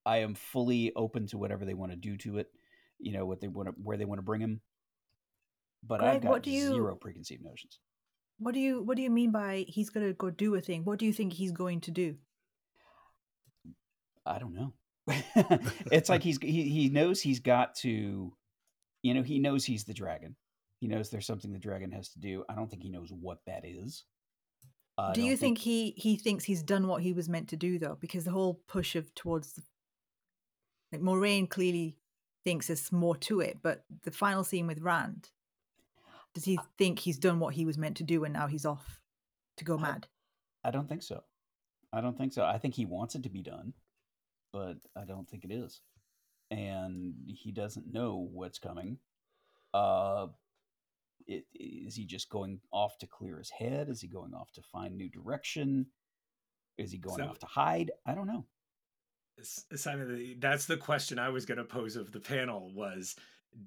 I 0.06 0.18
am 0.18 0.36
fully 0.36 0.92
open 0.94 1.26
to 1.28 1.38
whatever 1.38 1.64
they 1.64 1.74
want 1.74 1.90
to 1.90 1.96
do 1.96 2.16
to 2.18 2.38
it. 2.38 2.52
You 3.00 3.10
know 3.14 3.26
what 3.26 3.40
they 3.40 3.48
want 3.48 3.68
to 3.68 3.74
where 3.82 3.96
they 3.96 4.04
want 4.04 4.20
to 4.20 4.22
bring 4.22 4.40
him. 4.40 4.60
But 5.84 6.02
I've 6.02 6.10
Greg, 6.10 6.22
got 6.22 6.30
what 6.30 6.42
do 6.44 6.52
you- 6.52 6.68
zero 6.68 6.94
preconceived 6.94 7.42
notions. 7.42 7.80
What 8.38 8.54
do 8.54 8.60
you 8.60 8.82
what 8.82 8.96
do 8.96 9.02
you 9.02 9.10
mean 9.10 9.30
by 9.30 9.64
he's 9.68 9.90
gonna 9.90 10.12
go 10.12 10.30
do 10.30 10.54
a 10.54 10.60
thing? 10.60 10.84
What 10.84 10.98
do 10.98 11.06
you 11.06 11.12
think 11.12 11.32
he's 11.32 11.52
going 11.52 11.80
to 11.82 11.90
do? 11.90 12.16
I 14.26 14.38
don't 14.38 14.54
know. 14.54 14.72
it's 15.90 16.09
like 16.09 16.22
he's 16.22 16.38
he 16.38 16.68
he 16.68 16.88
knows 16.88 17.20
he's 17.20 17.40
got 17.40 17.74
to, 17.76 18.32
you 19.02 19.14
know, 19.14 19.22
he 19.22 19.38
knows 19.38 19.64
he's 19.64 19.84
the 19.84 19.94
dragon. 19.94 20.36
He 20.80 20.88
knows 20.88 21.10
there's 21.10 21.26
something 21.26 21.52
the 21.52 21.59
dragon 21.59 21.92
has 21.92 22.09
to 22.10 22.18
do. 22.18 22.44
I 22.48 22.54
don't 22.54 22.68
think 22.68 22.82
he 22.82 22.90
knows 22.90 23.12
what 23.12 23.38
that 23.46 23.64
is. 23.64 24.04
I 24.98 25.12
do 25.12 25.22
you 25.22 25.36
think 25.36 25.59
he 25.59 25.94
he 25.96 26.16
thinks 26.16 26.44
he's 26.44 26.62
done 26.62 26.86
what 26.86 27.02
he 27.02 27.12
was 27.12 27.28
meant 27.28 27.48
to 27.48 27.56
do 27.56 27.78
though? 27.78 27.96
Because 28.00 28.24
the 28.24 28.30
whole 28.30 28.60
push 28.66 28.94
of 28.94 29.14
towards 29.14 29.54
the, 29.54 29.62
like 30.92 31.00
Moiraine 31.00 31.48
clearly 31.48 31.96
thinks 32.44 32.66
there's 32.66 32.92
more 32.92 33.16
to 33.16 33.40
it, 33.40 33.59
but 33.62 33.84
the 34.02 34.10
final 34.10 34.44
scene 34.44 34.66
with 34.66 34.80
Rand, 34.80 35.30
does 36.34 36.44
he 36.44 36.59
think 36.78 36.98
he's 36.98 37.18
done 37.18 37.38
what 37.38 37.54
he 37.54 37.64
was 37.64 37.76
meant 37.78 37.96
to 37.98 38.04
do 38.04 38.24
and 38.24 38.32
now 38.32 38.46
he's 38.46 38.64
off 38.66 39.00
to 39.59 39.64
go 39.64 39.76
I- 39.78 39.82
mad? 39.82 40.06
I 40.64 40.70
don't 40.70 40.88
think 40.88 41.02
so. 41.02 41.22
I 41.92 42.00
don't 42.00 42.16
think 42.16 42.32
so. 42.32 42.44
I 42.44 42.56
think 42.59 42.74
he 42.74 42.86
wants 42.86 43.14
it 43.14 43.22
to 43.24 43.28
be 43.28 43.42
done, 43.42 43.74
but 44.52 44.76
I 44.96 45.04
don't 45.04 45.28
think 45.28 45.44
it 45.44 45.50
is. 45.52 45.80
And 46.50 47.14
he 47.26 47.52
doesn't 47.52 47.92
know 47.92 48.28
what's 48.32 48.59
coming. 48.59 48.98
Uh 49.74 50.28
it, 51.26 51.44
is 51.54 51.94
he 51.94 52.04
just 52.04 52.28
going 52.30 52.60
off 52.72 52.98
to 52.98 53.06
clear 53.06 53.38
his 53.38 53.50
head? 53.50 53.88
Is 53.88 54.00
he 54.00 54.09
going 54.09 54.34
off 54.34 54.50
to 54.52 54.62
find 54.62 54.96
new 54.96 55.09
direction? 55.09 55.86
Is 56.78 56.90
he 56.90 56.98
going 56.98 57.18
So- 57.18 57.28
off 57.28 57.38
to 57.40 57.46
hide? 57.46 57.90
I 58.06 58.14
don't 58.14 58.26
know. 58.26 58.44
Simon, 59.74 60.36
that's 60.40 60.66
the 60.66 60.76
question 60.76 61.18
I 61.18 61.30
was 61.30 61.46
going 61.46 61.59
to 61.59 61.64
pose 61.64 61.96
of 61.96 62.12
the 62.12 62.20
panel 62.20 62.70
was 62.74 63.16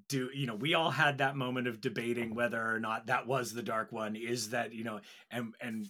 do 0.08 0.30
you 0.34 0.46
know 0.46 0.54
we 0.54 0.74
all 0.74 0.90
had 0.90 1.18
that 1.18 1.36
moment 1.36 1.68
of 1.68 1.80
debating 1.80 2.26
uh-huh. 2.26 2.34
whether 2.34 2.74
or 2.74 2.80
not 2.80 3.06
that 3.06 3.26
was 3.26 3.52
the 3.52 3.62
dark 3.62 3.92
one 3.92 4.16
is 4.16 4.50
that 4.50 4.72
you 4.72 4.84
know 4.84 5.00
and 5.30 5.54
and 5.60 5.86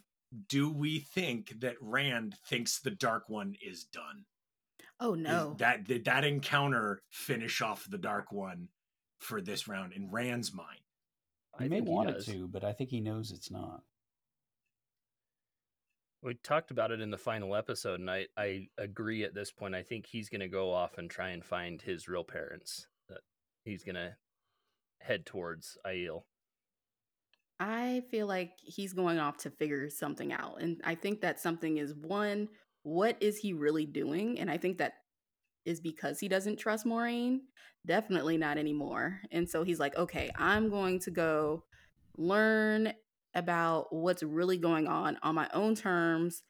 do 0.48 0.70
we 0.70 0.98
think 0.98 1.60
that 1.60 1.76
Rand 1.80 2.34
thinks 2.46 2.80
the 2.80 2.90
dark 2.90 3.28
one 3.28 3.54
is 3.64 3.84
done 3.84 4.24
oh 5.00 5.14
Is 5.14 5.20
no. 5.20 5.54
that 5.58 5.84
did 5.84 6.04
that 6.04 6.24
encounter 6.24 7.02
finish 7.10 7.62
off 7.62 7.86
the 7.88 7.98
dark 7.98 8.32
one 8.32 8.68
for 9.20 9.40
this 9.40 9.66
round 9.66 9.92
in 9.92 10.10
Rand's 10.10 10.52
mind 10.52 10.80
He 11.58 11.64
I 11.64 11.68
may 11.68 11.76
think 11.76 11.88
want 11.88 12.10
it 12.10 12.24
to, 12.26 12.48
but 12.48 12.64
I 12.64 12.72
think 12.72 12.90
he 12.90 13.00
knows 13.00 13.30
it's 13.30 13.50
not. 13.50 13.82
We 16.22 16.34
talked 16.34 16.70
about 16.72 16.90
it 16.90 17.00
in 17.00 17.10
the 17.10 17.18
final 17.18 17.54
episode, 17.54 18.00
and 18.00 18.10
I, 18.10 18.26
I 18.36 18.66
agree 18.78 19.22
at 19.22 19.32
this 19.32 19.52
point. 19.52 19.76
I 19.76 19.82
think 19.82 20.06
he's 20.06 20.28
going 20.28 20.40
to 20.40 20.48
go 20.48 20.72
off 20.72 20.98
and 20.98 21.08
try 21.08 21.28
and 21.28 21.44
find 21.44 21.80
his 21.80 22.08
real 22.08 22.24
parents. 22.24 22.88
He's 23.66 23.82
to 23.96 24.14
head 25.00 25.26
towards 25.26 25.76
Aiel? 25.84 26.22
I 27.58 28.02
feel 28.12 28.28
like 28.28 28.52
he's 28.62 28.92
going 28.92 29.18
off 29.18 29.38
to 29.38 29.50
figure 29.50 29.90
something 29.90 30.32
out. 30.32 30.60
And 30.60 30.80
I 30.84 30.94
think 30.94 31.20
that 31.22 31.40
something 31.40 31.78
is 31.78 31.92
one, 31.92 32.48
what 32.84 33.16
is 33.20 33.38
he 33.38 33.52
really 33.54 33.84
doing? 33.84 34.38
And 34.38 34.48
I 34.48 34.56
think 34.56 34.78
that 34.78 34.92
is 35.64 35.80
because 35.80 36.20
he 36.20 36.28
doesn't 36.28 36.60
trust 36.60 36.86
Moiraine. 36.86 37.40
Definitely 37.84 38.36
not 38.36 38.56
anymore. 38.56 39.20
And 39.32 39.48
so 39.48 39.64
he's 39.64 39.80
like, 39.80 39.96
okay, 39.96 40.30
I'm 40.36 40.70
going 40.70 41.00
to 41.00 41.10
go 41.10 41.64
learn 42.16 42.92
about 43.34 43.86
what's 43.90 44.22
really 44.22 44.58
going 44.58 44.86
on 44.86 45.18
on 45.24 45.34
my 45.34 45.48
own 45.52 45.74
terms 45.74 46.44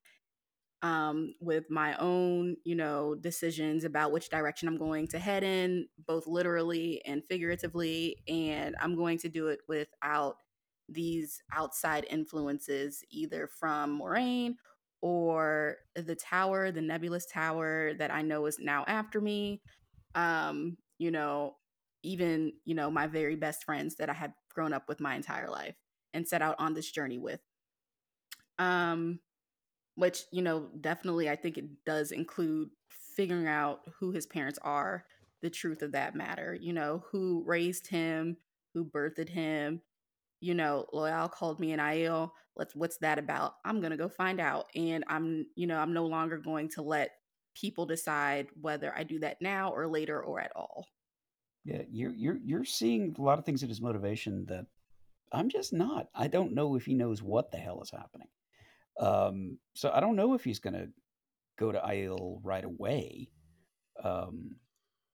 um, 0.83 1.35
with 1.41 1.71
my 1.71 1.97
own, 1.97 2.57
you 2.65 2.75
know, 2.75 3.15
decisions 3.15 3.85
about 3.85 4.13
which 4.13 4.29
direction 4.29 4.69
I'm 4.69 4.79
going 4.79 5.09
to 5.09 5.19
head 5.19 5.43
in, 5.43 5.87
both 6.07 6.27
literally 6.27 7.03
and 7.07 7.23
figuratively. 7.29 8.17
And 8.29 8.77
I'm 8.81 8.95
going 8.95 9.19
to 9.19 9.29
do 9.29 9.49
it 9.49 9.61
without 9.69 10.37
these 10.89 11.43
outside 11.53 12.07
influences, 12.11 13.03
either 13.11 13.49
from 13.49 14.01
Moiraine 14.01 14.55
or 15.01 15.77
the 15.95 16.15
tower, 16.15 16.71
the 16.71 16.81
nebulous 16.81 17.27
tower 17.27 17.95
that 17.95 18.13
I 18.13 18.23
know 18.23 18.47
is 18.47 18.59
now 18.59 18.85
after 18.87 19.21
me. 19.21 19.63
Um, 20.15 20.77
you 20.99 21.11
know, 21.11 21.57
even, 22.03 22.53
you 22.65 22.75
know, 22.75 22.91
my 22.91 23.07
very 23.07 23.37
best 23.37 23.65
friends 23.65 23.97
that 23.97 24.09
I 24.09 24.15
had 24.15 24.33
grown 24.55 24.73
up 24.73 24.89
with 24.89 25.01
my 25.01 25.15
entire 25.15 25.51
life 25.51 25.75
and 26.15 26.27
set 26.27 26.43
out 26.43 26.57
on 26.59 26.75
this 26.75 26.91
journey 26.91 27.19
with. 27.19 27.41
Um, 28.59 29.21
which, 29.97 30.25
you 30.31 30.43
know, 30.43 30.69
definitely 30.81 31.29
I 31.29 31.37
think 31.37 31.59
it 31.59 31.85
does 31.85 32.13
include 32.13 32.71
figuring 33.17 33.49
out 33.49 33.81
who 33.99 34.13
his 34.13 34.27
parents 34.27 34.59
are, 34.63 35.05
the 35.43 35.51
truth 35.51 35.83
of 35.83 35.93
that 35.93 36.15
matter, 36.15 36.57
you 36.59 36.73
know, 36.73 37.03
who 37.11 37.43
raised 37.47 37.89
him, 37.89 38.37
who 38.75 38.85
birthed 38.85 39.29
him, 39.29 39.81
you 40.41 40.55
know, 40.55 40.87
Loial 40.95 41.31
called 41.31 41.61
me 41.61 41.73
an 41.73 41.81
Aiel. 41.81 42.31
Let's 42.57 42.75
what's 42.75 42.99
that 42.99 43.19
about? 43.19 43.55
I'm 43.65 43.81
gonna 43.81 43.97
go 43.97 44.09
find 44.09 44.41
out. 44.41 44.67
And 44.75 45.05
I'm, 45.09 45.47
you 45.57 45.67
know, 45.67 45.79
I'm 45.79 45.93
no 45.93 46.07
longer 46.07 46.39
going 46.39 46.69
to 46.71 46.83
let 46.83 47.13
people 47.55 47.87
decide 47.87 48.49
whether 48.61 48.95
I 48.97 49.03
do 49.03 49.19
that 49.21 49.41
now 49.41 49.73
or 49.73 49.89
later 49.89 50.23
or 50.23 50.41
at 50.41 50.53
all. 50.55 50.87
Yeah, 51.65 51.83
you're 51.91 52.13
you're 52.13 52.39
you're 52.45 52.65
seeing 52.65 53.15
a 53.19 53.23
lot 53.23 53.39
of 53.39 53.45
things 53.45 53.63
in 53.63 53.69
his 53.69 53.81
motivation 53.81 54.47
that 54.47 54.67
I'm 55.33 55.49
just 55.49 55.73
not. 55.73 56.09
I 56.15 56.29
don't 56.29 56.55
know 56.55 56.77
if 56.77 56.85
he 56.85 56.95
knows 56.95 57.23
what 57.23 57.51
the 57.51 57.59
hell 57.59 57.81
is 57.83 57.91
happening. 57.91 58.29
Um, 58.99 59.59
so 59.75 59.91
I 59.93 60.01
don't 60.01 60.17
know 60.17 60.35
if 60.35 60.45
he's 60.45 60.59
gonna 60.59 60.89
go 61.59 61.73
to 61.73 61.79
Aiel 61.79 62.41
right 62.43 62.65
away. 62.65 63.31
Um, 64.03 64.57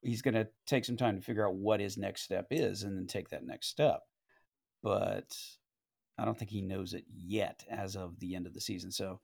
he's 0.02 0.22
gonna 0.22 0.48
take 0.66 0.84
some 0.84 0.96
time 0.96 1.16
to 1.16 1.22
figure 1.22 1.46
out 1.46 1.54
what 1.54 1.80
his 1.80 1.96
next 1.96 2.22
step 2.22 2.48
is, 2.50 2.82
and 2.82 2.96
then 2.96 3.06
take 3.06 3.28
that 3.30 3.46
next 3.46 3.68
step 3.68 4.02
but 4.82 5.36
I 6.18 6.24
don't 6.24 6.38
think 6.38 6.50
he 6.50 6.60
knows 6.60 6.94
it 6.94 7.04
yet 7.14 7.64
as 7.70 7.96
of 7.96 8.18
the 8.20 8.34
end 8.34 8.46
of 8.46 8.54
the 8.54 8.60
season. 8.60 8.90
So, 8.90 9.20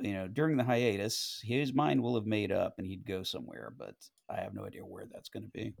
you 0.00 0.14
know, 0.14 0.28
during 0.28 0.56
the 0.56 0.64
hiatus, 0.64 1.40
his 1.44 1.74
mind 1.74 2.02
will 2.02 2.14
have 2.14 2.26
made 2.26 2.52
up 2.52 2.74
and 2.78 2.86
he'd 2.86 3.06
go 3.06 3.22
somewhere, 3.22 3.72
but 3.76 3.94
I 4.30 4.40
have 4.40 4.54
no 4.54 4.64
idea 4.64 4.84
where 4.84 5.06
that's 5.12 5.28
going 5.28 5.44
to 5.44 5.50
be. 5.50 5.74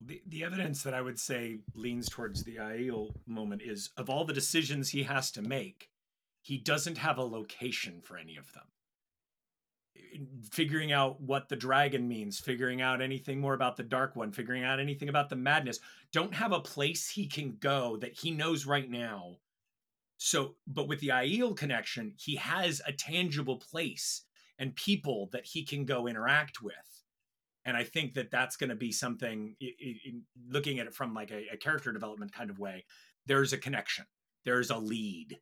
The, 0.00 0.22
the 0.26 0.44
evidence 0.44 0.82
that 0.82 0.92
I 0.92 1.00
would 1.00 1.18
say 1.18 1.60
leans 1.74 2.08
towards 2.08 2.44
the 2.44 2.56
Aiel 2.56 3.14
moment 3.26 3.62
is 3.64 3.90
of 3.96 4.10
all 4.10 4.24
the 4.24 4.34
decisions 4.34 4.90
he 4.90 5.04
has 5.04 5.30
to 5.32 5.42
make, 5.42 5.90
he 6.44 6.58
doesn't 6.58 6.98
have 6.98 7.18
a 7.18 7.24
location 7.24 8.00
for 8.02 8.16
any 8.16 8.36
of 8.36 8.52
them 8.52 8.64
figuring 10.52 10.92
out 10.92 11.20
what 11.20 11.48
the 11.48 11.56
dragon 11.56 12.06
means, 12.06 12.38
figuring 12.38 12.80
out 12.80 13.02
anything 13.02 13.40
more 13.40 13.54
about 13.54 13.76
the 13.76 13.82
dark 13.82 14.14
one, 14.16 14.32
figuring 14.32 14.62
out 14.62 14.80
anything 14.80 15.08
about 15.08 15.28
the 15.28 15.36
madness. 15.36 15.80
Don't 16.12 16.34
have 16.34 16.52
a 16.52 16.60
place 16.60 17.08
he 17.08 17.26
can 17.26 17.56
go 17.58 17.96
that 17.96 18.18
he 18.18 18.30
knows 18.30 18.66
right 18.66 18.88
now. 18.88 19.36
So, 20.16 20.54
but 20.66 20.88
with 20.88 21.00
the 21.00 21.08
Aiel 21.08 21.56
connection, 21.56 22.14
he 22.16 22.36
has 22.36 22.80
a 22.86 22.92
tangible 22.92 23.56
place 23.56 24.22
and 24.58 24.76
people 24.76 25.28
that 25.32 25.44
he 25.44 25.64
can 25.64 25.84
go 25.84 26.06
interact 26.06 26.62
with. 26.62 26.74
And 27.64 27.76
I 27.76 27.82
think 27.82 28.14
that 28.14 28.30
that's 28.30 28.56
going 28.56 28.70
to 28.70 28.76
be 28.76 28.92
something, 28.92 29.56
looking 30.48 30.78
at 30.78 30.86
it 30.86 30.94
from 30.94 31.14
like 31.14 31.30
a, 31.30 31.54
a 31.54 31.56
character 31.56 31.92
development 31.92 32.32
kind 32.32 32.50
of 32.50 32.58
way, 32.58 32.84
there's 33.26 33.52
a 33.52 33.58
connection, 33.58 34.04
there's 34.44 34.70
a 34.70 34.76
lead, 34.76 35.38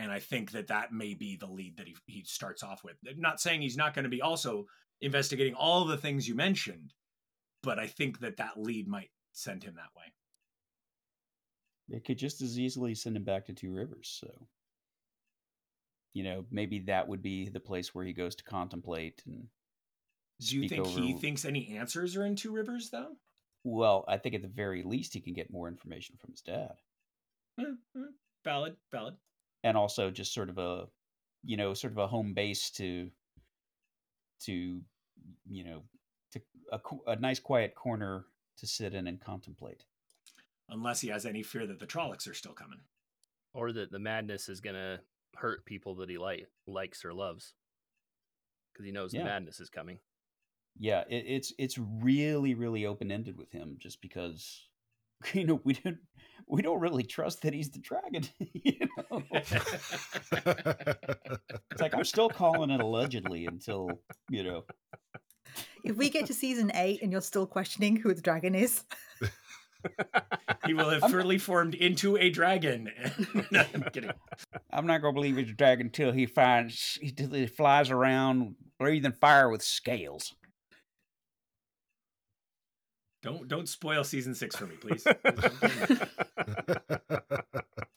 and 0.00 0.10
I 0.10 0.18
think 0.18 0.52
that 0.52 0.68
that 0.68 0.92
may 0.92 1.12
be 1.12 1.36
the 1.36 1.46
lead 1.46 1.76
that 1.76 1.86
he, 1.86 1.94
he 2.06 2.24
starts 2.24 2.62
off 2.62 2.82
with. 2.82 2.96
Not 3.18 3.38
saying 3.38 3.60
he's 3.60 3.76
not 3.76 3.94
going 3.94 4.04
to 4.04 4.08
be 4.08 4.22
also 4.22 4.64
investigating 5.02 5.54
all 5.54 5.84
the 5.84 5.98
things 5.98 6.26
you 6.26 6.34
mentioned, 6.34 6.94
but 7.62 7.78
I 7.78 7.86
think 7.86 8.20
that 8.20 8.38
that 8.38 8.56
lead 8.56 8.88
might 8.88 9.10
send 9.32 9.62
him 9.62 9.74
that 9.76 9.90
way. 9.94 11.96
It 11.96 12.06
could 12.06 12.16
just 12.16 12.40
as 12.40 12.58
easily 12.58 12.94
send 12.94 13.14
him 13.14 13.24
back 13.24 13.44
to 13.46 13.52
Two 13.52 13.74
Rivers. 13.74 14.16
So, 14.18 14.30
you 16.14 16.24
know, 16.24 16.46
maybe 16.50 16.78
that 16.86 17.06
would 17.06 17.20
be 17.20 17.50
the 17.50 17.60
place 17.60 17.94
where 17.94 18.04
he 18.04 18.14
goes 18.14 18.34
to 18.36 18.44
contemplate 18.44 19.22
and. 19.26 19.48
Do 20.40 20.56
you 20.56 20.66
think 20.66 20.86
over... 20.86 20.98
he 20.98 21.12
thinks 21.12 21.44
any 21.44 21.76
answers 21.76 22.16
are 22.16 22.24
in 22.24 22.36
Two 22.36 22.52
Rivers, 22.52 22.88
though? 22.90 23.16
Well, 23.64 24.06
I 24.08 24.16
think 24.16 24.34
at 24.34 24.40
the 24.40 24.48
very 24.48 24.82
least 24.82 25.12
he 25.12 25.20
can 25.20 25.34
get 25.34 25.52
more 25.52 25.68
information 25.68 26.16
from 26.18 26.30
his 26.30 26.40
dad. 26.40 26.72
Mm-hmm. 27.60 28.04
Valid, 28.42 28.76
valid 28.90 29.16
and 29.64 29.76
also 29.76 30.10
just 30.10 30.34
sort 30.34 30.48
of 30.48 30.58
a 30.58 30.86
you 31.44 31.56
know 31.56 31.74
sort 31.74 31.92
of 31.92 31.98
a 31.98 32.06
home 32.06 32.34
base 32.34 32.70
to 32.70 33.10
to 34.40 34.80
you 35.48 35.64
know 35.64 35.82
to 36.32 36.40
a, 36.72 36.80
a 37.10 37.16
nice 37.16 37.38
quiet 37.38 37.74
corner 37.74 38.24
to 38.58 38.66
sit 38.66 38.94
in 38.94 39.06
and 39.06 39.20
contemplate. 39.20 39.84
Unless 40.68 41.00
he 41.00 41.08
has 41.08 41.26
any 41.26 41.42
fear 41.42 41.66
that 41.66 41.80
the 41.80 41.86
Trollocs 41.86 42.28
are 42.28 42.34
still 42.34 42.52
coming. 42.52 42.80
Or 43.52 43.72
that 43.72 43.90
the 43.90 43.98
madness 43.98 44.48
is 44.48 44.60
going 44.60 44.76
to 44.76 45.00
hurt 45.34 45.64
people 45.64 45.96
that 45.96 46.08
he 46.08 46.18
like 46.18 46.46
likes 46.68 47.04
or 47.04 47.12
loves. 47.12 47.54
Because 48.72 48.86
he 48.86 48.92
knows 48.92 49.12
yeah. 49.12 49.20
the 49.20 49.24
madness 49.24 49.58
is 49.58 49.70
coming. 49.70 49.98
Yeah 50.78 51.02
it, 51.10 51.24
it's 51.26 51.52
it's 51.58 51.76
really 51.78 52.54
really 52.54 52.86
open 52.86 53.10
ended 53.10 53.36
with 53.36 53.50
him 53.50 53.76
just 53.78 54.00
because 54.00 54.68
you 55.32 55.44
know 55.44 55.60
we 55.64 55.74
don't 55.74 55.98
we 56.48 56.62
don't 56.62 56.80
really 56.80 57.04
trust 57.04 57.42
that 57.42 57.54
he's 57.54 57.70
the 57.70 57.78
dragon 57.78 58.24
you 58.52 58.74
know 58.80 59.22
it's 61.70 61.80
like 61.80 61.94
i'm 61.94 62.04
still 62.04 62.28
calling 62.28 62.70
it 62.70 62.80
allegedly 62.80 63.46
until 63.46 63.88
you 64.28 64.42
know 64.42 64.64
if 65.84 65.96
we 65.96 66.10
get 66.10 66.26
to 66.26 66.34
season 66.34 66.70
eight 66.74 67.02
and 67.02 67.12
you're 67.12 67.20
still 67.20 67.46
questioning 67.46 67.96
who 67.96 68.14
the 68.14 68.22
dragon 68.22 68.54
is 68.54 68.84
he 70.66 70.74
will 70.74 70.90
have 70.90 71.10
fully 71.10 71.38
formed 71.38 71.74
into 71.74 72.16
a 72.16 72.30
dragon. 72.30 72.90
no, 73.50 73.64
I'm 73.74 73.82
kidding. 73.92 74.10
I'm 74.70 74.86
not 74.86 75.00
going 75.00 75.14
to 75.14 75.18
believe 75.18 75.36
he's 75.36 75.50
a 75.50 75.54
dragon 75.54 75.86
until 75.86 76.12
he 76.12 76.26
finds 76.26 76.98
he 77.00 77.46
flies 77.46 77.90
around 77.90 78.56
breathing 78.78 79.12
fire 79.12 79.48
with 79.48 79.62
scales. 79.62 80.34
Don't 83.22 83.48
don't 83.48 83.68
spoil 83.68 84.02
season 84.02 84.34
six 84.34 84.56
for 84.56 84.66
me, 84.66 84.76
please. 84.76 85.06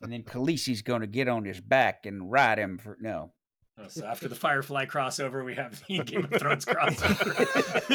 and 0.01 0.11
then 0.11 0.23
Khaleesi's 0.23 0.81
going 0.81 1.01
to 1.01 1.07
get 1.07 1.29
on 1.29 1.45
his 1.45 1.61
back 1.61 2.05
and 2.05 2.29
ride 2.29 2.59
him 2.59 2.77
for 2.77 2.97
no. 2.99 3.31
Oh, 3.77 3.85
so 3.87 4.05
after 4.05 4.27
the 4.27 4.35
Firefly 4.35 4.85
crossover, 4.85 5.43
we 5.43 5.55
have 5.55 5.81
the 5.87 5.99
Game 6.03 6.25
of 6.25 6.39
Thrones 6.39 6.65
crossover. 6.65 7.87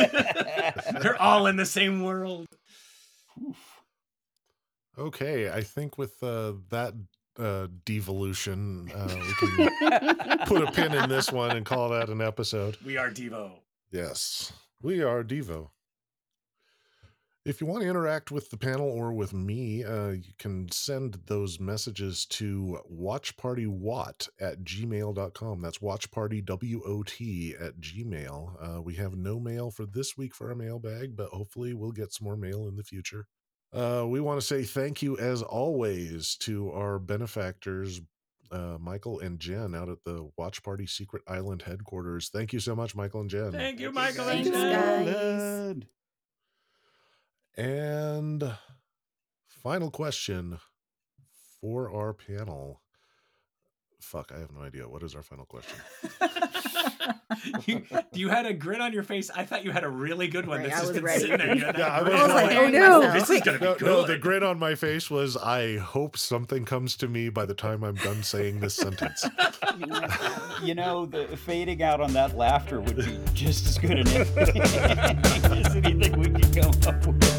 They're 1.02 1.20
all 1.20 1.46
in 1.46 1.56
the 1.56 1.66
same 1.66 2.02
world. 2.02 2.46
Okay, 4.96 5.50
I 5.50 5.60
think 5.60 5.98
with 5.98 6.20
uh, 6.22 6.54
that 6.70 6.94
uh, 7.38 7.68
devolution, 7.84 8.90
uh, 8.92 9.14
we 9.14 9.34
can 9.34 10.38
put 10.46 10.62
a 10.62 10.72
pin 10.72 10.94
in 10.94 11.08
this 11.08 11.30
one 11.30 11.56
and 11.56 11.64
call 11.64 11.90
that 11.90 12.08
an 12.08 12.20
episode. 12.20 12.76
We 12.84 12.96
are 12.96 13.10
Devo. 13.10 13.60
Yes, 13.92 14.52
we 14.82 15.02
are 15.02 15.22
Devo. 15.22 15.70
If 17.44 17.60
you 17.60 17.66
want 17.66 17.82
to 17.82 17.88
interact 17.88 18.30
with 18.30 18.50
the 18.50 18.58
panel 18.58 18.90
or 18.90 19.12
with 19.12 19.32
me, 19.32 19.82
uh, 19.82 20.10
you 20.10 20.32
can 20.38 20.70
send 20.70 21.18
those 21.26 21.58
messages 21.58 22.26
to 22.26 22.78
watchpartywat 22.92 24.28
at 24.40 24.64
gmail.com. 24.64 25.62
That's 25.62 25.78
watchpartywot 25.78 27.54
at 27.60 27.80
gmail. 27.80 28.76
Uh, 28.78 28.82
we 28.82 28.94
have 28.96 29.16
no 29.16 29.40
mail 29.40 29.70
for 29.70 29.86
this 29.86 30.16
week 30.16 30.34
for 30.34 30.50
our 30.50 30.54
mailbag, 30.54 31.16
but 31.16 31.30
hopefully 31.30 31.72
we'll 31.72 31.92
get 31.92 32.12
some 32.12 32.26
more 32.26 32.36
mail 32.36 32.68
in 32.68 32.76
the 32.76 32.84
future. 32.84 33.26
Uh, 33.72 34.04
we 34.06 34.20
want 34.20 34.40
to 34.40 34.46
say 34.46 34.62
thank 34.62 35.02
you, 35.02 35.16
as 35.18 35.42
always, 35.42 36.36
to 36.36 36.70
our 36.72 36.98
benefactors, 36.98 38.00
uh, 38.50 38.78
Michael 38.80 39.20
and 39.20 39.38
Jen 39.38 39.74
out 39.74 39.88
at 39.88 40.04
the 40.04 40.30
Watch 40.36 40.62
Party 40.62 40.86
Secret 40.86 41.22
Island 41.26 41.62
headquarters. 41.62 42.30
Thank 42.30 42.52
you 42.52 42.60
so 42.60 42.74
much, 42.74 42.94
Michael 42.94 43.20
and 43.22 43.30
Jen. 43.30 43.52
Thank 43.52 43.80
you, 43.80 43.92
Michael 43.92 44.28
and 44.28 44.44
Jen. 44.44 45.86
Fuck, 54.00 54.32
I 54.34 54.38
have 54.38 54.52
no 54.52 54.62
idea. 54.62 54.88
What 54.88 55.02
is 55.02 55.14
our 55.14 55.22
final 55.22 55.44
question? 55.44 55.76
you, 57.66 57.82
you 58.14 58.28
had 58.28 58.46
a 58.46 58.54
grin 58.54 58.80
on 58.80 58.92
your 58.92 59.02
face. 59.02 59.30
I 59.34 59.44
thought 59.44 59.64
you 59.64 59.70
had 59.70 59.84
a 59.84 59.88
really 59.88 60.28
good 60.28 60.46
one. 60.46 60.60
Right, 60.60 60.68
That's 60.70 60.76
I 60.76 60.84
just 60.84 60.92
was 60.92 60.96
been 60.96 61.04
ready. 61.04 61.20
sitting 61.20 61.36
there. 61.38 61.54
You 61.56 61.64
had 61.64 61.74
that 61.76 61.78
Yeah, 61.80 61.96
I 62.00 62.02
grin. 62.04 62.12
was 62.22 62.28
like, 62.28 62.56
oh, 62.56 62.68
no. 62.68 63.12
This 63.12 63.28
is 63.28 63.40
gonna 63.42 63.58
be 63.58 63.64
No, 63.64 63.74
good. 63.74 63.86
no, 63.86 64.06
the 64.06 64.16
grin 64.18 64.42
on 64.42 64.58
my 64.58 64.74
face 64.74 65.10
was 65.10 65.36
I 65.36 65.76
hope 65.78 66.16
something 66.16 66.64
comes 66.64 66.96
to 66.98 67.08
me 67.08 67.28
by 67.28 67.44
the 67.44 67.54
time 67.54 67.82
I'm 67.84 67.96
done 67.96 68.22
saying 68.22 68.60
this 68.60 68.74
sentence. 68.76 69.26
You 70.60 70.74
know, 70.74 71.06
the 71.06 71.36
fading 71.36 71.84
out 71.84 72.00
on 72.00 72.12
that 72.14 72.36
laughter 72.36 72.80
would 72.80 72.96
be 72.96 73.16
just 73.32 73.64
as 73.68 73.78
good 73.78 73.92
an 73.92 74.08
ending. 74.08 74.34